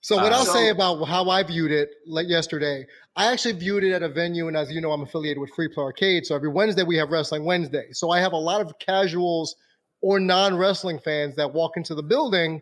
So 0.00 0.16
what 0.16 0.32
Uh, 0.32 0.36
I'll 0.36 0.44
so- 0.44 0.52
say 0.52 0.68
about 0.68 1.02
how 1.04 1.30
I 1.30 1.42
viewed 1.42 1.70
it 1.72 1.90
like 2.06 2.28
yesterday, 2.28 2.86
I 3.16 3.32
actually 3.32 3.52
viewed 3.52 3.84
it 3.84 3.92
at 3.92 4.02
a 4.02 4.08
venue, 4.08 4.48
and 4.48 4.56
as 4.56 4.70
you 4.70 4.80
know, 4.82 4.92
I'm 4.92 5.00
affiliated 5.02 5.38
with 5.40 5.50
Free 5.54 5.68
Play 5.68 5.82
Arcade. 5.84 6.26
So 6.26 6.34
every 6.34 6.50
Wednesday 6.50 6.82
we 6.82 6.96
have 6.96 7.10
Wrestling 7.10 7.44
Wednesday. 7.44 7.88
So 7.92 8.10
I 8.10 8.20
have 8.20 8.32
a 8.32 8.36
lot 8.36 8.60
of 8.60 8.78
casuals 8.78 9.56
or 10.02 10.20
non-wrestling 10.20 10.98
fans 10.98 11.36
that 11.36 11.54
walk 11.54 11.78
into 11.78 11.94
the 11.94 12.02
building 12.02 12.60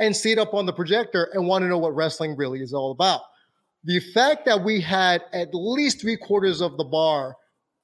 and 0.00 0.16
see 0.16 0.32
it 0.32 0.38
up 0.38 0.54
on 0.54 0.66
the 0.66 0.72
projector 0.72 1.24
and 1.34 1.46
want 1.46 1.62
to 1.62 1.68
know 1.68 1.78
what 1.78 1.94
wrestling 1.94 2.34
really 2.36 2.60
is 2.62 2.72
all 2.74 2.90
about. 2.90 3.20
The 3.84 4.00
fact 4.00 4.44
that 4.46 4.64
we 4.64 4.80
had 4.80 5.22
at 5.32 5.54
least 5.54 6.00
three 6.00 6.16
quarters 6.16 6.60
of 6.60 6.76
the 6.78 6.84
bar 6.84 7.36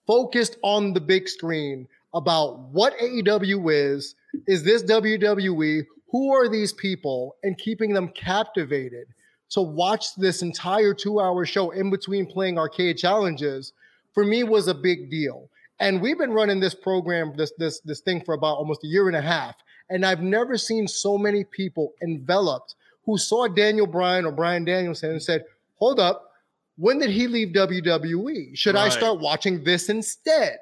focused 0.08 0.56
on 0.62 0.92
the 0.92 1.00
big 1.00 1.28
screen 1.28 1.86
about 2.14 2.60
what 2.70 2.96
AEW 2.98 3.72
is, 3.72 4.14
is 4.46 4.62
this 4.62 4.82
WWE? 4.84 5.84
Who 6.10 6.34
are 6.34 6.48
these 6.48 6.72
people? 6.72 7.36
And 7.42 7.58
keeping 7.58 7.92
them 7.92 8.08
captivated 8.08 9.08
to 9.50 9.62
watch 9.62 10.14
this 10.16 10.42
entire 10.42 10.94
two 10.94 11.20
hour 11.20 11.44
show 11.44 11.70
in 11.70 11.90
between 11.90 12.26
playing 12.26 12.58
arcade 12.58 12.98
challenges 12.98 13.72
for 14.12 14.24
me 14.24 14.42
was 14.42 14.68
a 14.68 14.74
big 14.74 15.10
deal. 15.10 15.48
And 15.80 16.02
we've 16.02 16.18
been 16.18 16.32
running 16.32 16.60
this 16.60 16.74
program, 16.74 17.34
this 17.36 17.52
this 17.56 17.80
this 17.80 18.00
thing 18.00 18.22
for 18.24 18.34
about 18.34 18.58
almost 18.58 18.84
a 18.84 18.88
year 18.88 19.06
and 19.06 19.16
a 19.16 19.22
half. 19.22 19.54
And 19.90 20.04
I've 20.04 20.22
never 20.22 20.58
seen 20.58 20.88
so 20.88 21.16
many 21.16 21.44
people 21.44 21.94
enveloped 22.02 22.74
who 23.04 23.16
saw 23.16 23.48
Daniel 23.48 23.86
Bryan 23.86 24.26
or 24.26 24.32
Bryan 24.32 24.64
Danielson 24.64 25.12
and 25.12 25.22
said, 25.22 25.44
hold 25.76 25.98
up, 25.98 26.32
when 26.76 26.98
did 26.98 27.10
he 27.10 27.26
leave 27.26 27.54
WWE? 27.54 28.56
Should 28.56 28.76
I 28.76 28.88
start 28.90 29.20
watching 29.20 29.64
this 29.64 29.88
instead? 29.88 30.58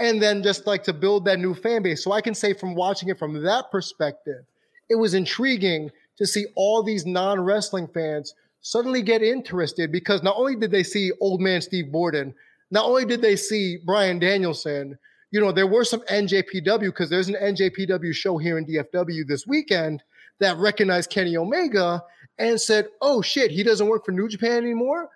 And 0.00 0.20
then 0.20 0.42
just 0.42 0.66
like 0.66 0.82
to 0.84 0.92
build 0.92 1.26
that 1.26 1.38
new 1.38 1.54
fan 1.54 1.82
base. 1.82 2.02
So 2.02 2.12
I 2.12 2.20
can 2.20 2.34
say 2.34 2.54
from 2.54 2.74
watching 2.74 3.10
it 3.10 3.18
from 3.18 3.42
that 3.42 3.70
perspective, 3.70 4.44
it 4.88 4.96
was 4.96 5.14
intriguing 5.14 5.90
to 6.16 6.26
see 6.26 6.46
all 6.56 6.82
these 6.82 7.06
non-wrestling 7.06 7.86
fans 7.88 8.34
suddenly 8.62 9.02
get 9.02 9.22
interested 9.22 9.92
because 9.92 10.22
not 10.22 10.36
only 10.36 10.56
did 10.56 10.70
they 10.70 10.82
see 10.82 11.12
old 11.20 11.40
man 11.40 11.60
Steve 11.60 11.92
Borden, 11.92 12.34
not 12.70 12.86
only 12.86 13.04
did 13.04 13.22
they 13.22 13.36
see 13.36 13.78
Bryan 13.84 14.18
Danielson, 14.18 14.98
you 15.30 15.40
know, 15.40 15.52
there 15.52 15.66
were 15.66 15.84
some 15.84 16.00
NJPW 16.02 16.80
because 16.80 17.10
there's 17.10 17.28
an 17.28 17.36
NJPW 17.40 18.14
show 18.14 18.36
here 18.38 18.58
in 18.58 18.66
DFW 18.66 19.26
this 19.26 19.46
weekend 19.46 20.02
that 20.40 20.56
recognized 20.56 21.10
Kenny 21.10 21.36
Omega 21.36 22.02
and 22.38 22.60
said, 22.60 22.88
"Oh 23.00 23.22
shit, 23.22 23.50
he 23.50 23.62
doesn't 23.62 23.86
work 23.86 24.04
for 24.04 24.12
New 24.12 24.28
Japan 24.28 24.58
anymore. 24.64 25.10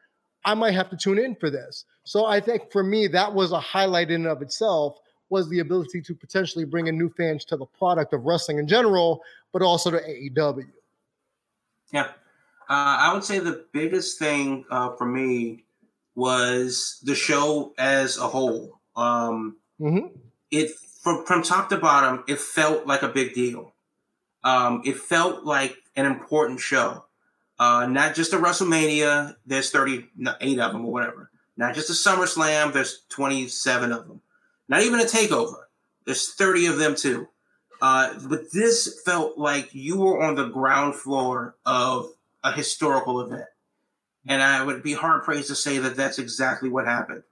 I 0.44 0.54
might 0.54 0.74
have 0.74 0.90
to 0.90 0.96
tune 0.96 1.18
in 1.18 1.34
for 1.36 1.50
this." 1.50 1.84
So 2.04 2.26
I 2.26 2.40
think 2.40 2.70
for 2.70 2.82
me 2.82 3.06
that 3.08 3.32
was 3.32 3.52
a 3.52 3.60
highlight 3.60 4.10
in 4.10 4.22
and 4.22 4.30
of 4.30 4.42
itself 4.42 4.98
was 5.30 5.48
the 5.48 5.60
ability 5.60 6.02
to 6.02 6.14
potentially 6.14 6.64
bring 6.64 6.86
in 6.86 6.98
new 6.98 7.08
fans 7.10 7.44
to 7.46 7.56
the 7.56 7.66
product 7.66 8.12
of 8.12 8.24
wrestling 8.24 8.58
in 8.58 8.68
general, 8.68 9.22
but 9.52 9.62
also 9.62 9.90
to 9.90 9.96
AEW. 9.96 10.66
Yeah. 11.92 12.08
Uh, 12.68 12.96
I 13.00 13.12
would 13.12 13.24
say 13.24 13.38
the 13.38 13.64
biggest 13.72 14.18
thing 14.18 14.64
uh, 14.70 14.94
for 14.96 15.06
me 15.06 15.64
was 16.14 17.00
the 17.02 17.14
show 17.14 17.72
as 17.78 18.18
a 18.18 18.28
whole. 18.28 18.80
Um, 18.96 19.56
hmm 19.78 20.06
it 20.54 20.70
from 21.02 21.24
from 21.26 21.42
top 21.42 21.68
to 21.70 21.76
bottom, 21.76 22.24
it 22.26 22.38
felt 22.38 22.86
like 22.86 23.02
a 23.02 23.08
big 23.08 23.34
deal. 23.34 23.74
Um, 24.42 24.82
it 24.84 24.96
felt 24.96 25.44
like 25.44 25.76
an 25.96 26.06
important 26.06 26.60
show. 26.60 27.04
Uh, 27.58 27.86
not 27.86 28.14
just 28.14 28.32
a 28.32 28.36
WrestleMania. 28.36 29.36
There's 29.46 29.70
38 29.70 30.58
of 30.58 30.72
them 30.72 30.84
or 30.84 30.92
whatever. 30.92 31.30
Not 31.56 31.74
just 31.74 31.90
a 31.90 31.92
SummerSlam. 31.92 32.72
There's 32.72 33.02
27 33.10 33.92
of 33.92 34.08
them. 34.08 34.20
Not 34.68 34.82
even 34.82 35.00
a 35.00 35.04
Takeover. 35.04 35.64
There's 36.04 36.34
30 36.34 36.66
of 36.66 36.78
them 36.78 36.94
too. 36.94 37.28
Uh, 37.80 38.14
but 38.28 38.50
this 38.52 39.02
felt 39.04 39.36
like 39.36 39.74
you 39.74 39.98
were 39.98 40.22
on 40.22 40.34
the 40.34 40.46
ground 40.46 40.94
floor 40.94 41.54
of 41.66 42.10
a 42.42 42.52
historical 42.52 43.20
event, 43.20 43.44
and 44.26 44.42
I 44.42 44.64
would 44.64 44.82
be 44.82 44.94
hard 44.94 45.22
pressed 45.22 45.48
to 45.48 45.54
say 45.54 45.78
that 45.78 45.96
that's 45.96 46.18
exactly 46.18 46.68
what 46.68 46.86
happened. 46.86 47.24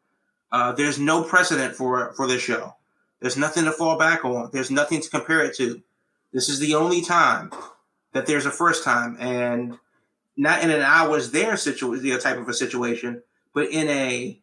Uh, 0.50 0.72
there's 0.72 0.98
no 0.98 1.22
precedent 1.22 1.74
for 1.74 2.12
for 2.14 2.26
this 2.26 2.42
show. 2.42 2.74
There's 3.20 3.36
nothing 3.38 3.64
to 3.64 3.72
fall 3.72 3.96
back 3.96 4.24
on. 4.24 4.50
There's 4.52 4.70
nothing 4.70 5.00
to 5.00 5.08
compare 5.08 5.42
it 5.42 5.56
to. 5.56 5.82
This 6.32 6.48
is 6.48 6.58
the 6.58 6.74
only 6.74 7.00
time 7.00 7.50
that 8.12 8.26
there's 8.26 8.44
a 8.46 8.50
first 8.50 8.84
time, 8.84 9.16
and 9.20 9.78
not 10.36 10.62
in 10.62 10.70
an 10.70 10.82
I 10.82 11.06
was 11.06 11.30
there 11.30 11.56
situation, 11.56 12.04
you 12.04 12.12
know, 12.12 12.18
type 12.18 12.38
of 12.38 12.48
a 12.48 12.54
situation, 12.54 13.22
but 13.54 13.70
in 13.70 13.88
a, 13.88 14.40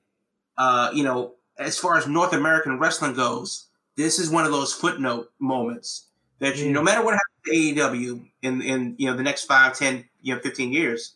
uh, 0.57 0.91
you 0.93 1.03
know, 1.03 1.35
as 1.57 1.77
far 1.77 1.97
as 1.97 2.07
North 2.07 2.33
American 2.33 2.79
wrestling 2.79 3.13
goes, 3.13 3.67
this 3.95 4.19
is 4.19 4.29
one 4.29 4.45
of 4.45 4.51
those 4.51 4.73
footnote 4.73 5.31
moments 5.39 6.07
that 6.39 6.57
you, 6.57 6.71
no 6.71 6.81
matter 6.81 7.03
what 7.03 7.15
happens 7.15 7.43
to 7.45 7.51
AEW 7.51 8.29
in 8.41 8.61
in 8.61 8.95
you 8.97 9.09
know 9.09 9.17
the 9.17 9.23
next 9.23 9.45
five, 9.45 9.77
ten, 9.77 10.05
you 10.21 10.33
know, 10.33 10.41
fifteen 10.41 10.71
years, 10.71 11.15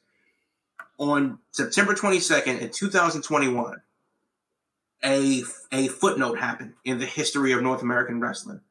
on 0.98 1.40
September 1.52 1.94
twenty 1.94 2.20
second 2.20 2.60
in 2.60 2.70
two 2.70 2.90
thousand 2.90 3.22
twenty 3.22 3.48
one 3.48 3.82
a 5.04 5.44
a 5.72 5.88
footnote 5.90 6.40
happened 6.40 6.74
in 6.86 6.98
the 6.98 7.06
history 7.06 7.52
of 7.52 7.62
North 7.62 7.82
American 7.82 8.20
wrestling, 8.20 8.62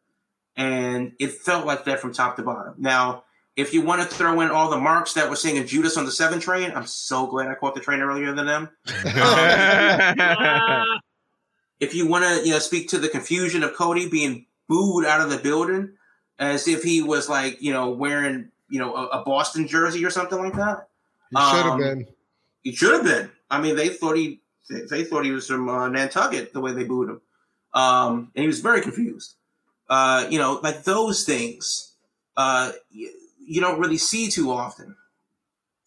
and 0.56 1.12
it 1.18 1.32
felt 1.32 1.66
like 1.66 1.84
that 1.84 2.00
from 2.00 2.12
top 2.12 2.36
to 2.36 2.42
bottom. 2.42 2.74
Now, 2.78 3.24
if 3.56 3.74
you 3.74 3.82
want 3.82 4.02
to 4.02 4.08
throw 4.08 4.40
in 4.40 4.50
all 4.50 4.70
the 4.70 4.78
marks 4.78 5.14
that 5.14 5.28
were 5.28 5.36
singing 5.36 5.66
Judas 5.66 5.96
on 5.96 6.04
the 6.04 6.12
Seven 6.12 6.40
Train, 6.40 6.72
I'm 6.74 6.86
so 6.86 7.26
glad 7.26 7.48
I 7.48 7.54
caught 7.54 7.74
the 7.74 7.80
train 7.80 8.00
earlier 8.00 8.32
than 8.32 8.46
them. 8.46 8.68
If 11.80 11.96
you 11.96 12.06
want 12.06 12.24
to, 12.24 12.46
you 12.46 12.52
know, 12.52 12.60
speak 12.60 12.88
to 12.90 12.98
the 12.98 13.08
confusion 13.08 13.64
of 13.64 13.74
Cody 13.74 14.08
being 14.08 14.46
booed 14.68 15.04
out 15.04 15.20
of 15.20 15.30
the 15.30 15.38
building 15.38 15.94
as 16.38 16.68
if 16.68 16.84
he 16.84 17.02
was 17.02 17.28
like, 17.28 17.60
you 17.60 17.72
know, 17.72 17.90
wearing, 17.90 18.52
you 18.68 18.78
know, 18.78 18.94
a, 18.94 19.06
a 19.08 19.24
Boston 19.24 19.66
jersey 19.66 20.04
or 20.04 20.10
something 20.10 20.38
like 20.38 20.54
that. 20.54 20.86
He 21.32 21.38
should 21.38 21.64
have 21.64 21.72
Um, 21.72 21.78
been. 21.80 22.06
He 22.62 22.72
should 22.72 22.92
have 22.92 23.02
been. 23.02 23.32
I 23.50 23.60
mean, 23.60 23.74
they 23.74 23.88
thought 23.88 24.16
he 24.16 24.40
they, 24.70 24.82
they 24.82 25.02
thought 25.04 25.24
he 25.24 25.32
was 25.32 25.48
from 25.48 25.68
uh, 25.68 25.88
Nantucket 25.88 26.52
the 26.52 26.60
way 26.60 26.70
they 26.72 26.84
booed 26.84 27.08
him, 27.10 27.20
um, 27.74 28.30
and 28.36 28.42
he 28.42 28.46
was 28.46 28.60
very 28.60 28.80
confused. 28.80 29.34
Uh, 29.90 30.28
you 30.30 30.38
know, 30.38 30.60
like 30.62 30.84
those 30.84 31.24
things, 31.24 31.94
uh, 32.36 32.70
you, 33.44 33.54
you 33.54 33.60
don't 33.60 33.80
really 33.80 33.98
see 33.98 34.28
too 34.28 34.50
often, 34.50 34.96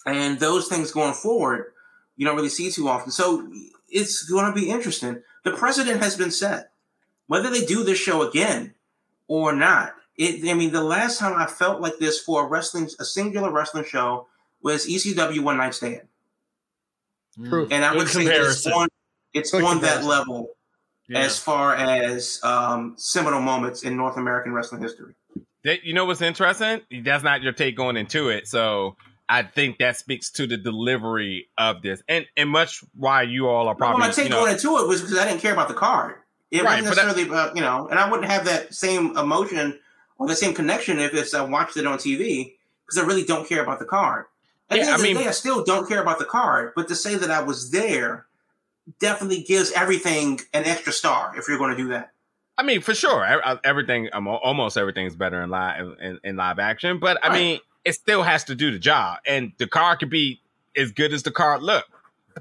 and 0.06 0.40
those 0.40 0.68
things 0.68 0.92
going 0.92 1.14
forward, 1.14 1.74
you 2.16 2.26
don't 2.26 2.36
really 2.36 2.50
see 2.50 2.72
too 2.72 2.88
often. 2.88 3.12
So 3.12 3.48
it's 3.90 4.24
going 4.24 4.46
to 4.46 4.54
be 4.54 4.70
interesting. 4.70 5.22
The 5.44 5.52
precedent 5.52 6.02
has 6.02 6.16
been 6.16 6.32
set, 6.32 6.72
whether 7.28 7.50
they 7.50 7.66
do 7.66 7.84
this 7.84 8.00
show 8.00 8.28
again 8.28 8.74
or 9.28 9.54
not. 9.54 9.94
It, 10.18 10.50
I 10.50 10.54
mean, 10.54 10.72
the 10.72 10.84
last 10.84 11.20
time 11.20 11.36
I 11.36 11.46
felt 11.46 11.82
like 11.82 11.98
this 12.00 12.22
for 12.22 12.46
a 12.46 12.48
wrestling, 12.48 12.90
a 13.00 13.06
singular 13.06 13.52
wrestling 13.52 13.84
show 13.84 14.28
was 14.62 14.88
ECW 14.88 15.42
One 15.42 15.58
Night 15.58 15.74
Stand 15.76 16.02
True. 17.44 17.68
and 17.70 17.84
I 17.84 17.92
Good 17.92 17.98
would 17.98 18.08
say 18.08 18.26
it's 18.26 18.66
on 18.68 18.88
it's 19.34 19.52
Good 19.52 19.64
on 19.64 19.82
that 19.82 20.06
level 20.06 20.56
yeah. 21.10 21.20
as 21.20 21.38
far 21.38 21.76
as 21.76 22.40
um, 22.44 22.96
seminal 22.98 23.42
moments 23.42 23.84
in 23.84 23.98
North 23.98 24.18
American 24.18 24.54
wrestling 24.54 24.82
history. 24.82 25.14
That- 25.66 25.84
you 25.84 25.94
know 25.94 26.06
what's 26.06 26.22
interesting? 26.22 26.82
That's 27.04 27.24
not 27.24 27.42
your 27.42 27.52
take 27.52 27.76
going 27.76 27.98
into 27.98 28.30
it. 28.30 28.48
So 28.48 28.96
I 29.28 29.44
think 29.44 29.80
that 29.80 29.98
speaks 29.98 30.30
to 30.32 30.48
the 30.48 30.56
delivery 30.58 31.50
of 31.58 31.82
this, 31.82 32.02
and 32.08 32.26
and 32.38 32.50
much 32.50 32.84
why 32.94 33.24
you 33.24 33.48
all 33.48 33.64
are 33.64 33.66
Well, 33.66 33.76
probably 33.76 34.00
my 34.00 34.12
take 34.12 34.26
you 34.26 34.30
know, 34.30 34.42
going 34.42 34.54
into 34.54 34.78
it 34.78 34.88
was 34.88 35.02
because 35.02 35.18
I 35.18 35.26
didn't 35.28 35.42
care 35.42 35.54
about 35.54 35.68
the 35.68 35.74
card. 35.74 36.16
It 36.52 36.58
Right, 36.64 36.66
wasn't 36.84 36.86
but 36.90 36.96
that- 36.96 37.06
necessarily 37.08 37.30
about 37.30 37.56
you 37.56 37.62
know, 37.62 37.88
and 37.90 38.00
I 38.00 38.10
wouldn't 38.10 38.30
have 38.30 38.46
that 38.46 38.74
same 38.74 39.18
emotion 39.18 39.80
or 40.18 40.28
the 40.28 40.36
same 40.36 40.54
connection 40.54 41.00
if 41.00 41.14
it's 41.14 41.34
I 41.34 41.42
watched 41.42 41.76
it 41.76 41.86
on 41.88 41.98
TV 41.98 42.56
because 42.86 43.04
I 43.04 43.06
really 43.06 43.26
don't 43.26 43.50
care 43.50 43.62
about 43.64 43.80
the 43.80 43.86
card. 43.86 44.26
At 44.70 44.78
Yeah, 44.78 44.84
the 44.84 44.90
end 44.90 44.94
I 44.94 44.96
of 44.96 45.02
mean- 45.04 45.18
the 45.18 45.24
day, 45.24 45.28
I 45.30 45.32
still 45.32 45.64
don't 45.64 45.88
care 45.90 46.02
about 46.02 46.20
the 46.20 46.26
card, 46.26 46.74
but 46.76 46.88
to 46.90 46.96
say 46.96 47.16
that 47.16 47.32
I 47.32 47.42
was 47.42 47.72
there 47.72 48.28
definitely 49.00 49.42
gives 49.42 49.72
everything 49.72 50.40
an 50.54 50.66
extra 50.66 50.94
star 50.94 51.34
if 51.36 51.48
you're 51.48 51.58
going 51.58 51.72
to 51.76 51.78
do 51.78 51.90
that. 51.90 52.12
I 52.58 52.64
mean, 52.64 52.82
for 52.82 52.94
sure, 52.94 53.24
uh, 53.26 53.58
everything, 53.64 54.10
um, 54.14 54.28
almost 54.28 54.78
everything's 54.78 55.16
better 55.16 55.42
in 55.42 55.50
live 55.50 55.96
in, 56.02 56.20
in 56.24 56.36
live 56.38 56.60
action. 56.60 57.00
But 57.00 57.18
I 57.24 57.28
Right. 57.30 57.34
mean, 57.38 57.60
it 57.84 57.94
still 57.94 58.24
has 58.24 58.44
to 58.46 58.56
do 58.56 58.72
the 58.72 58.80
job, 58.80 59.20
and 59.28 59.52
the 59.58 59.68
car 59.68 59.98
could 59.98 60.10
be 60.10 60.42
as 60.76 60.92
good 60.92 61.14
as 61.14 61.24
the 61.24 61.32
car 61.32 61.60
look. 61.60 61.86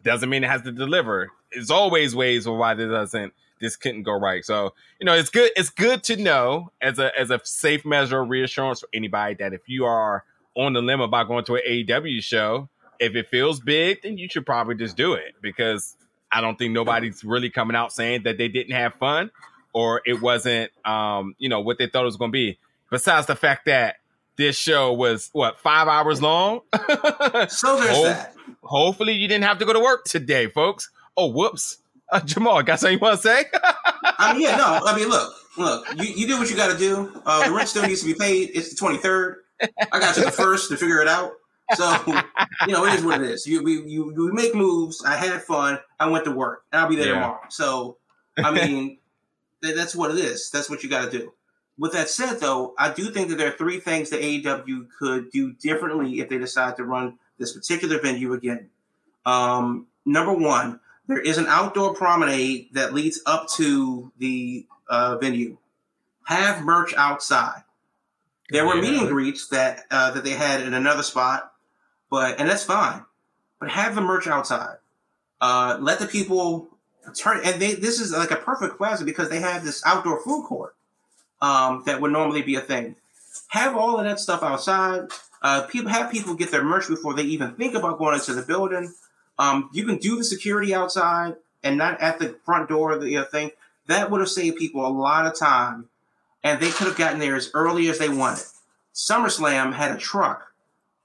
Doesn't 0.03 0.29
mean 0.29 0.45
it 0.45 0.51
has 0.51 0.63
to 0.63 0.73
deliver. 0.73 1.31
There's 1.53 1.71
always 1.71 2.15
ways 2.17 2.45
for 2.45 2.57
why 2.57 2.75
this 2.75 2.91
doesn't, 2.91 3.33
this 3.61 3.77
couldn't 3.77 4.03
go 4.03 4.13
right. 4.19 4.45
So 4.45 4.75
you 5.01 5.07
know, 5.07 5.15
it's 5.15 5.31
good. 5.31 5.51
It's 5.57 5.71
good 5.71 6.03
to 6.05 6.17
know 6.17 6.73
as 6.81 6.99
a 6.99 7.17
as 7.19 7.31
a 7.31 7.41
safe 7.45 7.85
measure 7.85 8.21
of 8.21 8.29
reassurance 8.29 8.81
for 8.81 8.89
anybody 8.93 9.35
that 9.41 9.53
if 9.53 9.69
you 9.69 9.85
are 9.85 10.25
on 10.57 10.73
the 10.73 10.83
limb 10.83 11.01
about 11.01 11.27
going 11.29 11.45
to 11.47 11.57
an 11.57 11.63
AEW 11.69 12.23
show, 12.23 12.69
if 13.01 13.15
it 13.17 13.29
feels 13.29 13.59
big, 13.61 14.03
then 14.03 14.17
you 14.19 14.29
should 14.29 14.47
probably 14.47 14.77
just 14.77 14.97
do 14.97 15.15
it 15.15 15.35
because 15.43 15.97
I 16.31 16.41
don't 16.41 16.57
think 16.59 16.73
nobody's 16.73 17.23
really 17.25 17.51
coming 17.51 17.77
out 17.77 17.93
saying 17.93 18.23
that 18.25 18.39
they 18.39 18.49
didn't 18.49 18.75
have 18.75 18.95
fun 18.95 19.31
or 19.75 20.01
it 20.07 20.23
wasn't, 20.23 20.71
um, 20.87 21.35
you 21.39 21.49
know, 21.49 21.61
what 21.61 21.77
they 21.79 21.87
thought 21.87 22.03
it 22.03 22.07
was 22.07 22.17
going 22.17 22.31
to 22.31 22.33
be. 22.33 22.59
Besides 22.91 23.27
the 23.27 23.37
fact 23.37 23.67
that 23.67 23.97
this 24.37 24.57
show 24.57 24.93
was 24.93 25.31
what 25.33 25.61
five 25.61 25.89
hours 25.89 26.23
long. 26.23 26.61
so 27.49 27.77
there's 27.77 27.97
Ho- 27.97 28.05
that. 28.05 28.35
Hopefully, 28.63 29.13
you 29.13 29.29
didn't 29.29 29.45
have 29.45 29.59
to 29.59 29.65
go 29.65 29.73
to 29.73 29.81
work 29.81 30.05
today, 30.05 30.49
folks. 30.49 30.91
Oh, 31.17 31.27
whoops. 31.27 31.79
Uh, 32.11 32.21
Jamal, 32.21 32.63
got 32.63 32.81
something 32.81 32.99
you 32.99 33.01
want 33.01 33.21
to 33.21 33.23
say? 33.23 33.45
I 34.19 34.33
mean, 34.33 34.43
yeah, 34.43 34.57
no. 34.57 34.81
I 34.85 34.97
mean, 34.97 35.09
look, 35.09 35.35
look. 35.57 35.87
You, 35.97 36.05
you 36.05 36.27
do 36.27 36.39
what 36.39 36.51
you 36.51 36.57
got 36.57 36.73
to 36.73 36.79
do. 36.79 37.21
Uh, 37.25 37.49
the 37.49 37.55
rent 37.55 37.69
still 37.69 37.87
needs 37.87 38.01
to 38.01 38.07
be 38.07 38.15
paid. 38.15 38.51
It's 38.55 38.71
the 38.71 38.77
twenty 38.77 38.99
third. 38.99 39.43
I 39.61 40.01
got 40.01 40.15
to 40.17 40.23
the 40.23 40.31
first 40.31 40.71
to 40.71 40.77
figure 40.77 41.01
it 41.01 41.09
out. 41.09 41.33
So 41.75 41.97
you 42.67 42.73
know, 42.73 42.85
it 42.85 42.95
is 42.95 43.05
what 43.05 43.23
it 43.23 43.31
is. 43.31 43.47
You 43.47 43.63
we 43.63 43.83
you, 43.83 44.13
you 44.15 44.31
make 44.33 44.55
moves. 44.55 45.03
I 45.05 45.17
had 45.17 45.43
fun. 45.43 45.79
I 45.99 46.09
went 46.09 46.25
to 46.25 46.31
work, 46.31 46.65
and 46.73 46.81
I'll 46.81 46.89
be 46.89 46.97
there 46.97 47.07
yeah. 47.07 47.15
tomorrow. 47.15 47.41
So 47.49 47.97
I 48.37 48.51
mean, 48.51 48.99
that's 49.73 49.97
what 49.97 50.11
it 50.11 50.19
is. 50.19 50.51
That's 50.51 50.69
what 50.69 50.83
you 50.83 50.91
got 50.91 51.11
to 51.11 51.19
do. 51.19 51.33
With 51.79 51.93
that 51.93 52.09
said, 52.09 52.41
though, 52.41 52.75
I 52.79 52.93
do 52.93 53.11
think 53.11 53.29
that 53.29 53.37
there 53.37 53.49
are 53.49 53.57
three 53.57 53.81
things 53.81 54.11
that 54.11 54.21
AEW 54.21 54.89
could 54.97 55.31
do 55.31 55.55
differently 55.55 56.21
if 56.21 56.29
they 56.29 56.39
decide 56.39 56.77
to 56.77 56.85
run 56.85 57.19
this 57.39 57.53
particular 57.53 58.01
venue 58.01 58.33
again. 58.33 58.71
Um, 59.27 59.87
number 60.05 60.33
one, 60.33 60.81
there 61.09 61.21
is 61.21 61.39
an 61.39 61.47
outdoor 61.47 61.95
promenade 61.95 62.69
that 62.73 62.95
leads 62.95 63.21
up 63.27 63.49
to 63.57 64.13
the 64.19 64.67
uh, 64.89 65.19
venue. 65.19 65.57
Have 66.27 66.65
merch 66.65 66.95
outside. 66.97 67.65
There 68.51 68.67
were 68.67 68.77
yeah. 68.77 68.83
meet 68.83 69.01
and 69.01 69.09
greets 69.09 69.49
that 69.49 69.85
uh, 69.91 70.13
that 70.13 70.25
they 70.25 70.31
had 70.31 70.61
in 70.63 70.75
another 70.75 71.03
spot, 71.03 71.53
but 72.11 72.39
and 72.39 72.49
that's 72.49 72.65
fine. 72.65 73.05
But 73.59 73.71
have 73.71 73.95
the 73.95 74.01
merch 74.01 74.27
outside. 74.27 74.77
Uh, 75.41 75.79
let 75.81 75.99
the 75.99 76.07
people 76.07 76.69
turn. 77.13 77.41
And 77.45 77.61
they, 77.61 77.75
this 77.75 78.01
is 78.01 78.13
like 78.13 78.31
a 78.31 78.37
perfect 78.37 78.77
plaza 78.77 79.05
because 79.05 79.29
they 79.29 79.41
have 79.41 79.65
this 79.65 79.85
outdoor 79.85 80.23
food 80.23 80.47
court 80.47 80.75
um, 81.41 81.83
that 81.87 82.01
would 82.01 82.13
normally 82.13 82.43
be 82.43 82.55
a 82.55 82.61
thing. 82.61 82.97
Have 83.49 83.77
all 83.77 83.99
of 83.99 84.05
that 84.05 84.21
stuff 84.21 84.43
outside. 84.43 85.09
Uh, 85.43 85.63
people 85.63 85.91
have 85.91 86.11
people 86.11 86.35
get 86.35 86.51
their 86.51 86.65
merch 86.65 86.89
before 86.89 87.15
they 87.15 87.25
even 87.25 87.55
think 87.55 87.75
about 87.75 87.99
going 87.99 88.15
into 88.15 88.33
the 88.33 88.43
building. 88.43 88.93
Um, 89.39 89.69
you 89.73 89.85
can 89.85 89.99
do 89.99 90.17
the 90.17 90.25
security 90.25 90.75
outside 90.75 91.37
and 91.63 91.77
not 91.77 92.01
at 92.01 92.19
the 92.19 92.37
front 92.45 92.69
door 92.69 92.93
of 92.93 93.03
the 93.03 93.23
thing. 93.31 93.51
That 93.87 94.11
would 94.11 94.21
have 94.21 94.31
saved 94.31 94.57
people 94.57 94.87
a 94.87 94.89
lot 94.89 95.27
of 95.27 95.39
time, 95.39 95.89
and 96.43 96.61
they 96.61 96.71
could 96.71 96.87
have 96.87 96.97
gotten 96.97 97.19
there 97.19 97.37
as 97.37 97.51
early 97.53 97.89
as 97.89 97.99
they 97.99 98.09
wanted. 98.09 98.45
SummerSlam 98.95 99.75
had 99.75 99.93
a 99.93 99.99
truck 99.99 100.53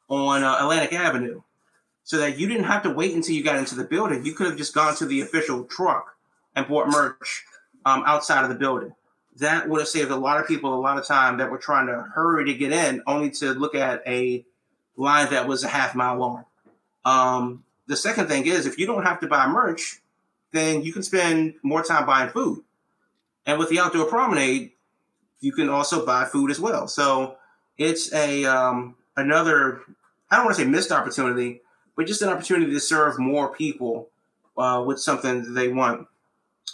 on 0.08 0.44
uh, 0.44 0.58
Atlantic 0.60 0.94
Avenue, 0.94 1.42
so 2.10 2.18
that 2.18 2.40
you 2.40 2.48
didn't 2.48 2.64
have 2.64 2.82
to 2.82 2.90
wait 2.90 3.14
until 3.14 3.36
you 3.36 3.44
got 3.44 3.58
into 3.58 3.76
the 3.76 3.84
building. 3.84 4.26
You 4.26 4.34
could 4.34 4.48
have 4.48 4.58
just 4.58 4.74
gone 4.74 4.96
to 4.96 5.06
the 5.06 5.22
official 5.22 5.66
truck 5.66 6.16
and 6.56 6.68
bought 6.68 6.90
merch 6.90 7.46
um, 7.86 8.02
outside 8.08 8.42
of 8.42 8.50
the 8.50 8.56
building 8.56 8.96
that 9.38 9.70
would 9.70 9.80
have 9.80 9.88
saved 9.88 10.10
a 10.10 10.16
lot 10.16 10.40
of 10.40 10.48
people 10.48 10.74
a 10.74 10.82
lot 10.82 10.98
of 10.98 11.06
time 11.06 11.38
that 11.38 11.52
were 11.52 11.60
trying 11.60 11.86
to 11.86 12.02
hurry 12.16 12.46
to 12.46 12.54
get 12.56 12.72
in, 12.72 13.04
only 13.06 13.30
to 13.30 13.54
look 13.54 13.76
at 13.76 14.02
a 14.08 14.44
line 14.98 15.30
that 15.30 15.48
was 15.48 15.64
a 15.64 15.68
half 15.68 15.94
mile 15.94 16.18
long. 16.18 16.46
Um, 17.06 17.64
the 17.86 17.96
second 17.96 18.28
thing 18.28 18.48
is, 18.48 18.66
if 18.66 18.80
you 18.80 18.88
don't 18.88 19.04
have 19.04 19.20
to 19.20 19.28
buy 19.28 19.46
merch, 19.46 20.02
then 20.52 20.82
you 20.82 20.92
can 20.92 21.04
spend 21.04 21.54
more 21.62 21.84
time 21.84 22.08
buying 22.08 22.32
food. 22.32 22.64
And 23.46 23.60
with 23.60 23.70
the 23.70 23.80
outdoor 23.80 24.08
promenade, 24.08 24.72
you 25.42 25.52
can 25.52 25.70
also 25.70 26.04
buy 26.04 26.26
food 26.26 26.50
as 26.50 26.60
well. 26.60 26.88
So 26.88 27.38
it's 27.78 28.12
a 28.14 28.46
um, 28.46 28.96
another 29.16 29.82
I 30.32 30.38
don't 30.38 30.46
want 30.46 30.58
to 30.58 30.64
say 30.64 30.68
missed 30.68 30.92
opportunity, 30.92 31.62
but 32.00 32.08
just 32.08 32.22
an 32.22 32.30
opportunity 32.30 32.72
to 32.72 32.80
serve 32.80 33.20
more 33.20 33.54
people 33.54 34.08
uh, 34.58 34.82
with 34.88 35.02
something 35.02 35.44
that 35.44 35.50
they 35.50 35.68
want 35.68 36.08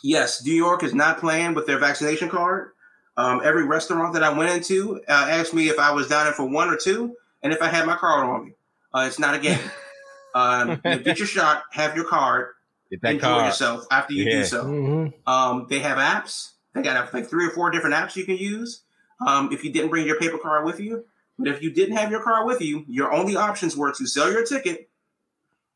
yes, 0.03 0.45
New 0.45 0.53
York 0.53 0.83
is 0.83 0.93
not 0.93 1.17
playing 1.17 1.55
with 1.55 1.65
their 1.65 1.79
vaccination 1.79 2.29
card. 2.29 2.69
Um, 3.17 3.41
every 3.43 3.65
restaurant 3.65 4.13
that 4.13 4.21
I 4.21 4.29
went 4.29 4.51
into 4.51 5.01
uh, 5.07 5.27
asked 5.29 5.53
me 5.53 5.67
if 5.69 5.79
I 5.79 5.91
was 5.91 6.07
down 6.07 6.25
there 6.25 6.33
for 6.33 6.47
one 6.47 6.69
or 6.69 6.77
two, 6.77 7.15
and 7.41 7.51
if 7.51 7.61
I 7.61 7.69
had 7.69 7.87
my 7.87 7.95
card 7.95 8.23
on 8.23 8.45
me. 8.45 8.51
Uh, 8.93 9.05
it's 9.07 9.17
not 9.17 9.33
a 9.33 9.39
game. 9.39 9.59
um, 10.35 10.79
you 10.85 10.99
get 10.99 11.17
your 11.17 11.27
shot, 11.27 11.63
have 11.71 11.95
your 11.95 12.05
card, 12.05 12.49
enjoy 12.91 13.19
card. 13.19 13.45
yourself 13.47 13.87
after 13.89 14.13
you 14.13 14.25
yeah. 14.25 14.37
do 14.37 14.45
so. 14.45 14.65
Mm-hmm. 14.65 15.29
Um, 15.29 15.65
they 15.67 15.79
have 15.79 15.97
apps. 15.97 16.51
They 16.75 16.83
got 16.83 17.11
like 17.15 17.27
three 17.27 17.47
or 17.47 17.51
four 17.51 17.71
different 17.71 17.95
apps 17.95 18.15
you 18.15 18.25
can 18.25 18.37
use. 18.37 18.81
Um, 19.25 19.51
if 19.51 19.63
you 19.63 19.71
didn't 19.71 19.89
bring 19.89 20.05
your 20.05 20.19
paper 20.19 20.37
card 20.37 20.65
with 20.65 20.79
you, 20.79 21.05
but 21.39 21.47
if 21.47 21.63
you 21.63 21.71
didn't 21.71 21.97
have 21.97 22.11
your 22.11 22.21
card 22.21 22.45
with 22.45 22.61
you, 22.61 22.85
your 22.87 23.11
only 23.11 23.35
options 23.35 23.75
were 23.75 23.91
to 23.93 24.05
sell 24.05 24.31
your 24.31 24.45
ticket 24.45 24.89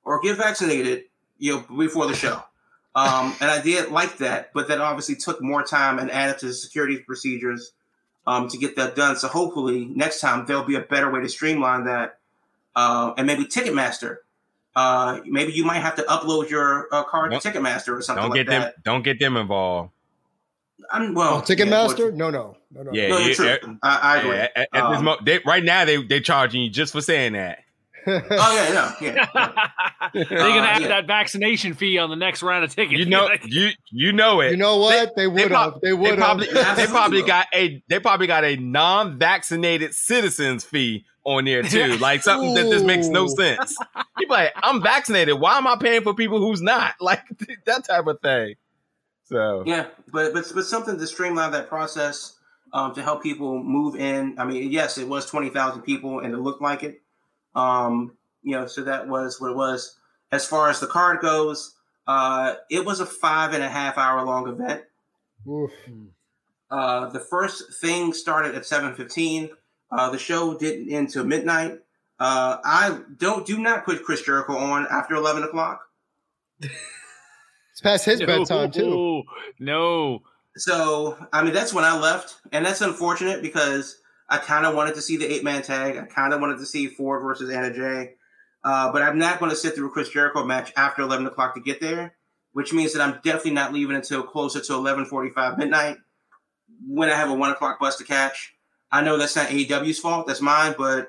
or 0.04 0.20
get 0.22 0.38
vaccinated, 0.38 1.04
you 1.38 1.56
know, 1.56 1.78
before 1.78 2.08
the 2.08 2.16
show. 2.16 2.41
Um, 2.95 3.36
and 3.39 3.52
I 3.52 3.62
did 3.62 3.91
like 3.91 4.18
that, 4.18 4.52
but 4.54 4.68
that 4.68 4.82
obviously 4.82 5.16
took 5.16 5.41
more 5.41 5.64
time 5.64 6.00
and 6.00 6.10
added 6.12 6.39
to 6.39 6.47
the 6.47 6.54
security 6.54 6.97
procedures 6.97 7.72
um, 8.26 8.50
to 8.50 8.58
get 8.58 8.76
that 8.76 8.95
done. 8.95 9.16
So 9.16 9.28
hopefully 9.28 9.86
next 9.86 10.20
time 10.20 10.45
there'll 10.45 10.64
be 10.64 10.76
a 10.76 10.82
better 10.82 11.12
way 11.12 11.22
to 11.22 11.30
streamline 11.30 11.86
that. 11.86 12.20
Uh, 12.76 13.14
and 13.18 13.28
maybe 13.28 13.45
Ticketmaster. 13.45 14.18
Uh, 14.76 15.20
maybe 15.26 15.52
you 15.52 15.66
might 15.66 15.80
have 15.80 15.95
to 15.95 16.04
upload 16.04 16.50
your 16.50 16.88
uh, 16.91 17.04
card 17.04 17.32
to 17.32 17.38
Ticketmaster 17.38 17.97
or 17.97 18.02
something 18.02 18.24
don't 18.24 18.34
get 18.34 18.47
like 18.47 18.47
them, 18.47 18.62
that. 18.62 18.84
Don't 18.84 19.04
get 19.04 19.20
them 19.20 19.38
involved. 19.38 19.91
I'm, 20.91 21.14
well, 21.14 21.38
oh, 21.38 21.41
Ticketmaster? 21.41 22.12
Yeah, 22.12 22.18
no, 22.18 22.30
no, 22.30 22.58
no, 22.72 22.84
no. 22.84 22.91
Yeah, 22.93 23.10
no, 23.10 23.18
yeah, 23.20 23.34
true. 23.34 23.78
I, 23.84 23.97
I 23.97 24.18
agree. 24.20 24.36
Yeah, 24.36 24.47
at, 24.56 24.70
at 24.74 24.84
um, 24.84 24.93
this 24.93 25.02
mo- 25.02 25.18
they, 25.24 25.39
right 25.45 25.64
now, 25.64 25.86
they 25.86 26.02
they 26.02 26.22
charging 26.22 26.62
you 26.62 26.70
just 26.70 26.93
for 26.93 27.02
saying 27.02 27.34
that 27.34 27.60
oh 28.08 28.22
yeah, 28.28 28.74
no, 28.74 28.93
yeah. 29.02 29.28
They're 30.14 30.26
gonna 30.26 30.62
uh, 30.62 30.66
add 30.66 30.82
yeah. 30.82 30.88
that 30.88 31.08
vaccination 31.08 31.74
fee 31.74 31.97
on 31.97 32.10
the 32.10 32.16
next 32.16 32.43
round 32.43 32.64
of 32.64 32.74
tickets. 32.74 33.00
You 33.00 33.06
know, 33.06 33.30
you 33.43 33.70
you 33.89 34.12
know 34.14 34.41
it. 34.41 34.52
You 34.52 34.58
know 34.58 34.78
what? 34.78 35.16
They, 35.16 35.24
they 35.24 35.28
would 35.28 35.52
have. 35.52 35.82
They, 35.82 35.93
would 35.93 36.20
have. 36.20 36.39
They 36.39 36.88
probably 36.88 37.24
got 37.24 37.47
a. 37.54 37.82
They 37.88 38.00
probably 38.00 38.28
got 38.28 38.43
a 38.43 38.56
non-vaccinated 38.56 39.93
citizens 39.93 40.64
fee 40.64 41.06
on 41.24 41.45
there 41.45 41.64
too, 41.64 41.97
like 42.00 42.24
something 42.24 42.54
that 42.56 42.70
just 42.70 42.86
makes 42.86 43.08
no 43.08 43.28
sense. 43.28 43.78
People 44.18 44.36
like, 44.36 44.52
I'm 44.56 44.82
vaccinated. 44.82 45.39
Why 45.39 45.58
am 45.58 45.68
I 45.68 45.76
paying 45.78 46.02
for 46.02 46.14
people 46.14 46.39
who's 46.39 46.62
not? 46.62 46.95
Like 47.00 47.24
that 47.66 47.86
type 47.86 48.08
of 48.08 48.20
thing. 48.22 48.56
So 49.26 49.64
yeah, 49.66 49.88
but 50.12 50.34
but 50.34 50.52
but 50.54 50.66
something 50.66 50.97
to 50.97 51.08
streamline 51.08 51.52
that 51.52 51.70
process 51.70 52.36
um, 52.74 52.93
to 52.95 53.02
help 53.02 53.22
people 53.22 53.62
move 53.64 53.95
in. 53.95 54.36
I 54.39 54.45
mean, 54.45 54.72
yes, 54.72 54.97
it 54.97 55.08
was 55.08 55.26
twenty 55.28 55.50
thousand 55.50 55.84
people, 55.84 56.20
and 56.20 56.34
it 56.34 56.38
looked 56.38 56.62
like 56.62 56.84
it. 56.84 57.02
Um, 57.56 58.18
you 58.43 58.56
know, 58.56 58.68
so 58.68 58.84
that 58.84 59.08
was 59.08 59.39
what 59.39 59.52
it 59.52 59.58
was. 59.58 59.97
As 60.32 60.45
far 60.45 60.70
as 60.70 60.80
the 60.80 60.88
card 60.88 61.22
goes, 61.22 61.76
uh, 62.08 62.56
it 62.70 62.86
was 62.86 63.00
a 63.00 63.06
five 63.06 63.54
and 63.54 63.64
a 63.64 63.70
half 63.70 63.97
hour 63.97 64.24
long 64.24 64.47
event. 64.47 64.84
Uh, 66.72 67.10
the 67.10 67.20
first 67.20 67.80
thing 67.82 68.14
started 68.14 68.56
at 68.56 68.66
seven 68.66 68.93
fifteen. 68.95 69.50
Uh, 69.91 70.10
the 70.10 70.20
show 70.20 70.58
didn't 70.58 70.91
end 70.91 71.10
till 71.10 71.24
midnight. 71.24 71.80
Uh, 72.20 72.58
I 72.64 73.00
don't 73.18 73.45
do 73.45 73.58
not 73.60 73.86
put 73.86 74.04
Chris 74.04 74.22
Jericho 74.22 74.58
on 74.58 74.88
after 74.91 75.16
eleven 75.16 75.43
o'clock. 75.43 75.82
it's 76.60 77.82
past 77.82 78.06
his 78.06 78.20
no, 78.20 78.26
bedtime 78.26 78.72
too. 78.72 79.24
No. 79.60 80.20
So 80.58 81.18
I 81.32 81.43
mean 81.43 81.54
that's 81.54 81.74
when 81.74 81.86
I 81.86 81.97
left, 81.97 82.36
and 82.52 82.66
that's 82.66 82.82
unfortunate 82.82 83.41
because 83.41 83.99
I 84.30 84.38
kind 84.38 84.65
of 84.65 84.75
wanted 84.75 84.95
to 84.95 85.01
see 85.01 85.17
the 85.17 85.25
eight 85.25 85.43
man 85.43 85.61
tag. 85.61 85.97
I 85.97 86.03
kind 86.03 86.34
of 86.34 86.39
wanted 86.39 86.59
to 86.59 86.65
see 86.65 86.88
Ford 86.88 87.23
versus 87.23 87.49
Anna 87.49 87.73
Jay. 87.73 88.13
Uh, 88.63 88.91
but 88.91 89.01
I'm 89.01 89.17
not 89.17 89.39
going 89.39 89.49
to 89.51 89.55
sit 89.55 89.75
through 89.75 89.88
a 89.88 89.89
Chris 89.89 90.09
Jericho 90.09 90.43
match 90.45 90.71
after 90.75 91.01
11 91.01 91.25
o'clock 91.27 91.55
to 91.55 91.61
get 91.61 91.80
there, 91.80 92.15
which 92.51 92.73
means 92.73 92.93
that 92.93 93.01
I'm 93.01 93.19
definitely 93.23 93.51
not 93.51 93.73
leaving 93.73 93.95
until 93.95 94.21
closer 94.21 94.59
to 94.59 94.73
11:45 94.73 95.57
midnight 95.57 95.97
when 96.88 97.09
I 97.09 97.15
have 97.15 97.30
a 97.30 97.34
one 97.34 97.51
o'clock 97.51 97.80
bus 97.80 97.97
to 97.97 98.03
catch. 98.03 98.55
I 98.91 99.01
know 99.01 99.17
that's 99.17 99.36
not 99.36 99.47
AEW's 99.47 99.99
fault, 99.99 100.27
that's 100.27 100.41
mine, 100.41 100.75
but 100.77 101.07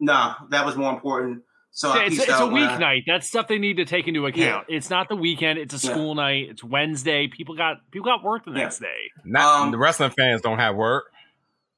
nah, 0.00 0.34
that 0.50 0.64
was 0.64 0.76
more 0.76 0.92
important. 0.92 1.42
So 1.72 1.94
yeah, 1.94 2.06
it's, 2.06 2.18
it's 2.18 2.28
a 2.28 2.46
weeknight. 2.46 3.02
That's 3.06 3.28
stuff 3.28 3.48
they 3.48 3.58
need 3.58 3.76
to 3.76 3.84
take 3.84 4.08
into 4.08 4.24
account. 4.24 4.66
Yeah. 4.68 4.76
It's 4.76 4.88
not 4.88 5.10
the 5.10 5.16
weekend. 5.16 5.58
It's 5.58 5.74
a 5.74 5.78
school 5.78 6.16
yeah. 6.16 6.22
night. 6.22 6.46
It's 6.48 6.64
Wednesday. 6.64 7.28
People 7.28 7.54
got 7.54 7.76
people 7.90 8.06
got 8.06 8.24
work 8.24 8.46
the 8.46 8.52
next 8.52 8.78
day. 8.78 9.10
Not 9.26 9.66
um, 9.66 9.70
the 9.72 9.78
wrestling 9.78 10.12
fans 10.16 10.40
don't 10.40 10.58
have 10.58 10.74
work. 10.74 11.04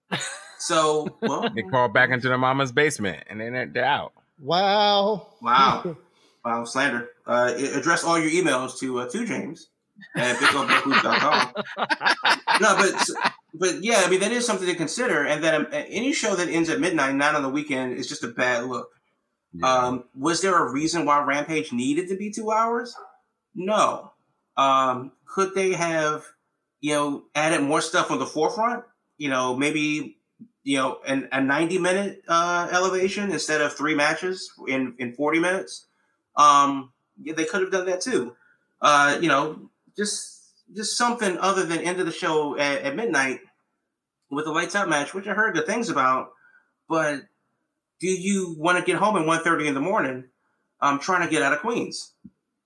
So, 0.59 1.17
well, 1.23 1.49
they 1.55 1.63
crawl 1.63 1.89
back 1.89 2.11
into 2.11 2.29
their 2.29 2.39
mama's 2.39 2.73
basement 2.73 3.25
and 3.29 3.41
then 3.41 3.73
they're 3.73 3.85
out. 3.85 4.13
Wow. 4.41 5.29
Wow. 5.41 5.97
wow. 6.45 6.65
Slander. 6.65 7.09
Uh, 7.27 7.55
address 7.75 8.05
all 8.05 8.19
your 8.19 8.31
emails 8.31 8.79
to 8.81 9.01
uh, 9.01 9.09
to 9.11 9.27
James 9.27 9.69
at 10.17 10.37
biggoldbookwhoop.com. 10.37 11.53
no, 12.61 12.77
but 12.77 13.11
but 13.55 13.83
yeah, 13.83 14.03
I 14.05 14.11
mean 14.11 14.21
that 14.21 14.33
is 14.33 14.47
something 14.47 14.67
to 14.67 14.75
consider. 14.75 15.25
And 15.25 15.43
then 15.43 15.55
um, 15.55 15.67
any 15.73 16.13
show 16.13 16.35
that 16.37 16.49
ends 16.49 16.69
at 16.69 16.81
midnight, 16.81 17.15
not 17.15 17.35
on 17.35 17.43
the 17.43 17.49
weekend, 17.49 17.95
is 17.95 18.09
just 18.09 18.25
a 18.25 18.29
bad 18.29 18.65
look. 18.65 18.91
Yeah. 19.53 19.73
Um, 19.73 20.05
was 20.15 20.41
there 20.43 20.57
a 20.57 20.71
reason 20.71 21.05
why 21.05 21.23
Rampage 21.23 21.73
needed 21.73 22.09
to 22.09 22.17
be 22.17 22.31
two 22.31 22.51
hours? 22.51 22.95
No. 23.55 24.13
Um, 24.57 25.13
could 25.27 25.55
they 25.55 25.73
have, 25.73 26.25
you 26.81 26.95
know, 26.95 27.25
added 27.35 27.63
more 27.63 27.81
stuff 27.81 28.11
on 28.11 28.19
the 28.19 28.27
forefront? 28.27 28.85
You 29.17 29.31
know, 29.31 29.57
maybe 29.57 30.18
you 30.65 30.77
know, 30.79 31.01
an, 31.07 31.29
a 31.33 31.41
90 31.41 31.79
minute 31.79 32.23
uh, 32.29 32.69
elevation 32.73 33.31
instead 33.33 33.61
of 33.61 33.73
three 33.73 33.95
matches 33.95 34.53
in, 34.69 34.95
in 34.99 35.13
40 35.15 35.39
minutes. 35.41 35.87
Um, 36.37 36.93
yeah, 37.23 37.35
they 37.35 37.45
could 37.45 37.63
have 37.63 37.73
done 37.73 37.87
that 37.87 38.01
too. 38.01 38.37
uh, 38.81 39.19
you 39.21 39.29
know, 39.29 39.71
just 39.97 40.37
just 40.75 40.97
something 40.97 41.39
other 41.39 41.65
than 41.65 41.81
end 41.81 41.99
of 42.01 42.07
the 42.07 42.13
show 42.13 42.57
at, 42.59 42.83
at 42.83 42.97
midnight 42.97 43.41
with 44.31 44.47
a 44.47 44.51
lights 44.53 44.77
out 44.77 44.89
match, 44.89 45.15
which 45.15 45.27
I 45.27 45.35
heard 45.35 45.55
good 45.55 45.67
things 45.67 45.89
about. 45.89 46.31
But 46.89 47.23
do 48.01 48.09
you 48.09 48.55
want 48.59 48.79
to 48.79 48.85
get 48.85 48.97
home 49.01 49.17
at 49.17 49.27
1.30 49.27 49.67
in 49.67 49.75
the 49.75 49.81
morning 49.81 50.25
um, 50.81 50.99
trying 50.99 51.27
to 51.27 51.31
get 51.33 51.43
out 51.43 51.53
of 51.53 51.61
Queens? 51.61 52.13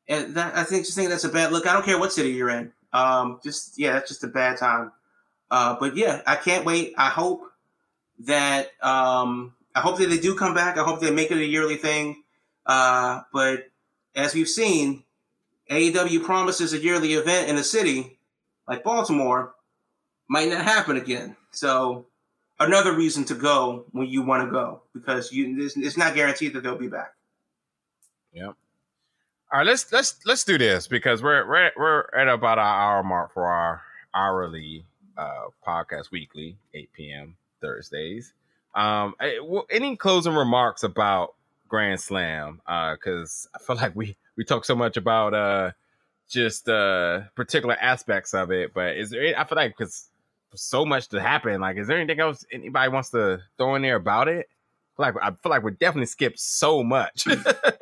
And 0.08 0.34
that 0.34 0.56
I 0.56 0.64
think 0.64 0.84
just 0.84 0.96
think 0.96 1.10
that's 1.10 1.24
a 1.24 1.28
bad 1.28 1.52
look. 1.52 1.66
I 1.66 1.72
don't 1.72 1.84
care 1.84 1.98
what 1.98 2.12
city 2.12 2.30
you're 2.30 2.50
in. 2.50 2.72
Um, 2.92 3.40
just 3.42 3.78
yeah, 3.78 3.92
that's 3.94 4.08
just 4.08 4.24
a 4.24 4.28
bad 4.28 4.58
time. 4.58 4.92
Uh, 5.50 5.76
but 5.78 5.96
yeah, 5.96 6.22
I 6.26 6.36
can't 6.36 6.64
wait. 6.66 6.94
I 6.98 7.08
hope 7.08 7.42
that 8.20 8.70
um, 8.82 9.54
I 9.74 9.80
hope 9.80 9.98
that 9.98 10.08
they 10.08 10.18
do 10.18 10.34
come 10.34 10.54
back. 10.54 10.78
I 10.78 10.84
hope 10.84 11.00
they 11.00 11.10
make 11.10 11.30
it 11.30 11.38
a 11.38 11.44
yearly 11.44 11.76
thing. 11.76 12.22
Uh, 12.66 13.22
but 13.32 13.68
as 14.14 14.34
we've 14.34 14.48
seen, 14.48 15.04
AEW 15.70 16.24
promises 16.24 16.72
a 16.72 16.78
yearly 16.78 17.14
event 17.14 17.48
in 17.48 17.56
a 17.56 17.64
city 17.64 18.18
like 18.68 18.84
Baltimore 18.84 19.54
might 20.28 20.48
not 20.48 20.64
happen 20.64 20.96
again. 20.96 21.36
So 21.50 22.06
another 22.60 22.94
reason 22.94 23.24
to 23.24 23.34
go 23.34 23.84
when 23.92 24.06
you 24.06 24.22
want 24.22 24.46
to 24.46 24.50
go 24.50 24.82
because 24.94 25.32
you 25.32 25.56
it's, 25.58 25.96
not 25.96 26.14
guaranteed 26.14 26.52
that 26.54 26.62
they'll 26.62 26.76
be 26.76 26.88
back. 26.88 27.14
Yep. 28.32 28.54
All 29.52 29.58
right, 29.58 29.66
let's 29.66 29.92
let's 29.92 30.20
let's 30.24 30.44
do 30.44 30.56
this 30.56 30.86
because 30.88 31.22
we're 31.22 31.46
we're 31.46 31.70
we're 31.76 32.04
at 32.18 32.28
about 32.28 32.58
our 32.58 32.96
hour 32.96 33.02
mark 33.02 33.34
for 33.34 33.46
our 33.46 33.82
hourly 34.14 34.86
uh, 35.18 35.48
podcast 35.66 36.10
weekly, 36.10 36.56
8 36.72 36.90
p.m. 36.94 37.36
Thursdays. 37.62 38.34
Um, 38.74 39.14
any 39.70 39.96
closing 39.96 40.34
remarks 40.34 40.82
about 40.82 41.34
Grand 41.68 42.00
Slam? 42.00 42.60
Because 42.66 43.48
uh, 43.54 43.58
I 43.58 43.64
feel 43.64 43.76
like 43.76 43.96
we 43.96 44.16
we 44.36 44.44
talk 44.44 44.64
so 44.64 44.74
much 44.74 44.96
about 44.96 45.34
uh 45.34 45.70
just 46.28 46.68
uh 46.68 47.20
particular 47.34 47.76
aspects 47.80 48.34
of 48.34 48.50
it, 48.50 48.74
but 48.74 48.96
is 48.96 49.10
there? 49.10 49.38
I 49.38 49.44
feel 49.44 49.56
like 49.56 49.76
because 49.76 50.08
so 50.54 50.84
much 50.84 51.08
to 51.08 51.20
happen. 51.20 51.60
Like, 51.60 51.76
is 51.76 51.86
there 51.86 51.98
anything 51.98 52.20
else 52.20 52.44
anybody 52.52 52.88
wants 52.90 53.10
to 53.10 53.40
throw 53.56 53.74
in 53.74 53.82
there 53.82 53.96
about 53.96 54.28
it? 54.28 54.48
I 54.98 55.02
like 55.02 55.14
I 55.22 55.30
feel 55.30 55.50
like 55.50 55.62
we 55.62 55.72
definitely 55.72 56.06
skipped 56.06 56.38
so 56.38 56.82
much. 56.82 57.26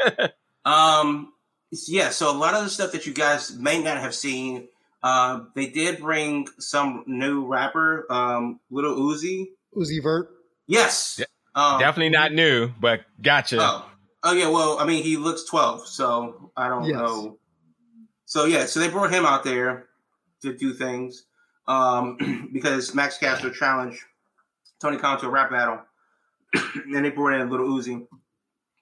um, 0.65 1.33
yeah. 1.71 2.11
So 2.11 2.31
a 2.31 2.37
lot 2.37 2.55
of 2.55 2.65
the 2.65 2.71
stuff 2.71 2.93
that 2.93 3.07
you 3.07 3.13
guys 3.13 3.57
may 3.57 3.83
not 3.83 3.99
have 3.99 4.15
seen, 4.15 4.69
uh, 5.03 5.41
they 5.55 5.67
did 5.67 6.01
bring 6.01 6.47
some 6.59 7.05
new 7.07 7.47
rapper, 7.47 8.07
um, 8.11 8.61
Little 8.71 8.97
Uzi, 8.97 9.49
Uzi 9.77 10.03
Vert. 10.03 10.31
Yes. 10.67 11.17
Yeah. 11.19 11.27
Um, 11.55 11.81
definitely 11.81 12.11
not 12.11 12.33
new, 12.33 12.69
but 12.81 13.01
gotcha. 13.21 13.59
Oh. 13.61 13.91
oh 14.23 14.33
yeah. 14.33 14.49
Well, 14.49 14.79
I 14.79 14.87
mean, 14.87 15.03
he 15.03 15.17
looks 15.17 15.45
twelve, 15.45 15.87
so 15.87 16.53
I 16.57 16.69
don't 16.69 16.85
yes. 16.85 16.97
know. 16.97 17.39
So 18.25 18.45
yeah, 18.45 18.67
so 18.67 18.79
they 18.81 18.89
brought 18.89 19.13
him 19.13 19.27
out 19.27 19.43
there 19.43 19.87
to 20.43 20.57
do 20.57 20.73
things 20.73 21.25
um, 21.67 22.49
because 22.53 22.95
Max 22.95 23.19
Caster 23.19 23.51
challenged 23.51 24.01
Tony 24.81 24.97
Khan 24.97 25.19
to 25.21 25.27
a 25.27 25.31
rap 25.31 25.51
battle, 25.51 25.81
and 26.55 27.05
they 27.05 27.11
brought 27.11 27.35
in 27.35 27.41
a 27.41 27.51
Little 27.51 27.69
Uzi 27.69 28.07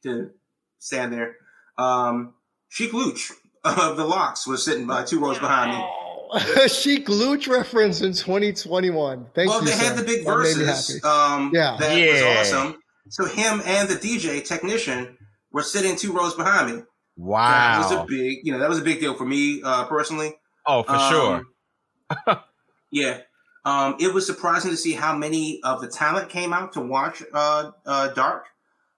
to 0.03 0.30
stand 0.78 1.12
there. 1.12 1.36
Um, 1.76 2.34
Sheek 2.68 2.93
Louch 2.93 3.32
of 3.64 3.97
the 3.97 4.05
LOX 4.05 4.47
was 4.47 4.64
sitting 4.64 4.86
by 4.86 5.05
two 5.05 5.20
rows 5.20 5.39
behind 5.39 5.76
me. 5.76 5.89
Sheek 6.68 7.09
Louch 7.09 7.49
reference 7.49 8.01
in 8.01 8.12
2021. 8.12 9.26
Thank 9.35 9.49
well, 9.49 9.61
you. 9.61 9.64
Well, 9.64 9.64
they 9.64 9.70
sir. 9.70 9.85
had 9.85 9.97
the 9.97 10.05
big 10.05 10.24
Verzuz. 10.24 11.05
Um, 11.05 11.51
yeah, 11.55 11.76
that 11.79 11.97
yeah. 11.97 12.12
was 12.12 12.53
awesome. 12.53 12.83
So 13.11 13.24
him 13.24 13.62
and 13.64 13.89
the 13.89 13.95
DJ 13.95 14.45
technician 14.45 15.16
were 15.53 15.62
sitting 15.62 15.97
two 15.97 16.12
rows 16.12 16.35
behind 16.35 16.74
me. 16.74 16.83
Wow, 17.16 17.81
that 17.81 17.97
was 17.97 18.05
a 18.05 18.07
big, 18.07 18.39
you 18.45 18.53
know, 18.53 18.59
that 18.59 18.68
was 18.68 18.79
a 18.79 18.83
big 18.83 19.01
deal 19.01 19.14
for 19.14 19.24
me 19.24 19.61
uh, 19.64 19.87
personally. 19.87 20.35
Oh, 20.66 20.83
for 20.83 20.95
um, 20.95 21.11
sure. 21.11 22.39
Yeah. 22.91 23.20
Um, 23.64 23.97
it 24.01 24.14
was 24.14 24.26
surprising 24.26 24.70
to 24.70 24.76
see 24.76 24.95
how 24.95 25.14
many 25.14 25.61
of 25.62 25.81
the 25.81 25.89
talent 25.89 26.31
came 26.31 26.53
out 26.53 26.72
to 26.72 26.81
watch 26.81 27.22
uh, 27.33 27.72
uh, 27.85 28.09
Dark. 28.09 28.47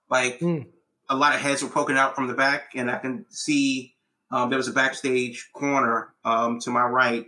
Like 0.09 0.39
mm. 0.41 0.67
a 1.09 1.17
lot 1.17 1.35
of 1.35 1.41
heads 1.41 1.63
were 1.63 1.69
poking 1.69 1.97
out 1.97 2.15
from 2.15 2.29
the 2.29 2.35
back, 2.35 2.73
and 2.75 2.91
I 2.91 2.99
can 2.99 3.27
see 3.31 3.95
um, 4.31 4.51
there 4.51 4.57
was 4.57 4.69
a 4.69 4.73
backstage 4.73 5.51
corner 5.53 6.15
um, 6.25 6.61
to 6.61 6.71
my 6.71 6.85
right. 6.85 7.27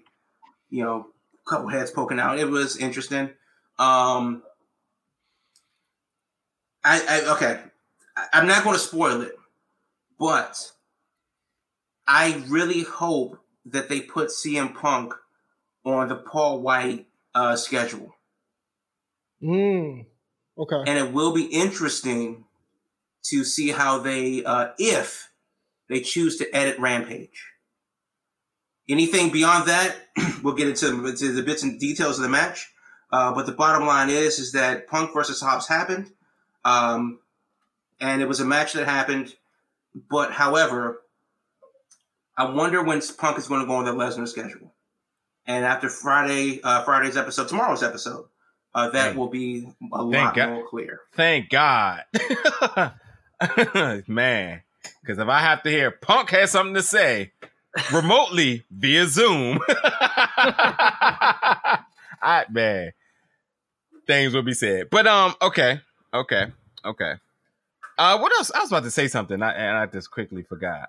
You 0.71 0.85
know, 0.85 1.07
a 1.47 1.51
couple 1.51 1.69
heads 1.69 1.91
poking 1.91 2.19
out. 2.19 2.39
It 2.39 2.49
was 2.49 2.77
interesting. 2.77 3.31
Um, 3.79 4.43
I, 6.85 7.03
I 7.09 7.33
okay. 7.35 7.61
I, 8.17 8.27
I'm 8.33 8.47
not 8.47 8.65
going 8.65 8.75
to 8.75 8.83
spoil 8.83 9.21
it, 9.23 9.37
but 10.19 10.73
I 12.07 12.43
really 12.49 12.83
hope 12.83 13.39
that 13.67 13.89
they 13.89 14.01
put 14.01 14.29
CM 14.29 14.75
Punk 14.75 15.15
on 15.85 16.09
the 16.09 16.17
Paul 16.17 16.61
White 16.61 17.07
uh, 17.35 17.57
schedule. 17.57 18.15
Mm, 19.43 20.07
okay. 20.57 20.83
And 20.87 20.99
it 20.99 21.13
will 21.13 21.33
be 21.33 21.45
interesting 21.45 22.45
to 23.25 23.45
see 23.45 23.71
how 23.71 23.99
they, 23.99 24.45
uh, 24.45 24.69
if 24.79 25.32
they 25.93 26.01
choose 26.01 26.39
to 26.39 26.57
edit 26.57 26.79
Rampage. 26.79 27.51
Anything 28.89 29.31
beyond 29.31 29.69
that, 29.69 29.95
we'll 30.43 30.55
get 30.55 30.69
into, 30.69 31.07
into, 31.07 31.33
the 31.33 31.43
bits 31.43 31.63
and 31.63 31.79
details 31.79 32.17
of 32.17 32.23
the 32.23 32.31
match. 32.31 32.73
Uh, 33.13 33.35
but 33.35 33.45
the 33.45 33.53
bottom 33.53 33.87
line 33.87 34.09
is, 34.09 34.39
is 34.39 34.53
that 34.53 34.89
Punk 34.89 35.13
versus 35.13 35.43
Hobbs 35.43 35.69
happened, 35.69 36.11
um, 36.65 37.19
and 38.01 38.23
it 38.23 38.27
was 38.27 38.41
a 38.41 38.45
match 38.47 38.73
that 38.73 38.87
happened. 38.87 39.35
But 40.11 40.33
however, 40.33 41.03
I 42.39 42.51
wonder 42.51 42.83
when 42.83 43.03
Punk 43.19 43.37
is 43.37 43.47
going 43.47 43.61
to 43.61 43.67
go 43.67 43.75
on 43.75 43.85
the 43.85 43.93
Lesnar 43.93 44.27
schedule. 44.27 44.73
And 45.47 45.67
after 45.67 45.91
Friday, 45.91 46.63
uh, 46.65 46.85
Friday's 46.85 47.19
episode, 47.19 47.49
tomorrow's 47.49 47.83
episode, 47.83 48.25
uh, 48.75 48.89
that 48.89 49.09
Thank, 49.09 49.19
will 49.19 49.29
be 49.29 49.69
a 49.93 50.03
lot 50.03 50.35
God. 50.35 50.49
more 50.49 50.67
clear. 50.67 51.01
Thank 51.13 51.51
God, 51.51 52.05
man. 54.09 54.63
Because 55.01 55.19
if 55.19 55.29
I 55.29 55.41
have 55.41 55.63
to 55.65 55.71
hear 55.71 55.91
Punk 55.91 56.31
has 56.31 56.53
something 56.53 56.75
to 56.75 56.83
say 56.83 57.33
remotely 57.93 58.65
via 58.71 59.07
Zoom, 59.07 59.59
I 62.23 62.45
man, 62.51 62.93
things 64.07 64.35
will 64.35 64.43
be 64.43 64.55
said. 64.55 64.89
But 64.91 65.07
um, 65.07 65.35
okay, 65.43 65.81
okay, 66.13 66.47
okay. 66.85 67.13
Uh, 67.99 68.19
what 68.19 68.33
else? 68.33 68.51
I 68.53 68.61
was 68.61 68.71
about 68.71 68.85
to 68.85 68.91
say 68.91 69.09
something, 69.09 69.43
I, 69.43 69.53
and 69.53 69.77
I 69.77 69.87
just 69.87 70.11
quickly 70.11 70.43
forgot. 70.43 70.73
I 70.73 70.81
was 70.81 70.89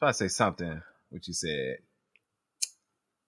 about 0.00 0.08
to 0.08 0.14
say 0.14 0.28
something. 0.28 0.82
What 1.10 1.26
you 1.28 1.34
said. 1.34 1.78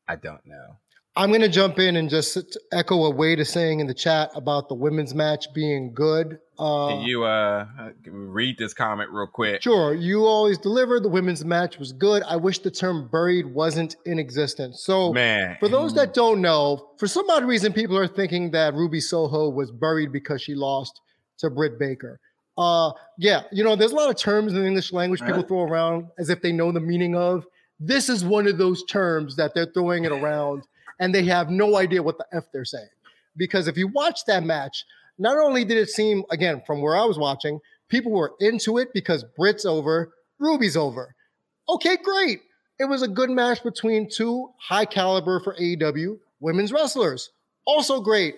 I 0.07 0.17
don't 0.17 0.45
know. 0.47 0.77
I'm 1.19 1.31
going 1.31 1.41
to 1.41 1.49
jump 1.49 1.81
in 1.81 1.97
and 1.97 2.09
just 2.09 2.57
echo 2.71 2.97
what 2.99 3.17
Wade 3.17 3.41
is 3.41 3.49
saying 3.49 3.81
in 3.81 3.89
the 3.89 3.95
chat 3.95 4.31
about 4.37 4.69
the 4.69 4.77
women's 4.77 5.17
match 5.17 5.53
being 5.53 5.93
good. 5.93 6.39
Uh, 6.57 6.91
Can 6.91 7.01
you 7.01 7.25
uh, 7.25 7.67
read 8.07 8.57
this 8.57 8.73
comment 8.73 9.11
real 9.11 9.27
quick? 9.27 9.61
Sure. 9.61 9.95
You 9.95 10.27
always 10.27 10.59
deliver. 10.59 11.01
The 11.01 11.09
women's 11.09 11.45
match 11.45 11.77
was 11.77 11.93
good. 11.93 12.23
I 12.23 12.37
wish 12.37 12.61
the 12.61 12.71
term 12.71 13.09
buried 13.09 13.47
wasn't 13.47 13.97
in 14.07 14.21
existence. 14.21 14.83
So, 14.85 15.13
man, 15.13 15.57
for 15.59 15.69
those 15.69 15.93
that 15.95 16.15
don't 16.15 16.41
know, 16.41 16.91
for 16.99 17.09
some 17.09 17.29
odd 17.31 17.45
reason, 17.45 17.73
people 17.73 17.99
are 17.99 18.07
thinking 18.07 18.53
that 18.53 18.75
Ruby 18.75 19.01
Soho 19.01 19.49
was 19.49 19.73
buried 19.73 20.13
because 20.13 20.41
she 20.41 20.55
lost 20.55 21.01
to 21.39 21.51
Britt 21.51 21.81
Baker. 21.81 22.21
Uh, 22.57 22.93
yeah, 23.19 23.43
you 23.51 23.65
know, 23.65 23.75
there's 23.75 23.93
a 23.93 23.97
lot 23.97 24.09
of 24.09 24.17
terms 24.17 24.53
in 24.53 24.61
the 24.61 24.67
English 24.67 24.93
language 24.93 25.21
people 25.21 25.43
throw 25.43 25.63
around 25.63 26.07
as 26.17 26.31
if 26.31 26.43
they 26.43 26.53
know 26.53 26.71
the 26.71 26.79
meaning 26.79 27.17
of. 27.17 27.45
This 27.81 28.09
is 28.09 28.25
one 28.25 28.47
of 28.47 28.57
those 28.57 28.85
terms 28.85 29.35
that 29.35 29.53
they're 29.55 29.67
throwing 29.67 30.05
it 30.05 30.13
around 30.13 30.63
and 30.99 31.15
they 31.15 31.25
have 31.25 31.51
no 31.51 31.77
idea 31.77 32.03
what 32.03 32.19
the 32.19 32.27
F 32.33 32.45
they're 32.53 32.65
saying. 32.65 32.89
Because 33.37 33.69
if 33.69 33.77
you 33.77 33.89
watch 33.89 34.25
that 34.27 34.43
match, 34.43 34.85
not 35.19 35.39
only 35.39 35.65
did 35.65 35.79
it 35.79 35.91
seem, 35.91 36.25
again, 36.31 36.63
from 36.67 36.81
where 36.81 36.97
I 36.97 37.05
was 37.05 37.19
watching, 37.19 37.61
people 37.89 38.13
were 38.13 38.35
into 38.41 38.79
it 38.79 38.93
because 38.93 39.25
Brit's 39.37 39.65
over, 39.65 40.13
Ruby's 40.39 40.77
over. 40.77 41.15
Okay, 41.69 41.97
great. 41.97 42.41
It 42.79 42.85
was 42.85 43.03
a 43.03 43.09
good 43.09 43.31
match 43.31 43.63
between 43.63 44.09
two 44.09 44.51
high 44.59 44.85
caliber 44.85 45.41
for 45.41 45.55
AEW 45.57 46.19
women's 46.41 46.73
wrestlers. 46.73 47.31
Also 47.65 48.01
great. 48.01 48.37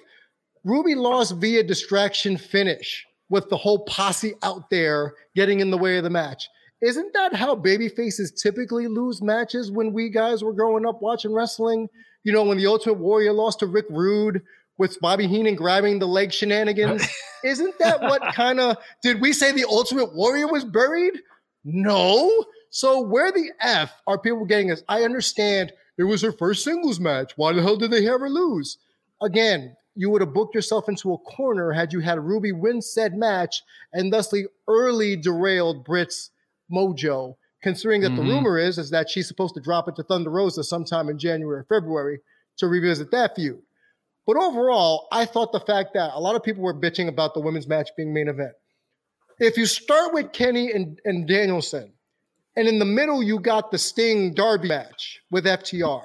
Ruby 0.64 0.94
lost 0.94 1.36
via 1.36 1.62
distraction 1.62 2.36
finish 2.36 3.06
with 3.28 3.48
the 3.48 3.56
whole 3.56 3.80
posse 3.84 4.34
out 4.42 4.68
there 4.70 5.14
getting 5.36 5.60
in 5.60 5.70
the 5.70 5.78
way 5.78 5.96
of 5.98 6.04
the 6.04 6.10
match. 6.10 6.48
Isn't 6.82 7.12
that 7.12 7.34
how 7.34 7.54
baby 7.54 7.88
faces 7.88 8.32
typically 8.32 8.86
lose 8.86 9.20
matches 9.20 9.70
when 9.70 9.92
we 9.92 10.08
guys 10.08 10.42
were 10.42 10.52
growing 10.52 10.86
up 10.86 11.02
watching 11.02 11.32
wrestling? 11.32 11.88
You 12.24 12.32
know, 12.32 12.44
when 12.44 12.58
the 12.58 12.66
Ultimate 12.66 12.98
Warrior 12.98 13.32
lost 13.32 13.60
to 13.60 13.66
Rick 13.66 13.86
Rude 13.88 14.42
with 14.80 14.98
Bobby 14.98 15.26
Heenan 15.26 15.56
grabbing 15.56 15.98
the 15.98 16.08
leg 16.08 16.32
shenanigans. 16.32 17.06
Isn't 17.44 17.78
that 17.80 18.00
what 18.00 18.22
kind 18.34 18.58
of 18.58 18.78
did 19.02 19.20
we 19.20 19.34
say 19.34 19.52
the 19.52 19.66
Ultimate 19.68 20.14
Warrior 20.14 20.50
was 20.50 20.64
buried? 20.64 21.20
No. 21.64 22.46
So 22.70 23.02
where 23.02 23.30
the 23.30 23.50
F 23.60 23.92
are 24.06 24.18
people 24.18 24.46
getting 24.46 24.70
us? 24.70 24.82
I 24.88 25.02
understand 25.02 25.74
it 25.98 26.04
was 26.04 26.22
her 26.22 26.32
first 26.32 26.64
singles 26.64 26.98
match. 26.98 27.32
Why 27.36 27.52
the 27.52 27.60
hell 27.60 27.76
did 27.76 27.90
they 27.90 28.04
have 28.04 28.20
her 28.20 28.30
lose? 28.30 28.78
Again, 29.20 29.76
you 29.94 30.08
would 30.08 30.22
have 30.22 30.32
booked 30.32 30.54
yourself 30.54 30.88
into 30.88 31.12
a 31.12 31.18
corner 31.18 31.72
had 31.72 31.92
you 31.92 32.00
had 32.00 32.18
Ruby 32.18 32.52
win 32.52 32.80
said 32.80 33.14
match 33.14 33.62
and 33.92 34.10
thusly 34.10 34.46
early 34.66 35.14
derailed 35.14 35.84
Britt's 35.84 36.30
mojo 36.72 37.34
considering 37.62 38.00
that 38.02 38.12
Mhm. 38.12 38.16
the 38.16 38.22
rumor 38.22 38.58
is 38.58 38.78
is 38.78 38.90
that 38.90 39.08
she's 39.10 39.28
supposed 39.28 39.54
to 39.54 39.60
drop 39.60 39.88
it 39.88 39.96
to 39.96 40.02
Thunder 40.02 40.30
Rosa 40.30 40.64
sometime 40.64 41.08
in 41.08 41.18
January 41.18 41.60
or 41.60 41.64
February 41.64 42.20
to 42.58 42.66
revisit 42.66 43.10
that 43.10 43.34
feud. 43.36 43.62
But 44.26 44.36
overall, 44.36 45.08
I 45.10 45.24
thought 45.24 45.52
the 45.52 45.60
fact 45.60 45.94
that 45.94 46.12
a 46.14 46.20
lot 46.20 46.36
of 46.36 46.42
people 46.42 46.62
were 46.62 46.74
bitching 46.74 47.08
about 47.08 47.34
the 47.34 47.40
women's 47.40 47.66
match 47.66 47.90
being 47.96 48.12
main 48.12 48.28
event. 48.28 48.52
If 49.38 49.56
you 49.56 49.66
start 49.66 50.12
with 50.12 50.32
Kenny 50.32 50.70
and, 50.72 51.00
and 51.04 51.26
Danielson, 51.26 51.92
and 52.56 52.68
in 52.68 52.78
the 52.78 52.84
middle 52.84 53.22
you 53.22 53.40
got 53.40 53.70
the 53.70 53.78
Sting 53.78 54.34
Darby 54.34 54.68
match 54.68 55.20
with 55.30 55.46
FTR, 55.46 56.02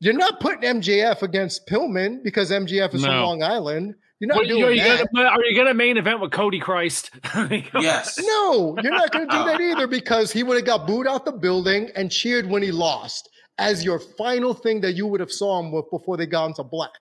you're 0.00 0.12
not 0.12 0.40
putting 0.40 0.62
MJF 0.62 1.22
against 1.22 1.66
Pillman 1.66 2.22
because 2.22 2.50
MJF 2.50 2.94
is 2.94 3.04
from 3.04 3.14
Long 3.22 3.42
Island. 3.42 3.94
You're 4.20 4.28
not 4.28 4.38
What, 4.38 4.48
doing 4.48 4.62
are, 4.64 4.70
you 4.72 4.82
that. 4.82 5.08
gonna, 5.14 5.28
are 5.28 5.44
you 5.44 5.56
gonna 5.56 5.74
main 5.74 5.96
event 5.96 6.20
with 6.20 6.30
Cody 6.30 6.60
Christ? 6.60 7.10
Yes. 7.50 8.18
No, 8.22 8.76
you're 8.82 8.92
not 8.92 9.10
going 9.10 9.28
to 9.28 9.36
do 9.36 9.44
that 9.44 9.60
either 9.60 9.86
because 9.86 10.32
he 10.32 10.42
would 10.42 10.56
have 10.56 10.64
got 10.64 10.86
booed 10.86 11.06
out 11.06 11.24
the 11.24 11.32
building 11.32 11.90
and 11.96 12.10
cheered 12.10 12.46
when 12.46 12.62
he 12.62 12.70
lost 12.70 13.28
as 13.58 13.84
your 13.84 13.98
final 13.98 14.54
thing 14.54 14.80
that 14.80 14.92
you 14.92 15.06
would 15.06 15.20
have 15.20 15.32
saw 15.32 15.58
him 15.60 15.72
with 15.72 15.90
before 15.90 16.16
they 16.16 16.26
got 16.26 16.46
into 16.46 16.62
black. 16.62 16.92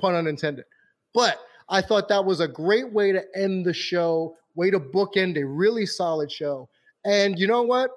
Pun 0.00 0.14
unintended. 0.14 0.64
But 1.14 1.38
I 1.68 1.80
thought 1.80 2.08
that 2.08 2.24
was 2.24 2.40
a 2.40 2.48
great 2.48 2.92
way 2.92 3.12
to 3.12 3.22
end 3.36 3.64
the 3.64 3.72
show, 3.72 4.36
way 4.54 4.70
to 4.70 4.80
bookend 4.80 5.40
a 5.40 5.44
really 5.46 5.86
solid 5.86 6.30
show. 6.30 6.68
And 7.04 7.38
you 7.38 7.46
know 7.46 7.62
what? 7.62 7.90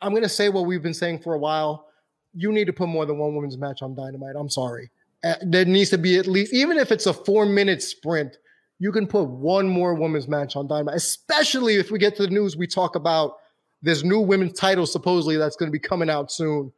I'm 0.00 0.12
going 0.12 0.22
to 0.22 0.28
say 0.28 0.48
what 0.48 0.66
we've 0.66 0.82
been 0.82 0.94
saying 0.94 1.20
for 1.20 1.34
a 1.34 1.38
while. 1.38 1.88
You 2.34 2.52
need 2.52 2.66
to 2.66 2.72
put 2.72 2.88
more 2.88 3.06
than 3.06 3.18
one 3.18 3.34
women's 3.34 3.58
match 3.58 3.82
on 3.82 3.94
Dynamite. 3.94 4.36
I'm 4.36 4.48
sorry. 4.50 4.90
Uh, 5.24 5.34
There 5.42 5.64
needs 5.64 5.90
to 5.90 5.98
be 5.98 6.18
at 6.18 6.26
least, 6.26 6.52
even 6.52 6.78
if 6.78 6.92
it's 6.92 7.06
a 7.06 7.12
four 7.12 7.46
minute 7.46 7.82
sprint, 7.82 8.36
you 8.78 8.92
can 8.92 9.06
put 9.06 9.24
one 9.24 9.68
more 9.68 9.94
women's 9.94 10.28
match 10.28 10.56
on 10.56 10.68
Dynamite, 10.68 10.96
especially 10.96 11.76
if 11.76 11.90
we 11.90 11.98
get 11.98 12.16
to 12.16 12.22
the 12.22 12.30
news 12.30 12.56
we 12.56 12.66
talk 12.66 12.94
about 12.94 13.36
this 13.82 14.02
new 14.02 14.20
women's 14.20 14.58
title 14.58 14.86
supposedly 14.86 15.36
that's 15.36 15.56
going 15.56 15.68
to 15.68 15.72
be 15.72 15.78
coming 15.78 16.10
out 16.10 16.30
soon. 16.30 16.72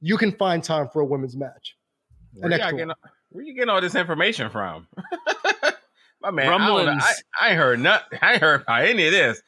You 0.00 0.16
can 0.16 0.32
find 0.32 0.62
time 0.62 0.88
for 0.92 1.00
a 1.00 1.04
women's 1.04 1.36
match. 1.36 1.76
Where, 2.34 2.50
An 2.50 2.58
y'all 2.58 2.70
getting, 2.70 2.92
where 3.30 3.44
you 3.44 3.54
getting 3.54 3.68
all 3.68 3.80
this 3.80 3.94
information 3.94 4.50
from? 4.50 4.86
My 6.22 6.30
man, 6.30 6.48
I. 6.48 6.98
I, 7.40 7.50
I 7.50 7.54
heard 7.54 7.80
not, 7.80 8.04
I 8.22 8.38
heard 8.38 8.62
about 8.62 8.84
any 8.84 9.06
of 9.06 9.12
this. 9.12 9.42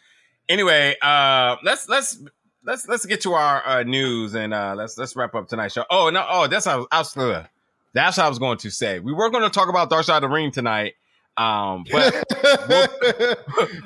Anyway, 0.48 0.96
uh, 1.00 1.56
let's 1.62 1.88
let's 1.88 2.18
let's 2.64 2.88
let's 2.88 3.06
get 3.06 3.20
to 3.22 3.34
our 3.34 3.66
uh, 3.66 3.82
news 3.84 4.34
and 4.34 4.52
uh, 4.52 4.74
let's 4.76 4.98
let's 4.98 5.14
wrap 5.16 5.34
up 5.34 5.48
tonight's 5.48 5.74
show. 5.74 5.84
Oh 5.88 6.10
no, 6.10 6.26
oh 6.28 6.46
that's 6.48 6.66
how 6.66 6.86
I 6.90 6.98
was, 6.98 7.16
uh, 7.16 7.46
that's 7.94 8.18
what 8.18 8.26
I 8.26 8.28
was 8.28 8.38
going 8.38 8.58
to 8.58 8.70
say. 8.70 8.98
We 8.98 9.12
were 9.12 9.30
going 9.30 9.44
to 9.44 9.50
talk 9.50 9.68
about 9.68 9.88
Dark 9.88 10.04
Side 10.04 10.22
of 10.22 10.28
the 10.28 10.34
Ring 10.34 10.50
tonight, 10.50 10.94
um, 11.36 11.84
but 11.90 12.24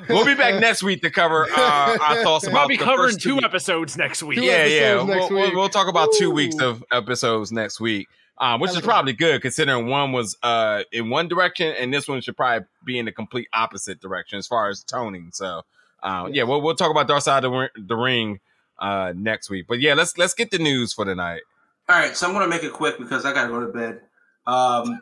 we'll 0.09 0.25
be 0.25 0.35
back 0.35 0.59
next 0.59 0.83
week 0.83 1.01
to 1.01 1.09
cover 1.09 1.45
uh, 1.45 1.97
our 2.01 2.23
thoughts 2.23 2.45
about. 2.45 2.53
We'll 2.53 2.61
about 2.63 2.67
be 2.69 2.77
the 2.77 2.83
covering 2.83 3.09
first 3.13 3.21
two 3.21 3.35
weeks. 3.35 3.45
episodes 3.45 3.97
next 3.97 4.23
week. 4.23 4.39
Two 4.39 4.45
yeah, 4.45 4.65
yeah. 4.65 4.95
We'll, 4.95 5.07
we'll, 5.07 5.29
week. 5.29 5.53
we'll 5.53 5.69
talk 5.69 5.87
about 5.87 6.09
two 6.17 6.29
Ooh. 6.31 6.33
weeks 6.33 6.59
of 6.59 6.83
episodes 6.91 7.51
next 7.51 7.79
week, 7.79 8.07
um, 8.39 8.59
which 8.59 8.71
is 8.71 8.81
probably 8.81 9.13
good 9.13 9.41
considering 9.41 9.87
one 9.87 10.11
was 10.11 10.37
uh, 10.43 10.83
in 10.91 11.09
one 11.09 11.27
direction 11.27 11.73
and 11.79 11.93
this 11.93 12.07
one 12.07 12.21
should 12.21 12.35
probably 12.35 12.67
be 12.85 12.99
in 12.99 13.05
the 13.05 13.11
complete 13.11 13.47
opposite 13.53 14.01
direction 14.01 14.37
as 14.37 14.47
far 14.47 14.69
as 14.69 14.83
toning. 14.83 15.29
So, 15.33 15.61
uh, 16.03 16.29
yeah, 16.31 16.43
we'll, 16.43 16.61
we'll 16.61 16.75
talk 16.75 16.91
about 16.91 17.07
Dark 17.07 17.21
Side 17.21 17.45
of 17.45 17.51
the 17.51 17.57
Ring- 17.57 17.87
the 17.87 17.95
Ring 17.95 18.39
uh, 18.79 19.13
next 19.15 19.49
week. 19.49 19.65
But 19.67 19.79
yeah, 19.79 19.93
let's 19.93 20.17
let's 20.17 20.33
get 20.33 20.51
the 20.51 20.59
news 20.59 20.93
for 20.93 21.05
tonight. 21.05 21.41
All 21.89 21.95
right, 21.95 22.15
so 22.15 22.27
I'm 22.27 22.33
gonna 22.33 22.47
make 22.47 22.63
it 22.63 22.71
quick 22.71 22.99
because 22.99 23.25
I 23.25 23.33
gotta 23.33 23.49
go 23.49 23.61
to 23.61 23.73
bed. 23.73 24.01
Um, 24.45 25.01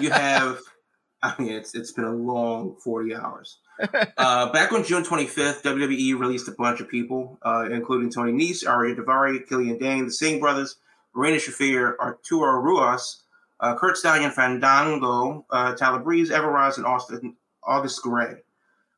you 0.00 0.10
have, 0.10 0.60
I 1.22 1.34
mean, 1.36 1.52
it's 1.52 1.74
it's 1.74 1.90
been 1.90 2.04
a 2.04 2.14
long 2.14 2.76
40 2.76 3.14
hours. 3.14 3.58
Uh, 4.18 4.50
back 4.50 4.72
on 4.72 4.82
June 4.82 5.04
25th, 5.04 5.62
WWE 5.62 6.18
released 6.18 6.48
a 6.48 6.52
bunch 6.52 6.80
of 6.80 6.88
people, 6.88 7.38
uh, 7.42 7.68
including 7.70 8.10
Tony 8.10 8.32
Nese, 8.32 8.68
Arya 8.68 8.96
Daivari, 8.96 9.48
Killian 9.48 9.78
Dain, 9.78 10.06
the 10.06 10.10
Singh 10.10 10.40
brothers, 10.40 10.76
Marina 11.14 11.36
Shafir, 11.36 11.96
Arturo 12.00 12.60
Ruas, 12.60 13.22
uh, 13.60 13.76
Curt 13.76 13.96
Stallion, 13.96 14.32
Fandango, 14.32 15.46
uh, 15.50 15.76
Tyler 15.76 16.00
Breeze, 16.00 16.32
Ever-Rise, 16.32 16.76
and 16.76 16.86
Austin 16.86 17.36
August 17.62 18.02
Gray. 18.02 18.42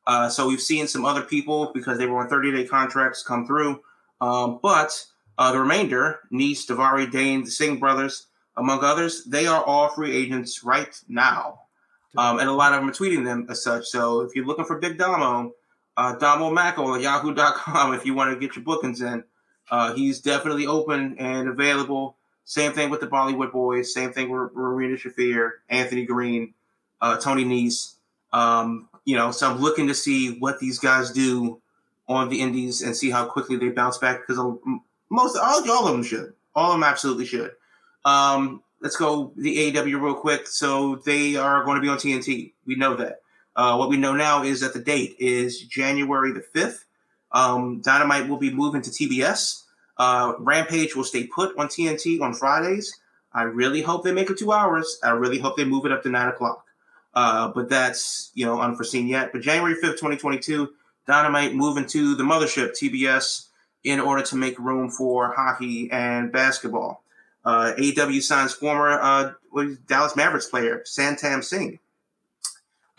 Uh, 0.07 0.29
so 0.29 0.47
we've 0.47 0.59
seen 0.59 0.87
some 0.87 1.05
other 1.05 1.21
people 1.21 1.71
because 1.75 1.99
they 1.99 2.07
were 2.07 2.19
on 2.19 2.27
30-day 2.27 2.67
contracts 2.67 3.21
come 3.21 3.45
through, 3.45 3.81
um, 4.19 4.59
but 4.63 5.05
uh, 5.41 5.51
the 5.51 5.59
remainder, 5.59 6.19
Nese, 6.31 6.67
Daivari, 6.67 7.11
Dain, 7.11 7.43
the 7.43 7.49
Singh 7.49 7.79
brothers, 7.79 8.27
among 8.57 8.83
others, 8.83 9.23
they 9.25 9.47
are 9.47 9.63
all 9.63 9.89
free 9.89 10.15
agents 10.15 10.63
right 10.63 10.95
now. 11.09 11.61
Um, 12.15 12.37
and 12.37 12.47
a 12.47 12.51
lot 12.51 12.73
of 12.73 12.79
them 12.79 12.89
are 12.89 12.93
tweeting 12.93 13.25
them 13.25 13.47
as 13.49 13.63
such. 13.63 13.87
So 13.87 14.21
if 14.21 14.35
you're 14.35 14.45
looking 14.45 14.65
for 14.65 14.77
Big 14.77 14.99
Damo, 14.99 15.51
uh, 15.97 16.15
Damo 16.17 16.55
on 16.55 17.01
yahoo.com, 17.01 17.93
if 17.95 18.05
you 18.05 18.13
want 18.13 18.31
to 18.31 18.39
get 18.39 18.55
your 18.55 18.63
bookings 18.63 19.01
in, 19.01 19.23
uh, 19.71 19.95
he's 19.95 20.21
definitely 20.21 20.67
open 20.67 21.17
and 21.17 21.49
available. 21.49 22.17
Same 22.45 22.71
thing 22.73 22.91
with 22.91 22.99
the 22.99 23.07
Bollywood 23.07 23.51
boys. 23.51 23.91
Same 23.91 24.13
thing 24.13 24.29
with 24.29 24.53
Marina 24.53 24.95
Shafir, 24.95 25.53
Anthony 25.69 26.05
Green, 26.05 26.53
uh, 27.01 27.17
Tony 27.17 27.45
Nese. 27.45 27.95
Um, 28.31 28.89
you 29.05 29.15
know, 29.15 29.31
so 29.31 29.49
I'm 29.49 29.59
looking 29.59 29.87
to 29.87 29.95
see 29.95 30.37
what 30.37 30.59
these 30.59 30.77
guys 30.77 31.09
do 31.09 31.59
on 32.07 32.29
the 32.29 32.41
indies 32.41 32.83
and 32.83 32.95
see 32.95 33.09
how 33.09 33.25
quickly 33.25 33.55
they 33.55 33.69
bounce 33.69 33.97
back 33.97 34.19
because 34.27 34.37
most 35.11 35.37
all, 35.37 35.69
all 35.69 35.87
of 35.87 35.93
them 35.93 36.03
should. 36.03 36.33
All 36.55 36.71
of 36.71 36.75
them 36.75 36.83
absolutely 36.83 37.25
should. 37.25 37.51
Um, 38.05 38.63
let's 38.81 38.95
go 38.95 39.33
the 39.35 39.71
AEW 39.71 40.01
real 40.01 40.15
quick. 40.15 40.47
So 40.47 40.95
they 41.05 41.35
are 41.35 41.63
going 41.63 41.75
to 41.75 41.81
be 41.81 41.89
on 41.89 41.97
TNT. 41.97 42.53
We 42.65 42.75
know 42.75 42.95
that. 42.95 43.19
Uh, 43.55 43.75
what 43.75 43.89
we 43.89 43.97
know 43.97 44.15
now 44.15 44.43
is 44.43 44.61
that 44.61 44.73
the 44.73 44.79
date 44.79 45.15
is 45.19 45.61
January 45.61 46.31
the 46.31 46.43
5th. 46.55 46.85
Um, 47.33 47.81
Dynamite 47.81 48.29
will 48.29 48.37
be 48.37 48.51
moving 48.51 48.81
to 48.81 48.89
TBS. 48.89 49.63
Uh, 49.97 50.33
Rampage 50.39 50.95
will 50.95 51.03
stay 51.03 51.25
put 51.27 51.55
on 51.57 51.67
TNT 51.67 52.21
on 52.21 52.33
Fridays. 52.33 52.97
I 53.33 53.43
really 53.43 53.81
hope 53.81 54.03
they 54.03 54.13
make 54.13 54.29
it 54.29 54.37
two 54.37 54.51
hours. 54.51 54.97
I 55.03 55.11
really 55.11 55.39
hope 55.39 55.57
they 55.57 55.65
move 55.65 55.85
it 55.85 55.91
up 55.91 56.03
to 56.03 56.09
nine 56.09 56.27
o'clock. 56.27 56.65
Uh, 57.13 57.49
but 57.49 57.69
that's 57.69 58.31
you 58.33 58.45
know 58.45 58.59
unforeseen 58.59 59.07
yet. 59.07 59.31
But 59.31 59.41
January 59.41 59.75
fifth, 59.75 59.99
twenty 59.99 60.17
twenty 60.17 60.39
two, 60.39 60.73
Dynamite 61.07 61.53
moving 61.53 61.85
to 61.87 62.15
the 62.15 62.23
mothership 62.23 62.71
TBS 62.71 63.47
in 63.83 63.99
order 63.99 64.23
to 64.23 64.35
make 64.35 64.57
room 64.59 64.89
for 64.89 65.33
hockey 65.33 65.89
and 65.91 66.31
basketball. 66.31 67.03
Uh, 67.43 67.73
AEW 67.77 68.21
signs 68.21 68.53
former 68.53 68.99
uh, 69.01 69.31
Dallas 69.87 70.15
Mavericks 70.15 70.47
player 70.47 70.83
Satnam 70.85 71.43
Singh. 71.43 71.79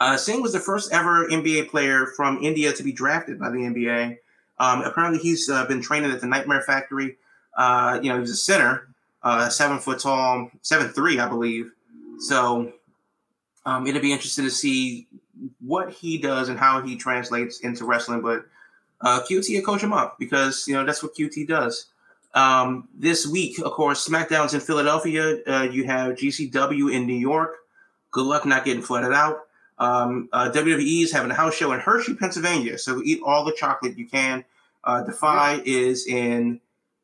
Uh, 0.01 0.17
Singh 0.17 0.43
was 0.43 0.53
the 0.53 0.59
first 0.59 0.93
ever 0.93 1.29
NBA 1.29 1.69
player 1.69 2.07
from 2.17 2.43
India 2.43 2.73
to 2.73 2.83
be 2.83 2.91
drafted 2.91 3.39
by 3.39 3.51
the 3.51 3.59
NBA. 3.59 4.19
Um, 4.59 4.83
apparently, 4.83 5.21
he's 5.21 5.49
uh, 5.49 5.65
been 5.67 5.81
training 5.81 6.11
at 6.11 6.21
the 6.21 6.27
Nightmare 6.27 6.63
Factory. 6.63 7.17
Uh, 7.57 8.01
you 8.03 8.13
know, 8.13 8.19
he's 8.19 8.31
a 8.31 8.37
center, 8.37 8.89
uh, 9.23 9.49
seven 9.49 9.79
foot 9.79 10.01
tall, 10.01 10.51
seven 10.63 10.89
three, 10.89 11.21
I 11.21 11.29
believe. 11.29 11.71
So 12.19 12.73
um, 13.65 13.87
it'll 13.87 14.03
be 14.03 14.13
interesting 14.13 14.45
to 14.45 14.51
see 14.51 15.07
what 15.61 15.93
he 15.93 16.19
does 16.19 16.49
and 16.49 16.59
how 16.59 16.83
he 16.83 16.97
translates 16.97 17.61
into 17.61 17.85
wrestling. 17.85 18.23
But 18.23 18.45
uh, 19.03 19.21
QT 19.29 19.55
will 19.55 19.65
coach 19.65 19.83
him 19.83 19.93
up 19.93 20.19
because 20.19 20.67
you 20.67 20.75
know 20.75 20.85
that's 20.85 21.03
what 21.03 21.15
QT 21.15 21.47
does. 21.47 21.87
Um, 22.35 22.89
this 22.95 23.27
week, 23.27 23.59
of 23.59 23.73
course, 23.73 24.09
SmackDown's 24.09 24.55
in 24.55 24.61
Philadelphia. 24.61 25.39
Uh, 25.47 25.69
you 25.71 25.85
have 25.85 26.15
GCW 26.15 26.95
in 26.95 27.07
New 27.07 27.15
York. 27.15 27.57
Good 28.11 28.25
luck 28.25 28.47
not 28.47 28.65
getting 28.65 28.83
flooded 28.83 29.13
out. 29.13 29.41
Um, 29.79 30.29
uh, 30.33 30.51
WWE 30.51 31.03
is 31.03 31.13
having 31.13 31.31
a 31.31 31.35
house 31.35 31.55
show 31.55 31.73
in 31.73 31.81
Hershey, 31.81 32.15
Pennsylvania. 32.15 32.79
So 32.79 33.03
eat 33.05 33.21
all 33.25 33.45
the 33.45 33.53
chocolate 33.53 33.99
you 33.99 34.07
can. 34.07 34.45
Uh, 34.85 35.03
Defy 35.03 35.61
is 35.65 36.07
in 36.07 36.61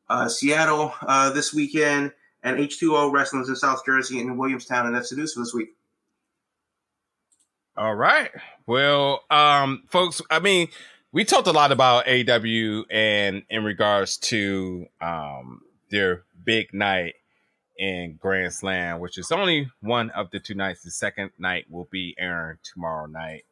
uh, 0.09 0.27
Seattle 0.29 0.93
uh, 1.01 1.31
this 1.31 1.53
weekend, 1.53 2.11
and 2.43 2.57
H2O 2.57 3.11
Wrestling's 3.11 3.49
in 3.49 3.55
South 3.55 3.85
Jersey 3.85 4.19
and 4.19 4.29
in 4.29 4.37
Williamstown, 4.37 4.85
and 4.85 4.95
that's 4.95 5.09
the 5.09 5.15
news 5.15 5.33
for 5.33 5.41
this 5.41 5.53
week. 5.53 5.75
All 7.77 7.95
right. 7.95 8.31
Well, 8.65 9.23
um, 9.29 9.83
folks, 9.89 10.21
I 10.29 10.39
mean, 10.39 10.67
we 11.11 11.25
talked 11.25 11.47
a 11.47 11.51
lot 11.51 11.71
about 11.71 12.07
AW 12.07 12.83
and 12.91 13.43
in 13.49 13.63
regards 13.63 14.17
to 14.17 14.85
um 15.01 15.61
their 15.89 16.23
big 16.43 16.73
night 16.73 17.15
in 17.77 18.17
Grand 18.19 18.53
Slam, 18.53 18.99
which 18.99 19.17
is 19.17 19.31
only 19.31 19.69
one 19.81 20.09
of 20.11 20.29
the 20.31 20.39
two 20.39 20.53
nights. 20.53 20.83
The 20.83 20.91
second 20.91 21.31
night 21.39 21.65
will 21.69 21.87
be 21.89 22.15
airing 22.19 22.57
tomorrow 22.63 23.05
night 23.07 23.45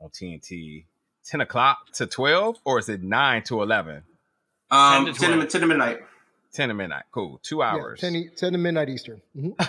on 0.00 0.08
TNT. 0.10 0.84
10 1.24 1.40
o'clock 1.40 1.92
to 1.92 2.06
12, 2.06 2.56
or 2.64 2.78
is 2.80 2.88
it 2.88 3.00
9 3.02 3.42
to 3.44 3.62
11? 3.62 4.02
Um, 4.72 5.04
10 5.04 5.14
to 5.14 5.20
10 5.20 5.38
to, 5.40 5.46
10 5.46 5.60
to 5.60 5.66
midnight. 5.68 6.00
10 6.52 6.68
to 6.68 6.74
midnight. 6.74 7.04
Cool. 7.12 7.38
Two 7.44 7.58
Yeah, 7.58 7.64
hours. 7.72 8.00
10, 8.00 8.16
e- 8.16 8.28
10 8.36 8.52
to 8.52 8.58
midnight 8.58 8.88
Eastern. 8.88 9.20
Mhm. 9.36 9.68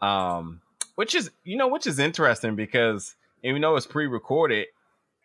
um 0.04 0.60
which 0.94 1.14
is 1.16 1.30
you 1.44 1.56
know 1.56 1.66
which 1.68 1.86
is 1.86 1.98
interesting 1.98 2.54
because 2.56 3.16
even 3.42 3.60
though 3.62 3.74
it's 3.76 3.86
pre-recorded 3.86 4.66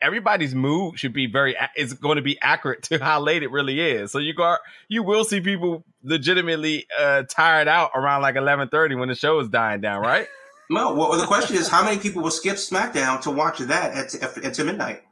everybody's 0.03 0.53
mood 0.53 0.99
should 0.99 1.13
be 1.13 1.25
very 1.25 1.55
is 1.75 1.93
going 1.93 2.17
to 2.17 2.21
be 2.21 2.39
accurate 2.41 2.83
to 2.83 2.99
how 2.99 3.19
late 3.19 3.41
it 3.41 3.51
really 3.51 3.79
is 3.79 4.11
so 4.11 4.19
you 4.19 4.33
go 4.33 4.55
you 4.87 5.01
will 5.01 5.23
see 5.23 5.41
people 5.41 5.83
legitimately 6.03 6.85
uh 6.99 7.23
tired 7.23 7.67
out 7.67 7.91
around 7.95 8.21
like 8.21 8.35
11:30 8.35 8.99
when 8.99 9.09
the 9.09 9.15
show 9.15 9.39
is 9.39 9.49
dying 9.49 9.81
down 9.81 10.01
right 10.01 10.27
No, 10.69 10.93
well, 10.93 11.19
the 11.19 11.27
question 11.27 11.57
is, 11.57 11.67
how 11.67 11.83
many 11.83 11.99
people 11.99 12.23
will 12.23 12.31
skip 12.31 12.55
SmackDown 12.55 13.21
to 13.23 13.31
watch 13.31 13.59
that 13.59 13.93
at, 13.93 14.15
at, 14.15 14.59
at 14.59 14.65
midnight? 14.65 15.03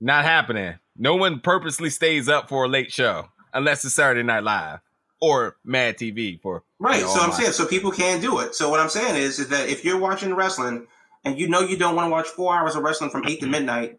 not 0.00 0.24
happening 0.24 0.74
no 0.96 1.14
one 1.16 1.40
purposely 1.40 1.90
stays 1.90 2.28
up 2.28 2.48
for 2.48 2.64
a 2.64 2.68
late 2.68 2.92
show 2.92 3.28
unless 3.54 3.84
it's 3.84 3.94
Saturday 3.94 4.22
Night 4.22 4.42
Live 4.42 4.80
or 5.20 5.56
Mad 5.64 5.96
TV 5.96 6.40
for 6.40 6.64
right. 6.78 7.00
You 7.00 7.02
know, 7.02 7.14
so 7.14 7.20
I'm 7.20 7.32
saying 7.32 7.52
so 7.52 7.66
people 7.66 7.90
can't 7.90 8.20
do 8.20 8.40
it. 8.40 8.54
So 8.54 8.68
what 8.68 8.80
I'm 8.80 8.88
saying 8.88 9.16
is, 9.16 9.38
is 9.38 9.48
that 9.48 9.68
if 9.68 9.84
you're 9.84 9.98
watching 9.98 10.34
wrestling 10.34 10.86
and 11.24 11.38
you 11.38 11.48
know 11.48 11.60
you 11.60 11.76
don't 11.76 11.96
want 11.96 12.06
to 12.06 12.10
watch 12.10 12.28
four 12.28 12.54
hours 12.54 12.74
of 12.74 12.82
wrestling 12.82 13.10
from 13.10 13.26
eight 13.26 13.40
to 13.40 13.46
midnight, 13.46 13.98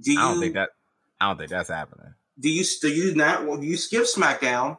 do 0.00 0.12
you? 0.12 0.18
I 0.18 0.32
don't 0.32 0.40
think 0.40 0.54
that. 0.54 0.70
I 1.20 1.28
don't 1.28 1.38
think 1.38 1.50
that's 1.50 1.68
happening. 1.68 2.14
Do 2.38 2.48
you? 2.48 2.64
Do 2.80 2.88
you 2.88 3.14
not? 3.14 3.44
Do 3.44 3.66
you 3.66 3.76
skip 3.76 4.04
SmackDown 4.04 4.78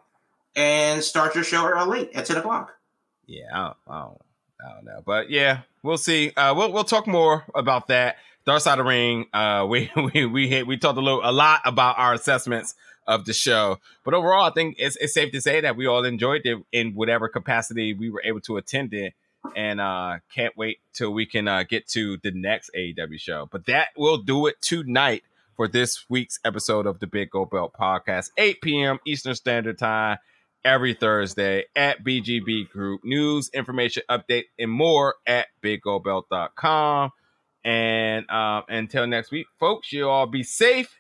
and 0.56 1.04
start 1.04 1.36
your 1.36 1.44
show 1.44 1.66
early 1.66 2.14
at 2.16 2.26
ten 2.26 2.38
o'clock? 2.38 2.74
Yeah, 3.26 3.46
I 3.54 3.58
don't, 3.58 3.78
I 3.88 4.02
don't, 4.02 4.22
I 4.66 4.74
don't 4.74 4.86
know, 4.86 5.04
but 5.06 5.30
yeah, 5.30 5.62
we'll 5.84 5.98
see. 5.98 6.32
Uh, 6.36 6.54
we'll 6.56 6.72
we'll 6.72 6.84
talk 6.84 7.08
more 7.08 7.46
about 7.54 7.88
that. 7.88 8.18
Dark 8.46 8.62
Side 8.62 8.80
of 8.80 8.86
the 8.86 8.90
Ring. 8.90 9.26
Uh, 9.34 9.66
we 9.70 9.92
we 10.14 10.26
we 10.26 10.48
hit, 10.48 10.68
we 10.68 10.78
talked 10.78 10.98
a 10.98 11.02
little 11.02 11.22
a 11.24 11.32
lot 11.32 11.62
about 11.66 11.98
our 11.98 12.14
assessments 12.14 12.76
of 13.10 13.26
the 13.26 13.34
show. 13.34 13.80
But 14.06 14.14
overall, 14.14 14.46
I 14.46 14.52
think 14.52 14.76
it's, 14.78 14.96
it's 14.98 15.14
safe 15.14 15.32
to 15.32 15.42
say 15.42 15.62
that 15.62 15.76
we 15.76 15.88
all 15.88 16.06
enjoyed 16.06 16.42
it 16.46 16.60
in 16.72 16.94
whatever 16.94 17.28
capacity 17.28 17.94
we 17.94 18.10
were 18.10 18.22
able 18.24 18.40
to 18.42 18.58
attend 18.58 18.94
it. 18.94 19.14
And 19.56 19.82
uh, 19.82 20.18
can't 20.34 20.56
wait 20.58 20.80
till 20.94 21.12
we 21.12 21.26
can 21.26 21.48
uh, 21.48 21.64
get 21.64 21.88
to 21.90 22.18
the 22.18 22.32
next 22.32 22.72
AEW 22.78 23.20
show. 23.20 23.48
But 23.52 23.66
that 23.66 23.90
will 23.98 24.18
do 24.18 24.48
it 24.48 24.62
tonight 24.62 25.24
for 25.56 25.68
this 25.68 26.06
week's 26.10 26.40
episode 26.46 26.86
of 26.86 27.00
the 27.00 27.08
Big 27.08 27.32
Gold 27.32 27.50
Belt 27.50 27.74
Podcast, 27.80 28.30
8 28.38 28.62
p.m. 28.62 29.00
Eastern 29.06 29.36
Standard 29.36 29.78
Time 29.78 30.18
every 30.64 30.94
Thursday 30.94 31.66
at 31.76 32.04
BGB 32.04 32.70
Group. 32.70 33.02
News, 33.04 33.50
information, 33.54 34.04
update, 34.10 34.46
and 34.58 34.72
more 34.72 35.16
at 35.28 35.48
biggoldbelt.com. 35.62 37.12
And 37.64 38.30
um, 38.30 38.64
until 38.70 39.06
next 39.06 39.32
week, 39.32 39.48
folks, 39.60 39.92
you 39.92 40.08
all 40.10 40.28
be 40.28 40.44
safe 40.44 41.00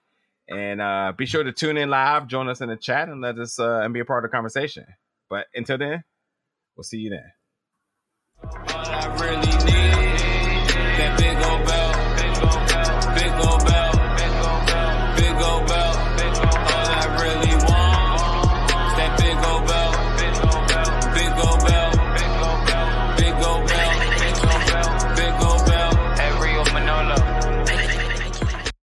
and 0.50 0.82
uh, 0.82 1.14
be 1.16 1.26
sure 1.26 1.44
to 1.44 1.52
tune 1.52 1.78
in 1.78 1.90
live, 1.90 2.28
join 2.28 2.50
us 2.50 2.62
in 2.62 2.70
the 2.70 2.76
chat, 2.76 3.08
and 3.08 3.22
let 3.22 3.38
us 3.38 3.60
uh, 3.60 3.82
and 3.84 3.94
be 3.94 4.00
a 4.00 4.06
part 4.06 4.26
of 4.26 4.32
the 4.32 4.36
conversation. 4.36 4.86
But 5.30 5.48
until 5.54 5.78
then, 5.78 6.04
we'll 6.76 6.84
see 6.84 6.98
you 6.98 7.12
then. 7.12 7.32
All 8.44 8.52
I 8.70 9.06
really 9.20 10.04
need. 10.04 10.09